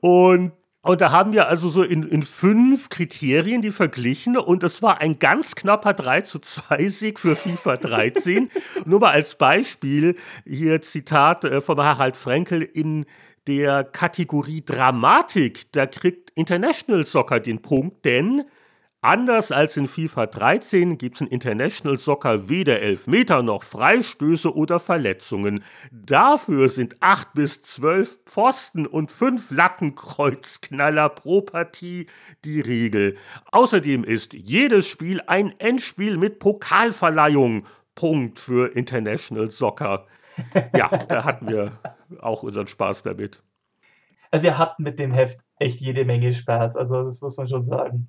Und 0.00 0.52
und 0.82 1.00
da 1.00 1.12
haben 1.12 1.32
wir 1.32 1.46
also 1.46 1.70
so 1.70 1.84
in, 1.84 2.02
in 2.02 2.24
fünf 2.24 2.88
Kriterien 2.88 3.62
die 3.62 3.70
verglichen 3.70 4.36
und 4.36 4.64
es 4.64 4.82
war 4.82 5.00
ein 5.00 5.20
ganz 5.20 5.54
knapper 5.54 5.94
3 5.94 6.22
zu 6.22 6.40
2 6.40 6.88
Sieg 6.88 7.20
für 7.20 7.36
FIFA 7.36 7.76
13. 7.76 8.50
Nur 8.84 8.98
mal 8.98 9.12
als 9.12 9.36
Beispiel, 9.36 10.16
hier 10.44 10.82
Zitat 10.82 11.44
äh, 11.44 11.60
von 11.60 11.78
Harald 11.78 12.16
Frenkel 12.16 12.62
in 12.62 13.06
der 13.46 13.84
Kategorie 13.84 14.64
Dramatik, 14.64 15.70
da 15.72 15.86
kriegt 15.86 16.30
International 16.34 17.06
Soccer 17.06 17.40
den 17.40 17.62
Punkt, 17.62 18.04
denn 18.04 18.42
Anders 19.04 19.50
als 19.50 19.76
in 19.76 19.88
FIFA 19.88 20.26
13 20.26 20.96
gibt 20.96 21.16
es 21.16 21.22
in 21.22 21.26
International 21.26 21.98
Soccer 21.98 22.48
weder 22.48 22.80
Elfmeter 22.80 23.42
noch 23.42 23.64
Freistöße 23.64 24.54
oder 24.54 24.78
Verletzungen. 24.78 25.64
Dafür 25.90 26.68
sind 26.68 26.94
8 27.00 27.32
bis 27.34 27.62
12 27.62 28.20
Pfosten 28.26 28.86
und 28.86 29.10
5 29.10 29.50
Lattenkreuzknaller 29.50 31.08
pro 31.08 31.40
Partie 31.40 32.06
die 32.44 32.60
Regel. 32.60 33.16
Außerdem 33.50 34.04
ist 34.04 34.34
jedes 34.34 34.86
Spiel 34.86 35.20
ein 35.26 35.52
Endspiel 35.58 36.16
mit 36.16 36.38
Pokalverleihung. 36.38 37.66
Punkt 37.96 38.38
für 38.38 38.68
International 38.76 39.50
Soccer. 39.50 40.06
Ja, 40.76 40.88
da 40.88 41.24
hatten 41.24 41.48
wir 41.48 41.72
auch 42.20 42.44
unseren 42.44 42.68
Spaß 42.68 43.02
damit. 43.02 43.42
Wir 44.32 44.56
hatten 44.58 44.84
mit 44.84 45.00
dem 45.00 45.12
Heft 45.12 45.40
echt 45.58 45.80
jede 45.80 46.04
Menge 46.04 46.32
Spaß, 46.32 46.76
also 46.76 47.02
das 47.02 47.20
muss 47.20 47.36
man 47.36 47.48
schon 47.48 47.62
sagen. 47.62 48.08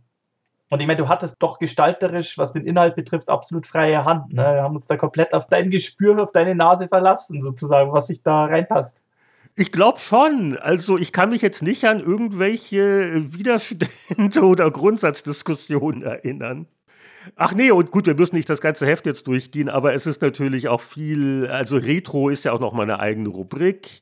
Und 0.73 0.79
ich 0.79 0.87
meine, 0.87 0.97
du 0.97 1.07
hattest 1.07 1.35
doch 1.37 1.59
gestalterisch, 1.59 2.39
was 2.39 2.51
den 2.51 2.65
Inhalt 2.65 2.95
betrifft, 2.95 3.29
absolut 3.29 3.67
freie 3.67 4.05
Hand. 4.05 4.33
Ne? 4.33 4.41
Wir 4.41 4.63
haben 4.63 4.75
uns 4.75 4.87
da 4.87 4.97
komplett 4.97 5.31
auf 5.35 5.45
dein 5.45 5.69
Gespür, 5.69 6.19
auf 6.19 6.31
deine 6.31 6.55
Nase 6.55 6.87
verlassen, 6.87 7.41
sozusagen, 7.41 7.93
was 7.93 8.07
sich 8.07 8.23
da 8.23 8.45
reinpasst. 8.45 9.03
Ich 9.53 9.71
glaube 9.71 9.99
schon. 9.99 10.57
Also 10.57 10.97
ich 10.97 11.11
kann 11.11 11.29
mich 11.29 11.43
jetzt 11.43 11.61
nicht 11.61 11.85
an 11.85 11.99
irgendwelche 11.99 13.31
Widerstände 13.31 13.87
oder 14.41 14.71
Grundsatzdiskussionen 14.71 16.01
erinnern. 16.01 16.65
Ach 17.35 17.53
nee, 17.53 17.69
und 17.69 17.91
gut, 17.91 18.07
wir 18.07 18.15
müssen 18.15 18.35
nicht 18.35 18.49
das 18.49 18.59
ganze 18.59 18.87
Heft 18.87 19.05
jetzt 19.05 19.27
durchgehen, 19.27 19.69
aber 19.69 19.93
es 19.93 20.07
ist 20.07 20.23
natürlich 20.23 20.69
auch 20.69 20.81
viel, 20.81 21.45
also 21.51 21.77
Retro 21.77 22.29
ist 22.29 22.45
ja 22.45 22.51
auch 22.51 22.59
noch 22.59 22.73
mal 22.73 22.81
eine 22.81 22.99
eigene 22.99 23.29
Rubrik. 23.29 24.01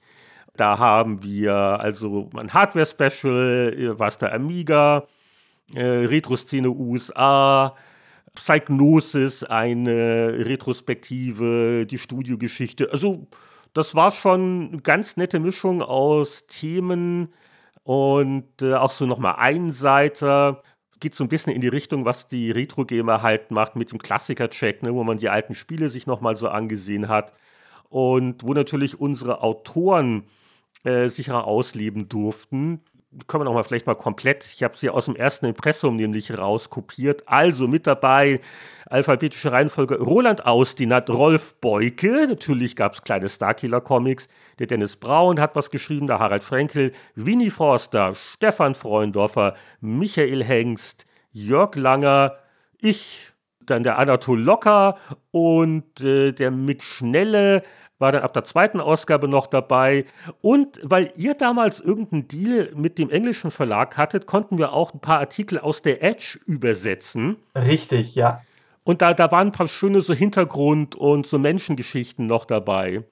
Da 0.56 0.80
haben 0.80 1.22
wir 1.22 1.54
also 1.54 2.30
ein 2.34 2.54
Hardware-Special, 2.54 4.00
was 4.00 4.20
der 4.20 4.32
Amiga, 4.34 5.06
äh, 5.74 5.84
Retro-Szene 5.84 6.70
USA, 6.70 7.76
Psychnosis, 8.36 9.44
eine 9.44 10.46
Retrospektive, 10.46 11.86
die 11.86 11.98
Studiogeschichte. 11.98 12.92
Also, 12.92 13.28
das 13.74 13.96
war 13.96 14.12
schon 14.12 14.70
eine 14.72 14.82
ganz 14.82 15.18
nette 15.18 15.40
Mischung 15.40 15.82
aus 15.82 16.48
Themen 16.48 17.34
und 17.84 18.62
äh, 18.62 18.74
auch 18.76 18.92
so 18.92 19.06
nochmal 19.06 19.36
Einseiter. 19.38 20.62
geht 21.00 21.16
so 21.16 21.24
ein 21.24 21.30
bisschen 21.30 21.54
in 21.54 21.62
die 21.62 21.68
Richtung, 21.68 22.06
was 22.06 22.28
die 22.28 22.52
Retro-Gamer 22.52 23.22
halt 23.22 23.52
macht 23.52 23.76
mit 23.76 23.92
dem 23.92 24.00
Klassiker-Check, 24.00 24.84
ne, 24.84 24.94
wo 24.94 25.04
man 25.04 25.18
die 25.18 25.30
alten 25.30 25.56
Spiele 25.56 25.90
sich 25.90 26.06
nochmal 26.08 26.36
so 26.38 26.48
angesehen 26.50 27.08
hat 27.08 27.34
und 27.90 28.44
wo 28.44 28.54
natürlich 28.54 29.00
unsere 29.00 29.42
Autoren 29.42 30.24
äh, 30.84 31.10
sich 31.10 31.32
ausleben 31.32 32.08
durften 32.08 32.82
können 33.28 33.42
wir 33.42 33.46
noch 33.46 33.54
mal 33.54 33.64
vielleicht 33.64 33.88
mal 33.88 33.96
komplett, 33.96 34.46
ich 34.46 34.64
habe 34.64 34.78
sie 34.78 34.90
aus 34.90 35.06
dem 35.06 35.16
ersten 35.16 35.46
Impressum 35.46 35.98
nämlich 35.98 36.38
rauskopiert. 36.38 37.28
Also 37.28 37.68
mit 37.68 37.86
dabei 37.86 38.40
alphabetische 38.86 39.52
Reihenfolge 39.52 40.00
Roland 40.00 40.46
Austinat, 40.46 41.10
Rolf 41.10 41.56
Beuke, 41.60 42.28
natürlich 42.28 42.76
gab 42.76 42.94
es 42.94 43.04
kleine 43.04 43.28
Starkiller-Comics, 43.28 44.28
der 44.60 44.68
Dennis 44.68 44.96
Braun 44.96 45.40
hat 45.40 45.56
was 45.56 45.72
geschrieben, 45.72 46.08
der 46.08 46.20
Harald 46.20 46.44
Frenkel, 46.44 46.94
Winnie 47.16 47.50
Forster, 47.50 48.16
Stefan 48.16 48.76
Freundorfer, 48.76 49.56
Michael 49.82 50.44
Hengst, 50.44 51.06
Jörg 51.32 51.76
Langer, 51.76 52.38
ich, 52.80 53.32
dann 53.60 53.84
der 53.84 53.98
Anatol 53.98 54.40
Locker 54.40 54.98
und 55.32 56.00
äh, 56.02 56.32
der 56.32 56.52
Mick 56.52 56.82
Schnelle, 56.82 57.64
war 58.02 58.12
dann 58.12 58.24
ab 58.24 58.34
der 58.34 58.44
zweiten 58.44 58.82
Ausgabe 58.82 59.28
noch 59.28 59.48
dabei. 59.48 60.06
Und 60.42 60.80
weil 60.84 61.14
ihr 61.16 61.36
damals 61.36 61.80
irgendeinen 61.80 62.28
Deal 62.28 62.72
mit 62.76 62.98
dem 62.98 63.10
englischen 63.10 63.52
Verlag 63.52 63.98
hattet, 63.98 64.26
konnten 64.26 64.58
wir 64.58 64.74
auch 64.74 64.94
ein 64.94 65.00
paar 65.00 65.20
Artikel 65.20 65.60
aus 65.60 65.82
der 65.82 66.04
Edge 66.04 66.40
übersetzen. 66.46 67.38
Richtig, 67.56 68.16
ja. 68.16 68.42
Und 68.84 69.02
da, 69.02 69.14
da 69.14 69.32
waren 69.32 69.50
ein 69.50 69.52
paar 69.52 69.68
schöne 69.68 70.02
so 70.02 70.14
Hintergrund- 70.14 70.96
und 70.96 71.28
so 71.28 71.38
Menschengeschichten 71.38 72.26
noch 72.26 72.46
dabei. 72.46 73.04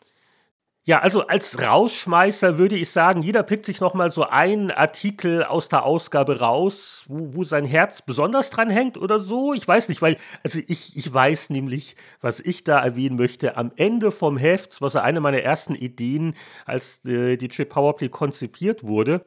Ja, 0.85 0.99
also 1.01 1.27
als 1.27 1.61
Rausschmeißer 1.61 2.57
würde 2.57 2.75
ich 2.75 2.89
sagen, 2.89 3.21
jeder 3.21 3.43
pickt 3.43 3.65
sich 3.65 3.79
nochmal 3.79 4.11
so 4.11 4.23
einen 4.23 4.71
Artikel 4.71 5.43
aus 5.43 5.69
der 5.69 5.83
Ausgabe 5.83 6.39
raus, 6.39 7.03
wo, 7.07 7.35
wo, 7.35 7.43
sein 7.43 7.65
Herz 7.65 8.01
besonders 8.01 8.49
dran 8.49 8.71
hängt 8.71 8.97
oder 8.97 9.19
so. 9.19 9.53
Ich 9.53 9.67
weiß 9.67 9.87
nicht, 9.89 10.01
weil, 10.01 10.17
also 10.43 10.59
ich, 10.65 10.97
ich 10.97 11.13
weiß 11.13 11.51
nämlich, 11.51 11.95
was 12.21 12.39
ich 12.39 12.63
da 12.63 12.79
erwähnen 12.79 13.17
möchte. 13.17 13.55
Am 13.55 13.71
Ende 13.75 14.11
vom 14.11 14.37
Heft, 14.37 14.73
so 14.73 14.87
eine 14.97 15.19
meiner 15.19 15.41
ersten 15.41 15.75
Ideen, 15.75 16.33
als 16.65 17.05
äh, 17.05 17.37
die 17.37 17.49
Chip 17.49 17.69
Powerplay 17.69 18.09
konzipiert 18.09 18.83
wurde, 18.83 19.25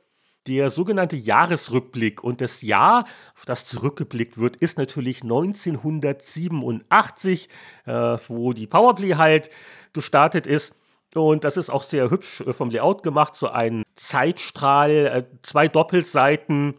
der 0.48 0.68
sogenannte 0.70 1.16
Jahresrückblick. 1.16 2.24
Und 2.24 2.40
das 2.40 2.62
Jahr, 2.62 3.04
auf 3.36 3.44
das 3.44 3.68
zurückgeblickt 3.68 4.36
wird, 4.38 4.56
ist 4.56 4.78
natürlich 4.78 5.22
1987, 5.22 7.48
äh, 7.84 7.92
wo 8.26 8.52
die 8.52 8.66
Powerplay 8.66 9.14
halt 9.14 9.48
gestartet 9.92 10.48
ist. 10.48 10.74
Und 11.14 11.44
das 11.44 11.56
ist 11.56 11.70
auch 11.70 11.84
sehr 11.84 12.10
hübsch 12.10 12.40
äh, 12.40 12.52
vom 12.52 12.70
Layout 12.70 13.02
gemacht, 13.02 13.34
so 13.34 13.48
ein 13.48 13.82
Zeitstrahl, 13.96 14.90
äh, 14.90 15.24
zwei 15.42 15.68
Doppelseiten 15.68 16.74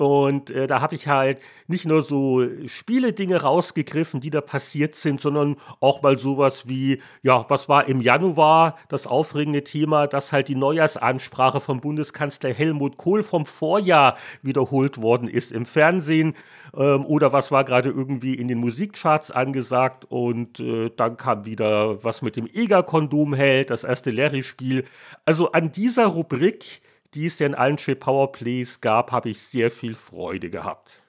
und 0.00 0.48
äh, 0.48 0.66
da 0.66 0.80
habe 0.80 0.94
ich 0.94 1.08
halt 1.08 1.40
nicht 1.66 1.84
nur 1.84 2.02
so 2.02 2.42
Spiele-Dinge 2.64 3.42
rausgegriffen, 3.42 4.20
die 4.20 4.30
da 4.30 4.40
passiert 4.40 4.94
sind, 4.94 5.20
sondern 5.20 5.56
auch 5.80 6.00
mal 6.00 6.18
sowas 6.18 6.66
wie, 6.66 7.02
ja, 7.22 7.44
was 7.48 7.68
war 7.68 7.86
im 7.86 8.00
Januar 8.00 8.78
das 8.88 9.06
aufregende 9.06 9.62
Thema, 9.62 10.06
dass 10.06 10.32
halt 10.32 10.48
die 10.48 10.54
Neujahrsansprache 10.54 11.60
vom 11.60 11.82
Bundeskanzler 11.82 12.52
Helmut 12.54 12.96
Kohl 12.96 13.22
vom 13.22 13.44
Vorjahr 13.44 14.16
wiederholt 14.42 15.02
worden 15.02 15.28
ist 15.28 15.52
im 15.52 15.66
Fernsehen. 15.66 16.34
Ähm, 16.74 17.04
oder 17.04 17.34
was 17.34 17.50
war 17.50 17.64
gerade 17.64 17.90
irgendwie 17.90 18.34
in 18.34 18.48
den 18.48 18.58
Musikcharts 18.58 19.30
angesagt. 19.30 20.06
Und 20.08 20.60
äh, 20.60 20.90
dann 20.96 21.18
kam 21.18 21.44
wieder 21.44 22.02
was 22.02 22.22
mit 22.22 22.36
dem 22.36 22.46
Eger-Kondom 22.46 23.34
hält, 23.34 23.68
das 23.68 23.84
erste 23.84 24.10
Larry-Spiel. 24.10 24.86
Also 25.26 25.52
an 25.52 25.72
dieser 25.72 26.06
Rubrik 26.06 26.80
die 27.14 27.26
es 27.26 27.38
ja 27.38 27.46
in 27.46 27.54
allen 27.54 27.76
Chill 27.76 27.96
Powerplays 27.96 28.80
gab, 28.80 29.12
habe 29.12 29.30
ich 29.30 29.40
sehr 29.40 29.70
viel 29.70 29.94
Freude 29.94 30.50
gehabt. 30.50 31.02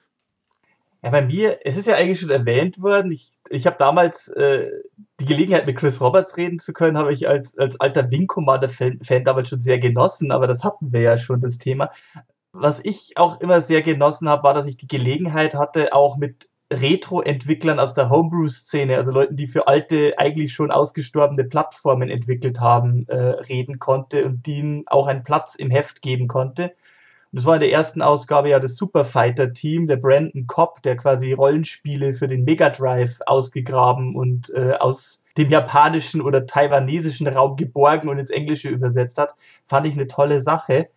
Ja, 1.04 1.10
bei 1.10 1.22
mir, 1.22 1.58
es 1.64 1.76
ist 1.76 1.86
ja 1.86 1.96
eigentlich 1.96 2.20
schon 2.20 2.30
erwähnt 2.30 2.80
worden, 2.80 3.10
ich, 3.10 3.32
ich 3.50 3.66
habe 3.66 3.76
damals 3.76 4.28
äh, 4.28 4.70
die 5.18 5.24
Gelegenheit 5.24 5.66
mit 5.66 5.76
Chris 5.76 6.00
Roberts 6.00 6.36
reden 6.36 6.60
zu 6.60 6.72
können, 6.72 6.96
habe 6.96 7.12
ich 7.12 7.28
als, 7.28 7.58
als 7.58 7.80
alter 7.80 8.08
Wing 8.12 8.28
Commander-Fan 8.28 9.24
damals 9.24 9.48
schon 9.48 9.58
sehr 9.58 9.80
genossen, 9.80 10.30
aber 10.30 10.46
das 10.46 10.62
hatten 10.62 10.92
wir 10.92 11.00
ja 11.00 11.18
schon, 11.18 11.40
das 11.40 11.58
Thema. 11.58 11.90
Was 12.52 12.80
ich 12.84 13.16
auch 13.16 13.40
immer 13.40 13.60
sehr 13.62 13.82
genossen 13.82 14.28
habe, 14.28 14.44
war, 14.44 14.54
dass 14.54 14.66
ich 14.66 14.76
die 14.76 14.86
Gelegenheit 14.86 15.54
hatte, 15.54 15.92
auch 15.92 16.16
mit 16.16 16.48
Retro-Entwicklern 16.72 17.78
aus 17.78 17.94
der 17.94 18.10
Homebrew-Szene, 18.10 18.96
also 18.96 19.12
Leuten, 19.12 19.36
die 19.36 19.46
für 19.46 19.68
alte, 19.68 20.14
eigentlich 20.18 20.52
schon 20.52 20.70
ausgestorbene 20.70 21.44
Plattformen 21.44 22.10
entwickelt 22.10 22.60
haben, 22.60 23.06
äh, 23.08 23.16
reden 23.16 23.78
konnte 23.78 24.24
und 24.24 24.46
denen 24.46 24.84
auch 24.86 25.06
einen 25.06 25.24
Platz 25.24 25.54
im 25.54 25.70
Heft 25.70 26.02
geben 26.02 26.28
konnte. 26.28 26.64
Und 27.32 27.38
das 27.38 27.46
war 27.46 27.54
in 27.54 27.60
der 27.60 27.72
ersten 27.72 28.02
Ausgabe 28.02 28.50
ja 28.50 28.60
das 28.60 28.76
Superfighter-Team, 28.76 29.86
der 29.86 29.96
Brandon 29.96 30.46
Cobb, 30.46 30.82
der 30.82 30.96
quasi 30.96 31.32
Rollenspiele 31.32 32.14
für 32.14 32.28
den 32.28 32.44
Mega 32.44 32.68
Drive 32.70 33.20
ausgegraben 33.26 34.16
und 34.16 34.50
äh, 34.50 34.72
aus 34.72 35.22
dem 35.38 35.48
japanischen 35.48 36.20
oder 36.20 36.46
taiwanesischen 36.46 37.26
Raum 37.26 37.56
geborgen 37.56 38.08
und 38.08 38.18
ins 38.18 38.30
Englische 38.30 38.68
übersetzt 38.68 39.18
hat. 39.18 39.34
Fand 39.66 39.86
ich 39.86 39.94
eine 39.94 40.08
tolle 40.08 40.40
Sache 40.40 40.88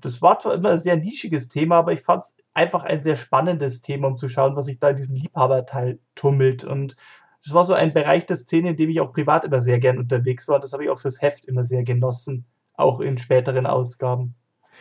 das 0.00 0.22
war 0.22 0.38
zwar 0.38 0.54
immer 0.54 0.70
ein 0.70 0.78
sehr 0.78 0.96
nischiges 0.96 1.48
Thema, 1.48 1.78
aber 1.78 1.92
ich 1.92 2.02
fand 2.02 2.22
es 2.22 2.36
einfach 2.54 2.84
ein 2.84 3.00
sehr 3.00 3.16
spannendes 3.16 3.82
Thema, 3.82 4.08
um 4.08 4.16
zu 4.16 4.28
schauen, 4.28 4.56
was 4.56 4.66
sich 4.66 4.78
da 4.78 4.90
in 4.90 4.96
diesem 4.96 5.14
Liebhaberteil 5.14 5.98
tummelt. 6.14 6.64
Und 6.64 6.96
das 7.44 7.54
war 7.54 7.64
so 7.64 7.72
ein 7.72 7.92
Bereich 7.92 8.26
der 8.26 8.36
Szene, 8.36 8.70
in 8.70 8.76
dem 8.76 8.90
ich 8.90 9.00
auch 9.00 9.12
privat 9.12 9.44
immer 9.44 9.60
sehr 9.60 9.78
gern 9.78 9.98
unterwegs 9.98 10.48
war. 10.48 10.60
Das 10.60 10.72
habe 10.72 10.84
ich 10.84 10.90
auch 10.90 10.98
fürs 10.98 11.22
Heft 11.22 11.44
immer 11.46 11.64
sehr 11.64 11.84
genossen, 11.84 12.44
auch 12.74 13.00
in 13.00 13.18
späteren 13.18 13.66
Ausgaben. 13.66 14.34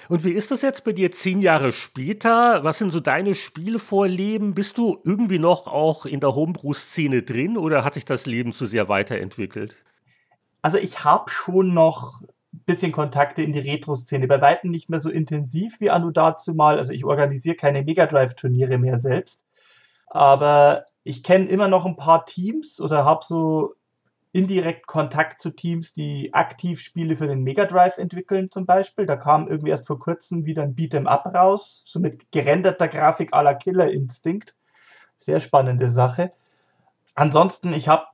Und 0.08 0.24
wie 0.24 0.32
ist 0.32 0.52
das 0.52 0.62
jetzt 0.62 0.86
bei 0.86 0.94
dir 0.94 1.12
zehn 1.12 1.42
Jahre 1.42 1.74
später? 1.74 2.64
Was 2.64 2.78
sind 2.78 2.92
so 2.92 3.00
deine 3.00 3.36
Spielvorleben? 3.36 4.54
Bist 4.54 4.78
du 4.78 5.00
irgendwie 5.04 5.40
noch 5.40 5.68
auch 5.68 6.06
in 6.06 6.22
der 6.22 6.36
Homebrew-Szene 6.36 7.24
drin 7.24 7.58
oder 7.58 7.84
hat 7.84 7.96
sich 7.96 8.06
das 8.06 8.26
Leben 8.26 8.54
zu 8.54 8.66
sehr 8.66 8.88
weiterentwickelt? 8.88 9.76
Also 10.62 10.78
ich 10.78 11.04
habe 11.04 11.30
schon 11.30 11.74
noch 11.74 12.22
bisschen 12.70 12.92
Kontakte 12.92 13.42
in 13.42 13.52
die 13.52 13.60
Retro-Szene. 13.60 14.28
Bei 14.28 14.42
weitem 14.42 14.70
nicht 14.70 14.90
mehr 14.90 15.00
so 15.00 15.10
intensiv 15.10 15.80
wie 15.80 15.90
Anno 15.90 16.12
dazu 16.12 16.54
mal. 16.54 16.78
Also 16.78 16.94
ich 16.94 17.04
organisiere 17.04 17.56
keine 17.56 17.84
Mega 17.84 18.06
Drive-Turniere 18.06 18.78
mehr 18.78 19.00
selbst. 19.00 19.44
Aber 20.06 20.86
ich 21.04 21.24
kenne 21.24 21.48
immer 21.48 21.68
noch 21.68 21.88
ein 21.88 21.98
paar 21.98 22.28
Teams 22.28 22.80
oder 22.80 23.06
habe 23.06 23.26
so 23.26 23.74
indirekt 24.32 24.86
Kontakt 24.86 25.40
zu 25.40 25.50
Teams, 25.50 25.94
die 25.94 26.32
aktiv 26.36 26.80
Spiele 26.80 27.16
für 27.16 27.26
den 27.26 27.42
Mega 27.42 27.66
Drive 27.66 27.98
entwickeln 27.98 28.52
zum 28.52 28.68
Beispiel. 28.68 29.08
Da 29.08 29.16
kam 29.16 29.48
irgendwie 29.48 29.72
erst 29.72 29.88
vor 29.88 30.00
kurzem 30.00 30.46
wieder 30.46 30.62
ein 30.62 30.76
Beat'em 30.76 31.08
Up 31.08 31.26
raus, 31.34 31.82
so 31.88 32.00
mit 32.00 32.32
gerenderter 32.32 32.88
Grafik 32.88 33.34
à 33.34 33.42
la 33.42 33.56
Killer 33.56 33.90
Instinct. 33.92 34.56
Sehr 35.20 35.40
spannende 35.40 35.90
Sache. 35.90 36.32
Ansonsten, 37.16 37.74
ich 37.74 37.88
habe 37.88 38.06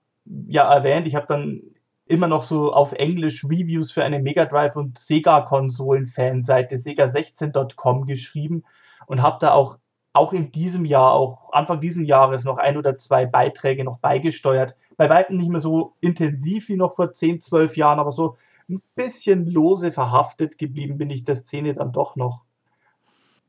ja 0.48 0.74
erwähnt, 0.74 1.08
ich 1.08 1.16
habe 1.16 1.28
dann 1.28 1.62
immer 2.08 2.28
noch 2.28 2.44
so 2.44 2.72
auf 2.72 2.94
Englisch 2.94 3.44
Reviews 3.44 3.92
für 3.92 4.04
eine 4.04 4.20
Mega 4.20 4.46
Drive 4.46 4.76
und 4.76 4.98
Sega 5.00 5.42
Konsolen-Fanseite 5.42 6.76
sega16.com 6.76 8.06
geschrieben 8.06 8.64
und 9.08 9.22
habe 9.22 9.38
da 9.40 9.54
auch, 9.54 9.78
auch 10.14 10.34
in 10.34 10.52
diesem 10.52 10.86
Jahr, 10.86 11.14
auch 11.14 11.52
Anfang 11.52 11.82
dieses 11.82 12.08
Jahres 12.08 12.44
noch 12.44 12.58
ein 12.58 12.78
oder 12.78 12.96
zwei 12.96 13.26
Beiträge 13.26 13.84
noch 13.84 14.00
beigesteuert. 14.00 14.76
Bei 14.98 15.10
weitem 15.10 15.38
nicht 15.38 15.50
mehr 15.50 15.60
so 15.60 15.96
intensiv 16.00 16.70
wie 16.70 16.78
noch 16.78 16.96
vor 16.96 17.12
10, 17.12 17.42
12 17.42 17.76
Jahren, 17.78 18.00
aber 18.00 18.12
so 18.12 18.38
ein 18.70 18.82
bisschen 18.96 19.48
lose 19.48 19.92
verhaftet 19.92 20.58
geblieben 20.58 20.98
bin 20.98 21.10
ich 21.10 21.24
der 21.24 21.36
Szene 21.36 21.74
dann 21.74 21.92
doch 21.92 22.16
noch. 22.16 22.44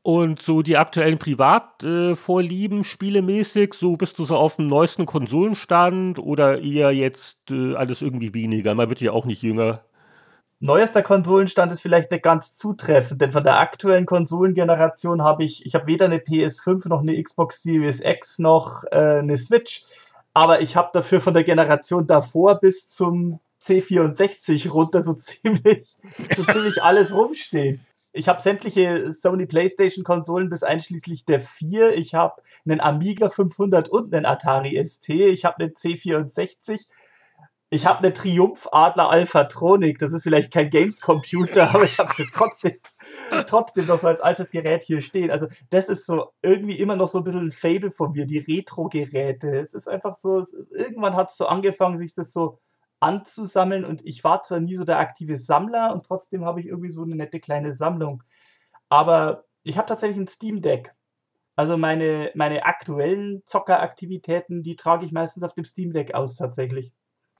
Und 0.07 0.41
so 0.41 0.61
die 0.61 0.77
aktuellen 0.77 1.17
Privatvorlieben, 1.17 2.79
äh, 2.79 2.83
spielemäßig, 2.85 3.73
so 3.73 3.97
bist 3.97 4.17
du 4.17 4.23
so 4.23 4.37
auf 4.37 4.55
dem 4.55 4.67
neuesten 4.67 5.05
Konsolenstand 5.05 6.17
oder 6.17 6.61
eher 6.61 6.91
jetzt 6.91 7.51
äh, 7.51 7.75
alles 7.75 8.01
irgendwie 8.01 8.33
weniger? 8.33 8.73
Man 8.73 8.87
wird 8.87 9.01
ja 9.01 9.11
auch 9.11 9.25
nicht 9.25 9.41
jünger. 9.41 9.81
Neuester 10.61 11.03
Konsolenstand 11.03 11.73
ist 11.73 11.81
vielleicht 11.81 12.09
nicht 12.09 12.23
ganz 12.23 12.55
zutreffend, 12.55 13.19
denn 13.19 13.33
von 13.33 13.43
der 13.43 13.59
aktuellen 13.59 14.05
Konsolengeneration 14.05 15.23
habe 15.23 15.43
ich, 15.43 15.65
ich 15.65 15.75
habe 15.75 15.87
weder 15.87 16.05
eine 16.05 16.19
PS5 16.19 16.87
noch 16.87 17.01
eine 17.01 17.21
Xbox 17.21 17.61
Series 17.61 17.99
X 17.99 18.39
noch 18.39 18.85
äh, 18.89 19.19
eine 19.19 19.35
Switch, 19.35 19.83
aber 20.33 20.61
ich 20.61 20.77
habe 20.77 20.89
dafür 20.93 21.19
von 21.19 21.33
der 21.33 21.43
Generation 21.43 22.07
davor 22.07 22.61
bis 22.61 22.87
zum 22.87 23.41
C64 23.61 24.69
runter 24.69 25.01
so 25.01 25.13
ziemlich, 25.15 25.97
so 26.33 26.45
ziemlich 26.45 26.81
alles 26.81 27.13
rumstehen 27.13 27.85
ich 28.13 28.27
habe 28.27 28.41
sämtliche 28.41 29.11
Sony 29.11 29.45
PlayStation 29.45 30.03
Konsolen 30.03 30.49
bis 30.49 30.63
einschließlich 30.63 31.25
der 31.25 31.41
4. 31.41 31.95
Ich 31.97 32.13
habe 32.13 32.41
einen 32.65 32.81
Amiga 32.81 33.29
500 33.29 33.89
und 33.89 34.13
einen 34.13 34.25
Atari 34.25 34.83
ST. 34.83 35.09
Ich 35.09 35.45
habe 35.45 35.63
einen 35.63 35.73
C64. 35.73 36.85
Ich 37.69 37.85
habe 37.85 37.99
eine 37.99 38.13
Triumph 38.13 38.69
Adler 38.71 39.09
Alphatronic. 39.09 39.99
Das 39.99 40.13
ist 40.13 40.23
vielleicht 40.23 40.53
kein 40.53 40.69
Games 40.69 41.01
Computer, 41.01 41.69
aber 41.75 41.83
ich 41.83 41.99
habe 41.99 42.13
es 42.17 42.31
trotzdem, 42.31 42.77
trotzdem 43.47 43.87
noch 43.87 43.99
so 43.99 44.07
als 44.07 44.21
altes 44.21 44.51
Gerät 44.51 44.83
hier 44.83 45.01
stehen. 45.01 45.31
Also 45.31 45.47
das 45.69 45.89
ist 45.89 46.05
so 46.05 46.31
irgendwie 46.41 46.79
immer 46.79 46.95
noch 46.95 47.09
so 47.09 47.17
ein 47.17 47.23
bisschen 47.25 47.47
ein 47.47 47.51
Fable 47.51 47.91
von 47.91 48.13
mir, 48.13 48.25
die 48.25 48.39
Retro-Geräte. 48.39 49.49
Es 49.59 49.73
ist 49.73 49.89
einfach 49.89 50.15
so, 50.15 50.39
es, 50.39 50.53
irgendwann 50.71 51.15
hat 51.15 51.29
es 51.29 51.37
so 51.37 51.45
angefangen, 51.45 51.97
sich 51.97 52.13
das 52.13 52.31
so 52.31 52.59
anzusammeln. 52.99 53.85
Und 53.85 54.05
ich 54.05 54.23
war 54.23 54.43
zwar 54.43 54.59
nie 54.59 54.75
so 54.75 54.83
der 54.83 54.99
aktive 54.99 55.37
Sammler 55.37 55.93
und 55.93 56.05
trotzdem 56.05 56.45
habe 56.45 56.59
ich 56.59 56.67
irgendwie 56.67 56.91
so 56.91 57.03
eine 57.03 57.15
nette 57.15 57.39
kleine 57.39 57.71
Sammlung. 57.71 58.23
Aber 58.89 59.45
ich 59.63 59.77
habe 59.77 59.87
tatsächlich 59.87 60.17
ein 60.17 60.27
Steam 60.27 60.61
Deck. 60.61 60.93
Also 61.55 61.75
meine, 61.75 62.31
meine 62.35 62.65
aktuellen 62.65 63.41
Zockeraktivitäten, 63.45 64.61
die 64.61 64.75
trage 64.75 65.05
ich 65.05 65.11
meistens 65.11 65.43
auf 65.43 65.53
dem 65.53 65.65
Steam 65.65 65.91
Deck 65.91 66.13
aus 66.13 66.35
tatsächlich. 66.35 66.93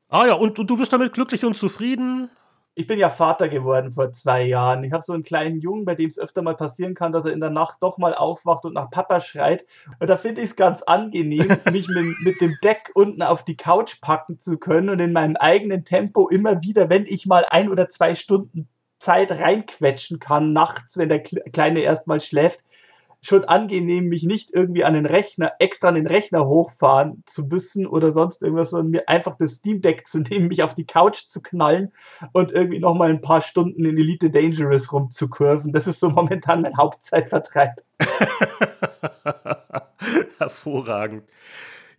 Ah 0.09 0.25
ja, 0.25 0.33
und, 0.33 0.57
und 0.57 0.69
du 0.69 0.77
bist 0.77 0.91
damit 0.91 1.13
glücklich 1.13 1.45
und 1.45 1.55
zufrieden? 1.55 2.31
Ich 2.77 2.85
bin 2.85 2.99
ja 2.99 3.09
Vater 3.09 3.49
geworden 3.49 3.89
vor 3.89 4.11
zwei 4.11 4.43
Jahren. 4.43 4.83
Ich 4.83 4.93
habe 4.93 5.03
so 5.03 5.11
einen 5.11 5.23
kleinen 5.23 5.59
Jungen, 5.59 5.83
bei 5.83 5.95
dem 5.95 6.07
es 6.07 6.19
öfter 6.19 6.43
mal 6.43 6.55
passieren 6.55 6.93
kann, 6.93 7.11
dass 7.11 7.25
er 7.25 7.33
in 7.33 7.39
der 7.39 7.49
Nacht 7.49 7.79
doch 7.81 7.97
mal 7.97 8.13
aufwacht 8.13 8.65
und 8.65 8.73
nach 8.73 8.91
Papa 8.91 9.19
schreit. 9.19 9.65
Und 9.99 10.07
da 10.11 10.15
finde 10.15 10.41
ich 10.41 10.51
es 10.51 10.55
ganz 10.55 10.83
angenehm, 10.83 11.47
mich 11.71 11.87
mit, 11.87 12.19
mit, 12.21 12.39
dem 12.39 12.55
Deck 12.63 12.91
unten 12.93 13.23
auf 13.23 13.43
die 13.43 13.57
Couch 13.57 13.99
packen 13.99 14.39
zu 14.39 14.59
können 14.59 14.89
und 14.89 14.99
in 14.99 15.11
meinem 15.11 15.35
eigenen 15.37 15.85
Tempo 15.85 16.29
immer 16.29 16.61
wieder, 16.61 16.87
wenn 16.87 17.05
ich 17.07 17.25
mal 17.25 17.47
ein 17.49 17.69
oder 17.69 17.89
zwei 17.89 18.13
Stunden 18.13 18.67
Zeit 18.99 19.31
reinquetschen 19.31 20.19
kann, 20.19 20.53
nachts, 20.53 20.97
wenn 20.97 21.09
der 21.09 21.23
Kleine 21.23 21.79
erstmal 21.79 22.21
schläft, 22.21 22.59
schon 23.21 23.45
angenehm, 23.45 24.05
mich 24.05 24.23
nicht 24.23 24.51
irgendwie 24.53 24.83
an 24.83 24.93
den 24.93 25.05
Rechner, 25.05 25.53
extra 25.59 25.89
an 25.89 25.95
den 25.95 26.07
Rechner 26.07 26.45
hochfahren 26.45 27.23
zu 27.25 27.45
müssen 27.45 27.87
oder 27.87 28.11
sonst 28.11 28.43
irgendwas, 28.43 28.69
sondern 28.69 28.91
mir 28.91 29.09
einfach 29.09 29.35
das 29.37 29.53
Steam 29.53 29.81
Deck 29.81 30.05
zu 30.05 30.19
nehmen, 30.19 30.47
mich 30.47 30.63
auf 30.63 30.75
die 30.75 30.85
Couch 30.85 31.27
zu 31.27 31.41
knallen 31.41 31.91
und 32.33 32.51
irgendwie 32.51 32.79
nochmal 32.79 33.09
ein 33.09 33.21
paar 33.21 33.41
Stunden 33.41 33.85
in 33.85 33.97
Elite 33.97 34.29
Dangerous 34.29 34.93
rumzukurven. 34.93 35.73
Das 35.73 35.87
ist 35.87 35.99
so 35.99 36.09
momentan 36.09 36.61
mein 36.61 36.77
Hauptzeitvertreib. 36.77 37.71
Hervorragend. 40.37 41.23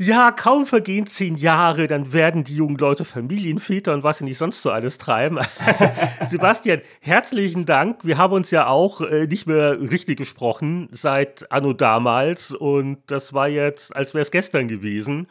Ja, 0.00 0.30
kaum 0.30 0.64
vergehen 0.64 1.08
zehn 1.08 1.36
Jahre, 1.36 1.88
dann 1.88 2.12
werden 2.12 2.44
die 2.44 2.54
jungen 2.54 2.76
Leute 2.76 3.04
Familienväter 3.04 3.92
und 3.92 4.04
was 4.04 4.18
sie 4.18 4.24
nicht 4.24 4.38
sonst 4.38 4.62
so 4.62 4.70
alles 4.70 4.96
treiben. 4.96 5.40
Also, 5.66 5.90
Sebastian, 6.30 6.82
herzlichen 7.00 7.66
Dank. 7.66 8.04
Wir 8.04 8.16
haben 8.16 8.32
uns 8.32 8.52
ja 8.52 8.68
auch 8.68 9.00
äh, 9.00 9.26
nicht 9.26 9.48
mehr 9.48 9.80
richtig 9.80 10.16
gesprochen 10.16 10.88
seit 10.92 11.50
Anno 11.50 11.72
damals 11.72 12.52
und 12.52 12.98
das 13.08 13.34
war 13.34 13.48
jetzt, 13.48 13.94
als 13.96 14.14
wäre 14.14 14.22
es 14.22 14.30
gestern 14.30 14.68
gewesen. 14.68 15.26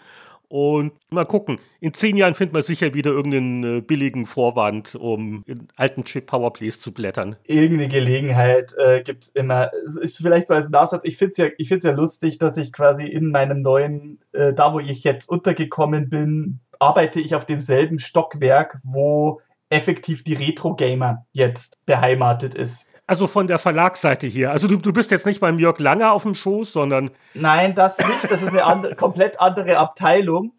Und 0.50 0.94
mal 1.10 1.26
gucken, 1.26 1.60
in 1.82 1.94
zehn 1.94 2.16
Jahren 2.16 2.36
findet 2.36 2.54
man 2.54 2.64
sicher 2.64 2.94
wieder 2.94 3.12
irgendeinen 3.12 3.64
äh, 3.64 3.82
billigen 3.82 4.26
Vorwand, 4.26 4.96
um 4.96 5.44
in 5.46 5.68
alten 5.76 6.06
Chip-Powerplays 6.06 6.80
zu 6.80 6.94
blättern. 6.94 7.36
Irgendeine 7.44 7.90
Gelegenheit 7.90 8.74
äh, 8.78 9.04
gibt 9.04 9.24
es 9.24 9.30
immer. 9.30 9.72
Es 9.86 9.98
ist 9.98 10.18
vielleicht 10.18 10.48
so 10.48 10.54
als 10.54 10.70
Nachsatz, 10.70 11.04
ich 11.04 11.18
finde 11.18 11.32
es 11.32 11.38
ja, 11.38 11.90
ja 11.92 11.92
lustig, 11.92 12.38
dass 12.38 12.56
ich 12.56 12.72
quasi 12.72 13.06
in 13.06 13.32
meinem 13.32 13.62
neuen, 13.62 14.20
äh, 14.32 14.54
da 14.54 14.74
wo 14.74 14.80
ich 14.80 15.04
jetzt 15.04 15.30
untergekommen 15.30 16.10
bin, 16.10 16.60
arbeite 16.80 17.20
ich 17.20 17.36
auf 17.36 17.46
demselben 17.46 18.00
Stockwerk, 18.00 18.80
wo 18.84 19.42
effektiv 19.70 20.24
die 20.24 20.36
Retro-Gamer 20.36 21.26
jetzt 21.34 21.86
beheimatet 21.86 22.56
ist. 22.56 22.88
Also 23.08 23.28
von 23.28 23.48
der 23.48 23.58
Verlagsseite 23.58 24.28
hier. 24.28 24.52
Also 24.52 24.68
du, 24.68 24.76
du 24.76 24.92
bist 24.92 25.12
jetzt 25.12 25.26
nicht 25.26 25.40
beim 25.40 25.60
Jörg 25.60 25.80
Langer 25.80 26.12
auf 26.12 26.24
dem 26.24 26.36
Schoß, 26.36 26.74
sondern. 26.74 27.10
Nein, 27.34 27.74
das 27.74 27.98
nicht. 27.98 28.30
Das 28.30 28.42
ist 28.42 28.50
eine 28.50 28.66
andere, 28.66 28.96
komplett 28.98 29.40
andere 29.40 29.78
Abteilung. 29.78 30.52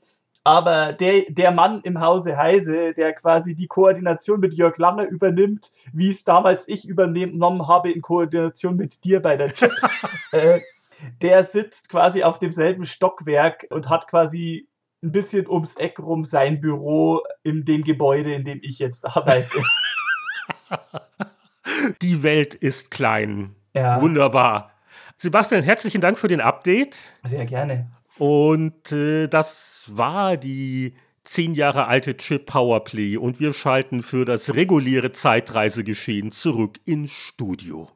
Aber 0.44 0.94
der, 0.94 1.24
der 1.28 1.50
Mann 1.50 1.82
im 1.82 2.00
Hause 2.00 2.38
Heise, 2.38 2.94
der 2.94 3.12
quasi 3.12 3.54
die 3.54 3.66
Koordination 3.66 4.40
mit 4.40 4.54
Jörg 4.54 4.78
Langer 4.78 5.04
übernimmt, 5.04 5.70
wie 5.92 6.08
es 6.08 6.24
damals 6.24 6.66
ich 6.68 6.88
übernommen 6.88 7.68
habe 7.68 7.92
in 7.92 8.00
Koordination 8.00 8.76
mit 8.76 9.04
dir 9.04 9.20
bei 9.20 9.36
der 9.36 9.48
Chip, 9.52 9.72
äh, 10.32 10.60
der 11.20 11.44
sitzt 11.44 11.90
quasi 11.90 12.22
auf 12.22 12.38
demselben 12.38 12.86
Stockwerk 12.86 13.66
und 13.68 13.90
hat 13.90 14.08
quasi 14.08 14.68
ein 15.02 15.12
bisschen 15.12 15.46
ums 15.46 15.76
Eck 15.76 15.98
rum 15.98 16.24
sein 16.24 16.62
Büro 16.62 17.20
in 17.42 17.66
dem 17.66 17.84
Gebäude, 17.84 18.32
in 18.32 18.46
dem 18.46 18.60
ich 18.62 18.78
jetzt 18.78 19.04
arbeite. 19.04 19.50
Die 22.02 22.22
Welt 22.22 22.54
ist 22.54 22.90
klein. 22.90 23.54
Ja. 23.74 24.00
Wunderbar. 24.00 24.72
Sebastian, 25.16 25.62
herzlichen 25.62 26.00
Dank 26.00 26.18
für 26.18 26.28
den 26.28 26.40
Update. 26.40 26.96
Sehr 27.24 27.46
gerne. 27.46 27.90
Und 28.18 28.92
äh, 28.92 29.28
das 29.28 29.84
war 29.86 30.36
die 30.36 30.94
zehn 31.24 31.54
Jahre 31.54 31.86
alte 31.86 32.16
Chip 32.16 32.46
Powerplay 32.46 33.16
und 33.16 33.38
wir 33.38 33.52
schalten 33.52 34.02
für 34.02 34.24
das 34.24 34.54
reguläre 34.54 35.12
Zeitreisegeschehen 35.12 36.32
zurück 36.32 36.78
ins 36.84 37.12
Studio. 37.12 37.88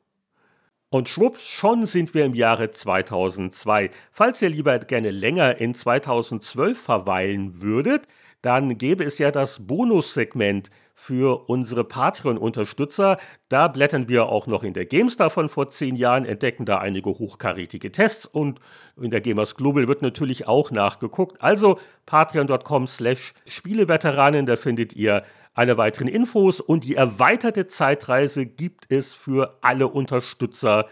Und 0.90 1.09
schwupps, 1.09 1.47
schon 1.47 1.86
sind 1.86 2.12
wir 2.12 2.27
im 2.27 2.35
Jahre 2.35 2.70
2002. 2.70 3.90
Falls 4.10 4.43
ihr 4.43 4.51
lieber 4.51 4.78
gerne 4.81 5.10
länger 5.10 5.56
in 5.59 5.74
2012 5.74 6.78
verweilen 6.78 7.62
würdet, 7.62 8.06
dann 8.43 8.77
gäbe 8.77 9.05
es 9.05 9.16
ja 9.16 9.31
das 9.31 9.66
Bonussegment 9.66 10.69
für 11.02 11.48
unsere 11.48 11.82
Patreon-Unterstützer. 11.82 13.18
Da 13.48 13.66
blättern 13.66 14.08
wir 14.08 14.26
auch 14.26 14.46
noch 14.46 14.62
in 14.62 14.72
der 14.72 14.86
GameStar 14.86 15.30
von 15.30 15.48
vor 15.48 15.68
zehn 15.68 15.96
Jahren, 15.96 16.24
entdecken 16.24 16.64
da 16.64 16.78
einige 16.78 17.10
hochkarätige 17.10 17.90
Tests 17.90 18.24
und 18.24 18.60
in 18.96 19.10
der 19.10 19.20
Gamers 19.20 19.56
Global 19.56 19.88
wird 19.88 20.00
natürlich 20.02 20.46
auch 20.46 20.70
nachgeguckt. 20.70 21.42
Also 21.42 21.80
patreon.com 22.06 22.86
slash 22.86 23.34
Spieleveteranen, 23.46 24.46
da 24.46 24.54
findet 24.54 24.94
ihr 24.94 25.24
alle 25.54 25.76
weiteren 25.76 26.06
Infos 26.06 26.60
und 26.60 26.84
die 26.84 26.94
erweiterte 26.94 27.66
Zeitreise 27.66 28.46
gibt 28.46 28.86
es 28.88 29.12
für 29.12 29.58
alle 29.60 29.88
Unterstützer. 29.88 30.86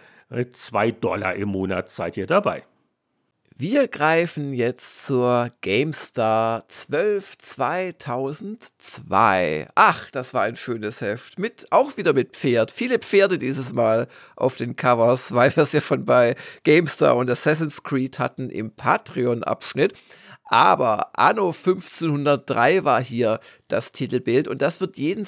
Zwei 0.52 0.90
Dollar 0.90 1.36
im 1.36 1.50
Monat 1.50 1.88
seid 1.88 2.16
ihr 2.16 2.26
dabei. 2.26 2.64
Wir 3.60 3.86
greifen 3.88 4.54
jetzt 4.54 5.04
zur 5.04 5.50
GameStar 5.60 6.66
12 6.66 7.36
2002. 7.36 9.68
Ach, 9.74 10.10
das 10.10 10.32
war 10.32 10.44
ein 10.44 10.56
schönes 10.56 11.02
Heft. 11.02 11.38
Mit, 11.38 11.66
auch 11.70 11.98
wieder 11.98 12.14
mit 12.14 12.38
Pferd. 12.38 12.70
Viele 12.70 12.98
Pferde 12.98 13.36
dieses 13.36 13.74
Mal 13.74 14.08
auf 14.34 14.56
den 14.56 14.76
Covers, 14.76 15.34
weil 15.38 15.54
wir 15.54 15.64
es 15.64 15.72
ja 15.72 15.82
schon 15.82 16.06
bei 16.06 16.36
GameStar 16.64 17.14
und 17.14 17.28
Assassin's 17.28 17.82
Creed 17.82 18.18
hatten 18.18 18.48
im 18.48 18.74
Patreon-Abschnitt. 18.74 19.92
Aber 20.44 21.10
Anno 21.18 21.48
1503 21.48 22.84
war 22.84 23.04
hier 23.04 23.40
das 23.68 23.92
Titelbild 23.92 24.48
und 24.48 24.62
das 24.62 24.80
wird 24.80 24.96
jeden 24.96 25.26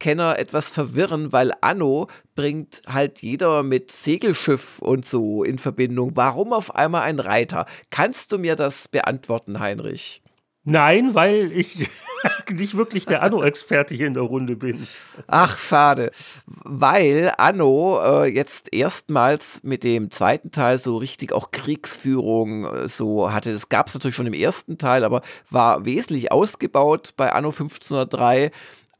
Serienkenner 0.00 0.38
etwas 0.38 0.72
verwirren, 0.72 1.32
weil 1.32 1.52
Anno 1.60 2.08
bringt 2.34 2.82
halt 2.88 3.22
jeder 3.22 3.62
mit 3.62 3.92
Segelschiff 3.92 4.78
und 4.80 5.06
so 5.06 5.44
in 5.44 5.58
Verbindung. 5.58 6.12
Warum 6.14 6.52
auf 6.52 6.74
einmal 6.74 7.02
ein 7.02 7.20
Reiter? 7.20 7.66
Kannst 7.90 8.32
du 8.32 8.38
mir 8.38 8.56
das 8.56 8.88
beantworten, 8.88 9.60
Heinrich? 9.60 10.22
Nein, 10.64 11.14
weil 11.14 11.52
ich 11.52 11.88
nicht 12.50 12.76
wirklich 12.76 13.06
der 13.06 13.22
Anno-Experte 13.22 13.94
hier 13.94 14.06
in 14.06 14.14
der 14.14 14.24
Runde 14.24 14.56
bin. 14.56 14.86
Ach, 15.26 15.58
schade. 15.58 16.10
Weil 16.46 17.32
Anno 17.38 17.98
äh, 18.02 18.26
jetzt 18.26 18.72
erstmals 18.72 19.62
mit 19.62 19.84
dem 19.84 20.10
zweiten 20.10 20.50
Teil 20.52 20.76
so 20.76 20.98
richtig 20.98 21.32
auch 21.32 21.50
Kriegsführung 21.50 22.66
äh, 22.66 22.88
so 22.88 23.32
hatte. 23.32 23.52
Das 23.52 23.70
gab 23.70 23.88
es 23.88 23.94
natürlich 23.94 24.16
schon 24.16 24.26
im 24.26 24.34
ersten 24.34 24.76
Teil, 24.76 25.04
aber 25.04 25.22
war 25.48 25.86
wesentlich 25.86 26.30
ausgebaut 26.30 27.14
bei 27.16 27.32
Anno 27.32 27.48
1503. 27.48 28.50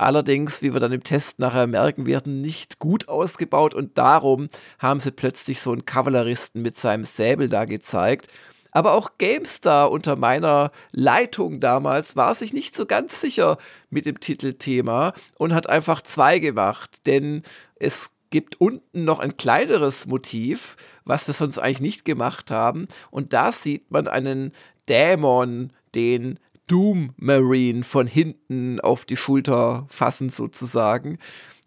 Allerdings, 0.00 0.62
wie 0.62 0.72
wir 0.72 0.80
dann 0.80 0.92
im 0.92 1.04
Test 1.04 1.40
nachher 1.40 1.66
merken 1.66 2.06
werden, 2.06 2.40
nicht 2.40 2.78
gut 2.78 3.06
ausgebaut 3.08 3.74
und 3.74 3.98
darum 3.98 4.48
haben 4.78 4.98
sie 4.98 5.10
plötzlich 5.10 5.60
so 5.60 5.72
einen 5.72 5.84
Kavalleristen 5.84 6.62
mit 6.62 6.74
seinem 6.74 7.04
Säbel 7.04 7.50
da 7.50 7.66
gezeigt. 7.66 8.28
Aber 8.70 8.94
auch 8.94 9.18
GameStar 9.18 9.90
unter 9.90 10.16
meiner 10.16 10.72
Leitung 10.90 11.60
damals 11.60 12.16
war 12.16 12.34
sich 12.34 12.54
nicht 12.54 12.74
so 12.74 12.86
ganz 12.86 13.20
sicher 13.20 13.58
mit 13.90 14.06
dem 14.06 14.20
Titelthema 14.20 15.12
und 15.36 15.52
hat 15.52 15.68
einfach 15.68 16.00
zwei 16.00 16.38
gemacht, 16.38 17.06
denn 17.06 17.42
es 17.76 18.14
gibt 18.30 18.58
unten 18.58 19.04
noch 19.04 19.18
ein 19.18 19.36
kleineres 19.36 20.06
Motiv, 20.06 20.78
was 21.04 21.26
wir 21.26 21.34
sonst 21.34 21.58
eigentlich 21.58 21.82
nicht 21.82 22.04
gemacht 22.06 22.50
haben. 22.50 22.88
Und 23.10 23.34
da 23.34 23.52
sieht 23.52 23.90
man 23.90 24.08
einen 24.08 24.52
Dämon, 24.88 25.74
den 25.94 26.38
Doom 26.70 27.14
Marine 27.16 27.82
von 27.82 28.06
hinten 28.06 28.80
auf 28.80 29.04
die 29.04 29.16
Schulter 29.16 29.86
fassen 29.88 30.28
sozusagen. 30.28 31.18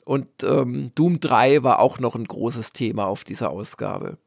Und 0.05 0.27
ähm, 0.43 0.91
Doom 0.95 1.19
3 1.19 1.63
war 1.63 1.79
auch 1.79 1.99
noch 1.99 2.15
ein 2.15 2.23
großes 2.23 2.71
Thema 2.71 3.07
auf 3.07 3.25
dieser 3.25 3.49
Ausgabe. 3.49 4.17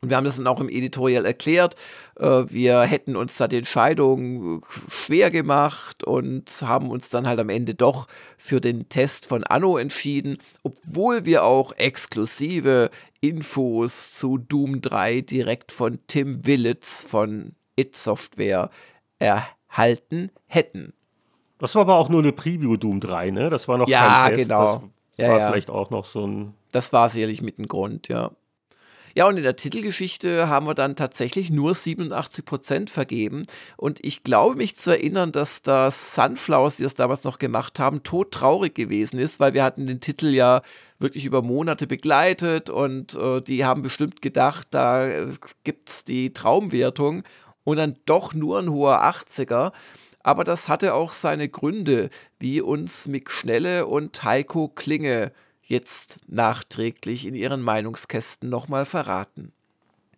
Und 0.00 0.10
wir 0.10 0.16
haben 0.16 0.24
das 0.24 0.36
dann 0.36 0.46
auch 0.46 0.60
im 0.60 0.68
Editorial 0.68 1.26
erklärt. 1.26 1.74
Äh, 2.20 2.44
wir 2.46 2.82
hätten 2.82 3.16
uns 3.16 3.36
da 3.36 3.48
die 3.48 3.56
Entscheidung 3.56 4.64
schwer 4.88 5.32
gemacht 5.32 6.04
und 6.04 6.50
haben 6.62 6.90
uns 6.90 7.08
dann 7.08 7.26
halt 7.26 7.40
am 7.40 7.48
Ende 7.48 7.74
doch 7.74 8.06
für 8.38 8.60
den 8.60 8.88
Test 8.88 9.26
von 9.26 9.42
Anno 9.42 9.76
entschieden, 9.76 10.38
obwohl 10.62 11.24
wir 11.24 11.42
auch 11.42 11.72
exklusive 11.72 12.90
Infos 13.20 14.12
zu 14.12 14.38
Doom 14.38 14.82
3 14.82 15.22
direkt 15.22 15.72
von 15.72 15.98
Tim 16.06 16.46
Willits 16.46 17.02
von 17.02 17.56
It 17.74 17.96
Software 17.96 18.70
erhalten 19.18 19.55
hätten. 19.76 20.92
Das 21.58 21.74
war 21.74 21.82
aber 21.82 21.96
auch 21.96 22.08
nur 22.08 22.20
eine 22.20 22.32
Preview 22.32 22.76
Doom 22.76 23.00
3, 23.00 23.30
ne? 23.30 23.50
Das 23.50 23.66
war 23.68 23.78
noch 23.78 23.88
ja, 23.88 24.26
kein 24.26 24.36
Test. 24.36 24.48
Genau. 24.48 24.82
Das 25.16 25.26
ja, 25.26 25.32
war 25.32 25.38
ja. 25.38 25.48
vielleicht 25.48 25.70
auch 25.70 25.90
noch 25.90 26.04
so 26.04 26.26
ein. 26.26 26.54
Das 26.72 26.92
war 26.92 27.08
sicherlich 27.08 27.40
mit 27.40 27.58
dem 27.58 27.66
Grund, 27.66 28.08
ja. 28.08 28.32
Ja, 29.16 29.26
und 29.26 29.38
in 29.38 29.44
der 29.44 29.56
Titelgeschichte 29.56 30.50
haben 30.50 30.66
wir 30.66 30.74
dann 30.74 30.94
tatsächlich 30.94 31.48
nur 31.48 31.72
87 31.72 32.44
Prozent 32.44 32.90
vergeben. 32.90 33.44
Und 33.78 34.04
ich 34.04 34.24
glaube 34.24 34.56
mich 34.56 34.76
zu 34.76 34.90
erinnern, 34.90 35.32
dass 35.32 35.62
das 35.62 36.14
Sunflowers, 36.14 36.76
die 36.76 36.82
das 36.82 36.96
damals 36.96 37.24
noch 37.24 37.38
gemacht 37.38 37.78
haben, 37.78 38.02
todtraurig 38.02 38.74
gewesen 38.74 39.18
ist, 39.18 39.40
weil 39.40 39.54
wir 39.54 39.64
hatten 39.64 39.86
den 39.86 40.00
Titel 40.00 40.26
ja 40.26 40.60
wirklich 40.98 41.24
über 41.24 41.40
Monate 41.40 41.86
begleitet 41.86 42.68
und 42.68 43.14
äh, 43.14 43.40
die 43.40 43.64
haben 43.64 43.80
bestimmt 43.80 44.20
gedacht, 44.20 44.68
da 44.72 45.06
äh, 45.06 45.28
gibt 45.64 45.88
es 45.88 46.04
die 46.04 46.34
Traumwertung 46.34 47.22
und 47.66 47.76
dann 47.76 47.96
doch 48.06 48.32
nur 48.32 48.60
ein 48.60 48.70
hoher 48.70 49.02
80er. 49.04 49.72
Aber 50.22 50.44
das 50.44 50.68
hatte 50.68 50.94
auch 50.94 51.12
seine 51.12 51.48
Gründe, 51.48 52.10
wie 52.38 52.60
uns 52.60 53.08
Mick 53.08 53.30
Schnelle 53.30 53.86
und 53.86 54.22
Heiko 54.22 54.68
Klinge 54.68 55.32
jetzt 55.62 56.20
nachträglich 56.28 57.26
in 57.26 57.34
ihren 57.34 57.60
Meinungskästen 57.60 58.48
nochmal 58.48 58.84
verraten. 58.84 59.52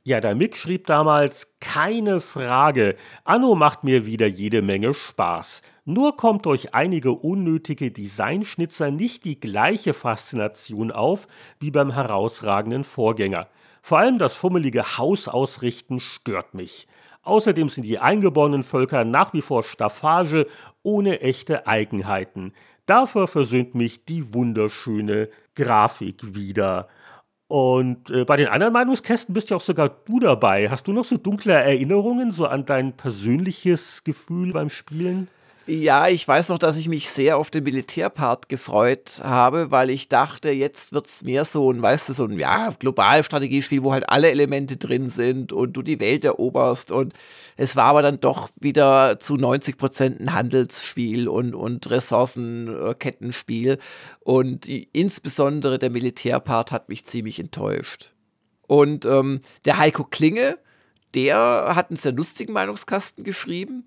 Ja, 0.04 0.20
der 0.20 0.34
Mick 0.34 0.56
schrieb 0.56 0.86
damals, 0.86 1.48
keine 1.60 2.20
Frage, 2.20 2.96
Anno 3.24 3.54
macht 3.54 3.82
mir 3.84 4.06
wieder 4.06 4.26
jede 4.26 4.62
Menge 4.62 4.94
Spaß. 4.94 5.62
Nur 5.84 6.16
kommt 6.16 6.44
durch 6.46 6.74
einige 6.74 7.12
unnötige 7.12 7.90
Designschnitzer 7.90 8.90
nicht 8.90 9.24
die 9.24 9.40
gleiche 9.40 9.94
Faszination 9.94 10.90
auf 10.90 11.28
wie 11.60 11.70
beim 11.70 11.92
herausragenden 11.92 12.84
Vorgänger. 12.84 13.48
Vor 13.82 13.98
allem 13.98 14.18
das 14.18 14.34
fummelige 14.34 14.98
Hausausrichten 14.98 16.00
stört 16.00 16.54
mich. 16.54 16.86
Außerdem 17.28 17.68
sind 17.68 17.84
die 17.84 17.98
eingeborenen 17.98 18.64
Völker 18.64 19.04
nach 19.04 19.32
wie 19.32 19.42
vor 19.42 19.62
Staffage 19.62 20.46
ohne 20.82 21.20
echte 21.20 21.66
Eigenheiten. 21.66 22.52
Dafür 22.86 23.28
versöhnt 23.28 23.74
mich 23.74 24.06
die 24.06 24.32
wunderschöne 24.32 25.28
Grafik 25.54 26.34
wieder. 26.34 26.88
Und 27.46 28.10
äh, 28.10 28.24
bei 28.24 28.36
den 28.36 28.48
anderen 28.48 28.72
Meinungskästen 28.72 29.34
bist 29.34 29.50
ja 29.50 29.56
auch 29.56 29.62
sogar 29.62 29.88
du 29.88 30.20
dabei. 30.20 30.70
Hast 30.70 30.86
du 30.86 30.92
noch 30.92 31.04
so 31.04 31.16
dunkle 31.16 31.54
Erinnerungen, 31.54 32.30
so 32.30 32.46
an 32.46 32.66
dein 32.66 32.94
persönliches 32.94 34.04
Gefühl 34.04 34.52
beim 34.52 34.70
Spielen? 34.70 35.28
Ja, 35.70 36.08
ich 36.08 36.26
weiß 36.26 36.48
noch, 36.48 36.58
dass 36.58 36.78
ich 36.78 36.88
mich 36.88 37.10
sehr 37.10 37.36
auf 37.36 37.50
den 37.50 37.62
Militärpart 37.64 38.48
gefreut 38.48 39.20
habe, 39.22 39.70
weil 39.70 39.90
ich 39.90 40.08
dachte, 40.08 40.48
jetzt 40.50 40.94
wird 40.94 41.08
es 41.08 41.22
mehr 41.22 41.44
so 41.44 41.70
ein, 41.70 41.82
weißt 41.82 42.08
du, 42.08 42.14
so 42.14 42.24
ein 42.24 42.38
ja, 42.38 42.70
Globalstrategiespiel, 42.70 43.82
wo 43.82 43.92
halt 43.92 44.08
alle 44.08 44.30
Elemente 44.30 44.78
drin 44.78 45.10
sind 45.10 45.52
und 45.52 45.74
du 45.74 45.82
die 45.82 46.00
Welt 46.00 46.24
eroberst. 46.24 46.90
Und 46.90 47.12
es 47.58 47.76
war 47.76 47.84
aber 47.84 48.00
dann 48.00 48.18
doch 48.18 48.48
wieder 48.58 49.18
zu 49.20 49.34
90 49.34 49.76
Prozent 49.76 50.20
ein 50.20 50.32
Handelsspiel 50.32 51.28
und, 51.28 51.54
und 51.54 51.90
Ressourcenkettenspiel. 51.90 53.76
Und 54.20 54.66
insbesondere 54.66 55.78
der 55.78 55.90
Militärpart 55.90 56.72
hat 56.72 56.88
mich 56.88 57.04
ziemlich 57.04 57.38
enttäuscht. 57.40 58.14
Und 58.66 59.04
ähm, 59.04 59.40
der 59.66 59.76
Heiko 59.76 60.04
Klinge, 60.04 60.56
der 61.14 61.74
hat 61.74 61.90
einen 61.90 61.98
sehr 61.98 62.12
lustigen 62.12 62.54
Meinungskasten 62.54 63.22
geschrieben 63.22 63.84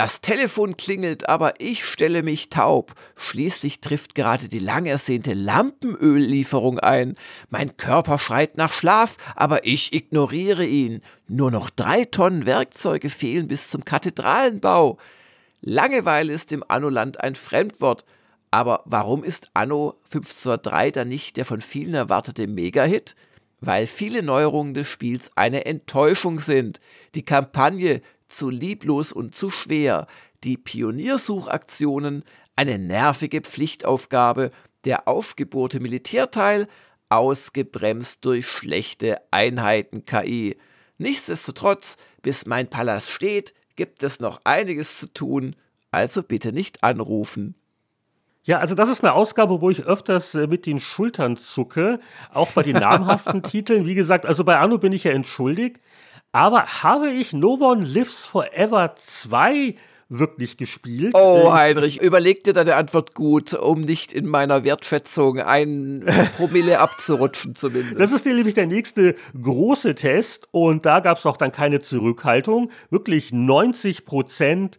das 0.00 0.22
Telefon 0.22 0.78
klingelt, 0.78 1.28
aber 1.28 1.60
ich 1.60 1.84
stelle 1.84 2.22
mich 2.22 2.48
taub. 2.48 2.94
Schließlich 3.16 3.82
trifft 3.82 4.14
gerade 4.14 4.48
die 4.48 4.58
lang 4.58 4.86
ersehnte 4.86 5.34
Lampenöllieferung 5.34 6.78
ein. 6.78 7.16
Mein 7.50 7.76
Körper 7.76 8.18
schreit 8.18 8.56
nach 8.56 8.72
Schlaf, 8.72 9.18
aber 9.36 9.66
ich 9.66 9.92
ignoriere 9.92 10.64
ihn. 10.64 11.02
Nur 11.28 11.50
noch 11.50 11.68
drei 11.68 12.06
Tonnen 12.06 12.46
Werkzeuge 12.46 13.10
fehlen 13.10 13.46
bis 13.46 13.68
zum 13.68 13.84
Kathedralenbau. 13.84 14.96
Langeweile 15.60 16.32
ist 16.32 16.50
im 16.50 16.64
Anno-Land 16.66 17.20
ein 17.20 17.34
Fremdwort. 17.34 18.06
Aber 18.50 18.84
warum 18.86 19.22
ist 19.22 19.48
Anno 19.52 20.00
1503 20.06 20.92
dann 20.92 21.08
nicht 21.08 21.36
der 21.36 21.44
von 21.44 21.60
vielen 21.60 21.92
erwartete 21.92 22.46
Megahit? 22.46 23.16
Weil 23.60 23.86
viele 23.86 24.22
Neuerungen 24.22 24.72
des 24.72 24.88
Spiels 24.88 25.30
eine 25.34 25.66
Enttäuschung 25.66 26.40
sind. 26.40 26.80
Die 27.14 27.26
Kampagne 27.26 28.00
zu 28.30 28.50
lieblos 28.50 29.12
und 29.12 29.34
zu 29.34 29.50
schwer, 29.50 30.06
die 30.44 30.56
Pioniersuchaktionen 30.56 32.24
eine 32.56 32.78
nervige 32.78 33.40
Pflichtaufgabe, 33.40 34.50
der 34.84 35.08
aufgebohrte 35.08 35.80
Militärteil 35.80 36.68
ausgebremst 37.08 38.24
durch 38.24 38.46
schlechte 38.46 39.18
Einheiten-KI. 39.30 40.56
Nichtsdestotrotz, 40.98 41.96
bis 42.22 42.46
mein 42.46 42.68
Palast 42.68 43.10
steht, 43.10 43.54
gibt 43.76 44.02
es 44.02 44.20
noch 44.20 44.40
einiges 44.44 44.98
zu 44.98 45.12
tun, 45.12 45.56
also 45.90 46.22
bitte 46.22 46.52
nicht 46.52 46.84
anrufen. 46.84 47.54
Ja, 48.42 48.58
also 48.58 48.74
das 48.74 48.88
ist 48.88 49.04
eine 49.04 49.12
Ausgabe, 49.12 49.60
wo 49.60 49.70
ich 49.70 49.84
öfters 49.84 50.34
äh, 50.34 50.46
mit 50.46 50.66
den 50.66 50.80
Schultern 50.80 51.36
zucke, 51.36 52.00
auch 52.32 52.52
bei 52.52 52.62
den 52.62 52.76
namhaften 52.76 53.42
Titeln. 53.44 53.86
Wie 53.86 53.94
gesagt, 53.94 54.24
also 54.24 54.44
bei 54.44 54.58
Anno 54.58 54.78
bin 54.78 54.92
ich 54.92 55.04
ja 55.04 55.12
entschuldigt. 55.12 55.78
Aber 56.32 56.82
habe 56.82 57.10
ich 57.10 57.32
No 57.32 57.58
One 57.60 57.84
Lives 57.84 58.24
Forever 58.24 58.94
2 58.96 59.74
wirklich 60.08 60.56
gespielt? 60.56 61.12
Oh, 61.14 61.52
Heinrich, 61.52 62.00
überleg 62.00 62.44
dir 62.44 62.52
deine 62.52 62.76
Antwort 62.76 63.14
gut, 63.14 63.54
um 63.54 63.80
nicht 63.80 64.12
in 64.12 64.28
meiner 64.28 64.62
Wertschätzung 64.62 65.40
ein 65.40 66.04
Promille 66.36 66.78
abzurutschen 66.78 67.56
zumindest. 67.56 67.98
Das 67.98 68.12
ist 68.12 68.26
nämlich 68.26 68.54
der 68.54 68.66
nächste 68.66 69.16
große 69.40 69.96
Test 69.96 70.48
und 70.52 70.86
da 70.86 71.00
gab 71.00 71.18
es 71.18 71.26
auch 71.26 71.36
dann 71.36 71.52
keine 71.52 71.80
Zurückhaltung. 71.80 72.70
Wirklich 72.90 73.32
90 73.32 74.04
Prozent. 74.04 74.78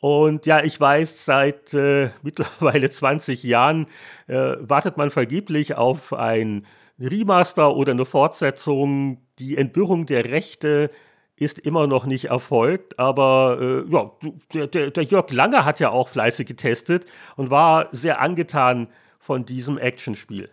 Und 0.00 0.46
ja, 0.46 0.62
ich 0.62 0.80
weiß, 0.80 1.24
seit 1.24 1.74
äh, 1.74 2.10
mittlerweile 2.22 2.90
20 2.90 3.42
Jahren 3.44 3.86
äh, 4.26 4.54
wartet 4.60 4.96
man 4.96 5.10
vergeblich 5.10 5.76
auf 5.76 6.12
ein 6.12 6.66
Remaster 7.00 7.74
oder 7.76 7.92
eine 7.92 8.04
Fortsetzung 8.04 9.22
die 9.38 9.56
Entbürrung 9.56 10.06
der 10.06 10.24
Rechte 10.24 10.90
ist 11.36 11.60
immer 11.60 11.86
noch 11.86 12.04
nicht 12.04 12.26
erfolgt, 12.26 12.98
aber 12.98 13.58
äh, 13.60 13.92
ja, 13.92 14.10
der, 14.52 14.66
der, 14.66 14.90
der 14.90 15.04
Jörg 15.04 15.30
Langer 15.30 15.64
hat 15.64 15.78
ja 15.78 15.90
auch 15.90 16.08
fleißig 16.08 16.48
getestet 16.48 17.06
und 17.36 17.50
war 17.50 17.88
sehr 17.92 18.20
angetan 18.20 18.88
von 19.20 19.46
diesem 19.46 19.78
Actionspiel. 19.78 20.50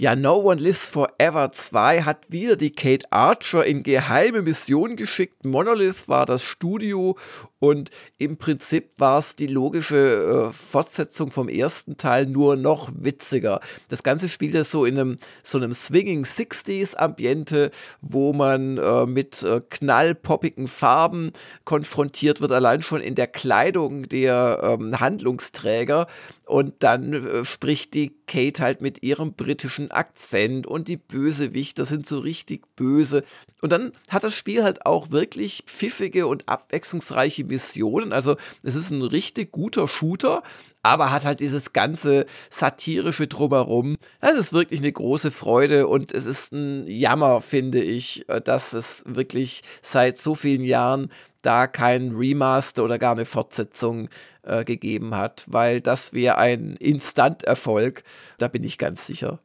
Ja, 0.00 0.14
No 0.14 0.36
One 0.36 0.60
Lives 0.60 0.90
Forever 0.90 1.50
2 1.50 2.02
hat 2.02 2.30
wieder 2.30 2.54
die 2.54 2.70
Kate 2.70 3.10
Archer 3.10 3.66
in 3.66 3.82
geheime 3.82 4.42
Mission 4.42 4.94
geschickt. 4.94 5.44
Monolith 5.44 6.08
war 6.08 6.24
das 6.24 6.44
Studio 6.44 7.18
und 7.58 7.90
im 8.16 8.36
Prinzip 8.36 8.92
war 8.98 9.18
es 9.18 9.34
die 9.34 9.48
logische 9.48 10.50
äh, 10.50 10.52
Fortsetzung 10.52 11.32
vom 11.32 11.48
ersten 11.48 11.96
Teil, 11.96 12.26
nur 12.26 12.54
noch 12.54 12.92
witziger. 12.94 13.60
Das 13.88 14.04
Ganze 14.04 14.28
spielt 14.28 14.54
ja 14.54 14.62
so 14.62 14.84
in 14.84 15.00
einem, 15.00 15.16
so 15.42 15.58
einem 15.58 15.72
Swinging 15.72 16.24
60s 16.24 16.94
Ambiente, 16.94 17.72
wo 18.00 18.32
man 18.32 18.78
äh, 18.78 19.04
mit 19.04 19.42
äh, 19.42 19.60
knallpoppigen 19.68 20.68
Farben 20.68 21.32
konfrontiert 21.64 22.40
wird, 22.40 22.52
allein 22.52 22.82
schon 22.82 23.00
in 23.00 23.16
der 23.16 23.26
Kleidung 23.26 24.08
der 24.08 24.60
ähm, 24.62 25.00
Handlungsträger. 25.00 26.06
Und 26.48 26.76
dann 26.78 27.12
äh, 27.12 27.44
spricht 27.44 27.92
die 27.92 28.16
Kate 28.26 28.62
halt 28.62 28.80
mit 28.80 29.02
ihrem 29.02 29.34
britischen 29.34 29.90
Akzent 29.90 30.66
und 30.66 30.88
die 30.88 30.96
Bösewichter 30.96 31.84
sind 31.84 32.06
so 32.06 32.20
richtig 32.20 32.64
böse. 32.74 33.22
Und 33.60 33.70
dann 33.70 33.92
hat 34.08 34.24
das 34.24 34.34
Spiel 34.34 34.64
halt 34.64 34.86
auch 34.86 35.10
wirklich 35.10 35.64
pfiffige 35.66 36.26
und 36.26 36.48
abwechslungsreiche 36.48 37.44
Missionen. 37.44 38.14
Also 38.14 38.36
es 38.62 38.76
ist 38.76 38.90
ein 38.90 39.02
richtig 39.02 39.52
guter 39.52 39.86
Shooter, 39.86 40.42
aber 40.82 41.10
hat 41.10 41.26
halt 41.26 41.40
dieses 41.40 41.74
ganze 41.74 42.24
satirische 42.48 43.26
drumherum. 43.26 43.96
Das 44.22 44.36
ist 44.36 44.54
wirklich 44.54 44.80
eine 44.80 44.92
große 44.92 45.30
Freude 45.30 45.86
und 45.86 46.12
es 46.12 46.24
ist 46.24 46.52
ein 46.52 46.86
Jammer, 46.86 47.42
finde 47.42 47.82
ich, 47.82 48.24
dass 48.44 48.72
es 48.72 49.04
wirklich 49.06 49.62
seit 49.82 50.18
so 50.18 50.34
vielen 50.34 50.64
Jahren 50.64 51.10
da 51.42 51.66
kein 51.66 52.16
Remaster 52.16 52.84
oder 52.84 52.98
gar 52.98 53.12
eine 53.12 53.24
Fortsetzung 53.24 54.08
äh, 54.42 54.64
gegeben 54.64 55.14
hat, 55.14 55.44
weil 55.48 55.80
das 55.80 56.12
wäre 56.12 56.38
ein 56.38 56.76
Instant-Erfolg, 56.76 58.02
da 58.38 58.48
bin 58.48 58.64
ich 58.64 58.78
ganz 58.78 59.06
sicher. 59.06 59.40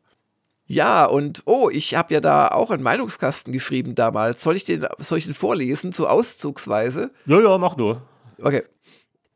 Ja, 0.65 1.05
und 1.05 1.43
oh, 1.45 1.69
ich 1.69 1.95
habe 1.95 2.13
ja 2.13 2.21
da 2.21 2.47
auch 2.47 2.71
einen 2.71 2.83
Meinungskasten 2.83 3.51
geschrieben 3.51 3.95
damals. 3.95 4.41
Soll 4.41 4.55
ich 4.55 4.63
den, 4.63 4.87
soll 4.97 5.17
ich 5.17 5.25
den 5.25 5.33
vorlesen, 5.33 5.91
so 5.91 6.07
auszugsweise? 6.07 7.11
Ja, 7.25 7.41
ja, 7.41 7.57
mach 7.57 7.75
nur. 7.75 8.01
Okay. 8.41 8.63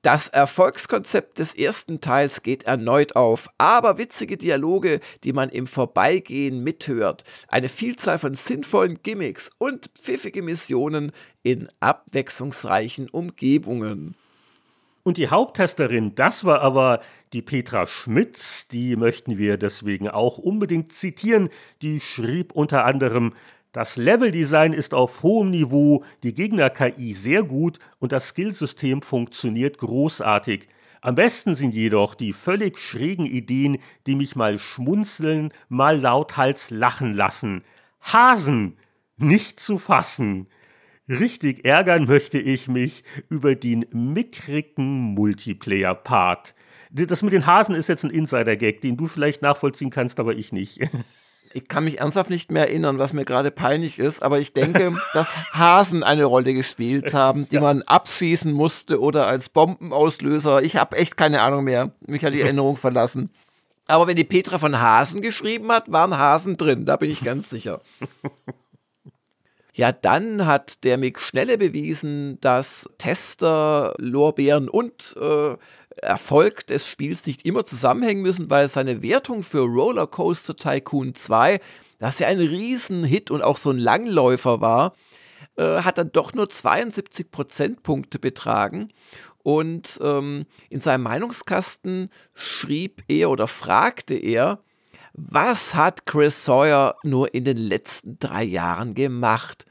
Das 0.07 0.29
Erfolgskonzept 0.29 1.37
des 1.37 1.53
ersten 1.53 1.99
Teils 1.99 2.41
geht 2.41 2.63
erneut 2.63 3.17
auf, 3.17 3.49
aber 3.57 3.97
witzige 3.97 4.37
Dialoge, 4.37 5.01
die 5.25 5.33
man 5.33 5.49
im 5.49 5.67
Vorbeigehen 5.67 6.63
mithört, 6.63 7.25
eine 7.49 7.67
Vielzahl 7.67 8.17
von 8.17 8.33
sinnvollen 8.33 9.03
Gimmicks 9.03 9.49
und 9.57 9.89
pfiffige 10.01 10.41
Missionen 10.41 11.11
in 11.43 11.67
abwechslungsreichen 11.81 13.09
Umgebungen. 13.09 14.15
Und 15.03 15.17
die 15.17 15.29
Haupttesterin, 15.29 16.15
das 16.15 16.45
war 16.45 16.61
aber 16.61 17.01
die 17.33 17.41
Petra 17.41 17.85
Schmitz, 17.85 18.69
die 18.69 18.95
möchten 18.95 19.37
wir 19.37 19.57
deswegen 19.57 20.07
auch 20.07 20.37
unbedingt 20.37 20.93
zitieren. 20.93 21.49
Die 21.81 21.99
schrieb 21.99 22.53
unter 22.53 22.85
anderem, 22.85 23.33
das 23.77 23.95
Leveldesign 23.95 24.73
ist 24.73 24.95
auf 24.95 25.21
hohem 25.21 25.51
Niveau, 25.51 26.03
die 26.23 26.33
Gegner-KI 26.33 27.13
sehr 27.13 27.43
gut 27.43 27.77
und 27.99 28.11
das 28.11 28.29
Skillsystem 28.29 29.03
funktioniert 29.03 29.77
großartig. 29.77 30.67
Am 30.99 31.13
besten 31.13 31.53
sind 31.53 31.75
jedoch 31.75 32.15
die 32.15 32.33
völlig 32.33 32.79
schrägen 32.79 33.27
Ideen, 33.27 33.77
die 34.07 34.15
mich 34.15 34.35
mal 34.35 34.57
schmunzeln, 34.57 35.53
mal 35.69 35.99
lauthals 35.99 36.71
lachen 36.71 37.13
lassen. 37.13 37.61
Hasen 38.01 38.77
nicht 39.17 39.59
zu 39.59 39.77
fassen. 39.77 40.47
Richtig 41.07 41.63
ärgern 41.63 42.05
möchte 42.05 42.39
ich 42.39 42.67
mich 42.67 43.03
über 43.29 43.53
den 43.53 43.85
mickrigen 43.91 45.13
Multiplayer-Part. 45.13 46.55
Das 46.89 47.21
mit 47.21 47.31
den 47.31 47.45
Hasen 47.45 47.75
ist 47.75 47.89
jetzt 47.89 48.05
ein 48.05 48.09
Insider-Gag, 48.09 48.81
den 48.81 48.97
du 48.97 49.05
vielleicht 49.05 49.43
nachvollziehen 49.43 49.91
kannst, 49.91 50.19
aber 50.19 50.35
ich 50.35 50.51
nicht. 50.51 50.79
Ich 51.53 51.67
kann 51.67 51.83
mich 51.85 51.99
ernsthaft 51.99 52.29
nicht 52.29 52.51
mehr 52.51 52.67
erinnern, 52.67 52.99
was 52.99 53.13
mir 53.13 53.25
gerade 53.25 53.51
peinlich 53.51 53.99
ist, 53.99 54.21
aber 54.21 54.39
ich 54.39 54.53
denke, 54.53 54.95
dass 55.13 55.35
Hasen 55.53 56.03
eine 56.03 56.25
Rolle 56.25 56.53
gespielt 56.53 57.13
haben, 57.13 57.47
die 57.49 57.55
ja. 57.55 57.61
man 57.61 57.81
abschießen 57.83 58.51
musste 58.51 59.01
oder 59.01 59.27
als 59.27 59.49
Bombenauslöser. 59.49 60.61
Ich 60.61 60.75
habe 60.75 60.97
echt 60.97 61.17
keine 61.17 61.41
Ahnung 61.41 61.63
mehr. 61.63 61.91
Mich 62.05 62.23
hat 62.23 62.33
die 62.33 62.41
Erinnerung 62.47 62.77
verlassen. 62.77 63.29
Aber 63.87 64.07
wenn 64.07 64.17
die 64.17 64.25
Petra 64.25 64.59
von 64.59 64.79
Hasen 64.79 65.21
geschrieben 65.21 65.71
hat, 65.71 65.91
waren 65.91 66.17
Hasen 66.17 66.57
drin, 66.57 66.85
da 66.85 66.97
bin 66.97 67.09
ich 67.09 67.23
ganz 67.23 67.49
sicher. 67.49 67.81
Ja, 69.73 69.91
dann 69.91 70.45
hat 70.45 70.83
der 70.83 70.97
Mick 70.97 71.19
Schnelle 71.19 71.57
bewiesen, 71.57 72.41
dass 72.41 72.89
Tester, 72.97 73.93
Lorbeeren 73.99 74.69
und 74.69 75.15
äh, 75.21 75.55
Erfolg 76.01 76.67
des 76.67 76.87
Spiels 76.87 77.25
nicht 77.25 77.45
immer 77.45 77.65
zusammenhängen 77.65 78.21
müssen, 78.21 78.49
weil 78.49 78.67
seine 78.67 79.01
Wertung 79.01 79.43
für 79.43 79.61
Rollercoaster 79.61 80.55
Tycoon 80.55 81.15
2, 81.15 81.59
das 81.97 82.19
ja 82.19 82.27
ein 82.27 82.39
Riesenhit 82.39 83.31
und 83.31 83.41
auch 83.41 83.57
so 83.57 83.71
ein 83.71 83.77
Langläufer 83.77 84.61
war, 84.61 84.93
äh, 85.55 85.81
hat 85.81 85.97
dann 85.97 86.11
doch 86.11 86.33
nur 86.33 86.49
72 86.49 87.31
Prozentpunkte 87.31 88.19
betragen. 88.19 88.89
Und 89.43 89.99
ähm, 90.01 90.45
in 90.69 90.81
seinem 90.81 91.03
Meinungskasten 91.03 92.09
schrieb 92.33 93.03
er 93.07 93.29
oder 93.29 93.47
fragte 93.47 94.15
er, 94.15 94.59
was 95.13 95.73
hat 95.73 96.05
Chris 96.05 96.45
Sawyer 96.45 96.95
nur 97.03 97.33
in 97.33 97.43
den 97.43 97.57
letzten 97.57 98.19
drei 98.19 98.43
Jahren 98.43 98.93
gemacht? 98.93 99.65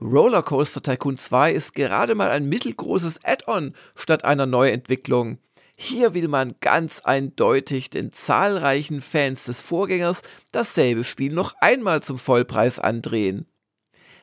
Rollercoaster 0.00 0.80
Tycoon 0.80 1.18
2 1.18 1.52
ist 1.52 1.74
gerade 1.74 2.14
mal 2.14 2.30
ein 2.30 2.48
mittelgroßes 2.48 3.24
Add-on 3.24 3.74
statt 3.96 4.24
einer 4.24 4.46
Neuentwicklung. 4.46 5.38
Hier 5.80 6.12
will 6.12 6.26
man 6.26 6.56
ganz 6.60 7.02
eindeutig 7.02 7.88
den 7.88 8.12
zahlreichen 8.12 9.00
Fans 9.00 9.44
des 9.44 9.62
Vorgängers 9.62 10.22
dasselbe 10.50 11.04
Spiel 11.04 11.32
noch 11.32 11.54
einmal 11.60 12.02
zum 12.02 12.18
Vollpreis 12.18 12.80
andrehen. 12.80 13.46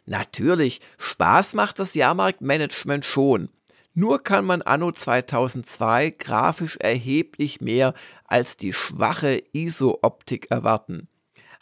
Natürlich, 0.06 0.82
Spaß 0.98 1.54
macht 1.54 1.80
das 1.80 1.96
Jahrmarktmanagement 1.96 3.06
schon. 3.06 3.50
Nur 3.94 4.22
kann 4.22 4.44
man 4.44 4.64
Anno 4.64 4.92
2002 4.92 6.12
grafisch 6.20 6.76
erheblich 6.76 7.62
mehr 7.62 7.94
als 8.26 8.58
die 8.58 8.74
schwache 8.74 9.42
ISO-Optik 9.54 10.52
erwarten. 10.52 11.08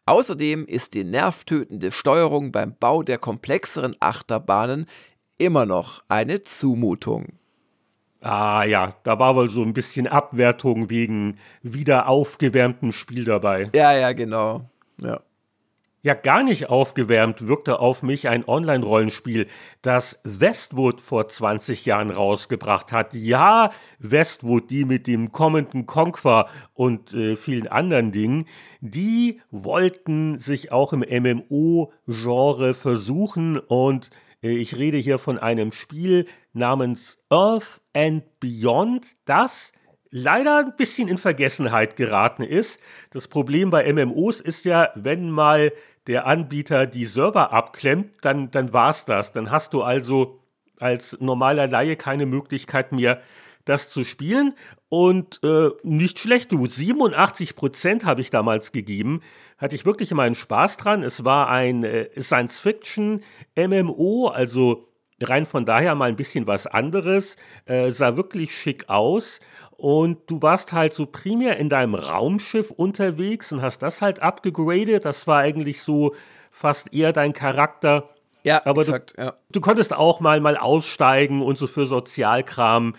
Außerdem 0.08 0.66
ist 0.66 0.96
die 0.96 1.04
nervtötende 1.04 1.92
Steuerung 1.92 2.52
beim 2.52 2.76
Bau 2.76 3.04
der 3.04 3.20
komplexeren 3.20 3.96
Achterbahnen 4.00 4.88
immer 5.38 5.68
noch 5.68 6.04
eine 6.08 6.42
Zumutung. 6.42 7.38
Ah 8.24 8.64
ja, 8.64 8.96
da 9.04 9.20
war 9.20 9.36
wohl 9.36 9.50
so 9.50 9.62
ein 9.62 9.74
bisschen 9.74 10.08
Abwertung 10.08 10.90
wegen 10.90 11.40
wieder 11.62 12.08
aufgewärmtem 12.08 12.94
Spiel 12.94 13.26
dabei. 13.26 13.70
Ja, 13.74 13.92
ja, 13.92 14.14
genau. 14.14 14.70
Ja. 14.98 15.20
Ja, 16.04 16.14
gar 16.14 16.44
nicht 16.44 16.70
aufgewärmt 16.70 17.48
wirkte 17.48 17.80
auf 17.80 18.02
mich 18.04 18.28
ein 18.28 18.46
Online-Rollenspiel, 18.46 19.48
das 19.82 20.20
Westwood 20.24 21.00
vor 21.00 21.28
20 21.28 21.86
Jahren 21.86 22.12
rausgebracht 22.12 22.92
hat. 22.94 23.14
Ja, 23.14 23.72
Westwood, 24.00 24.70
die 24.70 24.84
mit 24.84 25.08
dem 25.08 25.34
kommenden 25.34 25.86
Conquer 25.86 26.48
und 26.74 27.14
äh, 27.14 27.36
vielen 27.38 27.68
anderen 27.68 28.12
Dingen, 28.12 28.48
die 28.80 29.42
wollten 29.50 30.40
sich 30.40 30.74
auch 30.74 30.92
im 30.92 31.06
MMO-Genre 31.10 32.74
versuchen 32.74 33.58
und 33.58 34.10
äh, 34.42 34.50
ich 34.50 34.76
rede 34.76 34.98
hier 34.98 35.20
von 35.20 35.40
einem 35.40 35.72
Spiel 35.72 36.26
namens 36.54 37.18
Earth 37.30 37.82
and 37.94 38.24
Beyond, 38.40 39.06
das 39.26 39.74
leider 40.10 40.60
ein 40.60 40.76
bisschen 40.78 41.08
in 41.08 41.18
Vergessenheit 41.18 41.96
geraten 41.96 42.44
ist. 42.44 42.80
Das 43.10 43.28
Problem 43.28 43.72
bei 43.72 43.92
MMOs 43.92 44.40
ist 44.40 44.64
ja, 44.64 44.90
wenn 44.96 45.32
mal 45.32 45.74
der 46.08 46.28
Anbieter 46.28 46.86
die 46.86 47.06
Server 47.06 47.52
abklemmt, 47.52 48.12
dann, 48.22 48.52
dann 48.52 48.74
war's 48.74 49.06
das. 49.06 49.32
Dann 49.32 49.50
hast 49.50 49.74
du 49.74 49.82
also 49.82 50.40
als 50.80 51.18
normaler 51.20 51.68
Laie 51.68 51.96
keine 51.96 52.28
Möglichkeit 52.28 52.92
mehr, 52.92 53.22
das 53.66 53.90
zu 53.90 54.04
spielen. 54.04 54.54
Und 54.90 55.40
äh, 55.44 55.70
nicht 55.82 56.20
schlecht, 56.20 56.52
du. 56.52 56.68
87 56.68 57.56
Prozent 57.56 58.06
habe 58.06 58.22
ich 58.22 58.30
damals 58.30 58.72
gegeben. 58.72 59.22
Hatte 59.58 59.74
ich 59.76 59.86
wirklich 59.86 60.12
immer 60.12 60.22
einen 60.24 60.36
Spaß 60.36 60.78
dran. 60.78 61.02
Es 61.02 61.26
war 61.26 61.50
ein 61.50 61.84
äh, 61.84 62.10
Science-Fiction-MMO, 62.22 64.28
also 64.28 64.93
rein 65.24 65.46
von 65.46 65.66
daher 65.66 65.96
mal 65.96 66.10
ein 66.10 66.16
bisschen 66.16 66.48
was 66.48 66.68
anderes. 66.68 67.36
Äh, 67.66 67.92
sah 67.92 68.16
wirklich 68.16 68.56
schick 68.56 68.90
aus. 68.90 69.40
Und 69.72 70.30
du 70.30 70.42
warst 70.42 70.72
halt 70.72 70.94
so 70.94 71.06
primär 71.06 71.58
in 71.58 71.70
deinem 71.70 71.96
Raumschiff 71.96 72.72
unterwegs 72.72 73.52
und 73.52 73.62
hast 73.62 73.80
das 73.80 74.02
halt 74.02 74.22
abgegradet. 74.22 75.04
Das 75.04 75.28
war 75.28 75.40
eigentlich 75.40 75.82
so 75.82 76.16
fast 76.52 76.94
eher 76.94 77.12
dein 77.12 77.34
Charakter. 77.34 78.10
Ja, 78.44 78.66
aber 78.66 78.82
exakt, 78.82 79.14
du, 79.18 79.22
ja. 79.22 79.34
du 79.52 79.62
konntest 79.62 79.94
auch 79.94 80.20
mal 80.20 80.40
mal 80.42 80.58
aussteigen 80.58 81.42
und 81.42 81.58
so 81.58 81.68
für 81.68 81.88
Sozialkram. 81.88 82.96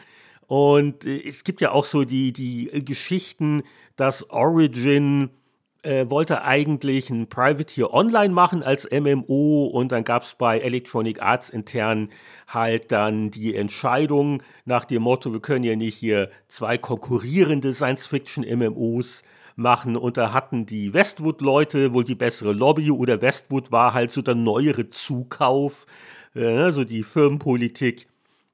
Und 0.46 1.04
äh, 1.04 1.26
es 1.26 1.44
gibt 1.44 1.60
ja 1.60 1.70
auch 1.72 1.84
so 1.84 2.04
die, 2.04 2.32
die 2.32 2.70
Geschichten, 2.84 3.62
dass 3.96 4.28
Origin 4.30 5.30
äh, 5.84 6.08
wollte 6.10 6.42
eigentlich 6.42 7.10
ein 7.10 7.28
Privateer 7.28 7.92
Online 7.92 8.32
machen 8.32 8.62
als 8.62 8.88
MMO 8.90 9.66
und 9.66 9.92
dann 9.92 10.04
gab 10.04 10.22
es 10.22 10.34
bei 10.34 10.58
Electronic 10.58 11.22
Arts 11.22 11.50
intern 11.50 12.10
halt 12.48 12.90
dann 12.90 13.30
die 13.30 13.54
Entscheidung 13.54 14.42
nach 14.64 14.84
dem 14.84 15.02
Motto, 15.02 15.32
wir 15.32 15.40
können 15.40 15.64
ja 15.64 15.76
nicht 15.76 15.96
hier 15.96 16.30
zwei 16.48 16.78
konkurrierende 16.78 17.74
Science-Fiction-MMOs 17.74 19.22
machen. 19.56 19.96
Und 19.96 20.16
da 20.16 20.32
hatten 20.32 20.66
die 20.66 20.92
Westwood-Leute 20.92 21.92
wohl 21.94 22.04
die 22.04 22.14
bessere 22.14 22.52
Lobby 22.52 22.90
oder 22.90 23.20
Westwood 23.20 23.70
war 23.70 23.94
halt 23.94 24.10
so 24.10 24.22
der 24.22 24.34
neuere 24.34 24.90
Zukauf, 24.90 25.86
äh, 26.34 26.46
also 26.46 26.84
die 26.84 27.02
Firmenpolitik. 27.02 28.06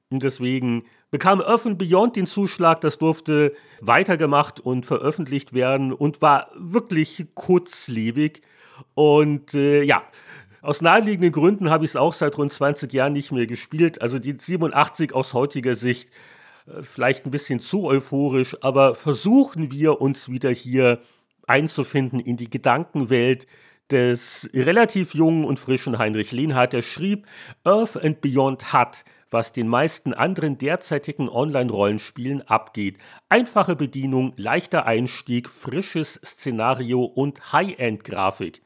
Und 0.09 0.23
deswegen 0.23 0.83
bekam 1.11 1.41
Earth 1.41 1.77
Beyond 1.77 2.15
den 2.15 2.25
Zuschlag, 2.25 2.81
das 2.81 2.97
durfte 2.97 3.53
weitergemacht 3.81 4.59
und 4.59 4.85
veröffentlicht 4.85 5.53
werden 5.53 5.93
und 5.93 6.21
war 6.21 6.49
wirklich 6.55 7.27
kurzlebig. 7.35 8.41
Und 8.95 9.53
äh, 9.53 9.83
ja, 9.83 10.03
aus 10.61 10.81
naheliegenden 10.81 11.31
Gründen 11.31 11.69
habe 11.69 11.85
ich 11.85 11.91
es 11.91 11.95
auch 11.95 12.13
seit 12.13 12.37
rund 12.37 12.51
20 12.51 12.91
Jahren 12.93 13.13
nicht 13.13 13.31
mehr 13.31 13.45
gespielt. 13.45 14.01
Also 14.01 14.19
die 14.19 14.35
87 14.37 15.13
aus 15.13 15.33
heutiger 15.33 15.75
Sicht 15.75 16.09
äh, 16.65 16.81
vielleicht 16.81 17.25
ein 17.25 17.31
bisschen 17.31 17.59
zu 17.59 17.85
euphorisch, 17.85 18.57
aber 18.61 18.95
versuchen 18.95 19.71
wir 19.71 20.01
uns 20.01 20.29
wieder 20.29 20.49
hier 20.49 21.01
einzufinden 21.45 22.19
in 22.19 22.37
die 22.37 22.49
Gedankenwelt 22.49 23.47
des 23.89 24.49
relativ 24.53 25.13
jungen 25.13 25.43
und 25.43 25.59
frischen 25.59 25.97
Heinrich 25.97 26.31
Lehnhardt, 26.31 26.71
der 26.71 26.81
schrieb, 26.81 27.27
Earth 27.65 27.97
and 28.01 28.21
Beyond 28.21 28.71
hat 28.71 29.03
was 29.31 29.53
den 29.53 29.67
meisten 29.67 30.13
anderen 30.13 30.57
derzeitigen 30.57 31.29
Online-Rollenspielen 31.29 32.47
abgeht. 32.47 32.97
Einfache 33.29 33.75
Bedienung, 33.75 34.33
leichter 34.35 34.85
Einstieg, 34.85 35.49
frisches 35.49 36.19
Szenario 36.23 37.03
und 37.03 37.53
High-End-Grafik. 37.53 38.61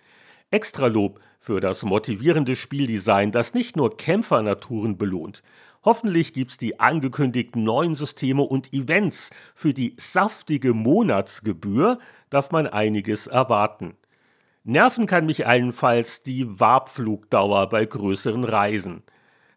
Extralob 0.50 1.20
für 1.40 1.62
das 1.62 1.84
motivierende 1.84 2.56
Spieldesign, 2.56 3.32
das 3.32 3.54
nicht 3.54 3.78
nur 3.78 3.96
Kämpfernaturen 3.96 4.98
belohnt. 4.98 5.44
Hoffentlich 5.84 6.34
gibt's 6.34 6.58
die 6.58 6.80
angekündigten 6.80 7.64
neuen 7.64 7.94
Systeme 7.94 8.42
und 8.42 8.74
Events. 8.74 9.30
Für 9.54 9.72
die 9.72 9.94
saftige 9.98 10.74
Monatsgebühr 10.74 12.00
darf 12.32 12.50
man 12.50 12.66
einiges 12.66 13.28
erwarten. 13.28 13.96
Nerven 14.64 15.06
kann 15.06 15.28
mich 15.28 15.46
allenfalls 15.46 16.24
die 16.24 16.60
Warpflugdauer 16.60 17.70
bei 17.70 17.86
größeren 17.86 18.44
Reisen. 18.44 19.04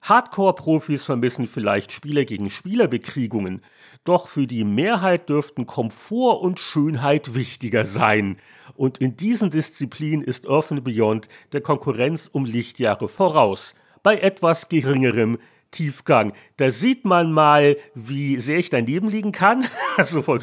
Hardcore-Profis 0.02 1.04
vermissen 1.04 1.48
vielleicht 1.48 1.92
Spieler 1.92 2.24
gegen 2.24 2.50
Spieler-Bekriegungen, 2.50 3.62
doch 4.04 4.28
für 4.28 4.46
die 4.46 4.64
Mehrheit 4.64 5.28
dürften 5.28 5.66
Komfort 5.66 6.40
und 6.42 6.60
Schönheit 6.60 7.34
wichtiger 7.34 7.84
sein. 7.84 8.38
Und 8.74 8.98
in 8.98 9.16
diesen 9.16 9.50
Disziplinen 9.50 10.24
ist 10.24 10.48
Earth 10.48 10.84
Beyond 10.84 11.28
der 11.52 11.60
Konkurrenz 11.60 12.28
um 12.32 12.44
Lichtjahre 12.44 13.08
voraus, 13.08 13.74
bei 14.02 14.18
etwas 14.18 14.68
geringerem 14.68 15.38
Tiefgang. 15.70 16.32
Da 16.58 16.72
sieht 16.72 17.04
man 17.04 17.32
mal, 17.32 17.76
wie 17.94 18.40
sehr 18.40 18.58
ich 18.58 18.68
daneben 18.68 19.08
liegen 19.08 19.32
kann. 19.32 19.64
Also 19.96 20.22
von 20.22 20.40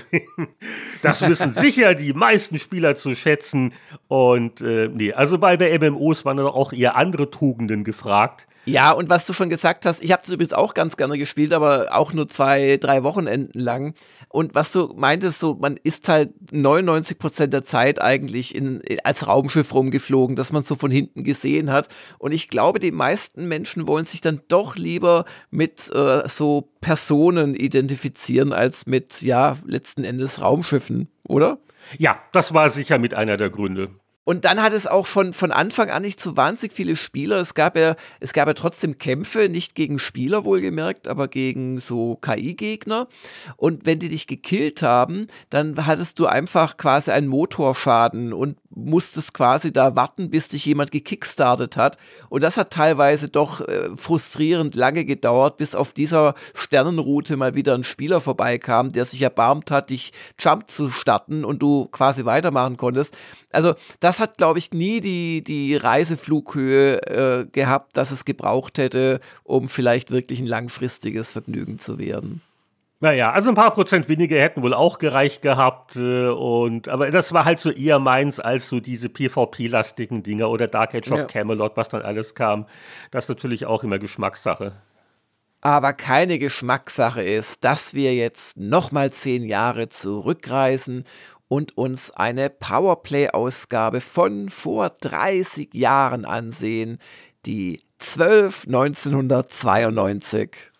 das 1.01 1.21
wissen 1.21 1.53
sicher 1.53 1.95
die 1.95 2.11
meisten 2.11 2.59
Spieler 2.59 2.97
zu 2.97 3.15
schätzen. 3.15 3.71
Und 4.09 4.59
äh, 4.59 4.89
nee, 4.89 5.13
also 5.13 5.37
bei, 5.37 5.55
bei 5.55 5.79
MMOs 5.79 6.25
waren 6.25 6.35
dann 6.35 6.47
auch 6.47 6.73
eher 6.73 6.97
andere 6.97 7.31
Tugenden 7.31 7.85
gefragt. 7.85 8.47
Ja, 8.65 8.91
und 8.91 9.09
was 9.09 9.27
du 9.27 9.33
schon 9.33 9.51
gesagt 9.51 9.85
hast, 9.85 10.03
ich 10.03 10.11
habe 10.11 10.23
das 10.23 10.31
übrigens 10.31 10.53
auch 10.53 10.73
ganz 10.73 10.97
gerne 10.97 11.19
gespielt, 11.19 11.53
aber 11.53 11.89
auch 11.91 12.13
nur 12.13 12.27
zwei, 12.27 12.77
drei 12.77 13.03
Wochenenden 13.03 13.59
lang. 13.59 13.93
Und 14.27 14.55
was 14.55 14.71
du 14.71 14.91
meintest, 14.95 15.39
so 15.39 15.53
man 15.53 15.77
ist 15.83 16.09
halt 16.09 16.33
99 16.51 17.19
Prozent 17.19 17.53
der 17.53 17.63
Zeit 17.63 18.01
eigentlich 18.01 18.55
in, 18.55 18.81
als 19.03 19.27
Raumschiff 19.27 19.71
rumgeflogen, 19.71 20.35
dass 20.35 20.51
man 20.51 20.63
so 20.63 20.75
von 20.75 20.89
hinten 20.89 21.23
gesehen 21.23 21.71
hat. 21.71 21.89
Und 22.17 22.31
ich 22.31 22.47
glaube, 22.47 22.79
die 22.79 22.91
meisten 22.91 23.47
Menschen 23.47 23.87
wollen 23.87 24.05
sich 24.05 24.21
dann 24.21 24.41
doch 24.47 24.75
lieber 24.75 25.25
mit 25.51 25.91
äh, 25.93 25.97
so 26.27 26.69
Personen 26.81 27.55
identifizieren 27.55 28.53
als 28.53 28.85
mit, 28.85 29.21
ja, 29.21 29.57
letzten 29.65 30.03
Endes 30.03 30.41
Raumschiffen, 30.41 31.09
oder? 31.27 31.59
Ja, 31.97 32.19
das 32.31 32.53
war 32.53 32.69
sicher 32.69 32.97
mit 32.97 33.13
einer 33.13 33.37
der 33.37 33.49
Gründe. 33.49 33.89
Und 34.25 34.43
dann 34.43 34.61
hat 34.61 34.73
es 34.73 34.87
auch 34.87 35.05
von, 35.05 35.33
von 35.33 35.51
Anfang 35.51 35.91
an 35.91 36.01
nicht 36.01 36.19
so 36.19 36.35
wahnsinnig 36.35 36.73
viele 36.73 36.95
Spieler. 36.95 37.37
Es 37.37 37.53
gab 37.53 37.77
ja, 37.77 37.95
es 38.19 38.33
gab 38.33 38.47
ja 38.47 38.55
trotzdem 38.55 38.97
Kämpfe, 38.97 39.49
nicht 39.49 39.75
gegen 39.75 39.99
Spieler 39.99 40.43
wohlgemerkt, 40.43 41.07
aber 41.07 41.27
gegen 41.27 41.79
so 41.79 42.15
KI-Gegner. 42.15 43.07
Und 43.55 43.85
wenn 43.85 43.99
die 43.99 44.09
dich 44.09 44.25
gekillt 44.25 44.81
haben, 44.81 45.27
dann 45.51 45.85
hattest 45.85 46.17
du 46.17 46.25
einfach 46.25 46.77
quasi 46.77 47.11
einen 47.11 47.27
Motorschaden 47.27 48.33
und 48.33 48.57
musstest 48.75 49.33
quasi 49.33 49.71
da 49.71 49.95
warten, 49.95 50.29
bis 50.29 50.49
dich 50.49 50.65
jemand 50.65 50.91
gekickstartet 50.91 51.77
hat. 51.77 51.97
Und 52.29 52.43
das 52.43 52.57
hat 52.57 52.71
teilweise 52.71 53.29
doch 53.29 53.61
äh, 53.61 53.89
frustrierend 53.95 54.75
lange 54.75 55.05
gedauert, 55.05 55.57
bis 55.57 55.75
auf 55.75 55.93
dieser 55.93 56.33
Sternenroute 56.53 57.37
mal 57.37 57.55
wieder 57.55 57.73
ein 57.73 57.83
Spieler 57.83 58.21
vorbeikam, 58.21 58.91
der 58.91 59.05
sich 59.05 59.21
erbarmt 59.21 59.71
hat, 59.71 59.91
dich 59.91 60.11
Jump 60.39 60.69
zu 60.69 60.89
starten 60.89 61.45
und 61.45 61.61
du 61.61 61.85
quasi 61.85 62.25
weitermachen 62.25 62.75
konntest. 62.75 63.15
Also 63.51 63.73
das 64.01 64.14
hat, 64.19 64.37
glaube 64.37 64.59
ich, 64.59 64.71
nie 64.71 65.01
die, 65.01 65.43
die 65.43 65.75
Reiseflughöhe 65.75 67.01
äh, 67.01 67.45
gehabt, 67.45 67.97
dass 67.97 68.11
es 68.11 68.25
gebraucht 68.25 68.77
hätte, 68.77 69.19
um 69.43 69.67
vielleicht 69.67 70.11
wirklich 70.11 70.39
ein 70.39 70.47
langfristiges 70.47 71.31
Vergnügen 71.31 71.79
zu 71.79 71.99
werden. 71.99 72.41
Naja, 73.01 73.31
also 73.31 73.49
ein 73.49 73.55
paar 73.55 73.71
Prozent 73.71 74.07
weniger 74.07 74.37
hätten 74.37 74.61
wohl 74.61 74.73
auch 74.73 74.99
gereicht 74.99 75.41
gehabt. 75.41 75.95
Äh, 75.95 76.29
und, 76.29 76.87
aber 76.87 77.11
das 77.11 77.33
war 77.33 77.45
halt 77.45 77.59
so 77.59 77.69
eher 77.69 77.99
meins 77.99 78.39
als 78.39 78.69
so 78.69 78.79
diese 78.79 79.09
PvP-lastigen 79.09 80.23
Dinge 80.23 80.47
oder 80.47 80.67
Dark 80.67 80.95
Age 80.95 81.07
ja. 81.07 81.15
of 81.15 81.27
Camelot, 81.27 81.75
was 81.75 81.89
dann 81.89 82.01
alles 82.01 82.35
kam. 82.35 82.65
Das 83.11 83.25
ist 83.25 83.29
natürlich 83.29 83.65
auch 83.65 83.83
immer 83.83 83.99
Geschmackssache. 83.99 84.73
Aber 85.61 85.93
keine 85.93 86.37
Geschmackssache 86.37 87.23
ist, 87.23 87.63
dass 87.63 87.95
wir 87.95 88.13
jetzt 88.13 88.55
nochmal 88.55 89.11
zehn 89.11 89.43
Jahre 89.43 89.89
zurückreisen 89.89 91.05
und 91.47 91.77
uns 91.77 92.11
eine 92.11 92.49
Powerplay-Ausgabe 92.49 94.01
von 94.01 94.49
vor 94.49 94.89
30 94.89 95.73
Jahren 95.73 96.25
ansehen, 96.25 96.99
die 97.45 97.79
12 97.99 98.65
1992. 98.67 100.71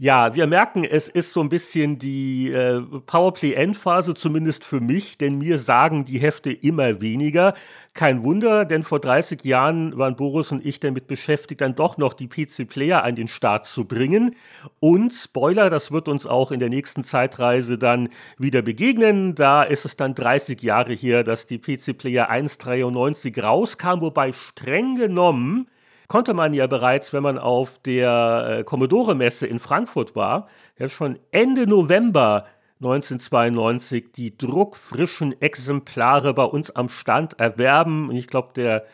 Ja, 0.00 0.32
wir 0.36 0.46
merken, 0.46 0.84
es 0.84 1.08
ist 1.08 1.32
so 1.32 1.40
ein 1.40 1.48
bisschen 1.48 1.98
die 1.98 2.52
äh, 2.52 2.80
Powerplay-Endphase, 2.80 4.14
zumindest 4.14 4.62
für 4.62 4.80
mich, 4.80 5.18
denn 5.18 5.38
mir 5.38 5.58
sagen 5.58 6.04
die 6.04 6.20
Hefte 6.20 6.52
immer 6.52 7.00
weniger. 7.00 7.54
Kein 7.94 8.22
Wunder, 8.22 8.64
denn 8.64 8.84
vor 8.84 9.00
30 9.00 9.44
Jahren 9.44 9.98
waren 9.98 10.14
Boris 10.14 10.52
und 10.52 10.64
ich 10.64 10.78
damit 10.78 11.08
beschäftigt, 11.08 11.62
dann 11.62 11.74
doch 11.74 11.98
noch 11.98 12.14
die 12.14 12.28
PC-Player 12.28 13.02
an 13.02 13.16
den 13.16 13.26
Start 13.26 13.66
zu 13.66 13.86
bringen. 13.86 14.36
Und 14.78 15.14
Spoiler, 15.14 15.68
das 15.68 15.90
wird 15.90 16.06
uns 16.06 16.28
auch 16.28 16.52
in 16.52 16.60
der 16.60 16.68
nächsten 16.68 17.02
Zeitreise 17.02 17.76
dann 17.76 18.08
wieder 18.38 18.62
begegnen. 18.62 19.34
Da 19.34 19.64
ist 19.64 19.84
es 19.84 19.96
dann 19.96 20.14
30 20.14 20.62
Jahre 20.62 20.92
her, 20.92 21.24
dass 21.24 21.46
die 21.46 21.58
PC-Player 21.58 22.30
1.93 22.30 23.42
rauskam, 23.42 24.00
wobei 24.00 24.30
streng 24.30 24.94
genommen 24.94 25.66
konnte 26.08 26.34
man 26.34 26.54
ja 26.54 26.66
bereits, 26.66 27.12
wenn 27.12 27.22
man 27.22 27.38
auf 27.38 27.78
der 27.78 28.58
äh, 28.60 28.64
Commodore-Messe 28.64 29.46
in 29.46 29.58
Frankfurt 29.58 30.16
war, 30.16 30.48
ja 30.78 30.88
schon 30.88 31.18
Ende 31.30 31.66
November 31.66 32.46
1992 32.80 34.12
die 34.12 34.36
druckfrischen 34.36 35.40
Exemplare 35.40 36.32
bei 36.32 36.44
uns 36.44 36.70
am 36.70 36.88
Stand 36.88 37.38
erwerben. 37.38 38.08
Und 38.08 38.16
ich 38.16 38.28
glaube, 38.28 38.52
der 38.54 38.84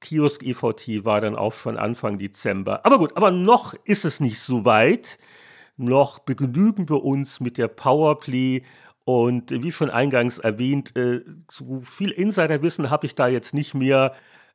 Kiosk 0.00 0.42
EVT 0.42 1.04
war 1.04 1.20
dann 1.20 1.36
auch 1.36 1.52
schon 1.52 1.76
Anfang 1.76 2.18
Dezember. 2.18 2.84
Aber 2.84 2.98
gut, 2.98 3.16
aber 3.16 3.30
noch 3.30 3.74
ist 3.84 4.04
es 4.04 4.20
nicht 4.20 4.40
so 4.40 4.64
weit. 4.64 5.18
Noch 5.76 6.18
begnügen 6.20 6.88
wir 6.88 7.04
uns 7.04 7.40
mit 7.40 7.58
der 7.58 7.68
Powerplay. 7.68 8.62
Und 9.04 9.50
wie 9.50 9.72
schon 9.72 9.90
eingangs 9.90 10.38
erwähnt, 10.38 10.96
äh, 10.96 11.20
so 11.50 11.82
viel 11.82 12.10
Insiderwissen 12.10 12.90
habe 12.90 13.06
ich 13.06 13.14
da 13.14 13.28
jetzt 13.28 13.52
nicht 13.52 13.74
mehr. 13.74 14.14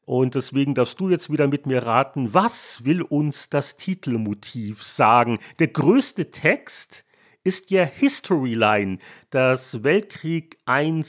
Und 0.09 0.33
deswegen 0.33 0.73
darfst 0.73 0.99
du 0.99 1.07
jetzt 1.07 1.31
wieder 1.31 1.47
mit 1.47 1.67
mir 1.67 1.85
raten, 1.85 2.33
was 2.33 2.83
will 2.83 3.03
uns 3.03 3.51
das 3.51 3.77
Titelmotiv 3.77 4.81
sagen? 4.83 5.37
Der 5.59 5.67
größte 5.67 6.31
Text 6.31 7.05
ist 7.43 7.69
ja 7.69 7.83
Historyline, 7.83 8.97
das 9.29 9.83
Weltkrieg 9.83 10.57
I 10.67 11.03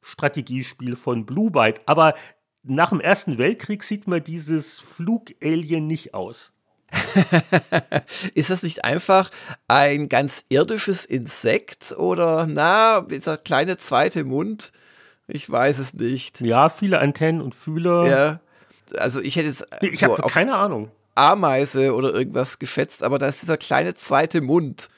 Strategiespiel 0.00 0.96
von 0.96 1.26
Blue 1.26 1.50
Byte. 1.50 1.82
Aber 1.84 2.14
nach 2.62 2.88
dem 2.88 3.00
Ersten 3.02 3.36
Weltkrieg 3.36 3.82
sieht 3.82 4.08
man 4.08 4.24
dieses 4.24 4.78
Flugalien 4.78 5.86
nicht 5.86 6.14
aus. 6.14 6.54
ist 8.34 8.48
das 8.48 8.62
nicht 8.62 8.86
einfach 8.86 9.30
ein 9.68 10.08
ganz 10.08 10.46
irdisches 10.48 11.04
Insekt 11.04 11.94
oder 11.98 12.46
na, 12.46 13.02
dieser 13.02 13.36
kleine 13.36 13.76
zweite 13.76 14.24
Mund? 14.24 14.72
Ich 15.28 15.50
weiß 15.50 15.78
es 15.78 15.92
nicht. 15.92 16.40
Ja, 16.40 16.70
viele 16.70 17.00
Antennen 17.00 17.42
und 17.42 17.54
Fühler. 17.54 18.06
Ja 18.06 18.40
also 18.98 19.20
ich 19.20 19.36
hätte 19.36 19.48
jetzt 19.48 19.66
ich 19.80 20.00
so 20.00 20.16
habe 20.16 20.28
keine 20.30 20.56
Ahnung. 20.56 20.90
Ameise 21.14 21.94
oder 21.94 22.14
irgendwas 22.14 22.58
geschätzt, 22.58 23.02
aber 23.02 23.18
da 23.18 23.26
ist 23.26 23.42
dieser 23.42 23.56
kleine 23.56 23.94
zweite 23.94 24.40
Mund 24.40 24.88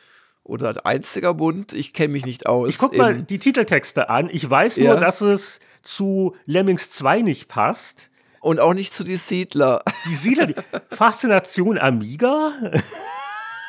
oder 0.48 0.74
einziger 0.84 1.34
Mund, 1.34 1.74
ich 1.74 1.92
kenne 1.92 2.14
mich 2.14 2.26
nicht 2.26 2.46
aus. 2.46 2.70
Ich 2.70 2.78
guck 2.78 2.96
mal 2.96 3.22
die 3.22 3.38
Titeltexte 3.38 4.08
an. 4.08 4.28
Ich 4.32 4.48
weiß 4.48 4.78
nur, 4.78 4.86
ja. 4.86 4.96
dass 4.96 5.20
es 5.20 5.60
zu 5.82 6.34
Lemmings 6.46 6.90
2 6.90 7.20
nicht 7.22 7.48
passt. 7.48 8.10
Und 8.40 8.60
auch 8.60 8.72
nicht 8.72 8.94
zu 8.94 9.04
die 9.04 9.16
Siedler. 9.16 9.82
Die 10.06 10.14
Siedler, 10.14 10.46
die 10.46 10.54
Faszination 10.94 11.76
Amiga? 11.76 12.52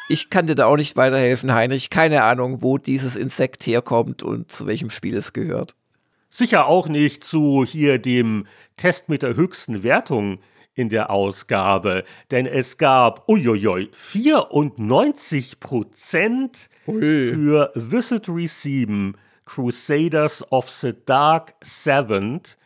Ich 0.07 0.29
kann 0.29 0.47
dir 0.47 0.55
da 0.55 0.67
auch 0.67 0.77
nicht 0.77 0.95
weiterhelfen, 0.95 1.53
Heinrich. 1.53 1.89
Keine 1.89 2.23
Ahnung, 2.23 2.61
wo 2.61 2.77
dieses 2.77 3.15
Insekt 3.15 3.65
herkommt 3.67 4.23
und 4.23 4.51
zu 4.51 4.65
welchem 4.65 4.89
Spiel 4.89 5.17
es 5.17 5.33
gehört. 5.33 5.75
Sicher 6.30 6.68
auch 6.68 6.88
nicht 6.88 7.23
zu 7.23 7.65
hier 7.65 7.97
dem 7.97 8.45
Test 8.77 9.10
mit 9.10 9.23
der 9.23 9.35
höchsten 9.35 9.84
Wertung 9.84 10.39
in 10.76 10.89
der 10.89 11.10
Ausgabe, 11.10 12.03
denn 12.31 12.45
es 12.45 12.77
gab 12.77 13.27
uiuiui 13.27 13.89
94 13.91 15.60
Prozent 15.60 16.69
für 16.85 17.72
Wizardry 17.76 18.47
7 18.47 19.18
Crusaders 19.43 20.49
of 20.51 20.69
the 20.69 20.93
Dark 21.06 21.56
Seventh. 21.61 22.57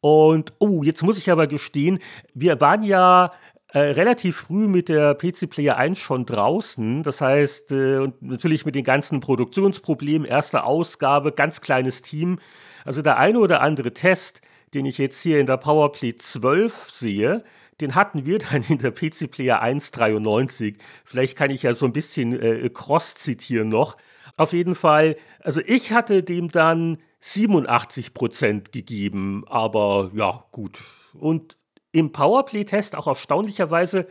Und 0.00 0.54
oh, 0.58 0.82
jetzt 0.82 1.02
muss 1.02 1.18
ich 1.18 1.30
aber 1.30 1.46
gestehen, 1.46 1.98
wir 2.34 2.60
waren 2.60 2.82
ja 2.82 3.32
äh, 3.68 3.78
relativ 3.78 4.38
früh 4.38 4.66
mit 4.66 4.88
der 4.88 5.14
PC 5.14 5.48
Player 5.50 5.76
1 5.76 5.98
schon 5.98 6.26
draußen. 6.26 7.02
Das 7.02 7.20
heißt, 7.20 7.70
äh, 7.70 7.98
und 7.98 8.20
natürlich 8.22 8.64
mit 8.64 8.74
den 8.74 8.84
ganzen 8.84 9.20
Produktionsproblemen, 9.20 10.26
erste 10.26 10.64
Ausgabe, 10.64 11.32
ganz 11.32 11.60
kleines 11.60 12.02
Team. 12.02 12.38
Also 12.84 13.02
der 13.02 13.18
eine 13.18 13.38
oder 13.38 13.60
andere 13.60 13.92
Test, 13.92 14.40
den 14.74 14.86
ich 14.86 14.98
jetzt 14.98 15.20
hier 15.20 15.40
in 15.40 15.46
der 15.46 15.56
PowerPlay 15.56 16.16
12 16.16 16.90
sehe, 16.90 17.44
den 17.80 17.94
hatten 17.94 18.26
wir 18.26 18.38
dann 18.50 18.64
in 18.68 18.78
der 18.78 18.90
PC 18.90 19.30
Player 19.30 19.62
1.93. 19.62 20.76
Vielleicht 21.04 21.36
kann 21.36 21.50
ich 21.50 21.62
ja 21.62 21.74
so 21.74 21.86
ein 21.86 21.92
bisschen 21.92 22.40
äh, 22.40 22.68
cross 22.72 23.14
zitieren 23.14 23.68
noch. 23.68 23.96
Auf 24.36 24.52
jeden 24.52 24.74
Fall, 24.74 25.16
also 25.40 25.60
ich 25.66 25.92
hatte 25.92 26.22
dem 26.22 26.50
dann 26.50 26.98
87 27.20 28.14
Prozent 28.14 28.72
gegeben, 28.72 29.44
aber 29.48 30.10
ja, 30.14 30.44
gut. 30.52 30.78
Und 31.12 31.56
im 31.92 32.12
Powerplay-Test 32.12 32.96
auch 32.96 33.06
erstaunlicherweise 33.06 34.06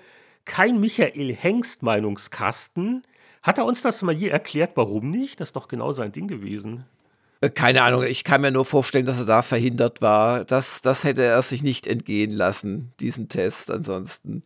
kein 0.46 0.80
Michael 0.80 1.34
Hengst 1.34 1.82
Meinungskasten. 1.82 3.04
Hat 3.42 3.58
er 3.58 3.66
uns 3.66 3.82
das 3.82 4.02
mal 4.02 4.14
je 4.14 4.28
erklärt, 4.28 4.72
warum 4.76 5.10
nicht? 5.10 5.40
Das 5.40 5.50
ist 5.50 5.56
doch 5.56 5.68
genau 5.68 5.94
sein 5.94 6.12
Ding 6.12 6.28
gewesen. 6.28 6.86
Äh, 7.42 7.50
keine 7.50 7.84
Ahnung, 7.84 8.04
ich 8.04 8.24
kann 8.24 8.42
mir 8.42 8.52
nur 8.52 8.66
vorstellen, 8.66 9.06
dass 9.06 9.20
er 9.20 9.26
da 9.26 9.42
verhindert 9.42 10.02
war. 10.02 10.46
Das, 10.46 10.82
das 10.82 11.04
hätte 11.04 11.24
er 11.24 11.42
sich 11.42 11.64
nicht 11.64 11.88
entgehen 11.88 12.32
lassen, 12.32 12.94
diesen 13.00 13.30
Test 13.30 13.72
ansonsten. 13.72 14.44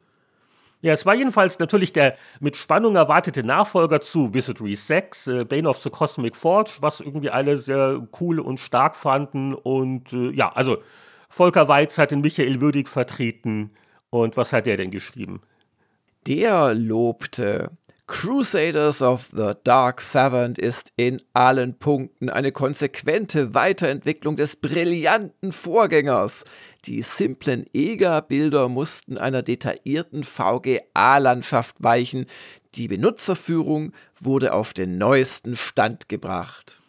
Ja, 0.82 0.92
es 0.92 1.06
war 1.06 1.16
jedenfalls 1.16 1.60
natürlich 1.60 1.94
der 1.94 2.18
mit 2.42 2.58
Spannung 2.58 2.98
erwartete 2.98 3.42
Nachfolger 3.42 4.02
zu 4.02 4.34
Wizardry 4.34 4.76
6, 4.76 5.28
äh, 5.28 5.46
Bane 5.46 5.68
of 5.68 5.80
the 5.80 5.90
Cosmic 5.90 6.36
Forge, 6.36 6.78
was 6.82 7.00
irgendwie 7.00 7.30
alle 7.30 7.58
sehr 7.58 8.06
cool 8.20 8.40
und 8.40 8.60
stark 8.60 8.98
fanden. 8.98 9.54
Und 9.54 10.12
äh, 10.12 10.32
ja, 10.32 10.52
also 10.52 10.80
Volker 11.30 11.70
Weiz 11.70 11.98
hat 11.98 12.12
den 12.12 12.20
Michael 12.20 12.60
Würdig 12.60 12.90
vertreten. 12.90 13.72
Und 14.10 14.36
was 14.36 14.52
hat 14.52 14.68
er 14.68 14.76
denn 14.76 14.92
geschrieben? 14.92 15.42
Der 16.28 16.74
lobte 16.74 17.72
Crusaders 18.06 19.02
of 19.02 19.30
the 19.32 19.54
Dark 19.64 20.02
Savant 20.02 20.60
ist 20.60 20.92
in 20.98 21.22
allen 21.32 21.80
Punkten 21.80 22.30
eine 22.30 22.52
konsequente 22.52 23.54
Weiterentwicklung 23.54 24.36
des 24.36 24.58
brillanten 24.58 25.54
Vorgängers. 25.54 26.44
Die 26.86 27.02
simplen 27.02 27.66
EGA-Bilder 27.74 28.68
mussten 28.68 29.18
einer 29.18 29.42
detaillierten 29.42 30.26
VGA-Landschaft 30.26 31.82
weichen. 31.82 32.26
Die 32.76 32.90
Benutzerführung 32.90 33.94
wurde 34.20 34.54
auf 34.54 34.74
den 34.74 34.98
neuesten 34.98 35.56
Stand 35.56 36.10
gebracht. 36.10 36.83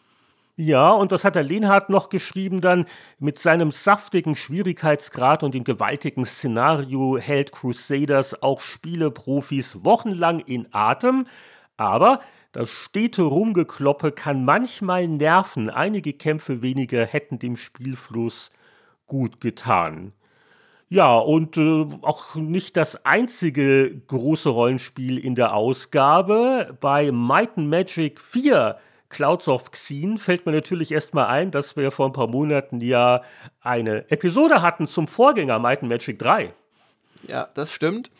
Ja, 0.57 0.91
und 0.91 1.11
das 1.11 1.25
hat 1.25 1.35
der 1.35 1.43
Lenhardt 1.43 1.89
noch 1.89 2.07
geschrieben 2.07 2.61
dann, 2.61 2.85
mit 3.19 3.39
seinem 3.39 3.71
saftigen 3.71 4.37
Schwierigkeitsgrad 4.37 5.43
und 5.43 5.53
dem 5.53 5.65
gewaltigen 5.65 6.25
Szenario 6.25 7.17
hält 7.17 7.51
Crusaders 7.51 8.41
auch 8.41 8.61
Spieleprofis 8.61 9.83
wochenlang 9.83 10.39
in 10.39 10.67
Atem, 10.71 11.27
aber 11.75 12.21
das 12.53 12.69
stete 12.69 13.23
Rumgekloppe 13.23 14.13
kann 14.13 14.45
manchmal 14.45 15.09
nerven. 15.09 15.69
Einige 15.69 16.13
Kämpfe 16.13 16.61
weniger 16.61 17.05
hätten 17.05 17.37
dem 17.37 17.57
Spielfluss 17.57 18.49
gut 19.07 19.41
getan. 19.41 20.13
Ja, 20.87 21.17
und 21.17 21.57
äh, 21.57 21.85
auch 22.01 22.35
nicht 22.35 22.77
das 22.77 23.05
einzige 23.05 23.93
große 24.07 24.47
Rollenspiel 24.47 25.17
in 25.17 25.35
der 25.35 25.53
Ausgabe. 25.53 26.77
Bei 26.79 27.11
Might 27.11 27.57
and 27.57 27.69
Magic 27.69 28.21
4 28.21 28.77
Clouds 29.09 29.47
of 29.47 29.71
Xen 29.71 30.17
fällt 30.17 30.45
mir 30.45 30.51
natürlich 30.51 30.91
erstmal 30.91 31.27
ein, 31.27 31.51
dass 31.51 31.75
wir 31.75 31.91
vor 31.91 32.07
ein 32.07 32.13
paar 32.13 32.27
Monaten 32.27 32.81
ja 32.81 33.21
eine 33.61 34.09
Episode 34.09 34.61
hatten 34.61 34.87
zum 34.87 35.07
Vorgänger 35.07 35.59
Might 35.59 35.81
and 35.81 35.89
Magic 35.89 36.19
3. 36.19 36.53
Ja, 37.27 37.49
das 37.53 37.71
stimmt. 37.71 38.11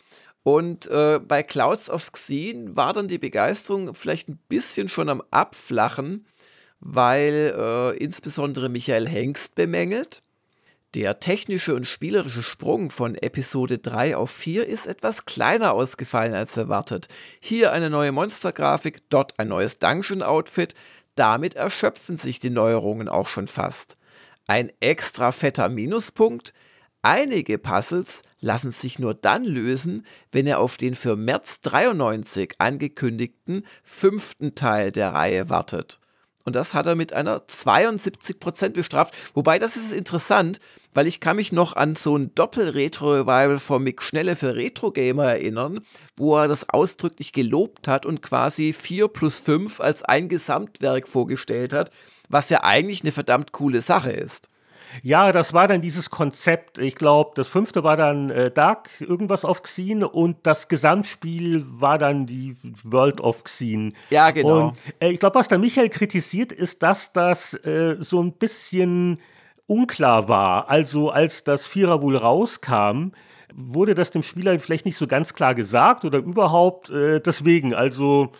Und 0.42 0.86
äh, 0.86 1.18
bei 1.18 1.42
Clouds 1.42 1.90
of 1.90 2.12
Xen 2.12 2.76
war 2.76 2.92
dann 2.92 3.08
die 3.08 3.18
Begeisterung 3.18 3.94
vielleicht 3.94 4.28
ein 4.28 4.38
bisschen 4.48 4.88
schon 4.88 5.08
am 5.08 5.22
Abflachen, 5.32 6.24
weil 6.78 7.52
äh, 7.56 7.96
insbesondere 7.96 8.68
Michael 8.68 9.08
Hengst 9.08 9.56
bemängelt, 9.56 10.22
der 10.96 11.20
technische 11.20 11.74
und 11.74 11.86
spielerische 11.86 12.42
Sprung 12.42 12.88
von 12.88 13.16
Episode 13.16 13.76
3 13.78 14.16
auf 14.16 14.30
4 14.30 14.66
ist 14.66 14.86
etwas 14.86 15.26
kleiner 15.26 15.72
ausgefallen 15.72 16.32
als 16.32 16.56
erwartet. 16.56 17.08
Hier 17.38 17.70
eine 17.72 17.90
neue 17.90 18.12
Monstergrafik, 18.12 19.02
dort 19.10 19.38
ein 19.38 19.48
neues 19.48 19.78
Dungeon-Outfit. 19.78 20.74
Damit 21.14 21.54
erschöpfen 21.54 22.16
sich 22.16 22.40
die 22.40 22.48
Neuerungen 22.48 23.10
auch 23.10 23.26
schon 23.26 23.46
fast. 23.46 23.98
Ein 24.46 24.72
extra 24.80 25.32
fetter 25.32 25.68
Minuspunkt. 25.68 26.54
Einige 27.02 27.58
Puzzles 27.58 28.22
lassen 28.40 28.70
sich 28.70 28.98
nur 28.98 29.12
dann 29.12 29.44
lösen, 29.44 30.06
wenn 30.32 30.46
er 30.46 30.60
auf 30.60 30.78
den 30.78 30.94
für 30.94 31.14
März 31.14 31.60
93 31.60 32.54
angekündigten 32.56 33.66
fünften 33.84 34.54
Teil 34.54 34.92
der 34.92 35.12
Reihe 35.12 35.50
wartet. 35.50 36.00
Und 36.46 36.54
das 36.54 36.74
hat 36.74 36.86
er 36.86 36.94
mit 36.94 37.12
einer 37.12 37.40
72% 37.40 38.68
bestraft. 38.70 39.12
Wobei, 39.34 39.58
das 39.58 39.76
ist 39.76 39.92
interessant, 39.92 40.60
weil 40.94 41.08
ich 41.08 41.18
kann 41.18 41.36
mich 41.36 41.50
noch 41.50 41.74
an 41.74 41.96
so 41.96 42.16
ein 42.16 42.34
Doppel-Retro-Revival 42.36 43.58
von 43.58 43.82
Mick 43.82 44.00
Schnelle 44.00 44.36
für 44.36 44.54
Retro-Gamer 44.54 45.24
erinnern, 45.24 45.80
wo 46.16 46.36
er 46.36 46.46
das 46.46 46.70
ausdrücklich 46.70 47.32
gelobt 47.32 47.88
hat 47.88 48.06
und 48.06 48.22
quasi 48.22 48.72
4 48.72 49.08
plus 49.08 49.40
5 49.40 49.80
als 49.80 50.04
ein 50.04 50.28
Gesamtwerk 50.28 51.08
vorgestellt 51.08 51.72
hat, 51.72 51.90
was 52.28 52.48
ja 52.48 52.62
eigentlich 52.62 53.02
eine 53.02 53.12
verdammt 53.12 53.50
coole 53.50 53.82
Sache 53.82 54.12
ist. 54.12 54.48
Ja, 55.02 55.32
das 55.32 55.52
war 55.52 55.68
dann 55.68 55.80
dieses 55.80 56.10
Konzept. 56.10 56.78
Ich 56.78 56.94
glaube, 56.94 57.32
das 57.34 57.48
fünfte 57.48 57.84
war 57.84 57.96
dann 57.96 58.30
äh, 58.30 58.50
Dark, 58.50 58.88
irgendwas 59.00 59.44
auf 59.44 59.62
Xen 59.62 60.04
und 60.04 60.38
das 60.44 60.68
Gesamtspiel 60.68 61.64
war 61.66 61.98
dann 61.98 62.26
die 62.26 62.56
World 62.84 63.20
of 63.20 63.44
Xen. 63.44 63.94
Ja, 64.10 64.30
genau. 64.30 64.68
Und 64.68 64.78
äh, 65.00 65.10
ich 65.10 65.20
glaube, 65.20 65.36
was 65.36 65.48
der 65.48 65.58
Michael 65.58 65.88
kritisiert, 65.88 66.52
ist, 66.52 66.82
dass 66.82 67.12
das 67.12 67.54
äh, 67.64 67.96
so 68.00 68.22
ein 68.22 68.32
bisschen 68.32 69.20
unklar 69.66 70.28
war. 70.28 70.68
Also, 70.70 71.10
als 71.10 71.44
das 71.44 71.66
Vierer 71.66 72.02
wohl 72.02 72.16
rauskam, 72.16 73.12
wurde 73.54 73.94
das 73.94 74.10
dem 74.10 74.22
Spieler 74.22 74.58
vielleicht 74.58 74.86
nicht 74.86 74.96
so 74.96 75.06
ganz 75.06 75.34
klar 75.34 75.54
gesagt 75.54 76.04
oder 76.04 76.18
überhaupt 76.18 76.90
äh, 76.90 77.20
deswegen. 77.20 77.74
Also, 77.74 78.32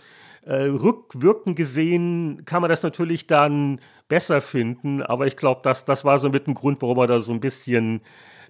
äh, 0.47 0.65
rückwirkend 0.65 1.57
gesehen 1.57 2.43
kann 2.45 2.63
man 2.63 2.71
das 2.71 2.83
natürlich 2.83 3.27
dann 3.27 3.81
besser 4.09 4.41
finden, 4.41 5.03
aber 5.03 5.27
ich 5.27 5.37
glaube, 5.37 5.61
das, 5.65 5.85
das 5.85 6.05
war 6.05 6.19
so 6.19 6.29
mit 6.29 6.47
dem 6.47 6.55
Grund, 6.55 6.81
warum 6.83 6.99
er 6.99 7.07
da 7.07 7.21
so 7.21 7.33
ein 7.33 7.41
bisschen 7.41 8.01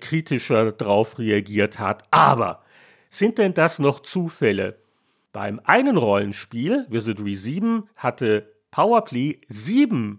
kritischer 0.01 0.73
drauf 0.73 1.19
reagiert 1.19 1.79
hat. 1.79 2.05
Aber 2.11 2.63
sind 3.11 3.39
denn 3.39 3.55
das 3.55 3.79
noch 3.79 4.01
Zufälle? 4.01 4.79
Beim 5.33 5.61
einen 5.65 5.97
Rollenspiel, 5.97 6.87
Wizardry 6.89 7.35
7, 7.35 7.89
hatte 7.97 8.53
Powerplay 8.71 9.41
7% 9.51 10.19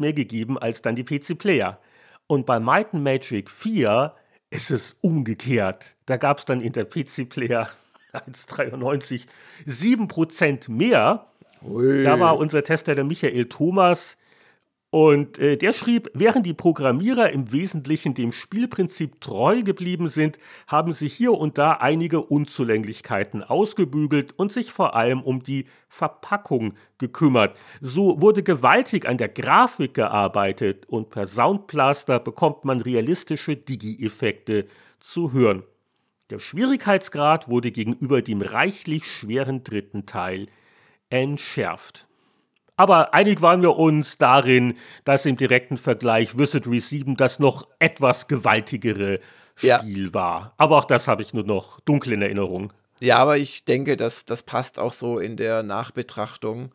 mehr 0.00 0.12
gegeben 0.12 0.58
als 0.58 0.82
dann 0.82 0.96
die 0.96 1.04
PC-Player. 1.04 1.78
Und 2.26 2.46
bei 2.46 2.60
Might 2.60 2.94
and 2.94 3.02
Magic 3.02 3.50
4 3.50 4.14
ist 4.50 4.70
es 4.70 4.96
umgekehrt. 5.00 5.96
Da 6.06 6.16
gab 6.16 6.38
es 6.38 6.44
dann 6.44 6.60
in 6.60 6.72
der 6.72 6.84
PC-Player 6.84 7.68
1,93, 8.12 9.26
7% 9.66 10.70
mehr. 10.70 11.26
Ui. 11.62 12.02
Da 12.02 12.18
war 12.18 12.38
unser 12.38 12.64
Tester 12.64 12.94
der 12.94 13.04
Michael 13.04 13.46
Thomas. 13.46 14.16
Und 14.90 15.38
äh, 15.38 15.56
der 15.56 15.72
schrieb, 15.72 16.10
während 16.14 16.46
die 16.46 16.54
Programmierer 16.54 17.30
im 17.30 17.52
Wesentlichen 17.52 18.14
dem 18.14 18.32
Spielprinzip 18.32 19.20
treu 19.20 19.62
geblieben 19.62 20.08
sind, 20.08 20.36
haben 20.66 20.92
sich 20.92 21.14
hier 21.14 21.32
und 21.32 21.58
da 21.58 21.74
einige 21.74 22.22
Unzulänglichkeiten 22.22 23.44
ausgebügelt 23.44 24.36
und 24.36 24.50
sich 24.50 24.72
vor 24.72 24.96
allem 24.96 25.22
um 25.22 25.44
die 25.44 25.66
Verpackung 25.88 26.74
gekümmert. 26.98 27.56
So 27.80 28.20
wurde 28.20 28.42
gewaltig 28.42 29.06
an 29.06 29.16
der 29.16 29.28
Grafik 29.28 29.94
gearbeitet 29.94 30.86
und 30.88 31.10
per 31.10 31.28
Soundblaster 31.28 32.18
bekommt 32.18 32.64
man 32.64 32.80
realistische 32.80 33.56
Digi-Effekte 33.56 34.66
zu 34.98 35.32
hören. 35.32 35.62
Der 36.30 36.40
Schwierigkeitsgrad 36.40 37.48
wurde 37.48 37.70
gegenüber 37.70 38.22
dem 38.22 38.42
reichlich 38.42 39.04
schweren 39.04 39.62
dritten 39.62 40.06
Teil 40.06 40.48
entschärft. 41.10 42.08
Aber 42.80 43.12
einig 43.12 43.42
waren 43.42 43.60
wir 43.60 43.76
uns 43.76 44.16
darin, 44.16 44.72
dass 45.04 45.26
im 45.26 45.36
direkten 45.36 45.76
Vergleich 45.76 46.38
Wizardry 46.38 46.80
7 46.80 47.14
das 47.14 47.38
noch 47.38 47.68
etwas 47.78 48.26
gewaltigere 48.26 49.20
Spiel 49.54 50.06
ja. 50.06 50.14
war. 50.14 50.54
Aber 50.56 50.78
auch 50.78 50.86
das 50.86 51.06
habe 51.06 51.20
ich 51.20 51.34
nur 51.34 51.44
noch 51.44 51.80
dunkel 51.80 52.14
in 52.14 52.22
Erinnerung. 52.22 52.72
Ja, 52.98 53.18
aber 53.18 53.36
ich 53.36 53.66
denke, 53.66 53.98
dass 53.98 54.24
das 54.24 54.44
passt 54.44 54.78
auch 54.78 54.94
so 54.94 55.18
in 55.18 55.36
der 55.36 55.62
Nachbetrachtung. 55.62 56.74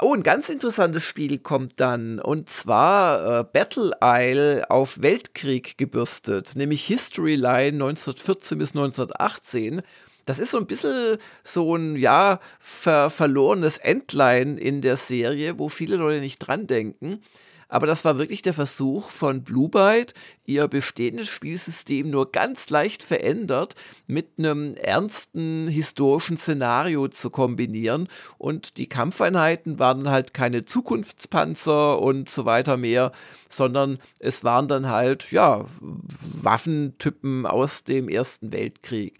Oh, 0.00 0.14
ein 0.14 0.22
ganz 0.22 0.48
interessantes 0.48 1.02
Spiel 1.02 1.38
kommt 1.38 1.80
dann, 1.80 2.18
und 2.18 2.48
zwar 2.48 3.40
äh, 3.40 3.44
Battle 3.44 3.92
Isle 4.02 4.64
auf 4.70 5.02
Weltkrieg 5.02 5.76
gebürstet, 5.76 6.56
nämlich 6.56 6.86
History 6.86 7.34
Line 7.34 7.84
1914 7.84 8.56
bis 8.56 8.70
1918. 8.70 9.82
Das 10.26 10.38
ist 10.38 10.50
so 10.50 10.58
ein 10.58 10.66
bisschen 10.66 11.18
so 11.42 11.74
ein, 11.76 11.96
ja, 11.96 12.40
ver 12.60 13.10
verlorenes 13.10 13.78
Endline 13.78 14.58
in 14.58 14.82
der 14.82 14.96
Serie, 14.96 15.58
wo 15.58 15.68
viele 15.68 15.96
Leute 15.96 16.20
nicht 16.20 16.38
dran 16.38 16.66
denken. 16.66 17.22
Aber 17.68 17.86
das 17.86 18.04
war 18.04 18.18
wirklich 18.18 18.42
der 18.42 18.54
Versuch 18.54 19.10
von 19.10 19.42
Blue 19.42 19.68
Byte, 19.68 20.14
ihr 20.44 20.68
bestehendes 20.68 21.28
Spielsystem 21.28 22.08
nur 22.10 22.30
ganz 22.30 22.70
leicht 22.70 23.02
verändert 23.02 23.74
mit 24.06 24.38
einem 24.38 24.74
ernsten 24.74 25.66
historischen 25.66 26.36
Szenario 26.36 27.08
zu 27.08 27.28
kombinieren. 27.28 28.08
Und 28.38 28.78
die 28.78 28.88
Kampfeinheiten 28.88 29.80
waren 29.80 30.08
halt 30.08 30.32
keine 30.32 30.64
Zukunftspanzer 30.64 32.00
und 32.00 32.30
so 32.30 32.44
weiter 32.44 32.76
mehr, 32.76 33.10
sondern 33.48 33.98
es 34.20 34.44
waren 34.44 34.68
dann 34.68 34.88
halt, 34.88 35.32
ja, 35.32 35.64
Waffentypen 35.80 37.46
aus 37.46 37.82
dem 37.82 38.08
Ersten 38.08 38.52
Weltkrieg. 38.52 39.18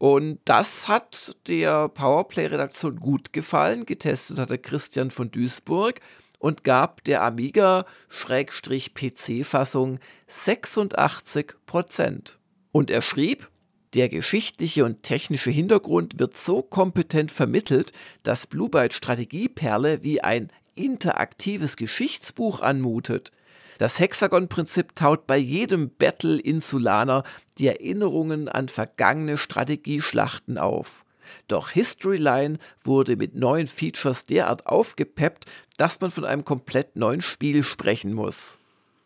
Und 0.00 0.40
das 0.46 0.88
hat 0.88 1.36
der 1.46 1.88
Powerplay-Redaktion 1.90 2.98
gut 3.00 3.34
gefallen. 3.34 3.84
Getestet 3.84 4.38
hatte 4.38 4.56
Christian 4.56 5.10
von 5.10 5.30
Duisburg 5.30 6.00
und 6.38 6.64
gab 6.64 7.04
der 7.04 7.22
Amiga-PC-Fassung 7.22 9.98
86% 10.26 12.36
Und 12.72 12.90
er 12.90 13.02
schrieb, 13.02 13.50
der 13.92 14.08
geschichtliche 14.08 14.86
und 14.86 15.02
technische 15.02 15.50
Hintergrund 15.50 16.18
wird 16.18 16.34
so 16.34 16.62
kompetent 16.62 17.30
vermittelt, 17.30 17.92
dass 18.22 18.46
Blue 18.46 18.70
Byte 18.70 18.94
Strategieperle 18.94 20.02
wie 20.02 20.22
ein 20.22 20.50
interaktives 20.74 21.76
Geschichtsbuch 21.76 22.62
anmutet. 22.62 23.32
Das 23.80 23.98
Hexagon-Prinzip 23.98 24.94
taut 24.94 25.26
bei 25.26 25.38
jedem 25.38 25.88
Battle 25.88 26.38
Insulaner 26.38 27.24
die 27.56 27.66
Erinnerungen 27.66 28.46
an 28.46 28.68
vergangene 28.68 29.38
Strategieschlachten 29.38 30.58
auf. 30.58 31.06
Doch 31.48 31.70
Historyline 31.70 32.58
wurde 32.84 33.16
mit 33.16 33.36
neuen 33.36 33.68
Features 33.68 34.26
derart 34.26 34.66
aufgepeppt, 34.66 35.46
dass 35.78 35.98
man 36.02 36.10
von 36.10 36.26
einem 36.26 36.44
komplett 36.44 36.96
neuen 36.96 37.22
Spiel 37.22 37.62
sprechen 37.62 38.12
muss. 38.12 38.58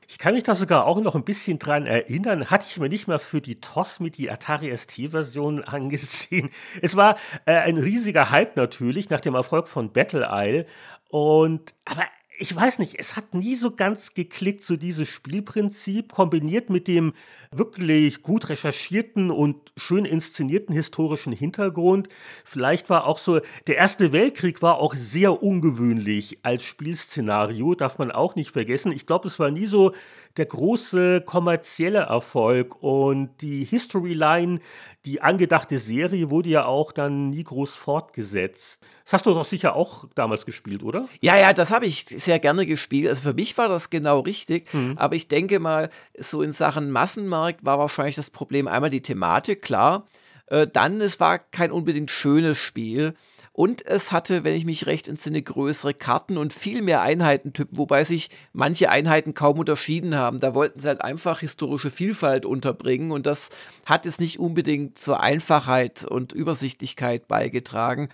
Ich 0.08 0.18
kann 0.18 0.34
mich 0.34 0.42
da 0.42 0.56
sogar 0.56 0.86
auch 0.86 1.00
noch 1.00 1.14
ein 1.14 1.24
bisschen 1.24 1.60
dran 1.60 1.86
erinnern, 1.86 2.50
hatte 2.50 2.66
ich 2.68 2.76
mir 2.76 2.88
nicht 2.88 3.06
mal 3.06 3.20
für 3.20 3.40
die 3.40 3.60
TOS 3.60 4.00
mit 4.00 4.18
die 4.18 4.28
Atari 4.28 4.76
ST-Version 4.76 5.62
angesehen. 5.64 6.50
Es 6.82 6.96
war 6.96 7.16
äh, 7.46 7.52
ein 7.52 7.76
riesiger 7.76 8.32
Hype 8.32 8.56
natürlich 8.56 9.08
nach 9.08 9.20
dem 9.20 9.36
Erfolg 9.36 9.68
von 9.68 9.92
Battle 9.92 10.28
Isle. 10.32 10.66
Und 11.10 11.74
aber 11.84 12.02
ich 12.38 12.54
weiß 12.54 12.80
nicht, 12.80 12.98
es 12.98 13.16
hat 13.16 13.34
nie 13.34 13.54
so 13.54 13.70
ganz 13.70 14.14
geklickt, 14.14 14.62
so 14.62 14.76
dieses 14.76 15.08
Spielprinzip, 15.08 16.12
kombiniert 16.12 16.68
mit 16.68 16.88
dem 16.88 17.12
wirklich 17.52 18.22
gut 18.22 18.48
recherchierten 18.48 19.30
und 19.30 19.72
schön 19.76 20.04
inszenierten 20.04 20.74
historischen 20.74 21.32
Hintergrund. 21.32 22.08
Vielleicht 22.44 22.90
war 22.90 23.06
auch 23.06 23.18
so, 23.18 23.40
der 23.66 23.76
Erste 23.76 24.12
Weltkrieg 24.12 24.62
war 24.62 24.78
auch 24.78 24.94
sehr 24.94 25.42
ungewöhnlich 25.42 26.38
als 26.42 26.64
Spielszenario, 26.64 27.74
darf 27.74 27.98
man 27.98 28.10
auch 28.10 28.34
nicht 28.34 28.50
vergessen. 28.50 28.90
Ich 28.90 29.06
glaube, 29.06 29.28
es 29.28 29.38
war 29.38 29.50
nie 29.50 29.66
so 29.66 29.92
der 30.36 30.46
große 30.46 31.20
kommerzielle 31.20 32.00
Erfolg 32.00 32.82
und 32.82 33.30
die 33.40 33.64
Historyline, 33.64 34.60
die 35.04 35.20
angedachte 35.20 35.78
Serie 35.78 36.30
wurde 36.30 36.48
ja 36.48 36.64
auch 36.64 36.90
dann 36.92 37.30
nie 37.30 37.44
groß 37.44 37.74
fortgesetzt. 37.74 38.82
Das 39.04 39.12
hast 39.12 39.26
du 39.26 39.34
doch 39.34 39.44
sicher 39.44 39.76
auch 39.76 40.06
damals 40.14 40.46
gespielt, 40.46 40.82
oder? 40.82 41.08
Ja, 41.20 41.36
ja, 41.36 41.52
das 41.52 41.70
habe 41.70 41.86
ich 41.86 42.04
sehr 42.04 42.38
gerne 42.38 42.66
gespielt. 42.66 43.08
Also 43.08 43.30
für 43.30 43.34
mich 43.34 43.56
war 43.58 43.68
das 43.68 43.90
genau 43.90 44.20
richtig. 44.20 44.72
Mhm. 44.72 44.94
Aber 44.96 45.14
ich 45.14 45.28
denke 45.28 45.60
mal, 45.60 45.90
so 46.18 46.42
in 46.42 46.52
Sachen 46.52 46.90
Massenmarkt 46.90 47.64
war 47.64 47.78
wahrscheinlich 47.78 48.16
das 48.16 48.30
Problem 48.30 48.66
einmal 48.66 48.90
die 48.90 49.02
Thematik, 49.02 49.62
klar. 49.62 50.06
Äh, 50.46 50.66
dann, 50.66 51.00
es 51.00 51.20
war 51.20 51.38
kein 51.38 51.70
unbedingt 51.70 52.10
schönes 52.10 52.58
Spiel. 52.58 53.14
Und 53.56 53.86
es 53.86 54.10
hatte, 54.10 54.42
wenn 54.42 54.56
ich 54.56 54.64
mich 54.64 54.86
recht 54.86 55.06
entsinne, 55.06 55.40
größere 55.40 55.94
Karten 55.94 56.38
und 56.38 56.52
viel 56.52 56.82
mehr 56.82 57.02
Einheitentypen, 57.02 57.78
wobei 57.78 58.02
sich 58.02 58.30
manche 58.52 58.90
Einheiten 58.90 59.32
kaum 59.32 59.60
unterschieden 59.60 60.16
haben. 60.16 60.40
Da 60.40 60.54
wollten 60.54 60.80
sie 60.80 60.88
halt 60.88 61.02
einfach 61.02 61.38
historische 61.38 61.92
Vielfalt 61.92 62.46
unterbringen 62.46 63.12
und 63.12 63.26
das 63.26 63.50
hat 63.86 64.06
es 64.06 64.18
nicht 64.18 64.40
unbedingt 64.40 64.98
zur 64.98 65.20
Einfachheit 65.20 66.04
und 66.04 66.32
Übersichtlichkeit 66.32 67.28
beigetragen. 67.28 68.08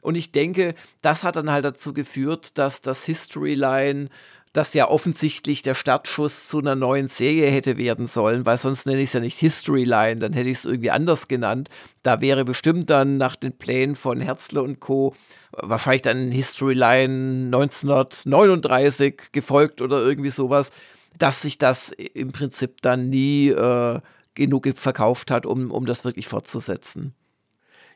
Und 0.00 0.14
ich 0.14 0.32
denke, 0.32 0.74
das 1.02 1.24
hat 1.24 1.36
dann 1.36 1.50
halt 1.50 1.66
dazu 1.66 1.92
geführt, 1.92 2.56
dass 2.56 2.80
das 2.80 3.04
Historyline 3.04 4.08
das 4.56 4.72
ja 4.72 4.88
offensichtlich 4.88 5.60
der 5.60 5.74
Startschuss 5.74 6.48
zu 6.48 6.58
einer 6.58 6.74
neuen 6.74 7.08
Serie 7.08 7.50
hätte 7.50 7.76
werden 7.76 8.06
sollen, 8.06 8.46
weil 8.46 8.56
sonst 8.56 8.86
nenne 8.86 9.02
ich 9.02 9.10
es 9.10 9.12
ja 9.12 9.20
nicht 9.20 9.38
History 9.38 9.84
Line, 9.84 10.16
dann 10.16 10.32
hätte 10.32 10.48
ich 10.48 10.58
es 10.58 10.64
irgendwie 10.64 10.90
anders 10.90 11.28
genannt. 11.28 11.68
Da 12.02 12.22
wäre 12.22 12.44
bestimmt 12.44 12.88
dann 12.88 13.18
nach 13.18 13.36
den 13.36 13.52
Plänen 13.52 13.96
von 13.96 14.20
Herzler 14.20 14.62
und 14.62 14.80
Co. 14.80 15.14
wahrscheinlich 15.52 16.02
dann 16.02 16.30
History 16.30 16.72
Line 16.72 17.46
1939 17.46 19.32
gefolgt 19.32 19.82
oder 19.82 19.98
irgendwie 19.98 20.30
sowas, 20.30 20.70
dass 21.18 21.42
sich 21.42 21.58
das 21.58 21.90
im 21.90 22.32
Prinzip 22.32 22.80
dann 22.80 23.10
nie 23.10 23.48
äh, 23.48 24.00
genug 24.34 24.68
verkauft 24.74 25.30
hat, 25.30 25.44
um, 25.44 25.70
um 25.70 25.84
das 25.84 26.04
wirklich 26.04 26.28
fortzusetzen. 26.28 27.14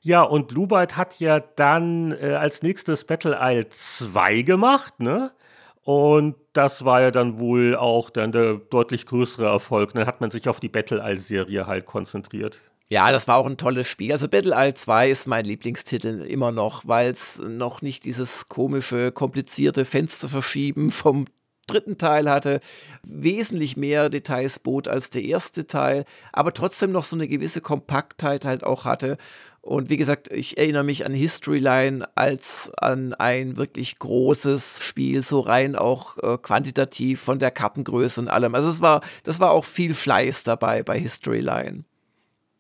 Ja, 0.03 0.23
und 0.23 0.49
Blue 0.49 0.66
Byte 0.66 0.97
hat 0.97 1.20
ja 1.20 1.41
dann 1.41 2.12
äh, 2.12 2.35
als 2.35 2.62
nächstes 2.62 3.05
Battle 3.05 3.39
Isle 3.41 3.69
2 3.69 4.43
gemacht, 4.43 5.01
ne? 5.01 5.32
Und 5.82 6.37
das 6.52 6.85
war 6.85 7.01
ja 7.01 7.10
dann 7.10 7.39
wohl 7.39 7.77
auch 7.77 8.10
dann 8.10 8.32
der 8.32 8.55
deutlich 8.55 9.06
größere 9.06 9.47
Erfolg. 9.47 9.94
Dann 9.94 10.06
hat 10.06 10.20
man 10.20 10.31
sich 10.31 10.48
auf 10.48 10.60
die 10.60 10.68
Battle 10.68 11.02
Isle-Serie 11.05 11.66
halt 11.66 11.86
konzentriert. 11.86 12.60
Ja, 12.89 13.12
das 13.12 13.28
war 13.28 13.36
auch 13.36 13.47
ein 13.47 13.56
tolles 13.56 13.86
Spiel. 13.86 14.10
Also 14.10 14.28
Battle 14.28 14.55
Isle 14.56 14.74
2 14.74 15.10
ist 15.10 15.28
mein 15.28 15.44
Lieblingstitel 15.44 16.22
immer 16.22 16.51
noch, 16.51 16.82
weil 16.89 17.12
es 17.12 17.39
noch 17.39 17.82
nicht 17.82 18.05
dieses 18.05 18.48
komische, 18.48 19.12
komplizierte 19.12 19.85
Fenster 19.85 20.28
verschieben 20.28 20.90
vom 20.90 21.27
dritten 21.68 21.98
Teil 21.98 22.28
hatte, 22.28 22.60
wesentlich 23.05 23.77
mehr 23.77 24.09
Details 24.09 24.59
bot 24.59 24.89
als 24.89 25.10
der 25.10 25.22
erste 25.22 25.68
Teil, 25.68 26.05
aber 26.32 26.52
trotzdem 26.52 26.90
noch 26.90 27.05
so 27.05 27.14
eine 27.14 27.28
gewisse 27.28 27.60
Kompaktheit 27.60 28.44
halt 28.44 28.64
auch 28.64 28.85
hatte. 28.85 29.16
Und 29.62 29.91
wie 29.91 29.99
gesagt, 29.99 30.32
ich 30.32 30.57
erinnere 30.57 30.85
mich 30.85 31.05
an 31.05 31.12
Historyline 31.12 32.09
als 32.15 32.73
an 32.78 33.12
ein 33.12 33.59
wirklich 33.59 33.99
großes 33.99 34.81
Spiel, 34.82 35.23
so 35.23 35.41
rein 35.41 35.77
auch 35.77 36.16
äh, 36.19 36.39
quantitativ 36.39 37.20
von 37.20 37.39
der 37.39 37.51
Kartengröße 37.51 38.23
und 38.23 38.28
allem. 38.28 38.55
Also 38.55 38.70
es 38.70 38.81
war, 38.81 39.03
das 39.23 39.39
war 39.39 39.51
auch 39.51 39.66
viel 39.66 39.93
Fleiß 39.93 40.45
dabei 40.45 40.82
bei 40.82 40.99
Historyline. 40.99 41.85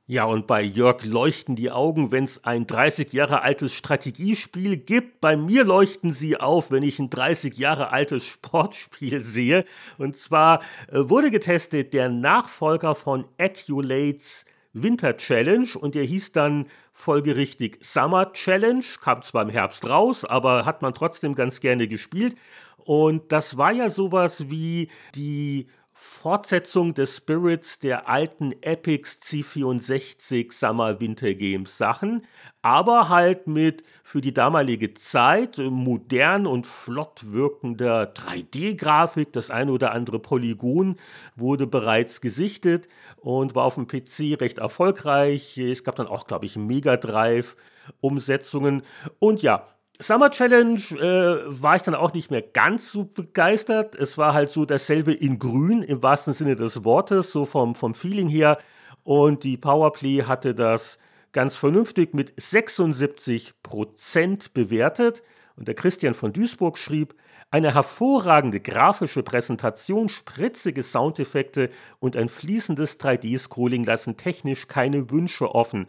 Ja, 0.06 0.24
und 0.24 0.48
bei 0.48 0.60
Jörg 0.60 1.04
leuchten 1.04 1.54
die 1.54 1.70
Augen, 1.70 2.10
wenn 2.10 2.24
es 2.24 2.44
ein 2.44 2.66
30 2.66 3.12
Jahre 3.12 3.42
altes 3.42 3.72
Strategiespiel 3.72 4.76
gibt. 4.76 5.20
Bei 5.20 5.36
mir 5.36 5.62
leuchten 5.64 6.12
sie 6.12 6.36
auf, 6.36 6.72
wenn 6.72 6.82
ich 6.82 6.98
ein 6.98 7.10
30 7.10 7.56
Jahre 7.56 7.92
altes 7.92 8.26
Sportspiel 8.26 9.20
sehe. 9.24 9.64
Und 9.96 10.16
zwar 10.16 10.62
äh, 10.88 11.08
wurde 11.08 11.30
getestet 11.30 11.94
der 11.94 12.08
Nachfolger 12.08 12.94
von 12.94 13.24
Acculates 13.38 14.44
Winter 14.72 15.16
Challenge 15.16 15.68
und 15.80 15.94
der 15.94 16.04
hieß 16.04 16.32
dann 16.32 16.66
folgerichtig 17.00 17.78
Summer 17.80 18.32
Challenge, 18.32 18.84
kam 19.00 19.22
zwar 19.22 19.42
im 19.42 19.48
Herbst 19.48 19.88
raus, 19.88 20.24
aber 20.24 20.64
hat 20.66 20.82
man 20.82 20.94
trotzdem 20.94 21.34
ganz 21.34 21.60
gerne 21.60 21.88
gespielt. 21.88 22.36
Und 22.84 23.32
das 23.32 23.56
war 23.56 23.72
ja 23.72 23.88
sowas 23.88 24.50
wie 24.50 24.90
die 25.14 25.66
Fortsetzung 26.02 26.94
des 26.94 27.18
Spirits 27.18 27.78
der 27.78 28.08
alten 28.08 28.52
Epics 28.62 29.20
C64 29.22 30.50
Summer 30.50 30.98
Winter 30.98 31.34
Games 31.34 31.76
Sachen, 31.76 32.24
aber 32.62 33.10
halt 33.10 33.46
mit 33.46 33.82
für 34.02 34.22
die 34.22 34.32
damalige 34.32 34.94
Zeit 34.94 35.58
modern 35.58 36.46
und 36.46 36.66
flott 36.66 37.30
wirkender 37.30 38.14
3D-Grafik. 38.14 39.30
Das 39.34 39.50
eine 39.50 39.72
oder 39.72 39.92
andere 39.92 40.20
Polygon 40.20 40.96
wurde 41.36 41.66
bereits 41.66 42.22
gesichtet 42.22 42.88
und 43.18 43.54
war 43.54 43.64
auf 43.64 43.74
dem 43.74 43.86
PC 43.86 44.40
recht 44.40 44.56
erfolgreich. 44.56 45.58
Es 45.58 45.84
gab 45.84 45.96
dann 45.96 46.06
auch, 46.06 46.26
glaube 46.26 46.46
ich, 46.46 46.56
Mega 46.56 46.96
Drive 46.96 47.56
Umsetzungen 48.00 48.84
und 49.18 49.42
ja, 49.42 49.66
Summer 50.02 50.30
Challenge 50.30 50.78
äh, 50.78 51.62
war 51.62 51.76
ich 51.76 51.82
dann 51.82 51.94
auch 51.94 52.14
nicht 52.14 52.30
mehr 52.30 52.40
ganz 52.40 52.90
so 52.90 53.04
begeistert. 53.04 53.94
Es 53.94 54.16
war 54.16 54.32
halt 54.32 54.50
so 54.50 54.64
dasselbe 54.64 55.12
in 55.12 55.38
Grün 55.38 55.82
im 55.82 56.02
wahrsten 56.02 56.32
Sinne 56.32 56.56
des 56.56 56.84
Wortes, 56.84 57.32
so 57.32 57.44
vom, 57.44 57.74
vom 57.74 57.94
Feeling 57.94 58.28
her. 58.28 58.56
Und 59.04 59.44
die 59.44 59.58
Powerplay 59.58 60.22
hatte 60.22 60.54
das 60.54 60.98
ganz 61.32 61.56
vernünftig 61.56 62.14
mit 62.14 62.32
76 62.38 63.52
Prozent 63.62 64.54
bewertet. 64.54 65.22
Und 65.56 65.68
der 65.68 65.74
Christian 65.74 66.14
von 66.14 66.32
Duisburg 66.32 66.78
schrieb, 66.78 67.14
eine 67.50 67.74
hervorragende 67.74 68.60
grafische 68.60 69.22
Präsentation, 69.22 70.08
spritzige 70.08 70.82
Soundeffekte 70.82 71.68
und 71.98 72.16
ein 72.16 72.30
fließendes 72.30 72.98
3D-Scrolling 73.00 73.84
lassen 73.84 74.16
technisch 74.16 74.66
keine 74.66 75.10
Wünsche 75.10 75.54
offen. 75.54 75.88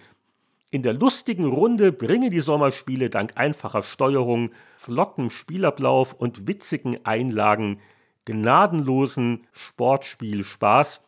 In 0.73 0.83
der 0.83 0.93
lustigen 0.93 1.45
Runde 1.45 1.91
bringen 1.91 2.31
die 2.31 2.39
Sommerspiele 2.39 3.09
dank 3.09 3.33
einfacher 3.35 3.81
Steuerung, 3.81 4.51
flottem 4.77 5.29
Spielablauf 5.29 6.13
und 6.13 6.47
witzigen 6.47 7.05
Einlagen 7.05 7.81
gnadenlosen 8.23 9.47
Sportspielspaß. 9.51 11.01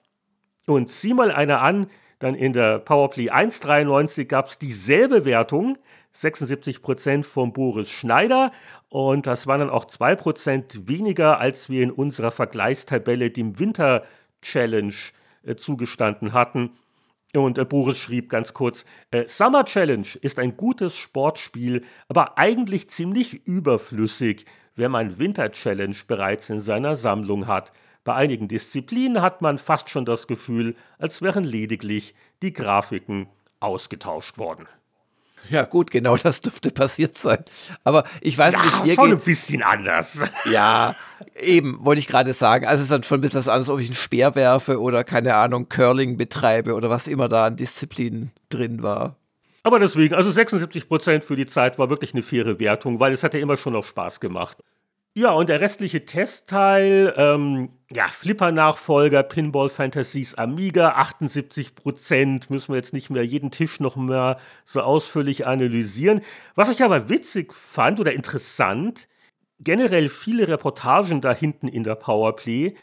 Und 0.67 0.89
sieh 0.89 1.13
mal 1.13 1.31
einer 1.31 1.61
an, 1.61 1.87
dann 2.19 2.35
in 2.35 2.51
der 2.51 2.79
Powerplay 2.79 3.29
1.93 3.29 4.25
gab 4.25 4.47
es 4.47 4.59
dieselbe 4.59 5.23
Wertung, 5.23 5.77
76% 6.13 7.23
von 7.23 7.53
Boris 7.53 7.89
Schneider 7.89 8.51
und 8.89 9.27
das 9.27 9.47
waren 9.47 9.61
dann 9.61 9.69
auch 9.69 9.85
2% 9.85 10.89
weniger, 10.89 11.39
als 11.39 11.69
wir 11.69 11.83
in 11.83 11.91
unserer 11.91 12.31
Vergleichstabelle 12.31 13.31
dem 13.31 13.59
Winter 13.59 14.03
Challenge 14.41 14.93
äh, 15.43 15.55
zugestanden 15.55 16.33
hatten. 16.33 16.71
Und 17.35 17.57
äh, 17.57 17.65
Boris 17.65 17.97
schrieb 17.97 18.29
ganz 18.29 18.53
kurz, 18.53 18.85
äh, 19.11 19.27
Summer 19.27 19.65
Challenge 19.65 20.07
ist 20.21 20.37
ein 20.37 20.55
gutes 20.55 20.95
Sportspiel, 20.95 21.83
aber 22.07 22.37
eigentlich 22.37 22.89
ziemlich 22.89 23.47
überflüssig, 23.47 24.45
wenn 24.75 24.91
man 24.91 25.17
Winter 25.19 25.51
Challenge 25.51 25.95
bereits 26.07 26.49
in 26.49 26.59
seiner 26.59 26.95
Sammlung 26.95 27.47
hat. 27.47 27.71
Bei 28.03 28.13
einigen 28.15 28.47
Disziplinen 28.47 29.21
hat 29.21 29.41
man 29.41 29.57
fast 29.57 29.89
schon 29.89 30.05
das 30.05 30.27
Gefühl, 30.27 30.75
als 30.99 31.21
wären 31.21 31.43
lediglich 31.43 32.13
die 32.41 32.53
Grafiken 32.53 33.27
ausgetauscht 33.59 34.37
worden. 34.37 34.67
Ja, 35.49 35.63
gut, 35.65 35.91
genau 35.91 36.15
das 36.23 36.41
dürfte 36.41 36.71
passiert 36.71 37.17
sein. 37.17 37.43
Aber 37.83 38.03
ich 38.21 38.37
weiß 38.37 38.53
ja, 38.53 38.61
nicht, 38.61 38.85
ihr 38.85 38.95
schon 38.95 39.09
geht, 39.09 39.19
ein 39.19 39.25
bisschen 39.25 39.63
anders. 39.63 40.23
Ja, 40.45 40.95
eben, 41.39 41.77
wollte 41.83 41.99
ich 41.99 42.07
gerade 42.07 42.33
sagen. 42.33 42.65
Also 42.65 42.81
es 42.81 42.85
ist 42.85 42.91
dann 42.91 43.03
schon 43.03 43.19
ein 43.19 43.21
bisschen 43.21 43.39
was 43.39 43.47
anderes, 43.47 43.69
ob 43.69 43.79
ich 43.79 43.87
einen 43.87 43.95
Speer 43.95 44.35
werfe 44.35 44.79
oder, 44.79 45.03
keine 45.03 45.35
Ahnung, 45.35 45.69
Curling 45.69 46.17
betreibe 46.17 46.73
oder 46.73 46.89
was 46.89 47.07
immer 47.07 47.29
da 47.29 47.45
an 47.45 47.55
Disziplinen 47.55 48.31
drin 48.49 48.83
war. 48.83 49.15
Aber 49.63 49.79
deswegen, 49.79 50.13
also 50.13 50.29
76 50.29 50.89
Prozent 50.89 51.23
für 51.23 51.37
die 51.37 51.45
Zeit 51.45 51.79
war 51.79 51.89
wirklich 51.89 52.13
eine 52.13 52.21
faire 52.21 52.59
Wertung, 52.59 52.99
weil 52.99 53.13
es 53.13 53.23
hat 53.23 53.33
ja 53.33 53.39
immer 53.39 53.55
schon 53.55 53.75
auf 53.75 53.87
Spaß 53.87 54.19
gemacht. 54.19 54.57
Ja, 55.15 55.31
und 55.31 55.47
der 55.47 55.61
restliche 55.61 56.05
Testteil, 56.05 57.13
ähm, 57.15 57.69
ja, 57.93 58.07
Flipper-Nachfolger, 58.07 59.23
Pinball 59.23 59.69
Fantasies 59.69 60.35
Amiga, 60.35 60.99
78%, 60.99 62.45
müssen 62.49 62.69
wir 62.69 62.77
jetzt 62.77 62.93
nicht 62.93 63.09
mehr 63.09 63.25
jeden 63.25 63.51
Tisch 63.51 63.79
noch 63.79 63.95
mehr 63.95 64.39
so 64.65 64.81
ausführlich 64.81 65.45
analysieren. 65.45 66.21
Was 66.55 66.69
ich 66.69 66.83
aber 66.83 67.09
witzig 67.09 67.53
fand 67.53 67.99
oder 67.99 68.13
interessant, 68.13 69.07
generell 69.59 70.09
viele 70.09 70.47
Reportagen 70.47 71.21
da 71.21 71.33
hinten 71.33 71.67
in 71.67 71.83
der 71.83 71.95
Powerplay 71.95 72.75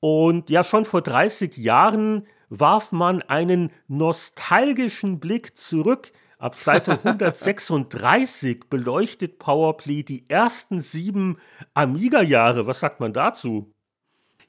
Und 0.00 0.50
ja, 0.50 0.64
schon 0.64 0.84
vor 0.84 1.02
30 1.02 1.56
Jahren 1.56 2.26
warf 2.48 2.92
man 2.92 3.22
einen 3.22 3.70
nostalgischen 3.88 5.20
Blick 5.20 5.58
zurück. 5.58 6.12
Ab 6.38 6.56
Seite 6.56 6.92
136 7.04 8.64
beleuchtet 8.70 9.38
Powerplay 9.38 10.02
die 10.02 10.28
ersten 10.28 10.80
sieben 10.80 11.38
Amiga-Jahre. 11.74 12.66
Was 12.66 12.80
sagt 12.80 13.00
man 13.00 13.12
dazu? 13.12 13.73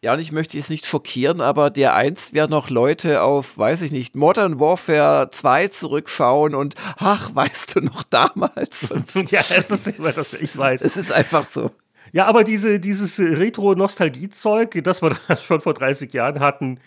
Ja, 0.05 0.13
und 0.13 0.19
ich 0.19 0.31
möchte 0.31 0.55
jetzt 0.55 0.69
nicht 0.69 0.85
schockieren, 0.85 1.41
aber 1.41 1.71
der 1.71 1.95
einst 1.95 2.35
werden 2.35 2.51
noch 2.51 2.69
Leute 2.69 3.23
auf, 3.23 3.57
weiß 3.57 3.81
ich 3.81 3.91
nicht, 3.91 4.15
Modern 4.15 4.59
Warfare 4.59 5.31
2 5.31 5.69
zurückschauen 5.69 6.53
und 6.53 6.75
ach, 6.97 7.33
weißt 7.33 7.75
du 7.75 7.81
noch 7.81 8.03
damals? 8.03 8.93
ja, 9.31 9.39
es 9.39 9.71
ist 9.71 9.87
immer 9.87 10.11
das, 10.11 10.35
ich 10.35 10.55
weiß. 10.55 10.83
Es 10.83 10.95
ist 10.95 11.11
einfach 11.11 11.47
so. 11.47 11.71
Ja, 12.11 12.27
aber 12.27 12.43
diese, 12.43 12.79
dieses 12.79 13.17
Retro-Nostalgie-Zeug, 13.17 14.79
das 14.83 15.01
wir 15.01 15.17
schon 15.43 15.61
vor 15.61 15.73
30 15.73 16.13
Jahren 16.13 16.39
hatten, 16.39 16.79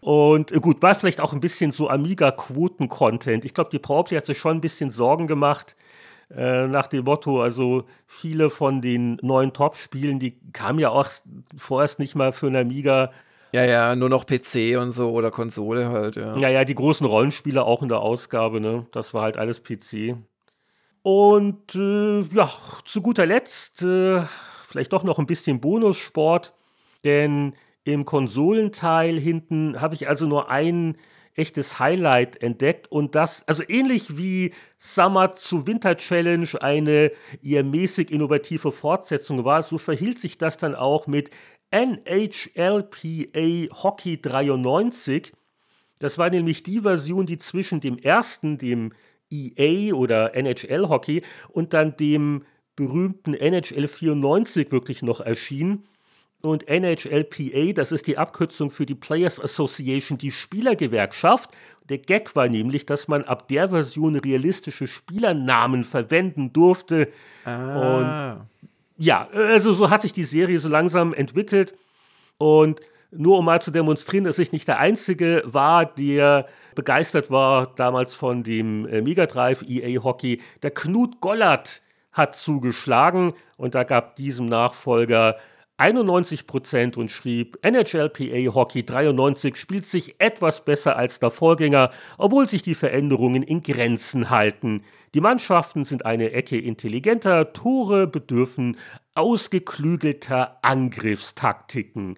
und 0.00 0.52
äh, 0.52 0.60
gut, 0.60 0.82
war 0.82 0.94
vielleicht 0.94 1.20
auch 1.20 1.32
ein 1.32 1.40
bisschen 1.40 1.72
so 1.72 1.90
Amiga-Quoten-Content. 1.90 3.44
Ich 3.44 3.54
glaube, 3.54 3.70
die 3.70 3.80
Powerplay 3.80 4.18
hat 4.18 4.26
sich 4.26 4.38
schon 4.38 4.58
ein 4.58 4.60
bisschen 4.60 4.90
Sorgen 4.90 5.26
gemacht 5.26 5.74
äh, 6.34 6.66
nach 6.66 6.86
dem 6.86 7.04
Motto, 7.04 7.42
also 7.42 7.84
viele 8.06 8.50
von 8.50 8.80
den 8.80 9.18
neuen 9.22 9.52
Top-Spielen, 9.52 10.18
die 10.18 10.38
kamen 10.52 10.78
ja 10.78 10.90
auch 10.90 11.08
vorerst 11.56 11.98
nicht 11.98 12.14
mal 12.14 12.32
für 12.32 12.46
einen 12.46 12.56
Amiga. 12.56 13.10
Ja, 13.52 13.64
ja, 13.64 13.94
nur 13.96 14.08
noch 14.08 14.24
PC 14.24 14.78
und 14.78 14.92
so 14.92 15.10
oder 15.10 15.30
Konsole 15.30 15.90
halt, 15.90 16.16
ja. 16.16 16.36
Naja, 16.36 16.64
die 16.64 16.74
großen 16.74 17.06
Rollenspiele 17.06 17.64
auch 17.64 17.82
in 17.82 17.88
der 17.88 18.00
Ausgabe, 18.00 18.60
ne? 18.60 18.86
Das 18.92 19.12
war 19.12 19.22
halt 19.22 19.36
alles 19.36 19.62
PC. 19.62 20.16
Und 21.02 21.74
äh, 21.74 22.22
ja, 22.22 22.50
zu 22.84 23.02
guter 23.02 23.26
Letzt 23.26 23.82
äh, 23.82 24.22
vielleicht 24.64 24.92
doch 24.92 25.04
noch 25.04 25.18
ein 25.18 25.26
bisschen 25.26 25.60
Bonussport, 25.60 26.54
denn 27.04 27.54
im 27.84 28.04
Konsolenteil 28.04 29.18
hinten 29.18 29.80
habe 29.80 29.96
ich 29.96 30.08
also 30.08 30.26
nur 30.26 30.48
ein 30.50 30.96
echtes 31.34 31.78
Highlight 31.78 32.42
entdeckt 32.42 32.90
und 32.90 33.14
das, 33.14 33.46
also 33.48 33.62
ähnlich 33.66 34.16
wie 34.18 34.52
Summer 34.78 35.34
zu 35.34 35.66
Winter 35.66 35.96
Challenge 35.96 36.48
eine 36.60 37.12
eher 37.42 37.64
mäßig 37.64 38.10
innovative 38.10 38.72
Fortsetzung 38.72 39.44
war, 39.44 39.62
so 39.62 39.78
verhielt 39.78 40.18
sich 40.18 40.38
das 40.38 40.58
dann 40.58 40.74
auch 40.74 41.06
mit 41.06 41.30
NHLPA 41.70 42.84
Hockey 43.82 44.20
93. 44.20 45.32
Das 45.98 46.18
war 46.18 46.28
nämlich 46.28 46.62
die 46.62 46.80
Version, 46.80 47.26
die 47.26 47.38
zwischen 47.38 47.80
dem 47.80 47.96
ersten, 47.96 48.58
dem 48.58 48.92
EA 49.30 49.94
oder 49.94 50.34
NHL 50.34 50.88
Hockey 50.88 51.22
und 51.48 51.72
dann 51.72 51.96
dem 51.96 52.44
berühmten 52.76 53.34
NHL 53.34 53.88
94 53.88 54.70
wirklich 54.70 55.02
noch 55.02 55.20
erschien 55.20 55.84
und 56.42 56.68
NHLPA, 56.68 57.72
das 57.72 57.92
ist 57.92 58.06
die 58.06 58.18
Abkürzung 58.18 58.70
für 58.70 58.84
die 58.84 58.94
Players 58.94 59.40
Association, 59.40 60.18
die 60.18 60.32
Spielergewerkschaft. 60.32 61.50
Der 61.88 61.98
Gag 61.98 62.34
war 62.34 62.48
nämlich, 62.48 62.84
dass 62.84 63.08
man 63.08 63.24
ab 63.24 63.48
der 63.48 63.70
Version 63.70 64.16
realistische 64.16 64.86
Spielernamen 64.86 65.84
verwenden 65.84 66.52
durfte. 66.52 67.08
Ah. 67.44 68.32
Und 68.36 68.46
ja, 68.98 69.28
also 69.32 69.72
so 69.72 69.88
hat 69.88 70.02
sich 70.02 70.12
die 70.12 70.24
Serie 70.24 70.58
so 70.58 70.68
langsam 70.68 71.14
entwickelt. 71.14 71.74
Und 72.38 72.80
nur 73.12 73.38
um 73.38 73.44
mal 73.44 73.60
zu 73.60 73.70
demonstrieren, 73.70 74.24
dass 74.24 74.38
ich 74.38 74.52
nicht 74.52 74.66
der 74.66 74.78
Einzige 74.78 75.42
war, 75.44 75.86
der 75.86 76.46
begeistert 76.74 77.30
war 77.30 77.72
damals 77.76 78.14
von 78.14 78.42
dem 78.42 78.86
äh, 78.86 79.00
Mega 79.02 79.26
Drive 79.26 79.62
EA 79.62 80.02
Hockey. 80.02 80.40
Der 80.62 80.70
Knut 80.70 81.20
Gollert 81.20 81.82
hat 82.12 82.36
zugeschlagen 82.36 83.34
und 83.56 83.74
da 83.74 83.84
gab 83.84 84.16
diesem 84.16 84.46
Nachfolger 84.46 85.36
91 85.82 86.46
Prozent 86.46 86.96
und 86.96 87.10
schrieb, 87.10 87.58
NHLPA 87.62 88.54
Hockey 88.54 88.86
93 88.86 89.56
spielt 89.56 89.84
sich 89.84 90.14
etwas 90.20 90.64
besser 90.64 90.96
als 90.96 91.18
der 91.18 91.32
Vorgänger, 91.32 91.90
obwohl 92.18 92.48
sich 92.48 92.62
die 92.62 92.76
Veränderungen 92.76 93.42
in 93.42 93.64
Grenzen 93.64 94.30
halten. 94.30 94.84
Die 95.12 95.20
Mannschaften 95.20 95.84
sind 95.84 96.06
eine 96.06 96.30
Ecke 96.30 96.56
intelligenter, 96.56 97.52
Tore 97.52 98.06
bedürfen 98.06 98.76
ausgeklügelter 99.16 100.58
Angriffstaktiken. 100.62 102.16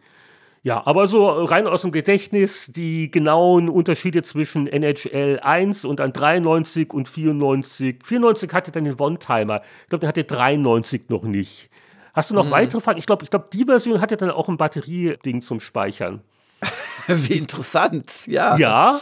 Ja, 0.63 0.87
aber 0.87 1.09
so 1.09 1.27
rein 1.31 1.67
aus 1.67 1.83
dem 1.83 1.93
Gedächtnis 1.93 2.71
die 2.71 3.11
genauen 3.11 3.71
Unterschiede 3.71 4.23
zwischen 4.23 4.67
NHL 4.67 5.41
1 5.41 5.87
und 5.87 6.01
dann 6.01 6.13
93 6.13 6.93
und 6.93 7.09
94. 7.09 8.05
94 8.05 8.53
hatte 8.53 8.73
dann 8.73 8.85
den 8.85 9.01
One-Timer. 9.01 9.63
Ich 9.85 9.89
glaube, 9.89 10.01
der 10.01 10.09
hatte 10.11 10.25
93 10.25 11.09
noch 11.09 11.23
nicht. 11.23 11.71
Hast 12.15 12.31
du 12.31 12.35
noch 12.35 12.47
mhm. 12.47 12.53
weitere 12.53 12.81
Fragen? 12.81 12.99
Ich 12.99 13.07
glaube, 13.07 13.25
ich 13.25 13.31
glaub, 13.31 13.51
die 13.51 13.65
Version 13.65 14.01
hat 14.01 14.11
ja 14.11 14.17
dann 14.17 14.31
auch 14.31 14.49
ein 14.49 14.57
Batterieding 14.57 15.43
zum 15.43 15.61
Speichern. 15.61 16.23
Wie 17.07 17.37
interessant, 17.37 18.27
ja. 18.27 18.57
Ja. 18.57 18.99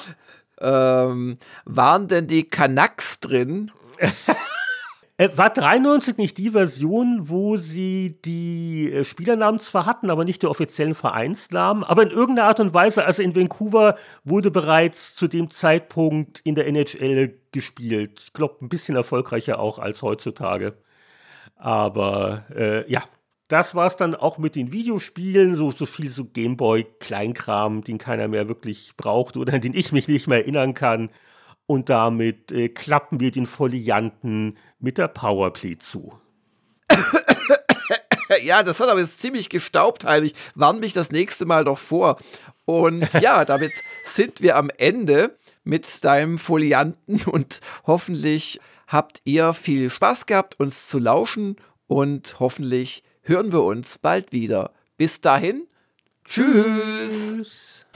Ähm, 0.61 1.39
waren 1.65 2.09
denn 2.09 2.27
die 2.27 2.45
Canucks 2.45 3.21
drin? 3.21 3.71
Äh, 5.19 5.29
war 5.37 5.51
93 5.51 6.17
nicht 6.17 6.39
die 6.39 6.51
Version, 6.51 7.29
wo 7.29 7.59
sie 7.59 8.19
die 8.25 8.91
äh, 8.91 9.05
Spielernamen 9.05 9.61
zwar 9.61 9.85
hatten, 9.85 10.11
aber 10.11 10.25
nicht 10.25 10.41
die 10.43 10.47
offiziellen 10.47 10.95
Vereinsnamen? 10.95 11.85
Aber 11.85 12.03
in 12.03 12.09
irgendeiner 12.09 12.49
Art 12.49 12.61
und 12.61 12.73
Weise, 12.73 13.05
also 13.05 13.23
in 13.23 13.37
Vancouver 13.37 13.97
wurde 14.25 14.51
bereits 14.51 15.15
zu 15.15 15.29
dem 15.29 15.51
Zeitpunkt 15.51 16.41
in 16.45 16.55
der 16.55 16.67
NHL 16.67 17.39
gespielt. 17.53 18.21
Ich 18.25 18.33
glaube, 18.33 18.65
ein 18.65 18.71
bisschen 18.71 18.97
erfolgreicher 18.97 19.61
auch 19.61 19.79
als 19.79 20.01
heutzutage. 20.01 20.79
Aber 21.63 22.45
äh, 22.57 22.91
ja, 22.91 23.05
das 23.47 23.77
war 23.77 23.87
es 23.87 23.95
dann 23.95 24.17
auch 24.17 24.37
mit 24.37 24.57
den 24.57 24.73
Videospielen, 24.73 25.55
so, 25.55 25.71
so 25.71 25.87
viel 25.87 26.11
so 26.11 26.25
Gameboy-Kleinkram, 26.25 27.85
den 27.85 27.99
keiner 27.99 28.27
mehr 28.27 28.49
wirklich 28.49 28.97
braucht 28.97 29.37
oder 29.37 29.53
an 29.53 29.61
den 29.63 29.75
ich 29.75 29.93
mich 29.93 30.09
nicht 30.09 30.27
mehr 30.27 30.39
erinnern 30.39 30.75
kann. 30.75 31.11
Und 31.67 31.89
damit 31.89 32.51
äh, 32.51 32.69
klappen 32.69 33.21
wir 33.21 33.31
den 33.31 33.47
Folianten 33.47 34.59
mit 34.81 34.99
der 34.99 35.09
Powerplay 35.09 35.79
zu. 35.79 36.19
Ja, 38.43 38.63
das 38.63 38.81
hat 38.81 38.89
aber 38.89 39.01
jetzt 39.01 39.21
ziemlich 39.21 39.51
gestaubt, 39.51 40.07
Heinrich. 40.07 40.33
Warn 40.55 40.81
mich 40.81 40.95
das 40.95 41.11
nächste 41.11 41.45
Mal 41.45 41.65
doch 41.65 41.79
vor. 41.79 42.17
Und 42.65 43.13
ja, 43.21 43.45
damit 43.45 43.73
sind 44.05 44.41
wir 44.41 44.57
am 44.57 44.71
Ende 44.79 45.37
mit 45.65 46.03
deinem 46.03 46.39
Folianten 46.39 47.21
und 47.25 47.61
hoffentlich 47.87 48.59
habt 48.93 49.23
ihr 49.25 49.55
viel 49.55 49.91
Spaß 49.91 50.27
gehabt, 50.27 50.61
uns 50.61 50.87
zu 50.87 50.99
lauschen 50.99 51.57
und 51.87 52.39
hoffentlich 52.39 53.03
hören 53.23 53.51
wir 53.51 53.63
uns 53.63 53.99
bald 53.99 54.33
wieder. 54.33 54.73
Bis 54.97 55.21
dahin, 55.21 55.67
tschüss. 56.25 57.35
tschüss. 57.37 57.87